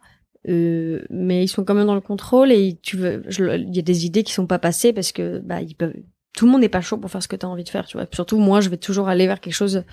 euh, 0.50 1.02
mais 1.10 1.44
ils 1.44 1.48
sont 1.48 1.64
quand 1.64 1.74
même 1.76 1.86
dans 1.88 1.96
le 1.96 2.02
contrôle 2.02 2.52
et 2.52 2.80
tu 2.82 2.98
veux 2.98 3.24
il 3.30 3.76
y 3.76 3.80
a 3.80 3.84
des 3.84 4.06
idées 4.06 4.24
qui 4.24 4.34
sont 4.34 4.48
pas 4.48 4.60
passées 4.60 4.92
parce 4.92 5.12
que 5.12 5.40
bah 5.40 5.62
ils 5.62 5.76
peuvent 5.76 5.94
tout 6.36 6.46
le 6.46 6.52
monde 6.52 6.62
n'est 6.62 6.70
pas 6.70 6.82
chaud 6.82 6.98
pour 6.98 7.12
faire 7.12 7.22
ce 7.22 7.28
que 7.28 7.36
tu 7.36 7.46
as 7.46 7.50
envie 7.50 7.66
de 7.66 7.70
faire, 7.70 7.86
tu 7.86 7.98
vois. 7.98 8.08
Surtout 8.14 8.38
moi 8.38 8.62
je 8.62 8.70
vais 8.70 8.78
toujours 8.78 9.08
aller 9.10 9.28
vers 9.28 9.40
quelque 9.42 9.54
chose 9.54 9.84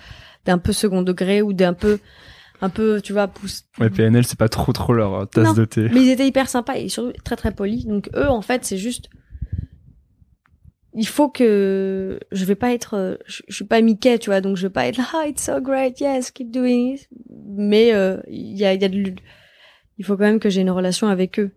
d'un 0.45 0.57
peu 0.57 0.71
second 0.71 1.01
degré 1.01 1.41
ou 1.41 1.51
d'un 1.53 1.73
peu 1.73 1.99
un 2.61 2.69
peu 2.69 2.99
tu 3.01 3.13
vois 3.13 3.27
pousse 3.27 3.63
Ouais, 3.79 3.89
PNL, 3.89 4.25
c'est 4.25 4.39
pas 4.39 4.49
trop 4.49 4.71
trop 4.73 4.93
leur 4.93 5.29
tasse 5.29 5.47
Non. 5.49 5.53
de 5.53 5.65
thé. 5.65 5.87
mais 5.93 6.01
ils 6.01 6.09
étaient 6.09 6.27
hyper 6.27 6.49
sympas 6.49 6.75
et 6.77 6.89
surtout 6.89 7.11
très 7.23 7.35
très 7.35 7.51
polis. 7.51 7.85
Donc 7.85 8.09
eux, 8.15 8.27
en 8.29 8.41
fait, 8.41 8.65
c'est 8.65 8.77
juste. 8.77 9.09
Il 10.95 11.07
faut 11.07 11.29
que 11.29 12.19
je 12.31 12.45
vais 12.45 12.55
pas 12.55 12.73
être, 12.73 13.19
je, 13.27 13.43
je 13.47 13.55
suis 13.55 13.65
pas 13.65 13.79
Mickey, 13.81 14.17
tu 14.17 14.29
vois, 14.31 14.41
donc 14.41 14.57
je 14.57 14.63
vais 14.67 14.73
pas 14.73 14.87
être 14.87 14.97
là, 14.97 15.05
ah, 15.13 15.25
it's 15.27 15.43
so 15.45 15.61
great, 15.61 15.99
yes, 15.99 16.31
keep 16.31 16.49
doing 16.51 16.95
it. 16.95 17.07
Mais 17.47 17.93
euh, 17.93 18.17
il 18.27 18.57
y 18.57 18.65
a, 18.65 18.73
il 18.73 18.81
y 18.81 18.85
a 18.85 18.89
de, 18.89 19.13
il 19.97 20.05
faut 20.05 20.13
quand 20.17 20.23
même 20.23 20.39
que 20.39 20.49
j'ai 20.49 20.61
une 20.61 20.71
relation 20.71 21.07
avec 21.07 21.39
eux, 21.39 21.51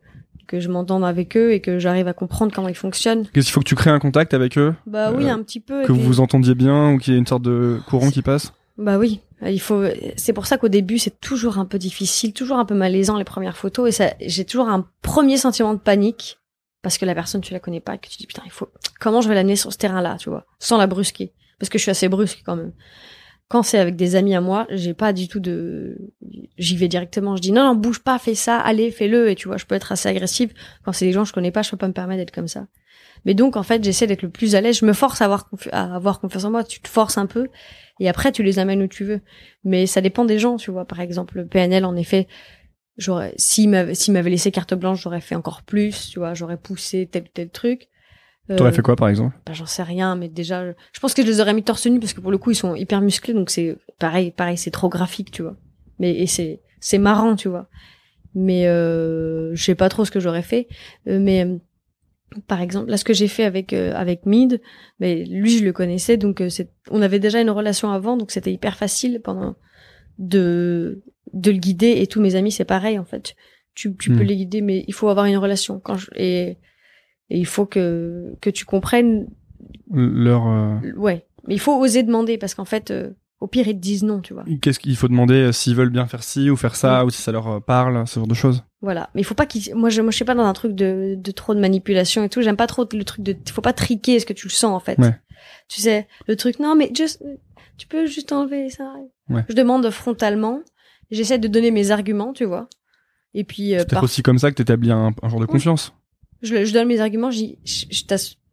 que 0.47 0.61
je 0.61 0.69
m'entende 0.69 1.05
avec 1.05 1.37
eux 1.37 1.53
et 1.53 1.61
que 1.61 1.79
j'arrive 1.79 2.09
à 2.09 2.13
comprendre 2.13 2.53
comment 2.55 2.69
ils 2.69 2.75
fonctionnent. 2.75 3.27
Qu'est-ce 3.33 3.47
qu'il 3.47 3.53
faut 3.55 3.61
que 3.61 3.69
tu 3.69 3.75
crées 3.75 3.91
un 3.91 3.99
contact 4.01 4.35
avec 4.35 4.59
eux, 4.59 4.75
Bah 4.87 5.13
oui, 5.17 5.25
Euh, 5.27 5.33
un 5.33 5.43
petit 5.43 5.61
peu. 5.61 5.85
que 5.85 5.93
vous 5.93 6.01
vous 6.03 6.21
entendiez 6.21 6.55
bien 6.55 6.93
ou 6.93 6.99
qu'il 6.99 7.15
y 7.15 7.17
ait 7.17 7.19
une 7.19 7.27
sorte 7.27 7.43
de 7.43 7.79
courant 7.89 8.11
qui 8.11 8.21
passe? 8.23 8.53
Bah 8.79 8.99
oui, 8.99 9.21
il 9.47 9.61
faut. 9.61 9.85
C'est 10.17 10.33
pour 10.33 10.47
ça 10.47 10.57
qu'au 10.59 10.69
début 10.69 10.99
c'est 10.99 11.21
toujours 11.21 11.59
un 11.59 11.67
peu 11.67 11.79
difficile, 11.79 12.33
toujours 12.33 12.59
un 12.59 12.65
peu 12.65 12.75
malaisant 12.75 13.17
les 13.19 13.25
premières 13.25 13.57
photos 13.57 13.89
et 13.89 13.93
ça, 13.93 14.13
j'ai 14.21 14.45
toujours 14.45 14.69
un 14.69 14.87
premier 15.03 15.37
sentiment 15.37 15.73
de 15.75 15.79
panique 15.79 16.39
parce 16.83 16.99
que 16.99 17.05
la 17.05 17.15
personne 17.15 17.41
tu 17.41 17.53
la 17.53 17.61
connais 17.61 17.81
pas 17.81 17.97
que 17.97 18.09
tu 18.09 18.19
dis 18.19 18.27
putain 18.27 18.43
il 18.45 18.51
faut 18.51 18.69
comment 19.01 19.21
je 19.21 19.29
vais 19.29 19.35
l'amener 19.35 19.57
sur 19.57 19.73
ce 19.73 19.79
terrain-là, 19.79 20.17
tu 20.19 20.29
vois, 20.29 20.47
sans 20.59 20.77
la 20.77 20.87
brusquer 20.87 21.33
parce 21.59 21.71
que 21.71 21.79
je 21.79 21.83
suis 21.83 21.91
assez 21.91 22.09
brusque 22.09 22.43
quand 22.45 22.57
même. 22.57 22.73
Quand 23.49 23.63
c'est 23.63 23.79
avec 23.79 23.97
des 23.97 24.17
amis 24.17 24.35
à 24.35 24.41
moi, 24.41 24.67
j'ai 24.71 24.95
pas 24.95 25.13
du 25.13 25.29
tout 25.29 25.39
de, 25.39 25.97
j'y 26.59 26.77
vais 26.77 26.89
directement. 26.89 27.37
Je 27.37 27.43
dis 27.43 27.53
non 27.53 27.65
non 27.65 27.75
bouge 27.75 28.01
pas, 28.01 28.19
fais 28.19 28.35
ça, 28.35 28.59
allez 28.59 28.91
fais-le 28.91 29.31
et 29.31 29.35
tu 29.37 29.47
vois 29.47 29.59
je 29.59 29.67
peux 29.67 29.75
être 29.75 29.93
assez 29.93 30.09
agressive. 30.09 30.53
Quand 30.85 30.93
c'est 30.93 31.05
des 31.05 31.13
gens 31.13 31.23
que 31.23 31.29
je 31.29 31.33
connais 31.33 31.53
pas, 31.53 31.63
je 31.63 31.71
peux 31.71 31.77
pas 31.77 31.87
me 31.87 31.93
permettre 31.93 32.19
d'être 32.19 32.35
comme 32.35 32.49
ça. 32.49 32.67
Mais 33.25 33.35
donc 33.35 33.57
en 33.57 33.63
fait 33.63 33.85
j'essaie 33.85 34.07
d'être 34.07 34.23
le 34.23 34.31
plus 34.31 34.55
à 34.57 34.61
l'aise. 34.61 34.79
Je 34.79 34.87
me 34.87 34.93
force 34.93 35.21
à 35.23 35.27
avoir, 35.27 35.49
à 35.71 35.95
avoir 35.95 36.19
confiance 36.19 36.45
en 36.45 36.51
moi. 36.51 36.65
Tu 36.65 36.81
te 36.81 36.89
forces 36.89 37.19
un 37.19 37.27
peu 37.27 37.49
et 38.01 38.09
après 38.09 38.33
tu 38.33 38.43
les 38.43 38.59
amènes 38.59 38.83
où 38.83 38.89
tu 38.89 39.05
veux. 39.05 39.21
Mais 39.65 39.87
ça 39.87 40.01
dépend 40.01 40.25
des 40.25 40.39
gens, 40.39 40.57
tu 40.57 40.71
vois. 40.71 40.85
Par 40.85 41.01
exemple, 41.01 41.37
le 41.37 41.47
PNL, 41.47 41.85
en 41.85 41.95
effet, 41.95 42.27
j'aurais, 42.97 43.35
s'il 43.37 43.69
m'avait, 43.71 43.95
s'il 43.95 44.13
m'avait 44.15 44.31
laissé 44.31 44.51
carte 44.51 44.75
blanche, 44.75 45.03
j'aurais 45.03 45.21
fait 45.21 45.35
encore 45.35 45.63
plus, 45.63 46.09
tu 46.11 46.19
vois. 46.19 46.35
J'aurais 46.35 46.57
poussé 46.57 47.09
tel 47.11 47.25
ou 47.25 47.29
tel 47.33 47.51
truc. 47.51 47.89
T'aurais 48.57 48.71
Euh, 48.71 48.73
fait 48.73 48.83
quoi 48.83 48.97
par 48.97 49.09
exemple? 49.09 49.37
bah, 49.47 49.53
j'en 49.53 49.67
sais 49.67 49.83
rien, 49.85 50.17
mais 50.17 50.29
déjà, 50.29 50.65
je 50.93 51.01
pense 51.01 51.15
que 51.15 51.23
je 51.23 51.27
les 51.29 51.41
aurais 51.41 51.55
mis 51.55 51.63
torse 51.63 51.87
nu 51.87 52.01
parce 52.01 52.13
que 52.13 52.21
pour 52.21 52.31
le 52.33 52.39
coup, 52.39 52.51
ils 52.51 52.57
sont 52.57 52.75
hyper 52.75 53.01
musclés, 53.01 53.35
donc 53.35 53.51
c'est 53.51 53.77
pareil, 53.99 54.31
pareil, 54.33 54.57
c'est 54.59 54.71
trop 54.73 54.89
graphique, 54.89 55.31
tu 55.31 55.43
vois. 55.43 55.57
Mais 55.99 56.15
et 56.19 56.27
c'est 56.27 56.61
c'est 56.81 56.99
marrant, 56.99 57.37
tu 57.37 57.49
vois. 57.49 57.69
Mais 58.35 58.67
euh, 58.67 59.55
je 59.55 59.63
sais 59.63 59.75
pas 59.75 59.89
trop 59.89 60.05
ce 60.05 60.11
que 60.11 60.21
j'aurais 60.21 60.43
fait. 60.43 60.67
Euh, 61.07 61.19
mais 61.21 61.45
euh, 61.45 61.59
par 62.49 62.61
exemple, 62.63 62.91
là, 62.91 62.97
ce 62.97 63.05
que 63.05 63.13
j'ai 63.15 63.29
fait 63.29 63.45
avec 63.45 63.73
euh, 63.73 63.93
avec 63.95 64.27
Mid, 64.27 64.61
mais 65.01 65.25
lui, 65.25 65.59
je 65.59 65.65
le 65.65 65.73
connaissais, 65.73 66.17
donc 66.17 66.41
euh, 66.41 66.49
c'est, 66.49 66.71
on 66.91 67.03
avait 67.03 67.19
déjà 67.21 67.41
une 67.41 67.51
relation 67.51 67.91
avant, 67.93 68.17
donc 68.17 68.31
c'était 68.33 68.53
hyper 68.53 68.77
facile 68.77 69.21
pendant 69.23 69.55
de 70.19 71.03
de 71.33 71.51
le 71.51 71.59
guider. 71.59 71.93
Et 71.99 72.07
tous 72.07 72.21
mes 72.21 72.35
amis, 72.35 72.53
c'est 72.53 72.65
pareil 72.65 72.99
en 72.99 73.05
fait. 73.05 73.35
Tu 73.75 73.95
tu 73.97 74.11
Hmm. 74.13 74.19
peux 74.19 74.25
les 74.25 74.37
guider, 74.37 74.61
mais 74.61 74.85
il 74.87 74.95
faut 74.95 75.09
avoir 75.09 75.27
une 75.27 75.37
relation. 75.39 75.81
Quand 75.81 75.97
je, 75.97 76.09
et 76.17 76.59
et 77.31 77.39
il 77.39 77.47
faut 77.47 77.67
que 77.67 78.35
que 78.41 78.51
tu 78.51 78.65
comprennes 78.65 79.27
Leur, 79.91 80.47
euh, 80.47 80.77
Ouais, 80.97 81.27
mais 81.47 81.55
il 81.55 81.61
faut 81.61 81.79
oser 81.79 82.03
demander 82.03 82.37
parce 82.39 82.55
qu'en 82.55 82.65
fait, 82.65 82.91
euh, 82.91 83.11
au 83.41 83.47
pire, 83.47 83.67
ils 83.69 83.75
te 83.75 83.81
disent 83.81 84.03
non, 84.05 84.21
tu 84.21 84.35
vois. 84.35 84.45
qu'est-ce 84.61 84.79
qu'il 84.79 84.97
faut 84.97 85.09
demander 85.09 85.35
euh, 85.35 85.53
s'ils 85.53 85.75
veulent 85.75 85.91
bien 85.91 86.07
faire 86.07 86.23
ci 86.23 86.51
ou 86.51 86.57
faire 86.57 86.77
ça 86.77 87.05
ou 87.05 87.11
si 87.11 87.21
ça 87.23 87.33
leur 87.33 87.49
euh, 87.49 87.61
parle, 87.61 88.07
ce 88.07 88.19
genre 88.21 88.27
de 88.29 88.35
choses. 88.35 88.63
Voilà. 88.83 89.11
Mais 89.15 89.21
il 89.21 89.25
faut 89.25 89.35
pas 89.35 89.47
qu'ils. 89.47 89.75
Moi, 89.75 89.89
je, 89.91 90.01
moi, 90.03 90.11
je 90.11 90.17
suis 90.17 90.25
pas 90.25 90.35
dans 90.35 90.45
un 90.45 90.53
truc 90.53 90.75
de, 90.75 91.15
de 91.17 91.31
trop 91.31 91.55
de 91.55 91.61
manipulation 91.61 92.23
et 92.25 92.29
tout. 92.29 92.43
J'aime 92.43 92.57
pas 92.57 92.67
trop 92.67 92.87
le 92.93 93.05
truc 93.05 93.23
de. 93.25 93.37
Faut 93.51 93.63
pas 93.63 93.73
triquer 93.73 94.19
ce 94.21 94.27
que 94.27 94.33
tu 94.33 94.47
le 94.49 94.53
sens 94.53 94.75
en 94.75 94.81
fait. 94.81 94.99
Ouais. 94.99 95.15
Tu 95.69 95.81
sais, 95.81 96.07
le 96.27 96.37
truc. 96.37 96.59
Non, 96.59 96.75
mais 96.77 96.91
juste. 96.95 97.23
Tu 97.79 97.87
peux 97.87 98.07
juste 98.07 98.33
enlever 98.33 98.69
ça. 98.71 98.93
Ouais. 99.31 99.45
Je 99.49 99.55
demande 99.55 99.89
frontalement. 99.91 100.61
J'essaie 101.13 101.39
de 101.39 101.47
donner 101.47 101.71
mes 101.71 101.91
arguments, 101.91 102.33
tu 102.33 102.45
vois. 102.45 102.69
Et 103.35 103.45
puis, 103.45 103.75
euh, 103.75 103.79
C'est 103.79 103.85
peut-être 103.85 103.95
par- 103.95 104.05
aussi 104.05 104.23
comme 104.23 104.39
ça 104.39 104.51
que 104.51 104.57
t'établis 104.57 104.91
un, 104.91 105.15
un 105.23 105.29
genre 105.29 105.41
de 105.41 105.47
confiance. 105.47 105.93
je, 106.43 106.73
donne 106.73 106.89
mes 106.89 107.01
arguments. 107.01 107.31
Je, 107.31 107.45
je 107.65 108.03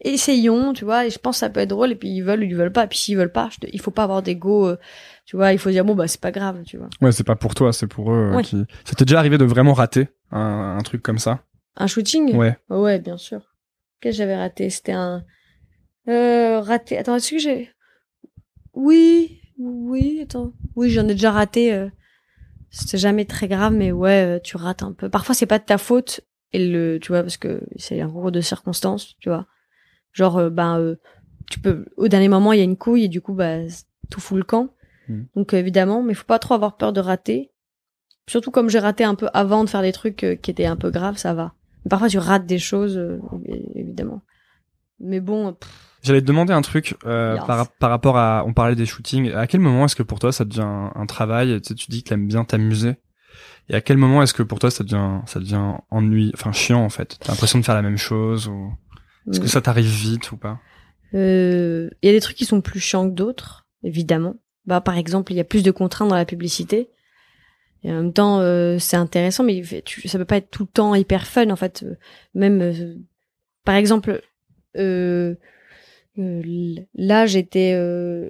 essayons, 0.01 0.74
tu 0.74 0.86
vois. 0.86 1.05
Et 1.05 1.10
je 1.10 1.20
pense 1.20 1.38
que 1.38 1.39
ça 1.39 1.49
peut 1.49 1.62
être 1.62 1.70
drôle. 1.70 1.91
Et 1.91 1.95
puis 1.95 2.10
ils 2.10 2.22
veulent 2.22 2.41
ou 2.41 2.43
ils 2.43 2.55
veulent 2.55 2.72
pas. 2.72 2.84
Et 2.84 2.88
puis 2.88 2.97
s'ils 2.97 3.18
veulent 3.18 3.32
pas, 3.32 3.49
je 3.51 3.60
te- 3.60 3.68
il 3.72 3.80
faut 3.82 3.91
pas 3.91 4.03
avoir 4.03 4.22
d'ego. 4.22 4.68
euh, 4.68 4.78
tu 5.26 5.36
vois, 5.36 5.53
il 5.53 5.60
faut 5.60 5.70
dire 5.70 5.86
bon 5.86 5.95
bah 5.95 6.07
c'est 6.07 6.22
pas 6.22 6.32
grave, 6.32 6.64
tu 6.66 6.78
vois. 6.78 6.89
Ouais, 7.01 7.12
c'est 7.12 7.24
pas 7.24 7.36
pour 7.36 7.55
toi, 7.55 7.72
c'est 7.74 7.88
pour 7.88 8.12
eux. 8.12 8.32
euh, 8.32 8.36
Ouais. 8.38 8.43
qui... 8.43 8.64
Ça 8.86 8.93
t'est 8.95 9.05
déjà 9.05 9.20
arrivé 9.20 9.38
de 9.38 9.45
vraiment 9.45 9.74
rater 9.74 10.07
un, 10.32 10.78
un 10.78 10.82
truc 10.82 11.01
comme 11.01 11.20
ça? 11.20 11.43
Un 11.76 11.88
shooting? 11.88 12.36
Ouais. 12.36 12.57
Ouais, 12.70 12.99
bien 12.99 13.18
sûr. 13.18 13.41
Qu'est-ce 14.01 14.16
que 14.16 14.18
j'avais 14.20 14.36
raté? 14.38 14.70
C'était 14.70 14.91
un... 14.93 15.24
Euh, 16.07 16.60
raté... 16.62 16.97
Attends, 16.97 17.16
est-ce 17.16 17.32
que 17.32 17.38
j'ai... 17.38 17.70
Oui, 18.74 19.39
oui, 19.57 20.20
attends. 20.24 20.53
Oui, 20.76 20.89
j'en 20.89 21.03
ai 21.07 21.14
déjà 21.14 21.32
raté. 21.32 21.89
C'était 22.72 22.98
jamais 22.98 23.26
très 23.26 23.48
grave, 23.48 23.74
mais 23.74 23.92
ouais, 23.92 24.38
euh, 24.38 24.40
tu 24.40 24.58
rates 24.58 24.84
un 24.84 24.94
peu. 24.94 25.10
Parfois, 25.10 25.36
c'est 25.36 25.46
pas 25.46 25.60
de 25.60 25.64
ta 25.64 25.78
faute. 25.78 26.22
Et 26.52 26.68
le, 26.68 27.00
tu 27.00 27.12
vois, 27.12 27.22
parce 27.22 27.38
que 27.38 27.62
c'est 27.76 28.02
un 28.02 28.08
concours 28.08 28.32
de 28.32 28.42
circonstances, 28.42 29.16
tu 29.20 29.30
vois. 29.30 29.46
Genre, 30.14 30.38
euh, 30.38 30.50
ben, 30.50 30.80
euh, 30.80 30.96
tu 31.50 31.60
peux... 31.60 31.86
Au 31.98 32.08
dernier 32.08 32.28
moment, 32.28 32.54
il 32.54 32.58
y 32.58 32.62
a 32.62 32.66
une 32.66 32.78
couille 32.78 33.06
et 33.06 33.08
du 33.08 33.22
coup, 33.22 33.34
bah, 33.34 33.58
tout 34.10 34.20
fout 34.20 34.38
le 34.38 34.44
camp. 34.44 34.70
Mhm. 35.08 35.28
Donc, 35.36 35.54
évidemment, 35.54 36.02
mais 36.02 36.14
faut 36.14 36.26
pas 36.26 36.40
trop 36.40 36.56
avoir 36.56 36.78
peur 36.78 36.94
de 36.94 37.00
rater. 37.00 37.52
Surtout 38.28 38.52
comme 38.52 38.70
j'ai 38.70 38.80
raté 38.80 39.04
un 39.04 39.16
peu 39.16 39.28
avant 39.34 39.64
de 39.64 39.70
faire 39.70 39.82
des 39.82 39.92
trucs 39.92 40.24
euh, 40.24 40.36
qui 40.36 40.52
étaient 40.52 40.66
un 40.66 40.76
peu 40.76 40.92
graves, 40.92 41.18
ça 41.18 41.34
va. 41.34 41.54
Mais 41.84 41.90
parfois, 41.90 42.10
tu 42.10 42.20
rates 42.20 42.46
des 42.46 42.60
choses, 42.60 42.98
euh, 42.98 43.20
évidemment. 43.76 44.22
Mais 45.00 45.20
bon, 45.20 45.54
pff, 45.54 45.89
J'allais 46.02 46.22
te 46.22 46.26
demander 46.26 46.54
un 46.54 46.62
truc 46.62 46.95
euh, 47.06 47.36
Yes. 47.36 47.45
par, 47.45 47.70
par 47.72 47.89
rapport 47.89 48.18
à, 48.18 48.43
on 48.45 48.54
parlait 48.54 48.76
des 48.76 48.86
shootings. 48.86 49.32
À 49.34 49.47
quel 49.47 49.60
moment 49.60 49.86
est-ce 49.86 49.95
que 49.95 50.04
pour 50.04 50.20
toi 50.20 50.32
ça 50.32 50.45
devient 50.45 50.62
un, 50.62 50.91
un 50.95 51.06
travail? 51.06 51.60
Tu 51.62 51.70
sais, 51.70 51.76
tu 51.76 51.91
dis 51.91 52.04
que 52.04 52.10
t'aimes 52.10 52.28
bien 52.28 52.45
t'amuser. 52.45 52.95
Et 53.70 53.76
à 53.76 53.82
quel 53.82 53.97
moment 53.97 54.24
est-ce 54.24 54.34
que 54.34 54.43
pour 54.43 54.60
toi 54.60 54.72
ça 54.72 54.84
devient, 54.84 55.20
ça 55.26 55.39
devient 55.39 55.74
ennui, 55.91 56.32
enfin 56.34 56.52
chiant 56.52 56.84
en 56.84 56.89
fait? 56.89 57.18
T'as 57.20 57.34
l'impression 57.34 57.60
de 57.60 57.66
faire 57.66 57.76
la 57.76 57.82
même 57.82 57.97
chose 57.97 58.47
ou 58.47 58.72
est-ce 59.30 59.39
que 59.39 59.47
ça 59.47 59.62
t'arrive 59.62 59.86
vite 59.86 60.32
ou 60.32 60.38
pas? 60.38 60.60
Euh, 61.14 61.89
il 62.02 62.08
y 62.08 62.10
a 62.10 62.14
des 62.14 62.22
trucs 62.22 62.38
qui 62.38 62.45
sont 62.45 62.62
plus 62.62 62.80
chiants 62.80 63.10
que 63.10 63.14
d'autres, 63.16 63.68
évidemment. 63.84 64.36
Bah, 64.66 64.82
par 64.82 64.97
exemple, 64.97 65.34
il 65.34 65.36
y 65.36 65.39
a 65.39 65.43
plus 65.43 65.64
de 65.64 65.72
contraintes 65.72 66.10
dans 66.10 66.16
la 66.16 66.26
publicité. 66.26 66.89
Et 67.84 67.91
en 67.91 67.95
même 67.95 68.14
temps, 68.14 68.39
euh, 68.39 68.78
c'est 68.78 68.97
intéressant, 68.97 69.43
mais 69.43 69.64
tu, 69.86 70.08
ça 70.08 70.18
peut 70.18 70.26
pas 70.26 70.38
être 70.38 70.52
tout 70.52 70.64
le 70.64 70.70
temps 70.70 70.93
hyper 70.95 71.26
fun, 71.26 71.50
en 71.50 71.56
fait. 71.56 71.84
Euh, 71.84 71.95
Même, 72.36 72.62
euh, 72.62 72.95
par 73.64 73.76
exemple, 73.76 74.22
euh, 74.78 75.36
là, 76.16 77.26
j'étais, 77.26 77.74
euh, 77.76 78.30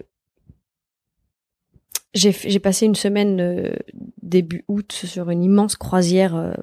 j'ai 2.13 2.59
passé 2.59 2.85
une 2.85 2.95
semaine 2.95 3.39
euh, 3.39 3.75
début 4.21 4.63
août 4.67 4.91
sur 4.91 5.29
une 5.29 5.43
immense 5.43 5.75
croisière 5.75 6.35
euh, 6.35 6.53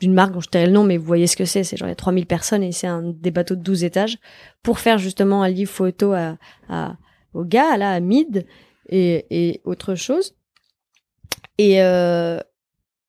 d'une 0.00 0.14
marque 0.14 0.32
dont 0.32 0.40
je 0.40 0.48
tairai 0.48 0.66
le 0.66 0.72
nom, 0.72 0.84
mais 0.84 0.96
vous 0.96 1.04
voyez 1.04 1.26
ce 1.26 1.36
que 1.36 1.44
c'est. 1.44 1.64
C'est 1.64 1.76
genre 1.76 1.88
il 1.88 1.92
y 1.92 1.92
a 1.92 1.96
3000 1.96 2.26
personnes 2.26 2.62
et 2.62 2.72
c'est 2.72 2.86
un 2.86 3.02
des 3.02 3.30
bateaux 3.30 3.56
de 3.56 3.62
12 3.62 3.84
étages 3.84 4.18
pour 4.62 4.78
faire 4.78 4.98
justement 4.98 5.42
un 5.42 5.48
livre 5.48 5.70
photo 5.70 6.12
à, 6.12 6.36
à 6.68 6.96
au 7.34 7.44
gars 7.44 7.76
là 7.76 7.92
à 7.92 8.00
Mid 8.00 8.46
et, 8.88 9.26
et 9.30 9.60
autre 9.64 9.94
chose. 9.94 10.36
Et 11.58 11.80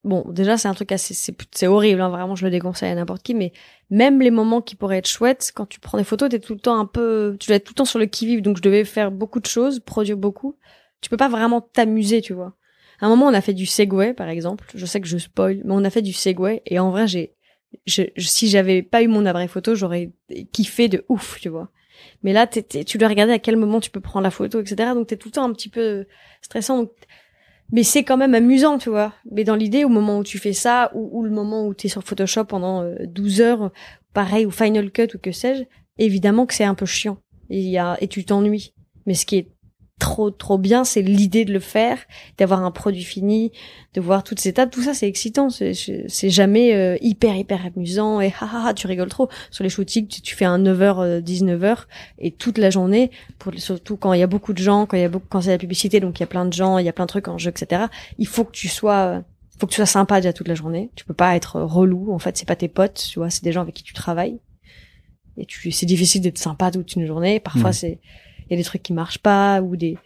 bon, 0.03 0.25
déjà 0.29 0.57
c'est 0.57 0.67
un 0.67 0.73
truc 0.73 0.91
assez 0.91 1.13
c'est 1.13 1.67
horrible, 1.67 2.01
hein, 2.01 2.09
vraiment 2.09 2.35
je 2.35 2.45
le 2.45 2.51
déconseille 2.51 2.91
à 2.91 2.95
n'importe 2.95 3.23
qui, 3.23 3.33
mais 3.33 3.51
même 3.89 4.21
les 4.21 4.31
moments 4.31 4.61
qui 4.61 4.75
pourraient 4.75 4.97
être 4.97 5.07
chouettes, 5.07 5.51
quand 5.55 5.65
tu 5.65 5.79
prends 5.79 5.97
des 5.97 6.03
photos, 6.03 6.29
t'es 6.29 6.39
tout 6.39 6.53
le 6.53 6.59
temps 6.59 6.79
un 6.79 6.85
peu, 6.85 7.35
tu 7.39 7.47
dois 7.47 7.57
être 7.57 7.63
tout 7.65 7.73
le 7.73 7.77
temps 7.77 7.85
sur 7.85 7.99
le 7.99 8.05
qui 8.05 8.25
vive, 8.25 8.41
donc 8.41 8.57
je 8.57 8.61
devais 8.61 8.83
faire 8.85 9.11
beaucoup 9.11 9.39
de 9.39 9.45
choses, 9.45 9.79
produire 9.79 10.17
beaucoup. 10.17 10.57
Tu 11.01 11.09
peux 11.09 11.17
pas 11.17 11.29
vraiment 11.29 11.61
t'amuser, 11.61 12.21
tu 12.21 12.33
vois. 12.33 12.55
À 13.01 13.07
un 13.07 13.09
moment, 13.09 13.25
on 13.27 13.33
a 13.33 13.41
fait 13.41 13.53
du 13.53 13.65
Segway, 13.65 14.13
par 14.13 14.29
exemple. 14.29 14.65
Je 14.73 14.85
sais 14.85 15.01
que 15.01 15.07
je 15.07 15.17
spoil, 15.17 15.61
mais 15.65 15.73
on 15.73 15.83
a 15.83 15.89
fait 15.89 16.01
du 16.01 16.13
Segway 16.13 16.61
et 16.65 16.79
en 16.79 16.91
vrai, 16.91 17.07
j'ai, 17.07 17.33
je, 17.85 18.03
si 18.17 18.47
j'avais 18.47 18.81
pas 18.81 19.01
eu 19.03 19.07
mon 19.07 19.25
appareil 19.25 19.49
photo, 19.49 19.75
j'aurais 19.75 20.11
kiffé 20.53 20.87
de 20.87 21.03
ouf, 21.09 21.39
tu 21.41 21.49
vois. 21.49 21.69
Mais 22.23 22.33
là, 22.33 22.47
t'es- 22.47 22.83
tu 22.83 22.97
dois 22.97 23.07
regarder 23.09 23.33
à 23.33 23.39
quel 23.39 23.57
moment 23.57 23.79
tu 23.79 23.89
peux 23.91 23.99
prendre 23.99 24.23
la 24.23 24.31
photo, 24.31 24.61
etc. 24.61 24.93
Donc 24.93 25.07
t'es 25.07 25.17
tout 25.17 25.27
le 25.29 25.33
temps 25.33 25.43
un 25.43 25.53
petit 25.53 25.69
peu 25.69 26.05
stressant. 26.41 26.87
Mais 27.73 27.81
c'est 27.81 28.03
quand 28.03 28.17
même 28.17 28.35
amusant, 28.35 28.77
tu 28.77 28.89
vois. 28.89 29.13
Mais 29.31 29.43
dans 29.43 29.55
l'idée, 29.55 29.83
au 29.83 29.89
moment 29.89 30.19
où 30.19 30.23
tu 30.23 30.37
fais 30.37 30.53
ça, 30.53 30.91
ou, 30.93 31.09
ou 31.11 31.23
le 31.23 31.31
moment 31.31 31.65
où 31.65 31.73
t'es 31.73 31.87
sur 31.87 32.03
Photoshop 32.03 32.45
pendant 32.45 32.83
euh, 32.83 32.95
12 33.07 33.41
heures, 33.41 33.71
pareil, 34.13 34.45
ou 34.45 34.51
Final 34.51 34.91
Cut, 34.91 35.07
ou 35.15 35.17
que 35.17 35.31
sais-je, 35.31 35.63
évidemment 35.97 36.45
que 36.45 36.53
c'est 36.53 36.63
un 36.63 36.75
peu 36.75 36.85
chiant. 36.85 37.17
Et, 37.49 37.61
y 37.61 37.79
a, 37.79 37.97
et 37.99 38.07
tu 38.07 38.23
t'ennuies. 38.25 38.75
Mais 39.07 39.15
ce 39.15 39.25
qui 39.25 39.37
est 39.37 39.47
trop, 39.99 40.31
trop 40.31 40.57
bien, 40.57 40.83
c'est 40.83 41.01
l'idée 41.01 41.45
de 41.45 41.53
le 41.53 41.59
faire, 41.59 41.97
d'avoir 42.37 42.63
un 42.63 42.71
produit 42.71 43.03
fini, 43.03 43.51
de 43.93 44.01
voir 44.01 44.23
toutes 44.23 44.39
ces 44.39 44.49
étapes. 44.49 44.69
Tout 44.71 44.81
ça, 44.81 44.93
c'est 44.93 45.07
excitant. 45.07 45.49
C'est- 45.49 45.73
jamais 46.29 46.73
euh, 46.73 46.97
hyper, 47.01 47.35
hyper 47.35 47.65
amusant. 47.65 48.19
Et 48.19 48.33
ha, 48.39 48.45
ha, 48.51 48.67
ha, 48.67 48.73
tu 48.73 48.87
rigoles 48.87 49.09
trop. 49.09 49.29
Sur 49.51 49.63
les 49.63 49.69
shootings, 49.69 50.07
tu, 50.07 50.21
tu 50.21 50.35
fais 50.35 50.45
un 50.45 50.59
9h, 50.59 51.21
19h, 51.21 51.85
et 52.19 52.31
toute 52.31 52.57
la 52.57 52.69
journée, 52.69 53.11
pour, 53.39 53.53
surtout 53.57 53.95
quand 53.97 54.13
il 54.13 54.19
y 54.19 54.23
a 54.23 54.27
beaucoup 54.27 54.53
de 54.53 54.57
gens, 54.61 54.85
quand 54.85 54.97
il 54.97 55.01
y 55.01 55.05
a 55.05 55.09
beaucoup, 55.09 55.27
quand 55.29 55.41
c'est 55.41 55.51
la 55.51 55.57
publicité, 55.57 55.99
donc 55.99 56.19
il 56.19 56.21
y 56.21 56.25
a 56.25 56.27
plein 56.27 56.45
de 56.45 56.53
gens, 56.53 56.77
il 56.79 56.85
y 56.85 56.89
a 56.89 56.93
plein 56.93 57.05
de 57.05 57.09
trucs 57.09 57.27
en 57.27 57.37
jeu, 57.37 57.49
etc. 57.51 57.83
Il 58.17 58.27
faut 58.27 58.43
que 58.43 58.51
tu 58.51 58.67
sois, 58.67 59.23
faut 59.57 59.67
que 59.67 59.71
tu 59.71 59.77
sois 59.77 59.85
sympa 59.85 60.19
déjà 60.19 60.33
toute 60.33 60.47
la 60.47 60.55
journée. 60.55 60.89
Tu 60.95 61.05
peux 61.05 61.13
pas 61.13 61.35
être 61.35 61.61
relou. 61.61 62.11
En 62.13 62.19
fait, 62.19 62.35
c'est 62.37 62.47
pas 62.47 62.55
tes 62.55 62.67
potes, 62.67 63.07
tu 63.11 63.19
vois, 63.19 63.29
c'est 63.29 63.43
des 63.43 63.51
gens 63.51 63.61
avec 63.61 63.75
qui 63.75 63.83
tu 63.83 63.93
travailles. 63.93 64.39
Et 65.37 65.45
tu, 65.45 65.71
c'est 65.71 65.85
difficile 65.87 66.21
d'être 66.21 66.37
sympa 66.37 66.69
toute 66.71 66.93
une 66.95 67.05
journée. 67.07 67.39
Parfois, 67.39 67.69
Mhm. 67.69 67.73
c'est, 67.73 67.99
y 68.53 68.59
a 68.59 68.61
des 68.61 68.65
trucs 68.65 68.83
qui 68.83 68.93
marchent 68.93 69.19
pas 69.19 69.61
ou 69.61 69.75
des, 69.75 69.97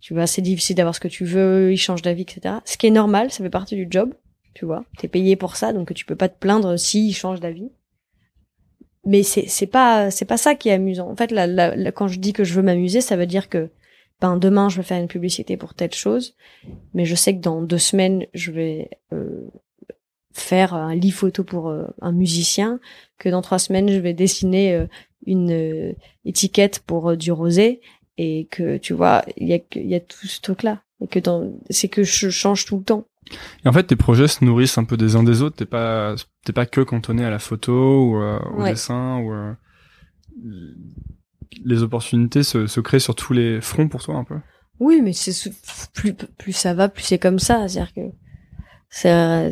tu 0.00 0.14
vois, 0.14 0.26
c'est 0.26 0.42
difficile 0.42 0.76
d'avoir 0.76 0.94
ce 0.94 1.00
que 1.00 1.08
tu 1.08 1.24
veux, 1.24 1.72
ils 1.72 1.76
changent 1.76 2.02
d'avis, 2.02 2.22
etc. 2.22 2.56
Ce 2.64 2.76
qui 2.76 2.86
est 2.86 2.90
normal, 2.90 3.30
ça 3.30 3.44
fait 3.44 3.50
partie 3.50 3.76
du 3.76 3.86
job, 3.90 4.14
tu 4.54 4.64
vois. 4.64 4.84
T'es 4.98 5.08
payé 5.08 5.36
pour 5.36 5.56
ça, 5.56 5.72
donc 5.72 5.92
tu 5.94 6.04
peux 6.04 6.16
pas 6.16 6.28
te 6.28 6.38
plaindre 6.38 6.78
s'ils 6.78 7.14
changent 7.14 7.40
d'avis. 7.40 7.70
Mais 9.04 9.22
c'est, 9.22 9.46
c'est 9.46 9.66
pas, 9.66 10.10
c'est 10.10 10.24
pas 10.24 10.36
ça 10.36 10.54
qui 10.54 10.68
est 10.68 10.72
amusant. 10.72 11.10
En 11.10 11.16
fait, 11.16 11.30
là, 11.30 11.46
là, 11.46 11.92
quand 11.92 12.08
je 12.08 12.18
dis 12.18 12.32
que 12.32 12.44
je 12.44 12.54
veux 12.54 12.62
m'amuser, 12.62 13.00
ça 13.00 13.16
veut 13.16 13.26
dire 13.26 13.48
que, 13.48 13.70
ben, 14.20 14.36
demain, 14.36 14.68
je 14.68 14.76
vais 14.76 14.82
faire 14.82 15.00
une 15.00 15.08
publicité 15.08 15.56
pour 15.56 15.74
telle 15.74 15.94
chose, 15.94 16.36
mais 16.92 17.06
je 17.06 17.14
sais 17.14 17.34
que 17.34 17.40
dans 17.40 17.62
deux 17.62 17.78
semaines, 17.78 18.26
je 18.34 18.52
vais, 18.52 18.90
euh, 19.12 19.48
faire 20.40 20.74
un 20.74 20.94
lit 20.94 21.10
photo 21.10 21.44
pour 21.44 21.68
euh, 21.68 21.84
un 22.00 22.12
musicien, 22.12 22.80
que 23.18 23.28
dans 23.28 23.42
trois 23.42 23.58
semaines, 23.58 23.88
je 23.90 23.98
vais 23.98 24.14
dessiner 24.14 24.74
euh, 24.74 24.86
une 25.26 25.50
euh, 25.52 25.92
étiquette 26.24 26.80
pour 26.86 27.16
du 27.16 27.32
rosé, 27.32 27.80
et 28.18 28.46
que 28.50 28.76
tu 28.78 28.92
vois, 28.92 29.24
il 29.36 29.48
y 29.48 29.52
a, 29.52 29.58
que- 29.58 29.78
il 29.78 29.88
y 29.88 29.94
a 29.94 30.00
tout 30.00 30.26
ce 30.26 30.40
truc-là. 30.40 30.82
Et 31.02 31.06
que 31.06 31.18
dans, 31.18 31.52
c'est 31.70 31.88
que 31.88 32.02
je 32.02 32.28
change 32.28 32.66
tout 32.66 32.76
le 32.76 32.84
temps. 32.84 33.06
Et 33.64 33.68
en 33.68 33.72
fait, 33.72 33.84
tes 33.84 33.96
projets 33.96 34.28
se 34.28 34.44
nourrissent 34.44 34.76
un 34.76 34.84
peu 34.84 34.96
des 34.96 35.16
uns 35.16 35.22
des 35.22 35.40
autres. 35.40 35.56
T'es 35.56 35.64
pas, 35.64 36.14
t'es 36.44 36.52
pas 36.52 36.66
que 36.66 36.80
cantonné 36.82 37.24
à 37.24 37.30
la 37.30 37.38
photo 37.38 38.04
ou 38.04 38.16
euh, 38.20 38.38
au 38.54 38.62
Ouais. 38.62 38.70
dessin 38.70 39.18
ou 39.18 39.32
euh, 39.32 39.52
les 41.64 41.82
opportunités 41.82 42.42
se, 42.42 42.66
se 42.66 42.80
créent 42.80 42.98
sur 43.00 43.14
tous 43.14 43.32
les 43.32 43.60
fronts 43.60 43.88
pour 43.88 44.02
toi 44.02 44.16
un 44.16 44.24
peu? 44.24 44.36
Oui, 44.78 45.00
mais 45.02 45.12
c'est 45.12 45.52
plus 45.94 46.14
plus 46.14 46.52
ça 46.52 46.74
va, 46.74 46.88
plus 46.88 47.02
c'est 47.04 47.18
comme 47.18 47.38
ça. 47.38 47.68
C'est-à-dire 47.68 47.92
que 47.94 48.00
c'est, 48.90 49.50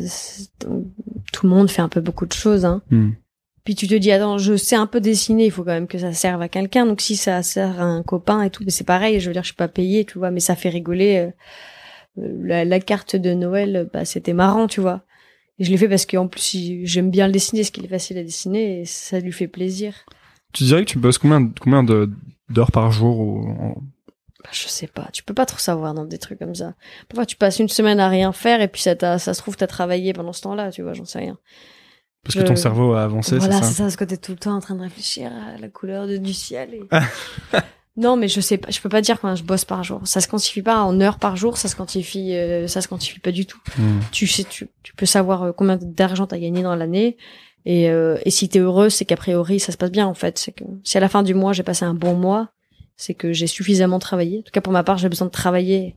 tout 0.59 1.47
le 1.47 1.49
monde 1.49 1.71
fait 1.71 1.81
un 1.81 1.89
peu 1.89 2.01
beaucoup 2.01 2.25
de 2.25 2.33
choses. 2.33 2.65
Hein. 2.65 2.81
Hmm. 2.91 3.11
Puis 3.63 3.75
tu 3.75 3.87
te 3.87 3.95
dis 3.95 4.11
attends, 4.11 4.37
je 4.37 4.55
sais 4.55 4.75
un 4.75 4.87
peu 4.87 4.99
dessiner, 4.99 5.45
il 5.45 5.51
faut 5.51 5.63
quand 5.63 5.71
même 5.71 5.87
que 5.87 5.97
ça 5.97 6.11
serve 6.13 6.41
à 6.41 6.49
quelqu'un. 6.49 6.85
Donc 6.85 7.01
si 7.01 7.15
ça 7.15 7.41
sert 7.43 7.79
à 7.81 7.83
un 7.85 8.03
copain 8.03 8.41
et 8.41 8.49
tout, 8.49 8.63
mais 8.65 8.71
c'est 8.71 8.83
pareil. 8.83 9.19
Je 9.19 9.27
veux 9.27 9.33
dire, 9.33 9.43
je 9.43 9.47
suis 9.49 9.55
pas 9.55 9.67
payée, 9.67 10.05
tu 10.05 10.17
vois, 10.17 10.31
mais 10.31 10.39
ça 10.39 10.55
fait 10.55 10.69
rigoler. 10.69 11.17
euh, 11.17 12.21
euh, 12.21 12.41
La, 12.43 12.65
la 12.65 12.79
carte 12.79 13.15
de 13.15 13.33
Noël, 13.33 13.89
bah 13.93 14.05
c'était 14.05 14.33
marrant, 14.33 14.67
tu 14.67 14.81
vois. 14.81 15.03
Et 15.59 15.65
je 15.65 15.71
l'ai 15.71 15.77
fait 15.77 15.89
parce 15.89 16.05
qu'en 16.05 16.27
plus 16.27 16.85
j'aime 16.85 17.11
bien 17.11 17.27
le 17.27 17.33
dessiner, 17.33 17.63
ce 17.63 17.71
qu'il 17.71 17.85
est 17.85 17.89
facile 17.89 18.17
à 18.17 18.23
dessiner 18.23 18.81
et 18.81 18.85
ça 18.85 19.19
lui 19.19 19.31
fait 19.31 19.47
plaisir. 19.47 19.93
Tu 20.53 20.63
dirais 20.63 20.83
que 20.85 20.89
tu 20.91 20.97
bosses 20.97 21.17
combien, 21.17 21.51
combien 21.61 21.83
de, 21.83 22.09
d'heures 22.49 22.71
par 22.71 22.91
jour 22.91 23.75
je 24.51 24.67
sais 24.67 24.87
pas, 24.87 25.07
tu 25.13 25.23
peux 25.23 25.33
pas 25.33 25.45
trop 25.45 25.59
savoir 25.59 25.93
dans 25.93 26.05
des 26.05 26.17
trucs 26.17 26.39
comme 26.39 26.55
ça. 26.55 26.73
Parfois, 27.09 27.25
tu 27.25 27.35
passes 27.35 27.59
une 27.59 27.67
semaine 27.69 27.99
à 27.99 28.07
rien 28.09 28.31
faire 28.31 28.61
et 28.61 28.67
puis 28.67 28.81
ça, 28.81 28.95
t'a- 28.95 29.19
ça 29.19 29.33
se 29.33 29.41
trouve, 29.41 29.57
t'as 29.57 29.67
travaillé 29.67 30.13
pendant 30.13 30.33
ce 30.33 30.41
temps-là, 30.41 30.71
tu 30.71 30.81
vois, 30.81 30.93
j'en 30.93 31.05
sais 31.05 31.19
rien. 31.19 31.37
Parce 32.23 32.35
que 32.35 32.41
ton 32.43 32.55
cerveau 32.55 32.93
a 32.93 33.03
avancé, 33.03 33.37
voilà, 33.37 33.55
c'est 33.55 33.63
c'est 33.63 33.69
ça 33.71 33.73
ça, 33.77 33.83
parce 33.83 33.95
que 33.95 34.03
t'es 34.03 34.17
tout 34.17 34.31
le 34.33 34.37
temps 34.37 34.55
en 34.55 34.59
train 34.59 34.75
de 34.75 34.81
réfléchir 34.81 35.31
à 35.31 35.57
la 35.57 35.67
couleur 35.69 36.05
de- 36.07 36.17
du 36.17 36.33
ciel. 36.33 36.73
et- 36.73 36.81
non, 37.97 38.15
mais 38.17 38.27
je 38.27 38.39
sais 38.41 38.57
pas, 38.57 38.69
je 38.71 38.79
peux 38.79 38.89
pas 38.89 39.01
dire 39.01 39.19
combien 39.19 39.35
je 39.35 39.43
bosse 39.43 39.65
par 39.65 39.83
jour. 39.83 40.01
Ça 40.05 40.21
se 40.21 40.27
quantifie 40.27 40.61
pas 40.61 40.81
en 40.83 40.99
heures 41.01 41.19
par 41.19 41.35
jour, 41.35 41.57
ça 41.57 41.67
se 41.67 41.75
quantifie, 41.75 42.33
euh, 42.35 42.67
ça 42.67 42.81
se 42.81 42.87
quantifie 42.87 43.19
pas 43.19 43.31
du 43.31 43.45
tout. 43.45 43.59
Hmm. 43.77 43.99
Tu 44.11 44.27
sais, 44.27 44.43
tu, 44.45 44.69
tu 44.83 44.93
peux 44.95 45.05
savoir 45.05 45.43
euh, 45.43 45.51
combien 45.53 45.77
d'argent 45.81 46.27
t'as 46.27 46.37
gagné 46.39 46.61
dans 46.61 46.75
l'année. 46.75 47.17
Et, 47.65 47.89
euh, 47.89 48.17
et 48.23 48.31
si 48.31 48.47
t'es 48.47 48.59
heureux, 48.59 48.89
c'est 48.89 49.03
qu'a 49.05 49.17
priori 49.17 49.59
ça 49.59 49.71
se 49.73 49.77
passe 49.77 49.91
bien 49.91 50.07
en 50.07 50.13
fait. 50.13 50.37
C'est 50.39 50.51
que 50.53 50.63
si 50.83 50.97
à 50.97 51.01
la 51.01 51.09
fin 51.09 51.23
du 51.23 51.33
mois 51.33 51.51
j'ai 51.53 51.63
passé 51.63 51.83
un 51.83 51.93
bon 51.93 52.15
mois, 52.15 52.49
c'est 52.99 53.13
que 53.13 53.31
j'ai 53.31 53.47
suffisamment 53.47 53.97
travaillé. 53.97 54.39
En 54.39 54.41
tout 54.41 54.51
cas 54.51 54.61
pour 54.61 54.73
ma 54.73 54.83
part, 54.83 54.97
j'ai 54.97 55.07
besoin 55.09 55.25
de 55.27 55.31
travailler. 55.31 55.95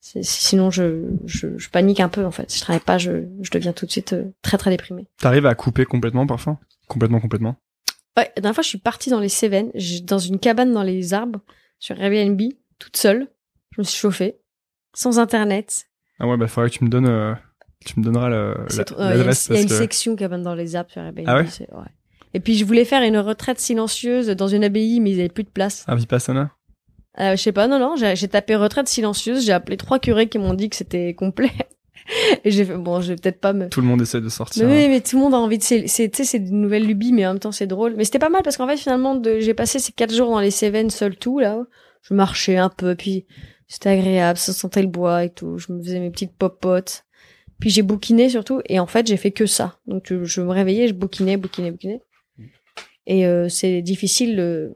Sinon 0.00 0.70
je, 0.70 1.04
je, 1.26 1.56
je 1.58 1.68
panique 1.70 2.00
un 2.00 2.08
peu 2.08 2.24
en 2.24 2.30
fait. 2.30 2.50
Si 2.50 2.58
je 2.58 2.62
travaille 2.64 2.80
pas, 2.82 2.98
je, 2.98 3.26
je 3.40 3.50
deviens 3.50 3.72
tout 3.72 3.86
de 3.86 3.90
suite 3.90 4.12
euh, 4.12 4.24
très 4.42 4.58
très 4.58 4.70
déprimée. 4.70 5.06
T'arrives 5.18 5.46
à 5.46 5.54
couper 5.54 5.84
complètement 5.84 6.26
parfois? 6.26 6.58
Complètement, 6.88 7.20
complètement? 7.20 7.56
Ouais, 8.16 8.30
la 8.36 8.42
dernière 8.42 8.54
fois, 8.54 8.62
je 8.62 8.68
suis 8.68 8.78
partie 8.78 9.10
dans 9.10 9.18
les 9.20 9.28
Cévennes, 9.28 9.70
dans 10.04 10.18
une 10.18 10.38
cabane 10.38 10.72
dans 10.72 10.82
les 10.82 11.14
arbres, 11.14 11.40
sur 11.78 11.98
Airbnb, 12.00 12.40
toute 12.78 12.96
seule. 12.96 13.28
Je 13.72 13.80
me 13.80 13.84
suis 13.84 13.98
chauffée, 13.98 14.36
sans 14.94 15.18
internet. 15.18 15.86
Ah 16.20 16.28
ouais, 16.28 16.36
bah 16.36 16.46
faudrait 16.46 16.70
que 16.70 16.76
tu 16.76 16.84
me 16.84 16.90
donnes, 16.90 17.08
euh, 17.08 17.34
tu 17.84 17.98
me 17.98 18.04
donneras 18.04 18.28
le- 18.28 18.54
C'est 18.68 18.76
la- 18.78 18.84
trop- 18.84 19.00
euh, 19.00 19.04
Il 19.04 19.08
y 19.08 19.10
a 19.10 19.14
une, 19.14 19.18
l'adresse 19.20 19.48
il 19.48 19.54
y 19.54 19.58
a 19.58 19.60
une 19.62 19.68
que 19.68 19.74
section 19.74 20.16
cabane 20.16 20.42
dans 20.42 20.54
les 20.54 20.76
arbres 20.76 20.90
sur 20.90 21.02
Airbnb. 21.02 21.26
Ah 21.28 21.36
ouais? 21.36 21.46
ouais. 21.72 21.84
Et 22.34 22.40
puis, 22.40 22.56
je 22.56 22.64
voulais 22.64 22.84
faire 22.84 23.02
une 23.02 23.16
retraite 23.18 23.58
silencieuse 23.60 24.26
dans 24.28 24.48
une 24.48 24.64
abbaye, 24.64 25.00
mais 25.00 25.12
ils 25.12 25.20
avaient 25.20 25.28
plus 25.28 25.44
de 25.44 25.48
place. 25.50 25.84
un 25.86 25.94
Vipassana. 25.94 26.50
Euh, 27.20 27.36
je 27.36 27.42
sais 27.42 27.52
pas, 27.52 27.68
non, 27.68 27.78
non, 27.78 27.94
j'ai 27.96 28.28
tapé 28.28 28.56
retraite 28.56 28.88
silencieuse, 28.88 29.44
j'ai 29.46 29.52
appelé 29.52 29.76
trois 29.76 30.00
curés 30.00 30.28
qui 30.28 30.38
m'ont 30.38 30.52
dit 30.54 30.68
que 30.68 30.74
c'était 30.74 31.14
complet. 31.14 31.52
Et 32.44 32.50
j'ai 32.50 32.64
fait, 32.64 32.76
bon, 32.76 33.00
je 33.00 33.10
vais 33.12 33.16
peut-être 33.16 33.40
pas 33.40 33.52
me, 33.52 33.68
Tout 33.68 33.80
le 33.80 33.86
monde 33.86 34.02
essaie 34.02 34.20
de 34.20 34.28
sortir. 34.28 34.66
Mais 34.66 34.82
oui, 34.84 34.88
mais 34.88 35.00
tout 35.00 35.16
le 35.16 35.22
monde 35.22 35.32
a 35.32 35.38
envie 35.38 35.56
de. 35.58 35.62
C'est, 35.62 35.86
c'est- 35.86 36.10
tu 36.10 36.18
sais, 36.18 36.24
c'est 36.24 36.36
une 36.38 36.60
nouvelle 36.60 36.84
lubie, 36.86 37.12
mais 37.12 37.24
en 37.26 37.30
même 37.34 37.38
temps, 37.38 37.52
c'est 37.52 37.66
drôle. 37.68 37.94
Mais 37.96 38.04
c'était 38.04 38.18
pas 38.18 38.28
mal 38.28 38.42
parce 38.42 38.56
qu'en 38.58 38.66
fait, 38.68 38.76
finalement, 38.76 39.14
de, 39.14 39.38
j'ai 39.38 39.54
passé 39.54 39.78
ces 39.78 39.92
quatre 39.92 40.12
jours 40.12 40.28
dans 40.28 40.40
les 40.40 40.50
Cévennes 40.50 40.90
seul 40.90 41.16
tout, 41.16 41.38
là. 41.38 41.64
Je 42.02 42.12
marchais 42.12 42.56
un 42.58 42.68
peu, 42.68 42.94
puis 42.94 43.24
c'était 43.68 43.88
agréable, 43.90 44.38
ça 44.38 44.52
sentait 44.52 44.82
le 44.82 44.88
bois 44.88 45.24
et 45.24 45.30
tout. 45.30 45.56
Je 45.56 45.72
me 45.72 45.80
faisais 45.82 46.00
mes 46.00 46.10
petites 46.10 46.36
popotes. 46.36 47.04
Puis 47.60 47.70
j'ai 47.70 47.82
bouquiné 47.82 48.28
surtout, 48.28 48.60
et 48.68 48.78
en 48.80 48.86
fait, 48.86 49.06
j'ai 49.06 49.16
fait 49.16 49.30
que 49.30 49.46
ça. 49.46 49.78
Donc, 49.86 50.06
je, 50.08 50.24
je 50.24 50.40
me 50.42 50.50
réveillais, 50.50 50.88
je 50.88 50.92
bouquinais, 50.94 51.36
bouquinais, 51.38 51.70
bouquinais. 51.70 52.02
Et 53.06 53.26
euh, 53.26 53.48
c'est 53.48 53.82
difficile, 53.82 54.38
euh, 54.40 54.70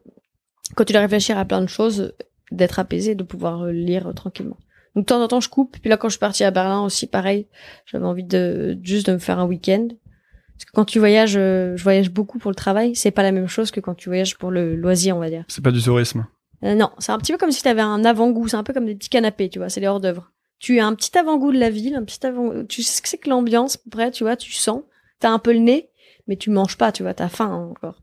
quand 0.75 0.85
tu 0.85 0.93
dois 0.93 1.01
réfléchir 1.01 1.37
à 1.37 1.45
plein 1.45 1.61
de 1.61 1.67
choses, 1.67 2.13
d'être 2.51 2.79
apaisé, 2.79 3.15
de 3.15 3.23
pouvoir 3.23 3.63
euh, 3.63 3.71
lire 3.71 4.07
euh, 4.07 4.13
tranquillement. 4.13 4.57
Donc, 4.95 5.05
de 5.05 5.07
temps 5.07 5.21
en 5.21 5.27
temps, 5.27 5.39
je 5.39 5.49
coupe. 5.49 5.77
Puis 5.79 5.89
là, 5.89 5.97
quand 5.97 6.09
je 6.09 6.13
suis 6.13 6.19
partie 6.19 6.43
à 6.43 6.51
Berlin 6.51 6.81
aussi, 6.81 7.07
pareil, 7.07 7.47
j'avais 7.85 8.05
envie 8.05 8.23
de 8.23 8.77
juste 8.83 9.07
de 9.07 9.13
me 9.13 9.19
faire 9.19 9.39
un 9.39 9.45
week-end. 9.45 9.87
Parce 9.87 10.65
que 10.65 10.71
quand 10.73 10.85
tu 10.85 10.99
voyages, 10.99 11.37
euh, 11.37 11.77
je 11.77 11.83
voyage 11.83 12.11
beaucoup 12.11 12.37
pour 12.37 12.51
le 12.51 12.55
travail, 12.55 12.95
c'est 12.95 13.11
pas 13.11 13.23
la 13.23 13.31
même 13.31 13.47
chose 13.47 13.71
que 13.71 13.79
quand 13.79 13.95
tu 13.95 14.09
voyages 14.09 14.37
pour 14.37 14.51
le 14.51 14.75
loisir, 14.75 15.15
on 15.15 15.19
va 15.19 15.29
dire. 15.29 15.45
C'est 15.47 15.63
pas 15.63 15.71
du 15.71 15.81
tourisme. 15.81 16.25
Euh, 16.63 16.75
non, 16.75 16.89
c'est 16.99 17.11
un 17.13 17.17
petit 17.17 17.31
peu 17.31 17.37
comme 17.37 17.51
si 17.51 17.61
tu 17.61 17.69
avais 17.69 17.81
un 17.81 18.03
avant-goût, 18.03 18.49
c'est 18.49 18.57
un 18.57 18.63
peu 18.63 18.73
comme 18.73 18.85
des 18.85 18.95
petits 18.95 19.09
canapés, 19.09 19.47
tu 19.47 19.59
vois, 19.59 19.69
c'est 19.69 19.79
les 19.79 19.87
hors 19.87 20.01
d'œuvre. 20.01 20.33
Tu 20.57 20.79
as 20.79 20.85
un 20.85 20.93
petit 20.93 21.17
avant-goût 21.17 21.53
de 21.53 21.59
la 21.59 21.69
ville, 21.69 21.95
un 21.95 22.03
petit 22.03 22.25
avant 22.25 22.65
tu 22.65 22.83
sais 22.83 22.97
ce 22.97 23.01
que 23.01 23.07
c'est 23.07 23.17
que 23.17 23.29
l'ambiance, 23.29 23.77
près, 23.77 24.11
tu 24.11 24.25
vois, 24.25 24.35
tu 24.35 24.51
sens, 24.51 24.81
t'as 25.19 25.29
un 25.29 25.39
peu 25.39 25.53
le 25.53 25.59
nez, 25.59 25.89
mais 26.27 26.35
tu 26.35 26.49
manges 26.49 26.77
pas, 26.77 26.91
tu 26.91 27.03
vois, 27.03 27.13
t'as 27.13 27.29
faim 27.29 27.49
encore. 27.53 28.01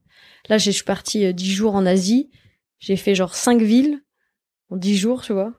Là, 0.48 0.58
je 0.58 0.70
suis 0.70 0.84
partie 0.84 1.24
euh, 1.26 1.32
dix 1.32 1.52
jours 1.52 1.74
en 1.74 1.86
Asie, 1.86 2.30
j'ai 2.78 2.96
fait 2.96 3.14
genre 3.14 3.34
cinq 3.34 3.60
villes 3.62 4.02
en 4.70 4.76
dix 4.76 4.96
jours, 4.96 5.22
tu 5.22 5.32
vois. 5.32 5.52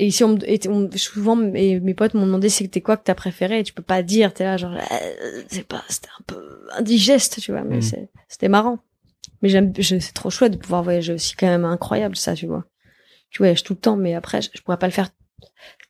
Et 0.00 0.06
ici, 0.06 0.22
on, 0.22 0.36
et 0.38 0.60
on- 0.68 0.88
souvent, 0.96 1.34
mes, 1.34 1.80
mes 1.80 1.94
potes 1.94 2.14
m'ont 2.14 2.26
demandé 2.26 2.48
c'était 2.48 2.80
quoi 2.80 2.96
que 2.96 3.02
t'as 3.02 3.16
préféré, 3.16 3.58
et 3.60 3.64
tu 3.64 3.72
peux 3.72 3.82
pas 3.82 4.02
dire, 4.02 4.32
t'es 4.32 4.44
là 4.44 4.56
genre, 4.56 4.74
euh, 4.74 5.42
c'est 5.48 5.66
pas, 5.66 5.82
c'était 5.88 6.08
un 6.18 6.22
peu 6.26 6.68
indigeste, 6.76 7.40
tu 7.40 7.50
vois, 7.50 7.62
mais 7.64 7.78
Mm. 7.78 7.82
c'est- 7.82 8.08
c'était 8.28 8.48
marrant. 8.48 8.78
Mais 9.42 9.48
j'aime, 9.48 9.72
c'est 9.80 10.14
trop 10.14 10.30
chouette 10.30 10.52
de 10.52 10.56
pouvoir 10.56 10.82
voyager 10.84 11.12
aussi, 11.12 11.34
quand 11.36 11.46
même 11.48 11.64
incroyable 11.64 12.16
ça, 12.16 12.34
tu 12.34 12.46
vois. 12.46 12.64
Tu 13.30 13.38
voyages 13.38 13.62
tout 13.64 13.74
le 13.74 13.78
temps, 13.80 13.96
mais 13.96 14.14
après, 14.14 14.40
je, 14.40 14.50
je 14.54 14.62
pourrais 14.62 14.78
pas 14.78 14.86
le 14.86 14.92
faire. 14.92 15.10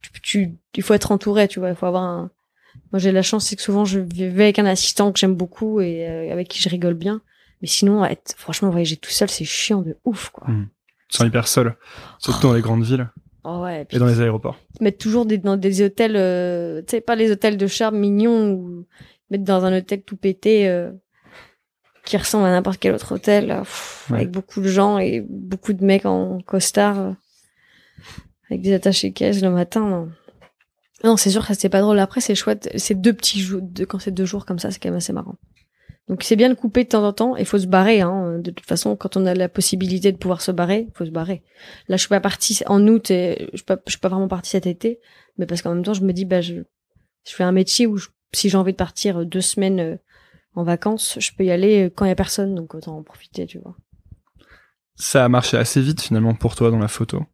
Tu, 0.02 0.20
tu- 0.22 0.54
il 0.74 0.82
faut 0.82 0.94
être 0.94 1.12
entouré, 1.12 1.46
tu 1.48 1.58
vois, 1.60 1.68
il 1.70 1.74
faut 1.76 1.86
avoir 1.86 2.02
un. 2.04 2.30
Moi, 2.92 2.98
j'ai 2.98 3.12
la 3.12 3.22
chance, 3.22 3.46
c'est 3.46 3.56
que 3.56 3.62
souvent, 3.62 3.84
je 3.84 3.98
vais 4.00 4.44
avec 4.44 4.58
un 4.58 4.66
assistant 4.66 5.12
que 5.12 5.18
j'aime 5.18 5.34
beaucoup 5.34 5.80
et 5.80 6.06
euh, 6.08 6.32
avec 6.32 6.48
qui 6.48 6.60
je 6.60 6.68
rigole 6.68 6.94
bien. 6.94 7.20
Mais 7.62 7.68
sinon, 7.68 8.04
être, 8.04 8.34
franchement, 8.36 8.70
voyager 8.70 8.96
tout 8.96 9.10
seul, 9.10 9.28
c'est 9.28 9.44
chiant 9.44 9.82
de 9.82 9.96
ouf, 10.04 10.30
quoi. 10.30 10.48
Mm. 10.48 10.68
Tu 11.08 11.16
sens 11.16 11.26
hyper 11.26 11.48
seul. 11.48 11.76
Surtout 12.18 12.48
dans 12.48 12.52
les 12.54 12.60
grandes 12.60 12.84
villes 12.84 13.08
Oh 13.44 13.60
ouais, 13.62 13.82
et 13.82 13.84
puis 13.86 13.96
et 13.96 14.00
dans 14.00 14.06
les 14.06 14.20
aéroports. 14.20 14.58
mettre 14.80 14.98
toujours 14.98 15.24
des, 15.24 15.38
dans 15.38 15.56
des 15.56 15.80
hôtels, 15.82 16.16
euh, 16.16 16.82
tu 16.82 16.90
sais, 16.90 17.00
pas 17.00 17.14
les 17.14 17.30
hôtels 17.30 17.56
de 17.56 17.66
charme 17.66 17.96
mignons 17.98 18.50
ou 18.52 18.86
mettre 19.30 19.44
dans 19.44 19.64
un 19.64 19.76
hôtel 19.78 20.02
tout 20.02 20.16
pété 20.16 20.68
euh, 20.68 20.90
qui 22.04 22.16
ressemble 22.16 22.44
à 22.46 22.50
n'importe 22.50 22.78
quel 22.78 22.94
autre 22.94 23.14
hôtel, 23.14 23.46
pff, 23.48 24.06
Ouais. 24.10 24.16
avec 24.18 24.30
beaucoup 24.30 24.60
de 24.60 24.68
gens 24.68 24.98
et 24.98 25.24
beaucoup 25.28 25.72
de 25.72 25.84
mecs 25.84 26.04
en 26.04 26.38
costard, 26.42 26.98
euh, 26.98 27.12
avec 28.50 28.60
des 28.62 28.74
attachés 28.74 29.12
caisses 29.12 29.40
le 29.40 29.50
matin. 29.50 29.80
Non, 29.88 30.08
non 31.04 31.16
c'est 31.16 31.30
sûr 31.30 31.40
que 31.42 31.46
ça 31.48 31.54
c'était 31.54 31.68
pas 31.70 31.80
drôle. 31.80 31.98
Après, 32.00 32.20
c'est 32.20 32.34
chouette. 32.34 32.68
C'est 32.76 33.00
deux 33.00 33.12
petits 33.14 33.40
jours, 33.40 33.62
quand 33.88 33.98
c'est 33.98 34.10
deux 34.10 34.26
jours 34.26 34.44
comme 34.46 34.58
ça, 34.58 34.70
c'est 34.70 34.78
quand 34.78 34.88
même 34.90 34.96
assez 34.98 35.12
marrant. 35.12 35.36
Donc 36.08 36.22
c'est 36.22 36.36
bien 36.36 36.48
de 36.48 36.54
couper 36.54 36.84
de 36.84 36.88
temps 36.88 37.06
en 37.06 37.12
temps. 37.12 37.36
Il 37.36 37.44
faut 37.44 37.58
se 37.58 37.66
barrer. 37.66 38.00
Hein. 38.00 38.38
De 38.38 38.50
toute 38.50 38.66
façon, 38.66 38.96
quand 38.96 39.16
on 39.16 39.26
a 39.26 39.34
la 39.34 39.48
possibilité 39.48 40.10
de 40.10 40.16
pouvoir 40.16 40.40
se 40.40 40.50
barrer, 40.50 40.86
il 40.88 40.96
faut 40.96 41.04
se 41.04 41.10
barrer. 41.10 41.42
Là, 41.88 41.96
je 41.96 42.00
suis 42.00 42.08
pas 42.08 42.20
partie 42.20 42.58
en 42.66 42.86
août 42.86 43.10
et 43.10 43.48
je 43.52 43.58
suis 43.58 43.64
pas, 43.64 43.78
suis 43.86 43.98
pas 43.98 44.08
vraiment 44.08 44.28
partie 44.28 44.50
cet 44.50 44.66
été, 44.66 45.00
mais 45.36 45.46
parce 45.46 45.62
qu'en 45.62 45.74
même 45.74 45.84
temps, 45.84 45.94
je 45.94 46.02
me 46.02 46.12
dis, 46.12 46.24
bah, 46.24 46.40
je, 46.40 46.54
je 47.26 47.34
fais 47.34 47.44
un 47.44 47.52
métier 47.52 47.86
où 47.86 47.98
si 48.32 48.48
j'ai 48.48 48.56
envie 48.56 48.72
de 48.72 48.76
partir 48.76 49.24
deux 49.24 49.40
semaines 49.40 49.80
euh, 49.80 49.96
en 50.54 50.64
vacances, 50.64 51.18
je 51.20 51.30
peux 51.36 51.44
y 51.44 51.50
aller 51.50 51.86
euh, 51.86 51.90
quand 51.94 52.04
il 52.04 52.08
y 52.08 52.12
a 52.12 52.16
personne, 52.16 52.54
donc 52.54 52.74
autant 52.74 52.96
en 52.96 53.02
profiter, 53.02 53.46
tu 53.46 53.58
vois. 53.58 53.76
Ça 54.96 55.24
a 55.24 55.28
marché 55.28 55.56
assez 55.56 55.80
vite 55.80 56.00
finalement 56.00 56.34
pour 56.34 56.56
toi 56.56 56.70
dans 56.70 56.78
la 56.78 56.88
photo? 56.88 57.24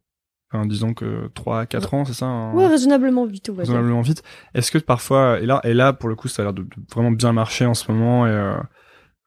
Disons 0.65 0.93
que 0.93 1.29
3 1.33 1.65
4 1.65 1.93
ans, 1.93 2.05
c'est 2.05 2.13
ça 2.13 2.51
Ouais, 2.53 2.67
raisonnablement 2.67 3.25
vite, 3.25 3.51
raisonnablement 3.55 4.01
vite. 4.01 4.23
Est-ce 4.53 4.71
que 4.71 4.77
parfois, 4.77 5.39
et 5.39 5.45
là, 5.45 5.59
et 5.63 5.73
là, 5.73 5.91
pour 5.93 6.07
le 6.09 6.15
coup, 6.15 6.27
ça 6.27 6.41
a 6.41 6.45
l'air 6.45 6.53
de, 6.53 6.61
de 6.63 6.69
vraiment 6.93 7.11
bien 7.11 7.33
marcher 7.33 7.65
en 7.65 7.73
ce 7.73 7.91
moment, 7.91 8.25
et 8.27 8.29
euh, 8.31 8.55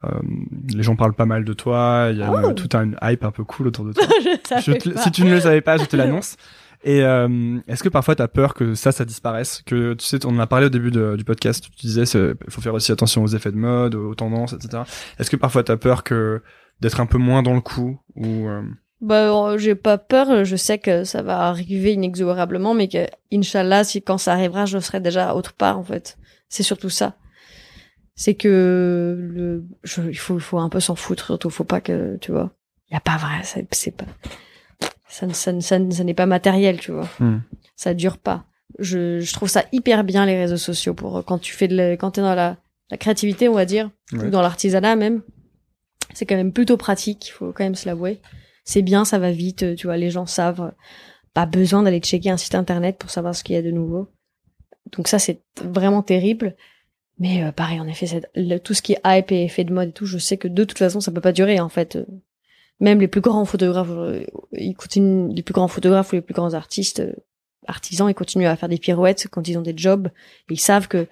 euh, 0.04 0.08
les 0.72 0.82
gens 0.82 0.96
parlent 0.96 1.14
pas 1.14 1.26
mal 1.26 1.44
de 1.44 1.52
toi, 1.52 2.08
il 2.12 2.18
y 2.18 2.22
a 2.22 2.30
Oh. 2.32 2.48
une- 2.50 2.54
tout 2.54 2.68
un 2.76 2.92
hype 3.02 3.24
un 3.24 3.30
peu 3.32 3.44
cool 3.44 3.66
autour 3.66 3.84
de 3.84 3.92
toi. 3.94 4.04
je 4.22 4.56
Je 4.56 4.60
savais 4.62 4.78
te- 4.78 4.88
pas. 4.90 5.00
si 5.02 5.10
tu 5.10 5.24
ne 5.24 5.30
le 5.30 5.40
savais 5.40 5.60
pas, 5.60 5.76
je 5.76 5.84
te 5.84 5.96
l'annonce. 5.96 6.36
Et 6.84 7.02
euh, 7.02 7.58
est-ce 7.66 7.82
que 7.82 7.88
parfois 7.88 8.14
tu 8.14 8.22
as 8.22 8.28
peur 8.28 8.54
que 8.54 8.74
ça, 8.76 8.92
ça 8.92 9.04
disparaisse? 9.04 9.62
Que 9.66 9.94
tu 9.94 10.04
sais, 10.06 10.24
on 10.24 10.28
en 10.30 10.38
a 10.38 10.46
parlé 10.46 10.66
au 10.66 10.68
début 10.68 10.92
de- 10.92 11.16
du 11.16 11.24
podcast. 11.24 11.64
Tu 11.76 11.86
disais, 11.88 12.04
il 12.04 12.50
faut 12.50 12.60
faire 12.60 12.74
aussi 12.74 12.92
attention 12.92 13.24
aux 13.24 13.26
effets 13.28 13.50
de 13.50 13.56
mode, 13.56 13.96
aux 13.96 14.14
tendances, 14.14 14.52
etc. 14.52 14.84
Est-ce 15.18 15.28
que 15.28 15.34
parfois 15.36 15.64
tu 15.64 15.72
as 15.72 15.76
peur 15.76 16.04
que 16.04 16.40
d'être 16.80 17.00
un 17.00 17.06
peu 17.06 17.18
moins 17.18 17.42
dans 17.42 17.54
le 17.54 17.60
coup 17.60 17.98
ou 18.14 18.46
Bah, 19.00 19.30
euh, 19.50 19.58
j'ai 19.58 19.74
pas 19.74 19.98
peur. 19.98 20.44
Je 20.44 20.56
sais 20.56 20.78
que 20.78 21.04
ça 21.04 21.22
va 21.22 21.40
arriver 21.48 21.92
inexorablement, 21.92 22.74
mais 22.74 22.88
que, 22.88 23.06
Inch'Allah, 23.32 23.84
si 23.84 24.02
quand 24.02 24.18
ça 24.18 24.32
arrivera, 24.32 24.66
je 24.66 24.78
serai 24.78 25.00
déjà 25.00 25.34
autre 25.34 25.52
part, 25.52 25.78
en 25.78 25.84
fait. 25.84 26.18
C'est 26.48 26.62
surtout 26.62 26.90
ça. 26.90 27.14
C'est 28.16 28.34
que 28.34 29.16
le, 29.18 29.64
je, 29.84 30.02
il 30.02 30.18
faut, 30.18 30.34
il 30.36 30.40
faut 30.40 30.58
un 30.58 30.68
peu 30.68 30.80
s'en 30.80 30.96
foutre, 30.96 31.26
surtout. 31.26 31.50
Faut 31.50 31.64
pas 31.64 31.80
que, 31.80 32.16
tu 32.20 32.32
vois. 32.32 32.50
Y 32.90 32.96
a 32.96 33.00
pas 33.00 33.16
vrai, 33.18 33.42
c'est 33.70 33.90
pas, 33.96 34.06
ça, 35.08 35.26
ça, 35.32 35.60
ça, 35.60 35.78
ça 35.90 36.04
n'est 36.04 36.14
pas 36.14 36.26
matériel, 36.26 36.78
tu 36.80 36.90
vois. 36.90 37.08
Hmm. 37.20 37.40
Ça 37.76 37.94
dure 37.94 38.18
pas. 38.18 38.44
Je, 38.78 39.20
je 39.20 39.32
trouve 39.32 39.48
ça 39.48 39.64
hyper 39.72 40.04
bien, 40.04 40.26
les 40.26 40.36
réseaux 40.36 40.56
sociaux, 40.56 40.94
pour 40.94 41.22
quand 41.24 41.38
tu 41.38 41.54
fais 41.54 41.68
de 41.68 41.76
la, 41.76 41.96
quand 41.96 42.12
t'es 42.12 42.20
dans 42.22 42.34
la, 42.34 42.56
la 42.90 42.96
créativité, 42.96 43.48
on 43.48 43.54
va 43.54 43.64
dire, 43.66 43.90
Ouais. 44.12 44.24
ou 44.24 44.30
dans 44.30 44.40
l'artisanat 44.42 44.96
même. 44.96 45.22
C'est 46.14 46.24
quand 46.26 46.36
même 46.36 46.52
plutôt 46.52 46.76
pratique, 46.78 47.28
il 47.28 47.32
faut 47.32 47.52
quand 47.52 47.62
même 47.64 47.74
se 47.74 47.86
l'avouer 47.86 48.20
c'est 48.68 48.82
bien, 48.82 49.04
ça 49.04 49.18
va 49.18 49.30
vite, 49.32 49.76
tu 49.76 49.86
vois, 49.86 49.96
les 49.96 50.10
gens 50.10 50.26
savent, 50.26 50.60
euh, 50.60 50.70
pas 51.32 51.46
besoin 51.46 51.82
d'aller 51.82 52.00
checker 52.00 52.30
un 52.30 52.36
site 52.36 52.54
internet 52.54 52.98
pour 52.98 53.10
savoir 53.10 53.34
ce 53.34 53.42
qu'il 53.42 53.54
y 53.54 53.58
a 53.58 53.62
de 53.62 53.70
nouveau. 53.70 54.08
Donc 54.92 55.08
ça, 55.08 55.18
c'est 55.18 55.40
vraiment 55.62 56.02
terrible. 56.02 56.54
Mais 57.18 57.42
euh, 57.42 57.52
pareil, 57.52 57.80
en 57.80 57.88
effet, 57.88 58.06
le- 58.34 58.58
tout 58.58 58.74
ce 58.74 58.82
qui 58.82 58.92
est 58.92 59.00
hype 59.06 59.32
et 59.32 59.44
effet 59.44 59.64
de 59.64 59.72
mode 59.72 59.88
et 59.88 59.92
tout, 59.92 60.06
je 60.06 60.18
sais 60.18 60.36
que 60.36 60.48
de 60.48 60.64
toute 60.64 60.78
façon, 60.78 61.00
ça 61.00 61.10
peut 61.12 61.20
pas 61.20 61.32
durer, 61.32 61.60
en 61.60 61.68
fait. 61.70 61.96
Euh, 61.96 62.04
Même 62.80 63.00
les 63.00 63.08
plus 63.08 63.20
grands 63.22 63.44
photographes, 63.46 63.88
euh, 63.90 64.24
ils 64.52 64.74
continuent, 64.74 65.32
les 65.34 65.42
plus 65.42 65.54
grands 65.54 65.68
photographes 65.68 66.12
ou 66.12 66.16
les 66.16 66.22
plus 66.22 66.34
grands 66.34 66.54
artistes, 66.54 67.02
artisans, 67.66 68.08
ils 68.10 68.14
continuent 68.14 68.46
à 68.46 68.56
faire 68.56 68.68
des 68.68 68.78
pirouettes 68.78 69.26
quand 69.30 69.48
ils 69.48 69.58
ont 69.58 69.62
des 69.62 69.76
jobs. 69.76 70.08
Ils 70.50 70.60
savent 70.60 70.88
que 70.88 71.06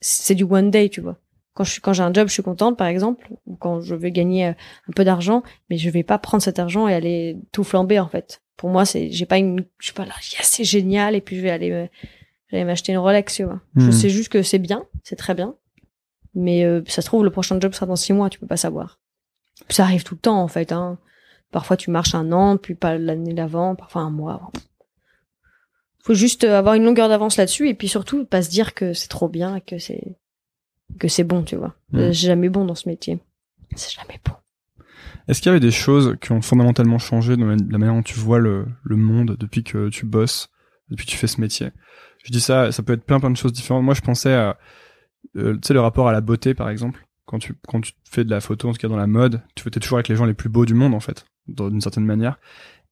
c'est 0.00 0.34
du 0.34 0.44
one 0.44 0.70
day, 0.70 0.88
tu 0.88 1.00
vois. 1.02 1.18
Quand 1.56 1.64
je 1.64 1.72
suis, 1.72 1.80
quand 1.80 1.92
j'ai 1.92 2.02
un 2.04 2.12
job, 2.12 2.28
je 2.28 2.32
suis 2.34 2.42
contente, 2.44 2.76
par 2.78 2.86
exemple, 2.86 3.26
ou 3.46 3.56
quand 3.56 3.80
je 3.80 3.94
veux 3.96 4.10
gagner 4.10 4.46
euh, 4.48 4.52
un 4.88 4.92
peu 4.94 5.02
d'argent, 5.04 5.42
mais 5.70 5.78
je 5.78 5.90
vais 5.90 6.02
pas 6.04 6.18
prendre 6.18 6.42
cet 6.42 6.58
argent 6.60 6.86
et 6.86 6.94
aller 6.94 7.38
tout 7.50 7.64
flamber 7.64 7.98
en 7.98 8.06
fait. 8.08 8.42
Pour 8.56 8.70
moi, 8.70 8.84
c'est 8.84 9.10
j'ai 9.10 9.26
pas 9.26 9.38
une 9.38 9.64
je 9.78 9.86
suis 9.86 9.94
pas 9.94 10.04
là, 10.04 10.12
yes, 10.32 10.42
c'est 10.42 10.64
génial 10.64 11.14
et 11.16 11.20
puis 11.20 11.36
je 11.36 11.40
vais 11.42 11.50
aller 11.50 11.70
me 11.70 11.88
je 12.48 12.56
vais 12.56 12.64
m'acheter 12.64 12.92
une 12.92 12.98
Rolex, 12.98 13.34
tu 13.34 13.42
vois. 13.44 13.60
Je 13.74 13.86
Hmm. 13.86 13.92
sais 13.92 14.08
juste 14.10 14.28
que 14.28 14.42
c'est 14.42 14.58
bien, 14.60 14.84
c'est 15.02 15.16
très 15.16 15.34
bien. 15.34 15.56
Mais 16.34 16.64
euh, 16.64 16.82
ça 16.86 17.00
se 17.02 17.06
trouve 17.06 17.24
le 17.24 17.30
prochain 17.30 17.58
job 17.58 17.72
sera 17.72 17.86
dans 17.86 17.96
six 17.96 18.12
mois, 18.12 18.28
tu 18.30 18.38
peux 18.38 18.46
pas 18.46 18.56
savoir. 18.58 19.00
ça 19.70 19.82
arrive 19.84 20.04
tout 20.04 20.14
le 20.14 20.20
temps 20.20 20.40
en 20.42 20.48
fait. 20.48 20.70
Hein. 20.72 20.98
Parfois 21.50 21.76
tu 21.78 21.90
marches 21.90 22.14
un 22.14 22.30
an, 22.32 22.56
puis 22.58 22.74
pas 22.74 22.98
l'année 22.98 23.32
d'avant, 23.34 23.74
parfois 23.74 24.02
un 24.02 24.10
mois. 24.10 24.52
Faut 26.04 26.14
juste 26.14 26.44
avoir 26.44 26.74
une 26.74 26.84
longueur 26.84 27.08
d'avance 27.08 27.36
là-dessus 27.36 27.68
et 27.68 27.74
puis 27.74 27.88
surtout 27.88 28.24
pas 28.26 28.42
se 28.42 28.50
dire 28.50 28.74
que 28.74 28.92
c'est 28.92 29.08
trop 29.08 29.28
bien 29.28 29.56
et 29.56 29.60
que 29.60 29.78
c'est 29.78 30.16
que 30.98 31.08
c'est 31.08 31.24
bon, 31.24 31.42
tu 31.42 31.56
vois. 31.56 31.74
C'est 31.92 32.12
jamais 32.12 32.48
bon 32.48 32.64
dans 32.64 32.74
ce 32.74 32.88
métier. 32.88 33.18
C'est 33.74 33.92
jamais 33.92 34.20
bon. 34.24 34.32
Est-ce 35.28 35.40
qu'il 35.40 35.48
y 35.48 35.50
avait 35.50 35.60
des 35.60 35.72
choses 35.72 36.16
qui 36.20 36.32
ont 36.32 36.40
fondamentalement 36.40 36.98
changé 36.98 37.36
dans 37.36 37.46
la, 37.46 37.56
manière 37.56 37.94
dont 37.94 38.02
tu 38.02 38.18
vois 38.18 38.38
le, 38.38 38.66
le 38.84 38.96
monde 38.96 39.36
depuis 39.38 39.64
que 39.64 39.88
tu 39.88 40.06
bosses, 40.06 40.48
depuis 40.88 41.04
que 41.04 41.10
tu 41.10 41.16
fais 41.16 41.26
ce 41.26 41.40
métier? 41.40 41.70
Je 42.24 42.32
dis 42.32 42.40
ça, 42.40 42.70
ça 42.72 42.82
peut 42.82 42.92
être 42.92 43.04
plein 43.04 43.20
plein 43.20 43.30
de 43.30 43.36
choses 43.36 43.52
différentes. 43.52 43.84
Moi, 43.84 43.94
je 43.94 44.00
pensais 44.00 44.34
à, 44.34 44.56
euh, 45.36 45.54
tu 45.54 45.60
sais, 45.68 45.74
le 45.74 45.80
rapport 45.80 46.08
à 46.08 46.12
la 46.12 46.20
beauté, 46.20 46.54
par 46.54 46.68
exemple. 46.68 47.04
Quand 47.24 47.40
tu 47.40 47.54
quand 47.66 47.80
tu 47.80 47.92
fais 48.08 48.24
de 48.24 48.30
la 48.30 48.40
photo, 48.40 48.68
en 48.68 48.72
tout 48.72 48.78
cas 48.78 48.88
dans 48.88 48.96
la 48.96 49.08
mode, 49.08 49.42
tu 49.56 49.68
t'es 49.68 49.80
toujours 49.80 49.98
avec 49.98 50.08
les 50.08 50.14
gens 50.14 50.26
les 50.26 50.34
plus 50.34 50.48
beaux 50.48 50.64
du 50.64 50.74
monde, 50.74 50.94
en 50.94 51.00
fait, 51.00 51.26
d'une 51.48 51.80
certaine 51.80 52.04
manière. 52.04 52.38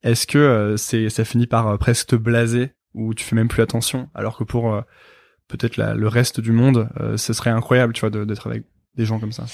Est-ce 0.03 0.27
que 0.27 0.37
euh, 0.37 0.77
c'est 0.77 1.09
ça 1.09 1.23
finit 1.23 1.47
par 1.47 1.67
euh, 1.67 1.77
presque 1.77 2.07
te 2.07 2.15
blaser 2.17 2.71
ou 2.93 3.13
tu 3.13 3.23
fais 3.23 3.35
même 3.35 3.47
plus 3.47 3.61
attention, 3.61 4.09
alors 4.13 4.37
que 4.37 4.43
pour 4.43 4.83
peut-être 5.47 5.77
le 5.77 6.07
reste 6.07 6.39
du 6.39 6.51
monde, 6.51 6.89
euh, 6.99 7.17
ce 7.17 7.33
serait 7.33 7.49
incroyable, 7.51 7.93
tu 7.93 8.01
vois, 8.01 8.09
de- 8.09 8.25
d'être 8.25 8.47
avec 8.47 8.63
des 8.95 9.05
gens 9.05 9.19
comme 9.19 9.31
ça. 9.31 9.45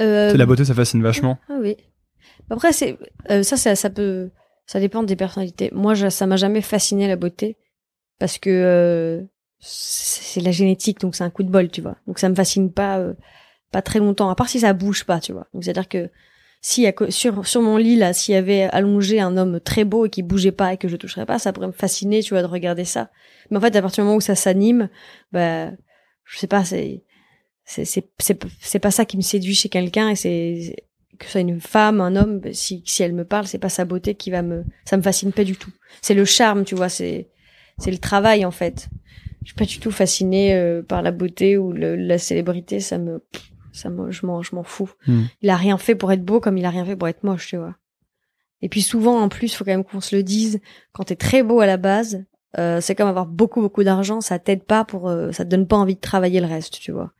Euh, 0.00 0.34
la 0.36 0.46
beauté, 0.46 0.64
ça 0.64 0.74
fascine 0.74 1.02
vachement. 1.02 1.38
Ah 1.48 1.58
oui. 1.60 1.76
Après, 2.50 2.72
c'est 2.72 2.98
euh, 3.30 3.42
ça, 3.42 3.56
ça, 3.56 3.74
ça 3.76 3.90
peut, 3.90 4.30
ça 4.66 4.80
dépend 4.80 5.02
des 5.02 5.16
personnalités. 5.16 5.70
Moi, 5.72 5.94
je- 5.94 6.08
ça 6.08 6.26
m'a 6.26 6.36
jamais 6.36 6.60
fasciné 6.62 7.08
la 7.08 7.16
beauté 7.16 7.56
parce 8.18 8.38
que 8.38 9.24
c'est 9.58 10.20
c'est 10.30 10.40
la 10.40 10.52
génétique, 10.52 11.00
donc 11.00 11.16
c'est 11.16 11.24
un 11.24 11.30
coup 11.30 11.42
de 11.42 11.50
bol, 11.50 11.68
tu 11.70 11.80
vois. 11.80 11.96
Donc 12.06 12.20
ça 12.20 12.28
me 12.28 12.34
fascine 12.36 12.72
pas, 12.72 12.98
euh, 12.98 13.14
pas 13.72 13.82
très 13.82 13.98
longtemps. 13.98 14.30
À 14.30 14.36
part 14.36 14.48
si 14.48 14.60
ça 14.60 14.72
bouge 14.72 15.02
pas, 15.04 15.18
tu 15.18 15.32
vois. 15.32 15.48
Donc 15.52 15.64
c'est 15.64 15.70
à 15.70 15.72
dire 15.72 15.88
que 15.88 16.08
si 16.60 16.86
à 16.86 16.92
sur 17.08 17.46
sur 17.46 17.62
mon 17.62 17.76
lit 17.76 17.96
là, 17.96 18.12
s'il 18.12 18.34
y 18.34 18.36
avait 18.36 18.64
allongé 18.64 19.20
un 19.20 19.36
homme 19.36 19.60
très 19.60 19.84
beau 19.84 20.06
et 20.06 20.10
qui 20.10 20.22
bougeait 20.22 20.52
pas 20.52 20.74
et 20.74 20.76
que 20.76 20.88
je 20.88 20.96
toucherais 20.96 21.26
pas, 21.26 21.38
ça 21.38 21.52
pourrait 21.52 21.68
me 21.68 21.72
fasciner, 21.72 22.22
tu 22.22 22.34
vois, 22.34 22.42
de 22.42 22.46
regarder 22.46 22.84
ça. 22.84 23.10
Mais 23.50 23.56
en 23.56 23.60
fait, 23.60 23.74
à 23.76 23.82
partir 23.82 24.02
du 24.02 24.06
moment 24.06 24.16
où 24.16 24.20
ça 24.20 24.34
s'anime, 24.34 24.90
bah, 25.32 25.70
je 26.24 26.38
sais 26.38 26.46
pas, 26.46 26.64
c'est 26.64 27.02
c'est 27.64 27.84
c'est 27.84 28.10
c'est 28.18 28.44
c'est 28.60 28.78
pas 28.78 28.90
ça 28.90 29.04
qui 29.04 29.16
me 29.16 29.22
séduit 29.22 29.54
chez 29.54 29.68
quelqu'un 29.68 30.10
et 30.10 30.16
c'est 30.16 30.84
que 31.18 31.26
ce 31.26 31.32
soit 31.32 31.40
une 31.40 31.60
femme, 31.60 32.00
un 32.00 32.14
homme, 32.16 32.40
bah, 32.40 32.50
si 32.52 32.82
si 32.84 33.02
elle 33.02 33.14
me 33.14 33.24
parle, 33.24 33.46
c'est 33.46 33.58
pas 33.58 33.68
sa 33.70 33.86
beauté 33.86 34.14
qui 34.14 34.30
va 34.30 34.42
me 34.42 34.64
ça 34.84 34.96
me 34.96 35.02
fascine 35.02 35.32
pas 35.32 35.44
du 35.44 35.56
tout. 35.56 35.72
C'est 36.02 36.14
le 36.14 36.26
charme, 36.26 36.64
tu 36.64 36.74
vois, 36.74 36.90
c'est 36.90 37.30
c'est 37.78 37.90
le 37.90 37.98
travail 37.98 38.44
en 38.44 38.50
fait. 38.50 38.88
Je 39.42 39.48
suis 39.48 39.56
pas 39.56 39.64
du 39.64 39.78
tout 39.78 39.90
fascinée 39.90 40.54
euh, 40.54 40.82
par 40.82 41.00
la 41.00 41.12
beauté 41.12 41.56
ou 41.56 41.72
le, 41.72 41.96
la 41.96 42.18
célébrité, 42.18 42.80
ça 42.80 42.98
me 42.98 43.24
ça 43.72 43.90
je 44.10 44.26
m'en 44.26 44.42
je 44.42 44.54
m'en 44.54 44.62
fous. 44.62 44.90
Hmm. 45.06 45.22
Il 45.42 45.50
a 45.50 45.56
rien 45.56 45.78
fait 45.78 45.94
pour 45.94 46.12
être 46.12 46.24
beau 46.24 46.40
comme 46.40 46.58
il 46.58 46.64
a 46.64 46.70
rien 46.70 46.84
fait 46.84 46.96
pour 46.96 47.08
être 47.08 47.22
moche, 47.24 47.48
tu 47.48 47.56
vois. 47.56 47.76
Et 48.62 48.68
puis 48.68 48.82
souvent 48.82 49.20
en 49.20 49.28
plus, 49.28 49.54
faut 49.54 49.64
quand 49.64 49.70
même 49.70 49.84
qu'on 49.84 50.00
se 50.00 50.14
le 50.14 50.22
dise, 50.22 50.60
quand 50.92 51.04
t'es 51.04 51.16
très 51.16 51.42
beau 51.42 51.60
à 51.60 51.66
la 51.66 51.76
base, 51.76 52.24
euh, 52.58 52.80
c'est 52.80 52.94
comme 52.94 53.08
avoir 53.08 53.26
beaucoup 53.26 53.60
beaucoup 53.60 53.84
d'argent, 53.84 54.20
ça 54.20 54.38
t'aide 54.38 54.64
pas 54.64 54.84
pour 54.84 55.08
euh, 55.08 55.32
ça 55.32 55.44
te 55.44 55.50
donne 55.50 55.66
pas 55.66 55.76
envie 55.76 55.94
de 55.94 56.00
travailler 56.00 56.40
le 56.40 56.46
reste, 56.46 56.80
tu 56.80 56.92
vois. 56.92 57.12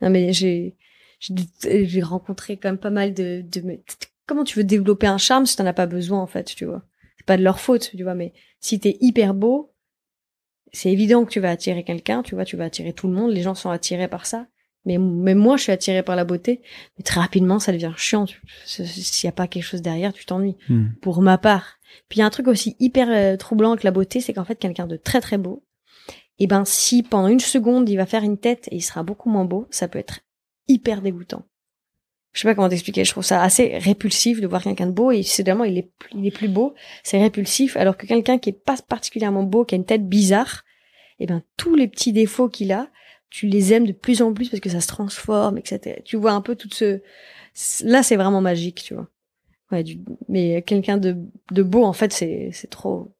Non 0.00 0.10
mais 0.10 0.32
j'ai 0.32 0.76
j'ai 1.20 1.86
j'ai 1.86 2.02
rencontré 2.02 2.56
quand 2.56 2.68
même 2.70 2.78
pas 2.78 2.90
mal 2.90 3.14
de, 3.14 3.42
de 3.42 3.60
t- 3.60 4.08
comment 4.26 4.44
tu 4.44 4.58
veux 4.58 4.64
développer 4.64 5.06
un 5.06 5.18
charme 5.18 5.46
si 5.46 5.56
t'en 5.56 5.66
as 5.66 5.72
pas 5.72 5.86
besoin 5.86 6.20
en 6.20 6.26
fait, 6.26 6.44
tu 6.44 6.64
vois. 6.64 6.82
C'est 7.18 7.26
pas 7.26 7.36
de 7.36 7.42
leur 7.44 7.60
faute, 7.60 7.90
tu 7.96 8.02
vois, 8.02 8.14
mais 8.14 8.32
si 8.58 8.80
t'es 8.80 8.96
hyper 9.00 9.34
beau, 9.34 9.72
c'est 10.72 10.90
évident 10.90 11.24
que 11.24 11.30
tu 11.30 11.38
vas 11.38 11.50
attirer 11.50 11.84
quelqu'un, 11.84 12.22
tu 12.22 12.34
vois, 12.34 12.44
tu 12.44 12.56
vas 12.56 12.64
attirer 12.64 12.92
tout 12.92 13.06
le 13.06 13.12
monde, 13.12 13.30
les 13.30 13.42
gens 13.42 13.54
sont 13.54 13.70
attirés 13.70 14.08
par 14.08 14.26
ça. 14.26 14.46
Mais 14.84 14.98
même 14.98 15.38
moi, 15.38 15.56
je 15.56 15.62
suis 15.62 15.72
attirée 15.72 16.02
par 16.02 16.16
la 16.16 16.24
beauté, 16.24 16.60
mais 16.98 17.04
très 17.04 17.20
rapidement, 17.20 17.58
ça 17.58 17.72
devient 17.72 17.92
chiant. 17.96 18.26
S'il 18.64 19.24
y 19.24 19.28
a 19.28 19.32
pas 19.32 19.46
quelque 19.46 19.62
chose 19.62 19.82
derrière, 19.82 20.12
tu 20.12 20.24
t'ennuies. 20.24 20.56
Hmm. 20.68 20.88
Pour 21.00 21.22
ma 21.22 21.38
part. 21.38 21.78
Puis 22.08 22.18
il 22.18 22.20
y 22.20 22.22
a 22.22 22.26
un 22.26 22.30
truc 22.30 22.48
aussi 22.48 22.76
hyper 22.80 23.08
euh, 23.10 23.36
troublant 23.36 23.72
avec 23.72 23.84
la 23.84 23.90
beauté, 23.90 24.20
c'est 24.20 24.32
qu'en 24.32 24.44
fait, 24.44 24.56
quelqu'un 24.56 24.86
de 24.86 24.96
très 24.96 25.20
très 25.20 25.38
beau, 25.38 25.62
et 26.38 26.46
ben 26.46 26.64
si 26.64 27.02
pendant 27.02 27.28
une 27.28 27.40
seconde 27.40 27.88
il 27.88 27.96
va 27.96 28.06
faire 28.06 28.24
une 28.24 28.38
tête 28.38 28.68
et 28.72 28.76
il 28.76 28.80
sera 28.80 29.02
beaucoup 29.02 29.30
moins 29.30 29.44
beau, 29.44 29.66
ça 29.70 29.88
peut 29.88 29.98
être 29.98 30.20
hyper 30.68 31.02
dégoûtant. 31.02 31.44
Je 32.32 32.40
sais 32.40 32.48
pas 32.48 32.54
comment 32.54 32.68
t'expliquer, 32.68 33.04
je 33.04 33.10
trouve 33.10 33.24
ça 33.24 33.42
assez 33.42 33.76
répulsif 33.78 34.40
de 34.40 34.46
voir 34.46 34.62
quelqu'un 34.62 34.86
de 34.86 34.92
beau 34.92 35.10
et 35.12 35.22
soudainement 35.22 35.64
il 35.64 35.78
est 35.78 35.92
il 36.14 36.26
est 36.26 36.30
plus 36.30 36.48
beau, 36.48 36.74
c'est 37.04 37.20
répulsif 37.20 37.76
alors 37.76 37.96
que 37.96 38.06
quelqu'un 38.06 38.38
qui 38.38 38.50
est 38.50 38.64
pas 38.64 38.76
particulièrement 38.76 39.42
beau, 39.42 39.64
qui 39.64 39.74
a 39.74 39.76
une 39.76 39.84
tête 39.84 40.08
bizarre, 40.08 40.64
et 41.18 41.26
ben 41.26 41.42
tous 41.56 41.74
les 41.74 41.88
petits 41.88 42.12
défauts 42.12 42.48
qu'il 42.48 42.72
a, 42.72 42.88
tu 43.32 43.46
les 43.46 43.72
aimes 43.72 43.86
de 43.86 43.92
plus 43.92 44.20
en 44.20 44.32
plus 44.34 44.50
parce 44.50 44.60
que 44.60 44.68
ça 44.68 44.80
se 44.82 44.86
transforme, 44.88 45.56
etc. 45.58 46.02
Tu 46.04 46.16
vois 46.16 46.32
un 46.32 46.42
peu 46.42 46.54
tout 46.54 46.68
ce 46.70 47.00
là 47.84 48.02
c'est 48.02 48.16
vraiment 48.16 48.40
magique, 48.42 48.82
tu 48.84 48.94
vois. 48.94 49.08
Ouais, 49.70 49.82
du... 49.82 50.00
mais 50.28 50.62
quelqu'un 50.62 50.98
de 50.98 51.16
de 51.50 51.62
beau 51.62 51.82
en 51.84 51.94
fait 51.94 52.12
c'est 52.12 52.50
c'est 52.52 52.68
trop. 52.70 53.12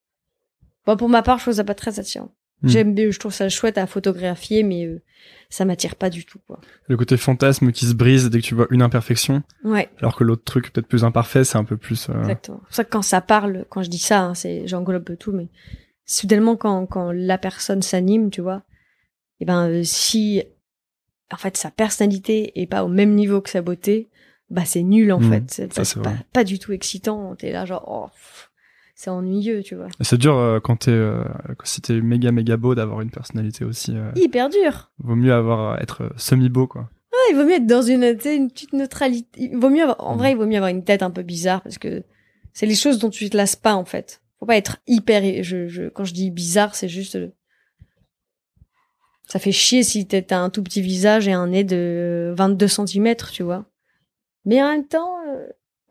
Bon 0.86 0.97
pour 0.97 1.09
ma 1.09 1.22
part 1.22 1.39
je 1.39 1.44
trouve 1.44 1.55
ça 1.55 1.64
pas 1.64 1.74
très 1.74 1.98
attirant. 1.98 2.30
Hmm. 2.62 2.68
J'aime 2.68 2.94
bien, 2.94 3.10
je 3.10 3.18
trouve 3.18 3.32
ça 3.32 3.48
chouette 3.48 3.78
à 3.78 3.86
photographier 3.86 4.62
mais 4.62 4.84
euh, 4.84 5.01
ça 5.48 5.64
m'attire 5.64 5.97
pas 5.97 6.10
du 6.10 6.24
tout 6.26 6.39
quoi. 6.47 6.60
Le 6.89 6.97
côté 6.98 7.16
fantasme 7.16 7.72
qui 7.72 7.86
se 7.86 7.94
brise 7.94 8.28
dès 8.30 8.40
que 8.40 8.44
tu 8.44 8.55
vois 8.55 8.66
une 8.70 8.82
imperfection, 8.82 9.43
Ouais. 9.64 9.89
alors 9.98 10.14
que 10.16 10.24
l'autre 10.24 10.44
truc 10.44 10.70
peut-être 10.72 10.86
plus 10.89 11.05
imparfait, 11.05 11.44
c'est 11.44 11.56
un 11.59 11.64
peu 11.64 11.76
plus. 11.76 12.09
euh, 12.10 12.20
Exactement. 12.20 12.59
C'est 12.64 12.66
pour 12.66 12.74
ça 12.74 12.84
que 12.84 12.90
quand 12.90 13.02
ça 13.02 13.20
parle, 13.22 13.64
quand 13.70 13.82
je 13.82 13.89
dis 13.90 13.98
ça, 13.98 14.20
hein, 14.20 14.34
c'est 14.34 14.66
j'englobe 14.68 15.16
tout, 15.18 15.32
mais 15.32 15.48
soudainement 16.05 16.56
quand 16.56 16.84
quand 16.86 17.12
la 17.12 17.39
personne 17.39 17.80
s'anime, 17.82 18.30
tu 18.30 18.40
vois, 18.43 18.62
et 19.43 19.44
ben 19.44 19.69
euh, 19.69 19.82
si 19.82 20.43
en 21.32 21.36
fait 21.36 21.56
sa 21.56 21.73
personnalité 21.73 22.60
est 22.60 22.66
pas 22.66 22.85
au 22.85 22.89
même 22.89 23.14
niveau 23.14 23.40
que 23.40 23.51
sa 23.51 23.60
beauté, 23.60 24.09
bah 24.51 24.64
c'est 24.64 24.82
nul 24.82 25.12
en 25.12 25.19
Mhm. 25.19 25.31
fait. 25.31 25.43
C'est 25.48 25.73
Ça, 25.85 26.01
pas, 26.32 26.44
du 26.44 26.59
tout 26.60 26.73
excitant. 26.73 27.35
T'es 27.35 27.51
là 27.51 27.64
genre 27.66 27.85
oh, 27.89 28.09
c'est 28.94 29.10
ennuyeux, 29.10 29.62
tu 29.64 29.74
vois. 29.74 29.89
C'est 30.01 30.19
dur 30.19 30.36
euh, 30.36 30.60
quand 30.60 30.77
t'es 30.77 30.90
euh, 30.93 31.24
si 31.64 31.81
t'es 31.81 32.01
méga 32.01 32.31
méga 32.31 32.56
beau 32.56 32.74
d'avoir 32.77 33.01
une 33.01 33.10
personnalité 33.10 33.64
aussi. 33.64 33.97
euh, 33.97 34.12
Hyper 34.14 34.48
dur. 34.48 34.93
Vaut 34.98 35.16
mieux 35.16 35.32
avoir 35.32 35.81
être 35.82 36.12
semi 36.16 36.48
beau 36.48 36.66
quoi. 36.69 36.89
Ouais, 37.12 37.19
il 37.32 37.36
vaut 37.36 37.44
mieux 37.44 37.55
être 37.56 37.66
dans 37.66 37.82
une, 37.82 38.05
une 38.05 38.51
petite 38.51 38.73
neutralité. 38.74 39.27
Il 39.43 39.56
vaut 39.59 39.70
mieux 39.70 39.82
avoir, 39.82 40.01
en 40.06 40.12
Mhm. 40.12 40.19
vrai, 40.19 40.31
il 40.32 40.36
vaut 40.36 40.47
mieux 40.47 40.56
avoir 40.56 40.70
une 40.70 40.85
tête 40.85 41.02
un 41.02 41.10
peu 41.10 41.23
bizarre 41.23 41.62
parce 41.62 41.78
que 41.78 42.05
c'est 42.52 42.66
les 42.66 42.74
choses 42.77 42.98
dont 42.98 43.10
tu 43.10 43.28
te 43.28 43.36
lasses 43.36 43.56
pas, 43.56 43.74
en 43.74 43.85
fait. 43.85 44.20
Faut 44.39 44.47
pas 44.47 44.56
être 44.56 44.78
hyper, 44.86 45.43
je, 45.43 45.69
je, 45.69 45.89
quand 45.89 46.05
je 46.05 46.14
dis 46.14 46.31
bizarre, 46.31 46.74
c'est 46.74 46.89
juste, 46.89 47.19
ça 49.28 49.38
fait 49.38 49.52
chier 49.52 49.82
si 49.82 50.06
t'as 50.06 50.38
un 50.38 50.50
tout 50.50 50.62
petit 50.62 50.82
visage 50.82 51.28
et 51.28 51.32
un 51.32 51.46
nez 51.48 51.64
de 51.64 52.32
22 52.36 52.68
cm, 52.68 53.14
tu 53.32 53.42
vois. 53.42 53.64
Mais 54.44 54.62
en 54.62 54.70
même 54.70 54.86
temps, 54.86 55.16
euh, 55.28 55.46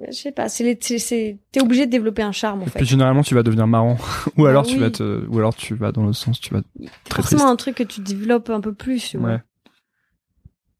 je 0.07 0.11
sais 0.13 0.31
pas, 0.31 0.49
c'est 0.49 0.75
t'es 0.77 1.61
obligé 1.61 1.85
de 1.85 1.91
développer 1.91 2.21
un 2.21 2.31
charme, 2.31 2.61
en 2.61 2.65
Et 2.65 2.69
fait. 2.69 2.79
puis 2.79 2.87
généralement 2.87 3.23
tu 3.23 3.33
vas 3.35 3.43
devenir 3.43 3.67
marrant, 3.67 3.97
ou 4.37 4.45
alors 4.45 4.65
tu 4.65 4.73
oui. 4.75 4.79
vas 4.81 4.91
te, 4.91 5.25
ou 5.27 5.37
alors 5.39 5.55
tu 5.55 5.73
vas 5.75 5.91
dans 5.91 6.05
le 6.05 6.13
sens 6.13 6.39
tu 6.39 6.53
vas 6.53 6.61
très 7.05 7.21
forcément 7.21 7.41
triste. 7.43 7.53
un 7.53 7.55
truc 7.55 7.75
que 7.75 7.83
tu 7.83 8.01
développes 8.01 8.49
un 8.49 8.61
peu 8.61 8.73
plus, 8.73 9.07
tu 9.09 9.17
vois. 9.17 9.29
Ouais. 9.29 9.39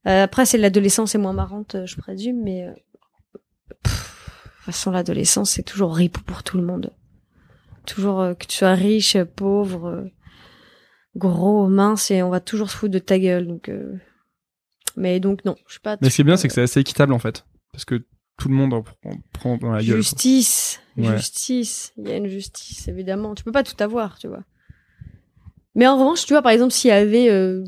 Euh, 0.08 0.24
après, 0.24 0.46
c'est 0.46 0.58
l'adolescence 0.58 1.14
est 1.16 1.20
moins 1.20 1.34
marrante, 1.34 1.76
euh, 1.76 1.86
je 1.86 1.96
présume, 1.96 2.42
mais 2.44 2.68
euh, 2.68 2.72
pff, 3.84 3.94
de 4.44 4.50
toute 4.56 4.66
façon, 4.66 4.92
l'adolescence, 4.92 5.52
c'est 5.52 5.64
toujours 5.64 5.96
ripou 5.96 6.22
pour 6.24 6.42
tout 6.44 6.58
le 6.58 6.64
monde. 6.64 6.92
Toujours 7.86 8.20
euh, 8.22 8.34
que 8.34 8.46
tu 8.48 8.58
sois 8.58 8.74
riche, 8.74 9.16
pauvre, 9.36 10.06
gros, 11.16 11.68
mince, 11.68 12.12
et 12.12 12.22
on 12.24 12.30
va 12.30 12.40
toujours 12.40 12.70
se 12.72 12.78
foutre 12.78 12.94
de 12.94 13.00
ta 13.00 13.20
gueule. 13.20 13.48
Donc, 13.48 13.70
euh, 13.70 13.94
mais 14.96 15.20
donc 15.20 15.46
non, 15.46 15.56
je 15.68 15.74
suis 15.74 15.80
pas. 15.82 15.98
Mais 16.02 16.10
ce 16.10 16.16
qui 16.16 16.22
est 16.22 16.26
bien 16.26 16.38
c'est 16.38 16.48
que 16.48 16.54
c'est 16.54 16.62
assez 16.64 16.80
équitable 16.80 17.14
en 17.14 17.20
fait, 17.20 17.46
parce 17.72 17.86
que 17.86 18.04
tout 18.38 18.50
le 18.50 18.56
monde 18.56 18.74
en 18.74 18.82
prend, 18.82 18.96
prend 19.34 19.58
dans 19.58 19.72
la 19.72 19.84
gueule. 19.84 19.98
Justice, 19.98 20.80
Ouais. 20.98 21.16
justice. 21.16 21.94
Il 21.98 22.08
y 22.10 22.12
a 22.12 22.18
une 22.18 22.28
justice, 22.28 22.88
évidemment. 22.88 23.36
Tu 23.36 23.44
peux 23.44 23.52
pas 23.52 23.64
tout 23.64 23.82
avoir, 23.84 24.18
tu 24.18 24.28
vois. 24.28 24.44
Mais 25.76 25.88
en 25.88 25.98
revanche, 25.98 26.26
tu 26.26 26.34
vois, 26.34 26.42
par 26.42 26.52
exemple, 26.52 26.72
s'il 26.74 26.90
y 26.90 26.92
avait, 26.92 27.30
euh, 27.30 27.64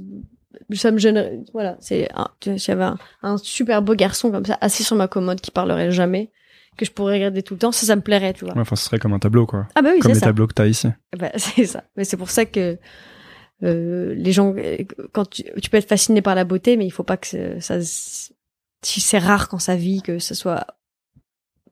ça 0.74 0.92
me 0.92 0.98
gênerait, 0.98 1.40
voilà, 1.54 1.78
c'est, 1.80 2.10
s'il 2.58 2.68
y 2.70 2.72
avait 2.72 2.84
un, 2.84 2.98
un 3.22 3.38
super 3.38 3.82
beau 3.82 3.96
garçon 3.96 4.30
comme 4.32 4.46
ça, 4.46 4.58
assis 4.62 4.84
sur 4.84 4.96
ma 4.98 5.08
commode, 5.08 5.40
qui 5.40 5.52
parlerait 5.52 5.92
jamais, 5.92 6.32
que 6.76 6.86
je 6.86 6.92
pourrais 6.92 7.14
regarder 7.14 7.44
tout 7.44 7.54
le 7.54 7.60
temps, 7.60 7.72
ça, 7.72 7.86
ça 7.86 7.96
me 7.96 8.02
plairait, 8.02 8.34
tu 8.34 8.44
vois. 8.44 8.54
Ouais, 8.56 8.62
enfin 8.62 8.76
ce 8.76 8.84
serait 8.86 9.00
comme 9.00 9.14
un 9.14 9.20
tableau 9.20 9.46
quoi, 9.46 9.68
Ah 9.76 9.82
bah 9.82 9.92
oui, 9.94 10.00
comme 10.00 10.12
les 10.12 10.20
ça. 10.20 10.26
tableaux 10.26 10.48
que 10.48 10.54
t'as 10.54 10.66
ici. 10.68 10.90
Bah, 11.18 11.32
c'est 11.38 11.66
ça. 11.66 11.84
Mais 11.96 12.04
c'est 12.04 12.18
pour 12.18 12.30
ça 12.30 12.46
que 12.46 12.78
euh, 13.64 14.14
les 14.16 14.32
gens, 14.32 14.54
euh, 14.58 14.78
quand 15.14 15.30
tu, 15.30 15.44
tu 15.62 15.70
peux 15.70 15.78
être 15.78 15.88
fasciné 15.88 16.22
par 16.22 16.36
la 16.36 16.44
beauté, 16.44 16.76
mais 16.78 16.86
il 16.86 16.92
faut 16.92 17.04
pas 17.04 17.18
que 17.18 17.60
ça, 17.60 17.82
si 17.82 19.02
c'est 19.02 19.20
rare 19.20 19.48
quand 19.48 19.60
ça 19.60 19.76
vit 19.76 20.02
que 20.02 20.20
ce 20.20 20.36
soit 20.36 20.68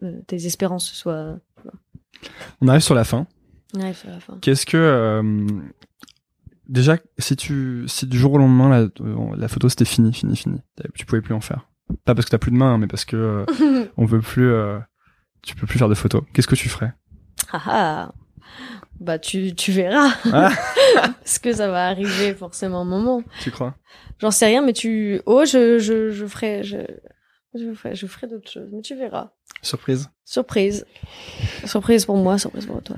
euh, 0.03 0.21
tes 0.27 0.45
espérances 0.45 0.89
soient. 0.91 1.39
On 2.61 2.67
arrive 2.67 2.81
sur 2.81 2.95
la 2.95 3.03
fin. 3.03 3.27
Ouais, 3.73 3.93
c'est 3.93 4.07
la 4.07 4.19
fin. 4.19 4.37
Qu'est-ce 4.41 4.65
que 4.65 4.77
euh, 4.77 5.45
déjà 6.67 6.97
si 7.17 7.35
tu 7.35 7.83
si 7.87 8.07
du 8.07 8.17
jour 8.17 8.33
au 8.33 8.37
lendemain 8.37 8.69
la, 8.69 9.35
la 9.35 9.47
photo 9.47 9.69
c'était 9.69 9.85
fini 9.85 10.13
fini 10.13 10.35
fini 10.35 10.59
tu 10.93 11.05
pouvais 11.05 11.21
plus 11.21 11.33
en 11.33 11.41
faire 11.41 11.69
pas 12.05 12.13
parce 12.13 12.25
que 12.25 12.31
t'as 12.31 12.37
plus 12.37 12.51
de 12.51 12.57
main 12.57 12.77
mais 12.77 12.87
parce 12.87 13.05
que 13.05 13.45
on 13.97 14.05
veut 14.05 14.19
plus 14.19 14.53
tu 15.41 15.55
peux 15.55 15.65
plus 15.67 15.79
faire 15.79 15.89
de 15.89 15.95
photos 15.95 16.23
qu'est-ce 16.33 16.47
que 16.47 16.55
tu 16.55 16.67
ferais? 16.69 16.93
Ah 17.51 17.61
ah. 17.65 18.11
Bah 19.01 19.17
tu 19.19 19.53
tu 19.55 19.71
verras. 19.71 20.11
Ah. 20.31 20.51
Parce 20.95 21.39
que 21.39 21.51
ça 21.51 21.67
va 21.69 21.87
arriver 21.87 22.33
forcément 22.35 22.81
un 22.81 22.85
moment. 22.85 23.23
tu 23.41 23.49
crois? 23.51 23.75
J'en 24.19 24.29
sais 24.31 24.45
rien, 24.45 24.61
mais 24.61 24.73
tu. 24.73 25.21
Oh, 25.25 25.43
je 25.45 25.79
je 25.79 26.11
je 26.11 26.25
ferai. 26.27 26.63
Je... 26.63 26.77
Je 27.53 27.73
ferai, 27.73 27.95
je 27.95 28.07
ferai 28.07 28.27
d'autres 28.27 28.49
choses, 28.49 28.69
mais 28.71 28.81
tu 28.81 28.95
verras. 28.95 29.31
Surprise. 29.61 30.09
Surprise. 30.23 30.85
Surprise 31.65 32.05
pour 32.05 32.15
moi, 32.15 32.37
surprise 32.37 32.65
pour 32.65 32.81
toi. 32.81 32.95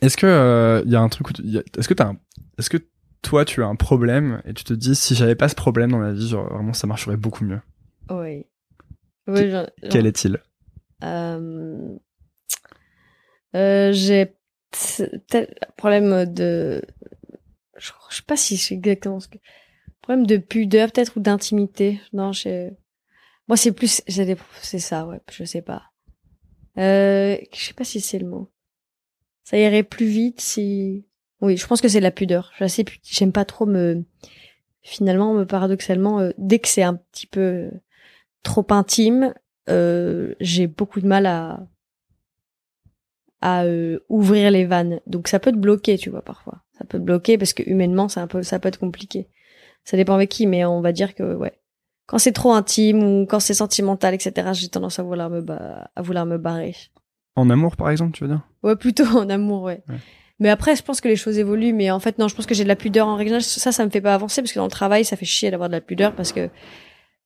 Est-ce 0.00 0.16
que 0.16 0.26
euh, 0.26 0.82
il 0.84 0.92
y 0.92 0.94
a 0.94 1.00
un 1.00 1.08
truc 1.08 1.30
où 1.30 1.32
tu- 1.32 1.42
est-ce 1.76 1.88
que 1.88 1.94
t'as 1.94 2.08
un- 2.10 2.18
est-ce 2.58 2.70
que 2.70 2.76
toi 3.22 3.44
tu 3.44 3.60
as 3.64 3.66
un 3.66 3.74
problème 3.74 4.40
et 4.44 4.54
tu 4.54 4.62
te 4.62 4.72
dis 4.74 4.94
si 4.94 5.16
j'avais 5.16 5.34
pas 5.34 5.48
ce 5.48 5.56
problème 5.56 5.90
dans 5.90 5.98
ma 5.98 6.12
vie, 6.12 6.28
genre 6.28 6.46
vraiment 6.54 6.72
ça 6.72 6.86
marcherait 6.86 7.16
beaucoup 7.16 7.44
mieux? 7.44 7.60
Oui. 8.10 8.44
Oui, 9.26 9.50
genre- 9.50 9.66
Quel 9.90 10.06
est-il? 10.06 10.38
Euh, 11.02 11.96
euh, 13.56 13.90
j'ai 13.92 14.34
problème 15.76 16.26
de, 16.26 16.82
je, 17.76 17.90
sais 18.10 18.22
pas 18.22 18.36
si 18.36 18.56
c'est 18.56 18.74
exactement 18.74 19.20
ce 19.20 19.28
que, 19.28 19.38
problème 20.02 20.26
de 20.26 20.36
pudeur 20.36 20.90
peut-être 20.92 21.16
ou 21.16 21.20
d'intimité. 21.20 22.00
Non, 22.12 22.32
je, 22.32 22.70
moi 23.48 23.56
c'est 23.56 23.72
plus, 23.72 24.02
c'est 24.06 24.78
ça, 24.78 25.06
ouais, 25.06 25.20
je 25.30 25.44
sais 25.44 25.62
pas. 25.62 25.90
Euh, 26.78 27.36
je 27.52 27.64
sais 27.64 27.74
pas 27.74 27.84
si 27.84 28.00
c'est 28.00 28.18
le 28.18 28.28
mot. 28.28 28.50
Ça 29.44 29.58
irait 29.58 29.82
plus 29.82 30.06
vite 30.06 30.40
si, 30.40 31.06
oui, 31.40 31.56
je 31.56 31.66
pense 31.66 31.80
que 31.80 31.88
c'est 31.88 32.00
la 32.00 32.10
pudeur. 32.10 32.52
Je 32.58 32.82
pu- 32.82 33.00
j'aime 33.02 33.32
pas 33.32 33.44
trop 33.44 33.66
me, 33.66 34.04
finalement, 34.82 35.34
me 35.34 35.44
paradoxalement, 35.44 36.20
euh, 36.20 36.30
dès 36.38 36.58
que 36.58 36.68
c'est 36.68 36.82
un 36.82 36.94
petit 36.94 37.26
peu 37.26 37.40
euh, 37.40 37.70
trop 38.42 38.66
intime, 38.70 39.34
euh, 39.68 40.34
j'ai 40.40 40.66
beaucoup 40.66 41.00
de 41.00 41.06
mal 41.06 41.26
à 41.26 41.66
à 43.40 43.64
euh, 43.64 43.98
ouvrir 44.08 44.50
les 44.50 44.64
vannes. 44.64 45.00
Donc 45.06 45.28
ça 45.28 45.38
peut 45.38 45.52
te 45.52 45.56
bloquer, 45.56 45.96
tu 45.98 46.10
vois, 46.10 46.22
parfois. 46.22 46.62
Ça 46.76 46.84
peut 46.84 46.98
te 46.98 47.02
bloquer 47.04 47.38
parce 47.38 47.52
que 47.52 47.62
humainement, 47.68 48.08
c'est 48.08 48.20
un 48.20 48.26
peu, 48.26 48.42
ça 48.42 48.58
peut 48.58 48.68
être 48.68 48.78
compliqué. 48.78 49.28
Ça 49.84 49.96
dépend 49.96 50.14
avec 50.14 50.28
qui, 50.28 50.46
mais 50.46 50.64
on 50.64 50.80
va 50.80 50.92
dire 50.92 51.14
que 51.14 51.34
ouais. 51.34 51.58
Quand 52.06 52.18
c'est 52.18 52.32
trop 52.32 52.52
intime 52.52 53.02
ou 53.02 53.26
quand 53.26 53.38
c'est 53.40 53.54
sentimental, 53.54 54.14
etc., 54.14 54.52
j'ai 54.54 54.68
tendance 54.68 54.98
à 54.98 55.02
vouloir 55.02 55.28
me 55.28 55.42
ba- 55.42 55.90
à 55.94 56.02
vouloir 56.02 56.24
me 56.24 56.38
barrer. 56.38 56.74
En 57.36 57.50
amour 57.50 57.76
par 57.76 57.90
exemple, 57.90 58.12
tu 58.12 58.24
veux 58.24 58.30
dire? 58.30 58.40
Ouais, 58.62 58.76
plutôt 58.76 59.04
en 59.04 59.28
amour, 59.28 59.62
ouais. 59.62 59.82
Ouais. 59.88 59.96
Mais 60.40 60.48
après, 60.50 60.74
je 60.76 60.82
pense 60.82 61.00
que 61.00 61.08
les 61.08 61.16
choses 61.16 61.38
évoluent. 61.38 61.72
Mais 61.72 61.90
en 61.90 62.00
fait, 62.00 62.18
non, 62.18 62.28
je 62.28 62.34
pense 62.34 62.46
que 62.46 62.54
j'ai 62.54 62.62
de 62.62 62.68
la 62.68 62.76
pudeur 62.76 63.06
en 63.08 63.16
règle. 63.16 63.42
Ça, 63.42 63.72
ça 63.72 63.84
me 63.84 63.90
fait 63.90 64.00
pas 64.00 64.14
avancer 64.14 64.40
parce 64.40 64.52
que 64.52 64.58
dans 64.58 64.64
le 64.64 64.70
travail, 64.70 65.04
ça 65.04 65.16
fait 65.16 65.26
chier 65.26 65.50
d'avoir 65.50 65.68
de 65.68 65.74
la 65.74 65.80
pudeur 65.80 66.14
parce 66.14 66.32
que 66.32 66.48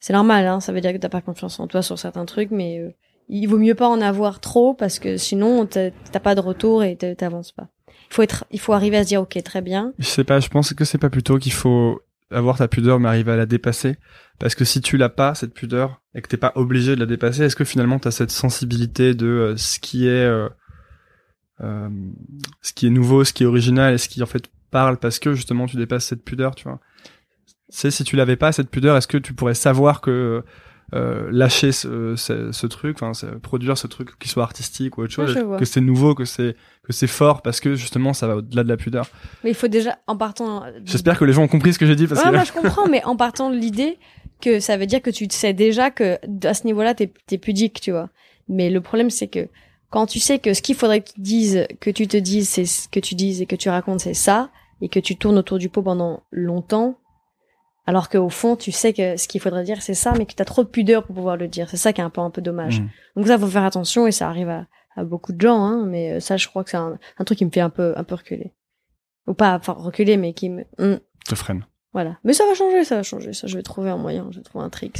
c'est 0.00 0.12
normal. 0.14 0.46
Hein, 0.46 0.60
ça 0.60 0.72
veut 0.72 0.80
dire 0.80 0.92
que 0.92 0.98
t'as 0.98 1.08
pas 1.10 1.20
confiance 1.20 1.60
en 1.60 1.66
toi 1.68 1.82
sur 1.82 1.98
certains 1.98 2.24
trucs, 2.24 2.50
mais 2.50 2.78
euh, 2.80 2.90
il 3.28 3.46
vaut 3.46 3.58
mieux 3.58 3.74
pas 3.74 3.88
en 3.88 4.00
avoir 4.00 4.40
trop 4.40 4.74
parce 4.74 4.98
que 4.98 5.16
sinon 5.16 5.66
t'as 5.66 5.90
pas 6.22 6.34
de 6.34 6.40
retour 6.40 6.84
et 6.84 6.96
t'a- 6.96 7.14
t'avances 7.14 7.52
pas. 7.52 7.68
Il 8.10 8.14
faut 8.14 8.22
être, 8.22 8.44
il 8.50 8.60
faut 8.60 8.72
arriver 8.74 8.98
à 8.98 9.04
se 9.04 9.08
dire 9.08 9.22
ok, 9.22 9.42
très 9.42 9.62
bien. 9.62 9.92
Je 9.98 10.04
sais 10.06 10.24
pas, 10.24 10.40
je 10.40 10.48
pense 10.48 10.74
que 10.74 10.84
c'est 10.84 10.98
pas 10.98 11.10
plutôt 11.10 11.38
qu'il 11.38 11.52
faut 11.52 12.00
avoir 12.30 12.58
ta 12.58 12.68
pudeur 12.68 12.98
mais 13.00 13.08
arriver 13.08 13.32
à 13.32 13.36
la 13.36 13.46
dépasser 13.46 13.96
parce 14.38 14.54
que 14.54 14.64
si 14.64 14.80
tu 14.80 14.96
l'as 14.96 15.08
pas 15.08 15.34
cette 15.34 15.54
pudeur 15.54 16.00
et 16.14 16.22
que 16.22 16.28
t'es 16.28 16.36
pas 16.36 16.52
obligé 16.56 16.94
de 16.94 17.00
la 17.00 17.06
dépasser, 17.06 17.42
est-ce 17.44 17.56
que 17.56 17.64
finalement 17.64 17.98
t'as 17.98 18.10
cette 18.10 18.30
sensibilité 18.30 19.14
de 19.14 19.26
euh, 19.26 19.56
ce 19.56 19.78
qui 19.78 20.06
est 20.06 20.24
euh, 20.24 20.48
euh, 21.60 21.88
ce 22.60 22.72
qui 22.72 22.86
est 22.86 22.90
nouveau, 22.90 23.24
ce 23.24 23.32
qui 23.32 23.44
est 23.44 23.46
original 23.46 23.94
et 23.94 23.98
ce 23.98 24.08
qui 24.08 24.22
en 24.22 24.26
fait 24.26 24.44
parle 24.70 24.96
parce 24.98 25.18
que 25.18 25.34
justement 25.34 25.66
tu 25.66 25.76
dépasses 25.76 26.06
cette 26.06 26.24
pudeur, 26.24 26.54
tu 26.54 26.64
vois? 26.64 26.80
C'est 27.68 27.90
si 27.90 28.04
tu 28.04 28.16
l'avais 28.16 28.36
pas 28.36 28.52
cette 28.52 28.68
pudeur, 28.70 28.96
est-ce 28.96 29.06
que 29.08 29.16
tu 29.18 29.32
pourrais 29.32 29.54
savoir 29.54 30.00
que 30.00 30.42
euh, 30.94 31.28
lâcher 31.30 31.72
ce, 31.72 32.16
ce, 32.16 32.52
ce 32.52 32.66
truc, 32.66 32.98
produire 33.42 33.78
ce 33.78 33.86
truc 33.86 34.18
qui 34.18 34.28
soit 34.28 34.42
artistique 34.42 34.98
ou 34.98 35.02
autre 35.02 35.12
chose, 35.12 35.34
que 35.58 35.64
c'est 35.64 35.80
nouveau, 35.80 36.14
que 36.14 36.24
c'est 36.24 36.56
que 36.84 36.92
c'est 36.92 37.06
fort 37.06 37.42
parce 37.42 37.60
que 37.60 37.74
justement 37.74 38.12
ça 38.12 38.26
va 38.26 38.36
au-delà 38.36 38.64
de 38.64 38.68
la 38.68 38.76
pudeur. 38.76 39.06
Mais 39.44 39.50
il 39.50 39.54
faut 39.54 39.68
déjà 39.68 39.98
en 40.06 40.16
partant. 40.16 40.64
J'espère 40.84 41.18
que 41.18 41.24
les 41.24 41.32
gens 41.32 41.42
ont 41.44 41.48
compris 41.48 41.72
ce 41.72 41.78
que 41.78 41.86
j'ai 41.86 41.96
dit 41.96 42.06
parce 42.06 42.20
Ouais, 42.20 42.30
que 42.30 42.34
moi 42.34 42.44
je 42.44 42.52
comprends, 42.52 42.88
mais 42.88 43.04
en 43.04 43.16
partant 43.16 43.50
de 43.50 43.56
l'idée 43.56 43.98
que 44.40 44.60
ça 44.60 44.76
veut 44.76 44.86
dire 44.86 45.00
que 45.00 45.10
tu 45.10 45.26
sais 45.30 45.52
déjà 45.52 45.90
que 45.90 46.18
à 46.46 46.54
ce 46.54 46.64
niveau-là 46.64 46.94
t'es 46.94 47.12
es 47.30 47.38
pudique, 47.38 47.80
tu 47.80 47.92
vois. 47.92 48.10
Mais 48.48 48.68
le 48.70 48.80
problème 48.80 49.10
c'est 49.10 49.28
que 49.28 49.48
quand 49.92 50.06
tu 50.06 50.18
sais 50.20 50.38
que 50.38 50.54
ce 50.54 50.62
qu'il 50.62 50.74
faudrait 50.74 51.02
que 51.02 51.12
tu 51.12 51.20
dises, 51.20 51.66
que 51.78 51.90
tu 51.90 52.08
te 52.08 52.16
dises, 52.16 52.48
c'est 52.48 52.64
ce 52.64 52.88
que 52.88 52.98
tu 52.98 53.14
dises 53.14 53.42
et 53.42 53.46
que 53.46 53.56
tu 53.56 53.68
racontes, 53.68 54.00
c'est 54.00 54.14
ça, 54.14 54.50
et 54.80 54.88
que 54.88 54.98
tu 54.98 55.16
tournes 55.16 55.38
autour 55.38 55.58
du 55.58 55.68
pot 55.68 55.82
pendant 55.82 56.22
longtemps, 56.30 56.98
alors 57.86 58.08
qu'au 58.08 58.28
fond 58.28 58.56
tu 58.56 58.70
sais 58.72 58.92
que 58.92 59.16
ce 59.16 59.26
qu'il 59.28 59.40
faudrait 59.40 59.64
dire 59.64 59.82
c'est 59.82 59.94
ça, 59.94 60.12
mais 60.16 60.26
que 60.26 60.34
t'as 60.34 60.44
trop 60.44 60.62
de 60.64 60.68
pudeur 60.68 61.04
pour 61.04 61.14
pouvoir 61.16 61.36
le 61.36 61.48
dire. 61.48 61.68
C'est 61.70 61.76
ça 61.76 61.92
qui 61.92 62.00
est 62.00 62.04
un 62.04 62.10
peu 62.10 62.20
un 62.20 62.30
peu 62.30 62.42
dommage. 62.42 62.80
Mm. 62.80 62.88
Donc 63.16 63.26
ça 63.26 63.38
faut 63.38 63.46
faire 63.48 63.64
attention 63.64 64.06
et 64.06 64.12
ça 64.12 64.28
arrive 64.28 64.48
à, 64.48 64.66
à 64.96 65.04
beaucoup 65.04 65.32
de 65.32 65.40
gens, 65.40 65.60
hein, 65.62 65.84
mais 65.86 66.12
euh, 66.12 66.20
ça 66.20 66.36
je 66.36 66.46
crois 66.48 66.64
que 66.64 66.70
c'est 66.70 66.76
un, 66.76 66.98
un 67.18 67.24
truc 67.24 67.38
qui 67.38 67.44
me 67.44 67.50
fait 67.50 67.60
un 67.60 67.70
peu 67.70 67.92
un 67.96 68.04
peu 68.04 68.14
reculer. 68.14 68.52
Ou 69.26 69.34
pas, 69.34 69.54
enfin 69.56 69.72
reculer, 69.74 70.16
mais 70.16 70.32
qui 70.32 70.50
me, 70.50 70.64
Hum. 70.78 70.98
te 71.28 71.34
freine. 71.36 71.64
Voilà. 71.92 72.18
Mais 72.24 72.32
ça 72.32 72.44
va 72.46 72.54
changer, 72.54 72.84
ça 72.84 72.96
va 72.96 73.02
changer. 73.02 73.32
Ça, 73.34 73.46
je 73.46 73.56
vais 73.56 73.62
trouver 73.62 73.90
un 73.90 73.96
moyen, 73.98 74.26
je 74.30 74.38
vais 74.38 74.42
trouver 74.42 74.64
un 74.64 74.70
tricks. 74.70 74.98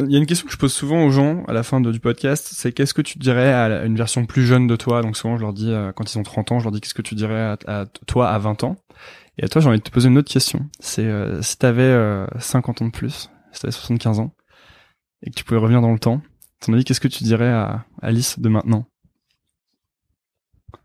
Il 0.00 0.12
y 0.12 0.16
a 0.16 0.18
une 0.18 0.26
question 0.26 0.46
que 0.46 0.52
je 0.52 0.58
pose 0.58 0.72
souvent 0.72 1.04
aux 1.04 1.10
gens 1.10 1.42
à 1.48 1.52
la 1.54 1.62
fin 1.62 1.80
de- 1.80 1.90
du 1.90 2.00
podcast, 2.00 2.48
c'est 2.52 2.70
qu'est-ce 2.72 2.92
que 2.92 3.00
tu 3.02 3.18
dirais 3.18 3.50
à 3.52 3.84
une 3.86 3.96
version 3.96 4.26
plus 4.26 4.44
jeune 4.44 4.66
de 4.66 4.76
toi? 4.76 5.00
Donc 5.02 5.16
souvent 5.16 5.36
je 5.38 5.42
leur 5.42 5.54
dis, 5.54 5.72
euh, 5.72 5.90
quand 5.92 6.12
ils 6.12 6.18
ont 6.18 6.22
30 6.22 6.52
ans, 6.52 6.58
je 6.58 6.64
leur 6.64 6.72
dis 6.72 6.80
qu'est-ce 6.82 6.92
que 6.94 7.00
tu 7.02 7.14
dirais 7.14 7.40
à, 7.40 7.56
à 7.66 7.86
toi 8.06 8.28
à 8.28 8.38
20 8.38 8.62
ans? 8.64 8.76
Et 9.38 9.44
à 9.44 9.48
toi 9.48 9.60
j'ai 9.60 9.68
envie 9.68 9.78
de 9.78 9.82
te 9.82 9.90
poser 9.90 10.08
une 10.08 10.18
autre 10.18 10.30
question. 10.32 10.68
C'est 10.80 11.04
euh, 11.04 11.42
si 11.42 11.58
t'avais 11.58 11.82
euh, 11.82 12.26
50 12.38 12.82
ans 12.82 12.86
de 12.86 12.90
plus, 12.90 13.30
si 13.52 13.60
t'avais 13.60 13.72
75 13.72 14.20
ans, 14.20 14.34
et 15.22 15.30
que 15.30 15.36
tu 15.36 15.44
pouvais 15.44 15.60
revenir 15.60 15.80
dans 15.80 15.92
le 15.92 15.98
temps, 15.98 16.22
à 16.62 16.66
ton 16.66 16.72
avis 16.72 16.84
qu'est-ce 16.84 17.00
que 17.00 17.08
tu 17.08 17.24
dirais 17.24 17.50
à 17.50 17.84
Alice 18.00 18.38
de 18.38 18.48
maintenant? 18.48 18.86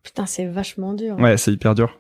Putain, 0.03 0.26
c'est 0.26 0.48
vachement 0.48 0.94
dur. 0.94 1.18
Ouais, 1.18 1.38
c'est 1.38 1.52
hyper 1.53 1.76
dur. 1.76 1.98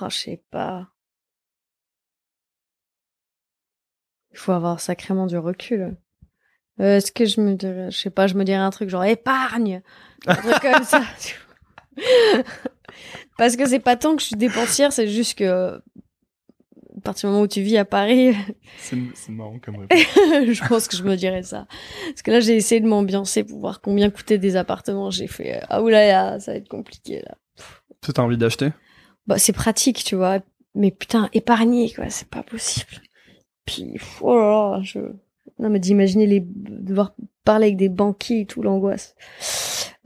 Oh, 0.00 0.06
je 0.10 0.16
sais 0.16 0.42
pas. 0.50 0.88
Il 4.32 4.38
faut 4.38 4.52
avoir 4.52 4.80
sacrément 4.80 5.26
du 5.26 5.38
recul. 5.38 5.96
Euh, 6.80 6.96
Est-ce 6.98 7.10
que 7.10 7.24
je 7.24 7.40
me 7.40 7.54
dirais, 7.54 7.90
je 7.90 7.96
sais 7.96 8.10
pas, 8.10 8.26
je 8.26 8.34
me 8.34 8.44
dirais 8.44 8.58
un 8.58 8.68
truc 8.70 8.90
genre 8.90 9.04
épargne, 9.04 9.80
un 10.26 10.34
truc 10.34 10.60
comme 10.60 10.84
ça. 10.84 11.02
tu. 11.96 12.02
Parce 13.38 13.56
que 13.56 13.66
c'est 13.66 13.80
pas 13.80 13.96
tant 13.96 14.16
que 14.16 14.22
je 14.22 14.28
suis 14.28 14.36
dépensière, 14.36 14.92
c'est 14.92 15.08
juste 15.08 15.38
que 15.38 15.44
euh, 15.44 15.78
à 16.96 17.00
partir 17.02 17.28
du 17.28 17.32
moment 17.32 17.44
où 17.44 17.48
tu 17.48 17.60
vis 17.60 17.76
à 17.76 17.84
Paris, 17.84 18.34
C'est 18.78 18.96
marrant 19.28 19.58
comme 19.58 19.76
réponse. 19.90 19.98
je 19.98 20.68
pense 20.68 20.88
que 20.88 20.96
je 20.96 21.02
me 21.02 21.16
dirais 21.16 21.42
ça. 21.42 21.66
Parce 22.06 22.22
que 22.22 22.30
là, 22.30 22.40
j'ai 22.40 22.56
essayé 22.56 22.80
de 22.80 22.86
m'ambiancer 22.86 23.44
pour 23.44 23.60
voir 23.60 23.80
combien 23.80 24.10
coûtaient 24.10 24.38
des 24.38 24.56
appartements. 24.56 25.10
J'ai 25.10 25.26
fait, 25.26 25.56
euh, 25.56 25.66
ah 25.68 25.82
oulala, 25.82 26.40
ça 26.40 26.52
va 26.52 26.58
être 26.58 26.68
compliqué 26.68 27.22
là. 27.22 27.36
Toi 28.00 28.14
t'as 28.14 28.22
envie 28.22 28.38
d'acheter? 28.38 28.70
Bah, 29.26 29.38
c'est 29.38 29.52
pratique, 29.52 30.04
tu 30.04 30.16
vois. 30.16 30.40
Mais 30.74 30.90
putain, 30.90 31.28
épargner, 31.32 31.92
quoi, 31.92 32.10
c'est 32.10 32.28
pas 32.28 32.42
possible. 32.42 33.02
Puis, 33.64 33.94
oh 34.20 34.36
là 34.36 34.76
là, 34.76 34.82
je... 34.82 35.00
Non, 35.58 35.70
mais 35.70 35.80
d'imaginer 35.80 36.26
les... 36.26 36.42
devoir 36.44 37.14
parler 37.44 37.66
avec 37.66 37.76
des 37.76 37.88
banquiers 37.88 38.40
et 38.40 38.46
tout, 38.46 38.62
l'angoisse. 38.62 39.14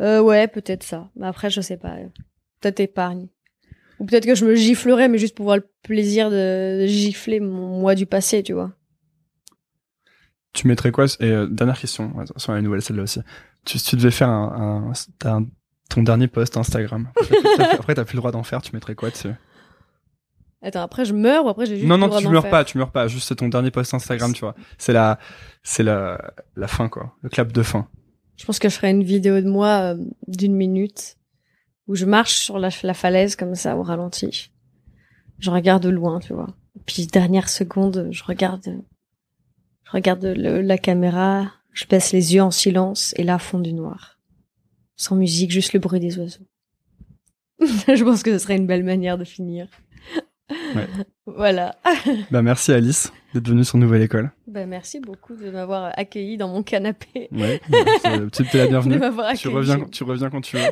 Euh, 0.00 0.20
ouais, 0.20 0.48
peut-être 0.48 0.82
ça. 0.82 1.10
Mais 1.16 1.26
après, 1.26 1.50
je 1.50 1.60
sais 1.60 1.76
pas. 1.76 1.94
Peut-être 2.60 2.80
épargne. 2.80 3.28
Ou 3.98 4.06
peut-être 4.06 4.24
que 4.24 4.34
je 4.34 4.46
me 4.46 4.54
giflerais, 4.54 5.08
mais 5.08 5.18
juste 5.18 5.34
pour 5.36 5.44
voir 5.44 5.56
le 5.58 5.68
plaisir 5.82 6.30
de, 6.30 6.86
gifler 6.86 7.38
mon 7.38 7.80
moi 7.80 7.94
du 7.94 8.06
passé, 8.06 8.42
tu 8.42 8.54
vois. 8.54 8.72
Tu 10.52 10.66
mettrais 10.66 10.90
quoi? 10.90 11.04
Et 11.20 11.30
euh, 11.30 11.46
dernière 11.46 11.78
question, 11.78 12.18
attention, 12.18 12.54
la 12.54 12.62
nouvelle 12.62 12.82
celle-là 12.82 13.02
aussi. 13.04 13.20
Tu, 13.64 13.78
si 13.78 13.84
tu 13.90 13.96
devais 13.96 14.10
faire 14.10 14.28
un, 14.30 14.88
un, 14.88 14.92
t'as 15.18 15.34
un- 15.36 15.46
ton 15.90 16.02
dernier 16.02 16.28
post 16.28 16.56
Instagram. 16.56 17.08
Après, 17.58 17.94
t'as- 17.94 18.04
plus 18.04 18.14
le 18.14 18.20
droit 18.20 18.32
d'en 18.32 18.42
faire. 18.42 18.62
Tu 18.62 18.70
mettrais 18.74 18.94
quoi 18.94 19.10
dessus? 19.10 19.32
Attends, 20.62 20.82
après, 20.82 21.04
je 21.04 21.12
meurs 21.14 21.44
ou 21.44 21.48
après, 21.48 21.66
j'ai 21.66 21.76
juste 21.76 21.86
Non, 21.88 21.96
le 21.96 22.00
non, 22.00 22.06
droit 22.08 22.20
tu 22.20 22.28
meurs 22.28 22.42
faire? 22.42 22.50
pas. 22.50 22.64
Tu 22.64 22.78
meurs 22.78 22.90
pas. 22.90 23.06
Juste 23.06 23.28
c'est 23.28 23.36
ton 23.36 23.48
dernier 23.48 23.70
post 23.70 23.92
Instagram, 23.94 24.32
tu 24.32 24.40
vois. 24.40 24.54
C'est 24.78 24.92
la, 24.92 25.18
c'est 25.62 25.82
la, 25.82 26.32
la 26.56 26.68
fin 26.68 26.88
quoi. 26.88 27.14
Le 27.22 27.28
clap 27.28 27.52
de 27.52 27.62
fin. 27.62 27.88
Je 28.40 28.46
pense 28.46 28.58
que 28.58 28.70
je 28.70 28.74
ferai 28.74 28.88
une 28.88 29.02
vidéo 29.02 29.38
de 29.42 29.50
moi 29.50 29.92
euh, 29.92 30.04
d'une 30.26 30.54
minute 30.54 31.18
où 31.86 31.94
je 31.94 32.06
marche 32.06 32.36
sur 32.36 32.58
la, 32.58 32.70
la 32.82 32.94
falaise 32.94 33.36
comme 33.36 33.54
ça 33.54 33.76
au 33.76 33.82
ralenti. 33.82 34.50
Je 35.38 35.50
regarde 35.50 35.82
de 35.82 35.90
loin, 35.90 36.20
tu 36.20 36.32
vois. 36.32 36.46
Puis 36.86 37.06
dernière 37.06 37.50
seconde, 37.50 38.08
je 38.10 38.24
regarde, 38.24 38.82
je 39.84 39.90
regarde 39.90 40.24
la 40.24 40.78
caméra, 40.78 41.52
je 41.74 41.84
baisse 41.84 42.12
les 42.12 42.34
yeux 42.34 42.42
en 42.42 42.50
silence 42.50 43.12
et 43.18 43.24
là 43.24 43.38
fond 43.38 43.58
du 43.58 43.74
noir, 43.74 44.18
sans 44.96 45.16
musique, 45.16 45.50
juste 45.50 45.74
le 45.74 45.80
bruit 45.80 46.00
des 46.00 46.18
oiseaux. 46.18 46.46
je 47.60 48.02
pense 48.02 48.22
que 48.22 48.32
ce 48.32 48.38
serait 48.38 48.56
une 48.56 48.66
belle 48.66 48.84
manière 48.84 49.18
de 49.18 49.24
finir. 49.24 49.68
Ouais. 50.74 50.86
Voilà. 51.26 51.76
Bah 52.30 52.42
merci 52.42 52.72
Alice 52.72 53.12
d'être 53.34 53.48
venue 53.48 53.64
sur 53.64 53.78
Nouvelle 53.78 54.02
École. 54.02 54.32
Ben, 54.48 54.68
merci 54.68 54.98
beaucoup 55.00 55.34
de 55.36 55.50
m'avoir 55.50 55.92
accueilli 55.96 56.36
dans 56.36 56.48
mon 56.48 56.62
canapé. 56.62 57.28
Ouais. 57.32 57.60
c'est- 58.02 58.30
tu 58.50 58.56
la 58.56 58.66
bienvenue. 58.66 59.00
Tu 59.36 59.48
reviens, 59.48 59.80
tu 59.90 60.04
reviens 60.04 60.30
quand 60.30 60.40
tu 60.40 60.56
veux. 60.56 60.62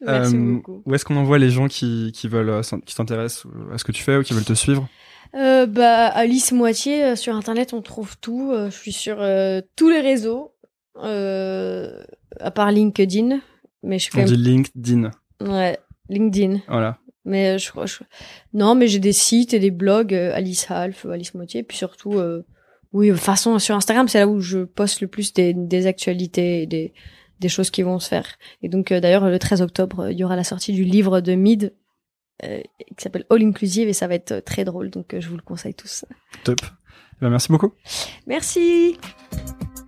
Merci 0.00 0.36
Euh, 0.36 0.38
beaucoup. 0.54 0.82
Où 0.86 0.94
est-ce 0.94 1.04
qu'on 1.04 1.16
envoie 1.16 1.38
les 1.38 1.50
gens 1.50 1.66
qui, 1.66 2.12
qui 2.14 2.28
veulent, 2.28 2.50
euh, 2.50 2.62
qui 2.86 2.94
s'intéressent 2.94 3.46
à 3.72 3.78
ce 3.78 3.84
que 3.84 3.90
tu 3.90 4.02
fais 4.02 4.16
ou 4.16 4.22
qui 4.22 4.32
veulent 4.32 4.44
te 4.44 4.52
suivre? 4.54 4.86
Euh, 5.34 5.66
bah, 5.66 6.06
Alice 6.06 6.52
Moitié, 6.52 7.04
euh, 7.04 7.16
sur 7.16 7.34
Internet, 7.34 7.72
on 7.72 7.82
trouve 7.82 8.16
tout. 8.20 8.52
Euh, 8.52 8.70
je 8.70 8.76
suis 8.76 8.92
sur 8.92 9.16
euh, 9.20 9.60
tous 9.74 9.88
les 9.88 10.00
réseaux, 10.00 10.52
euh, 11.02 12.00
à 12.40 12.50
part 12.52 12.70
LinkedIn. 12.70 13.40
Mais 13.82 13.98
je 13.98 14.04
suis 14.04 14.12
On 14.16 14.20
quand 14.20 14.26
dit. 14.26 14.36
LinkedIn. 14.36 15.10
Ouais, 15.40 15.78
LinkedIn. 16.08 16.60
Voilà. 16.68 16.98
Mais 17.28 17.54
euh, 17.54 17.58
je 17.58 17.70
crois, 17.70 17.86
je- 17.86 17.98
non, 18.54 18.74
mais 18.74 18.88
j'ai 18.88 18.98
des 18.98 19.12
sites 19.12 19.54
et 19.54 19.58
des 19.58 19.70
blogs, 19.70 20.14
euh, 20.14 20.32
Alice 20.34 20.66
Half, 20.70 21.06
Alice 21.06 21.34
Moitié, 21.34 21.62
puis 21.62 21.76
surtout, 21.76 22.14
euh, 22.18 22.44
oui, 22.92 23.08
de 23.08 23.12
toute 23.14 23.22
façon, 23.22 23.58
sur 23.58 23.74
Instagram, 23.76 24.08
c'est 24.08 24.18
là 24.18 24.26
où 24.26 24.40
je 24.40 24.60
poste 24.64 25.00
le 25.02 25.08
plus 25.08 25.32
des, 25.34 25.52
des 25.54 25.86
actualités 25.86 26.62
et 26.62 26.66
des, 26.66 26.92
des 27.40 27.48
choses 27.48 27.70
qui 27.70 27.82
vont 27.82 27.98
se 27.98 28.08
faire. 28.08 28.26
Et 28.62 28.68
donc, 28.68 28.90
euh, 28.92 29.00
d'ailleurs, 29.00 29.28
le 29.28 29.38
13 29.38 29.62
octobre, 29.62 30.10
il 30.10 30.18
y 30.18 30.24
aura 30.24 30.36
la 30.36 30.44
sortie 30.44 30.72
du 30.72 30.84
livre 30.84 31.20
de 31.20 31.34
Mid, 31.34 31.74
euh, 32.44 32.60
qui 32.96 33.02
s'appelle 33.02 33.24
All 33.30 33.42
Inclusive, 33.42 33.88
et 33.88 33.92
ça 33.92 34.06
va 34.06 34.14
être 34.14 34.40
très 34.44 34.64
drôle, 34.64 34.90
donc 34.90 35.12
euh, 35.12 35.20
je 35.20 35.28
vous 35.28 35.36
le 35.36 35.42
conseille 35.42 35.74
tous. 35.74 36.04
Top. 36.44 36.60
Eh 36.62 37.20
ben, 37.22 37.30
merci 37.30 37.48
beaucoup. 37.48 37.72
Merci 38.26 38.96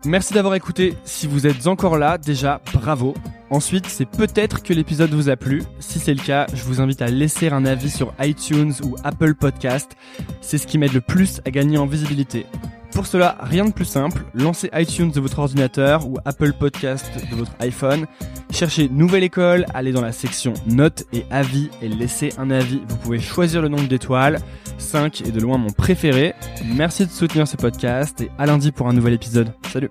Merci 0.04 0.32
d'avoir 0.34 0.54
écouté. 0.54 0.94
Si 1.04 1.26
vous 1.26 1.46
êtes 1.46 1.66
encore 1.66 1.96
là, 1.98 2.18
déjà, 2.18 2.60
bravo. 2.74 3.14
Ensuite, 3.50 3.86
c'est 3.86 4.06
peut-être 4.06 4.62
que 4.62 4.72
l'épisode 4.72 5.10
vous 5.10 5.28
a 5.28 5.36
plu. 5.36 5.64
Si 5.80 5.98
c'est 5.98 6.14
le 6.14 6.22
cas, 6.22 6.46
je 6.54 6.62
vous 6.62 6.80
invite 6.80 7.02
à 7.02 7.08
laisser 7.08 7.48
un 7.48 7.66
avis 7.66 7.90
sur 7.90 8.14
iTunes 8.20 8.72
ou 8.84 8.94
Apple 9.02 9.34
Podcast. 9.34 9.96
C'est 10.40 10.56
ce 10.56 10.68
qui 10.68 10.78
m'aide 10.78 10.92
le 10.92 11.00
plus 11.00 11.40
à 11.44 11.50
gagner 11.50 11.76
en 11.76 11.86
visibilité. 11.86 12.46
Pour 12.92 13.06
cela, 13.06 13.38
rien 13.40 13.64
de 13.64 13.72
plus 13.72 13.84
simple, 13.84 14.24
lancez 14.34 14.68
iTunes 14.74 15.10
de 15.10 15.20
votre 15.20 15.38
ordinateur 15.38 16.08
ou 16.08 16.18
Apple 16.24 16.52
Podcast 16.52 17.06
de 17.30 17.36
votre 17.36 17.52
iPhone, 17.60 18.06
cherchez 18.50 18.88
Nouvelle 18.88 19.22
École, 19.22 19.64
allez 19.74 19.92
dans 19.92 20.00
la 20.00 20.12
section 20.12 20.54
Notes 20.66 21.04
et 21.12 21.24
Avis 21.30 21.70
et 21.82 21.88
laissez 21.88 22.32
un 22.36 22.50
avis. 22.50 22.82
Vous 22.88 22.96
pouvez 22.96 23.20
choisir 23.20 23.62
le 23.62 23.68
nombre 23.68 23.86
d'étoiles, 23.86 24.40
5 24.78 25.22
est 25.22 25.32
de 25.32 25.40
loin 25.40 25.56
mon 25.56 25.70
préféré. 25.70 26.34
Merci 26.64 27.06
de 27.06 27.10
soutenir 27.10 27.46
ce 27.46 27.56
podcast 27.56 28.20
et 28.20 28.30
à 28.38 28.46
lundi 28.46 28.72
pour 28.72 28.88
un 28.88 28.92
nouvel 28.92 29.14
épisode. 29.14 29.52
Salut 29.72 29.90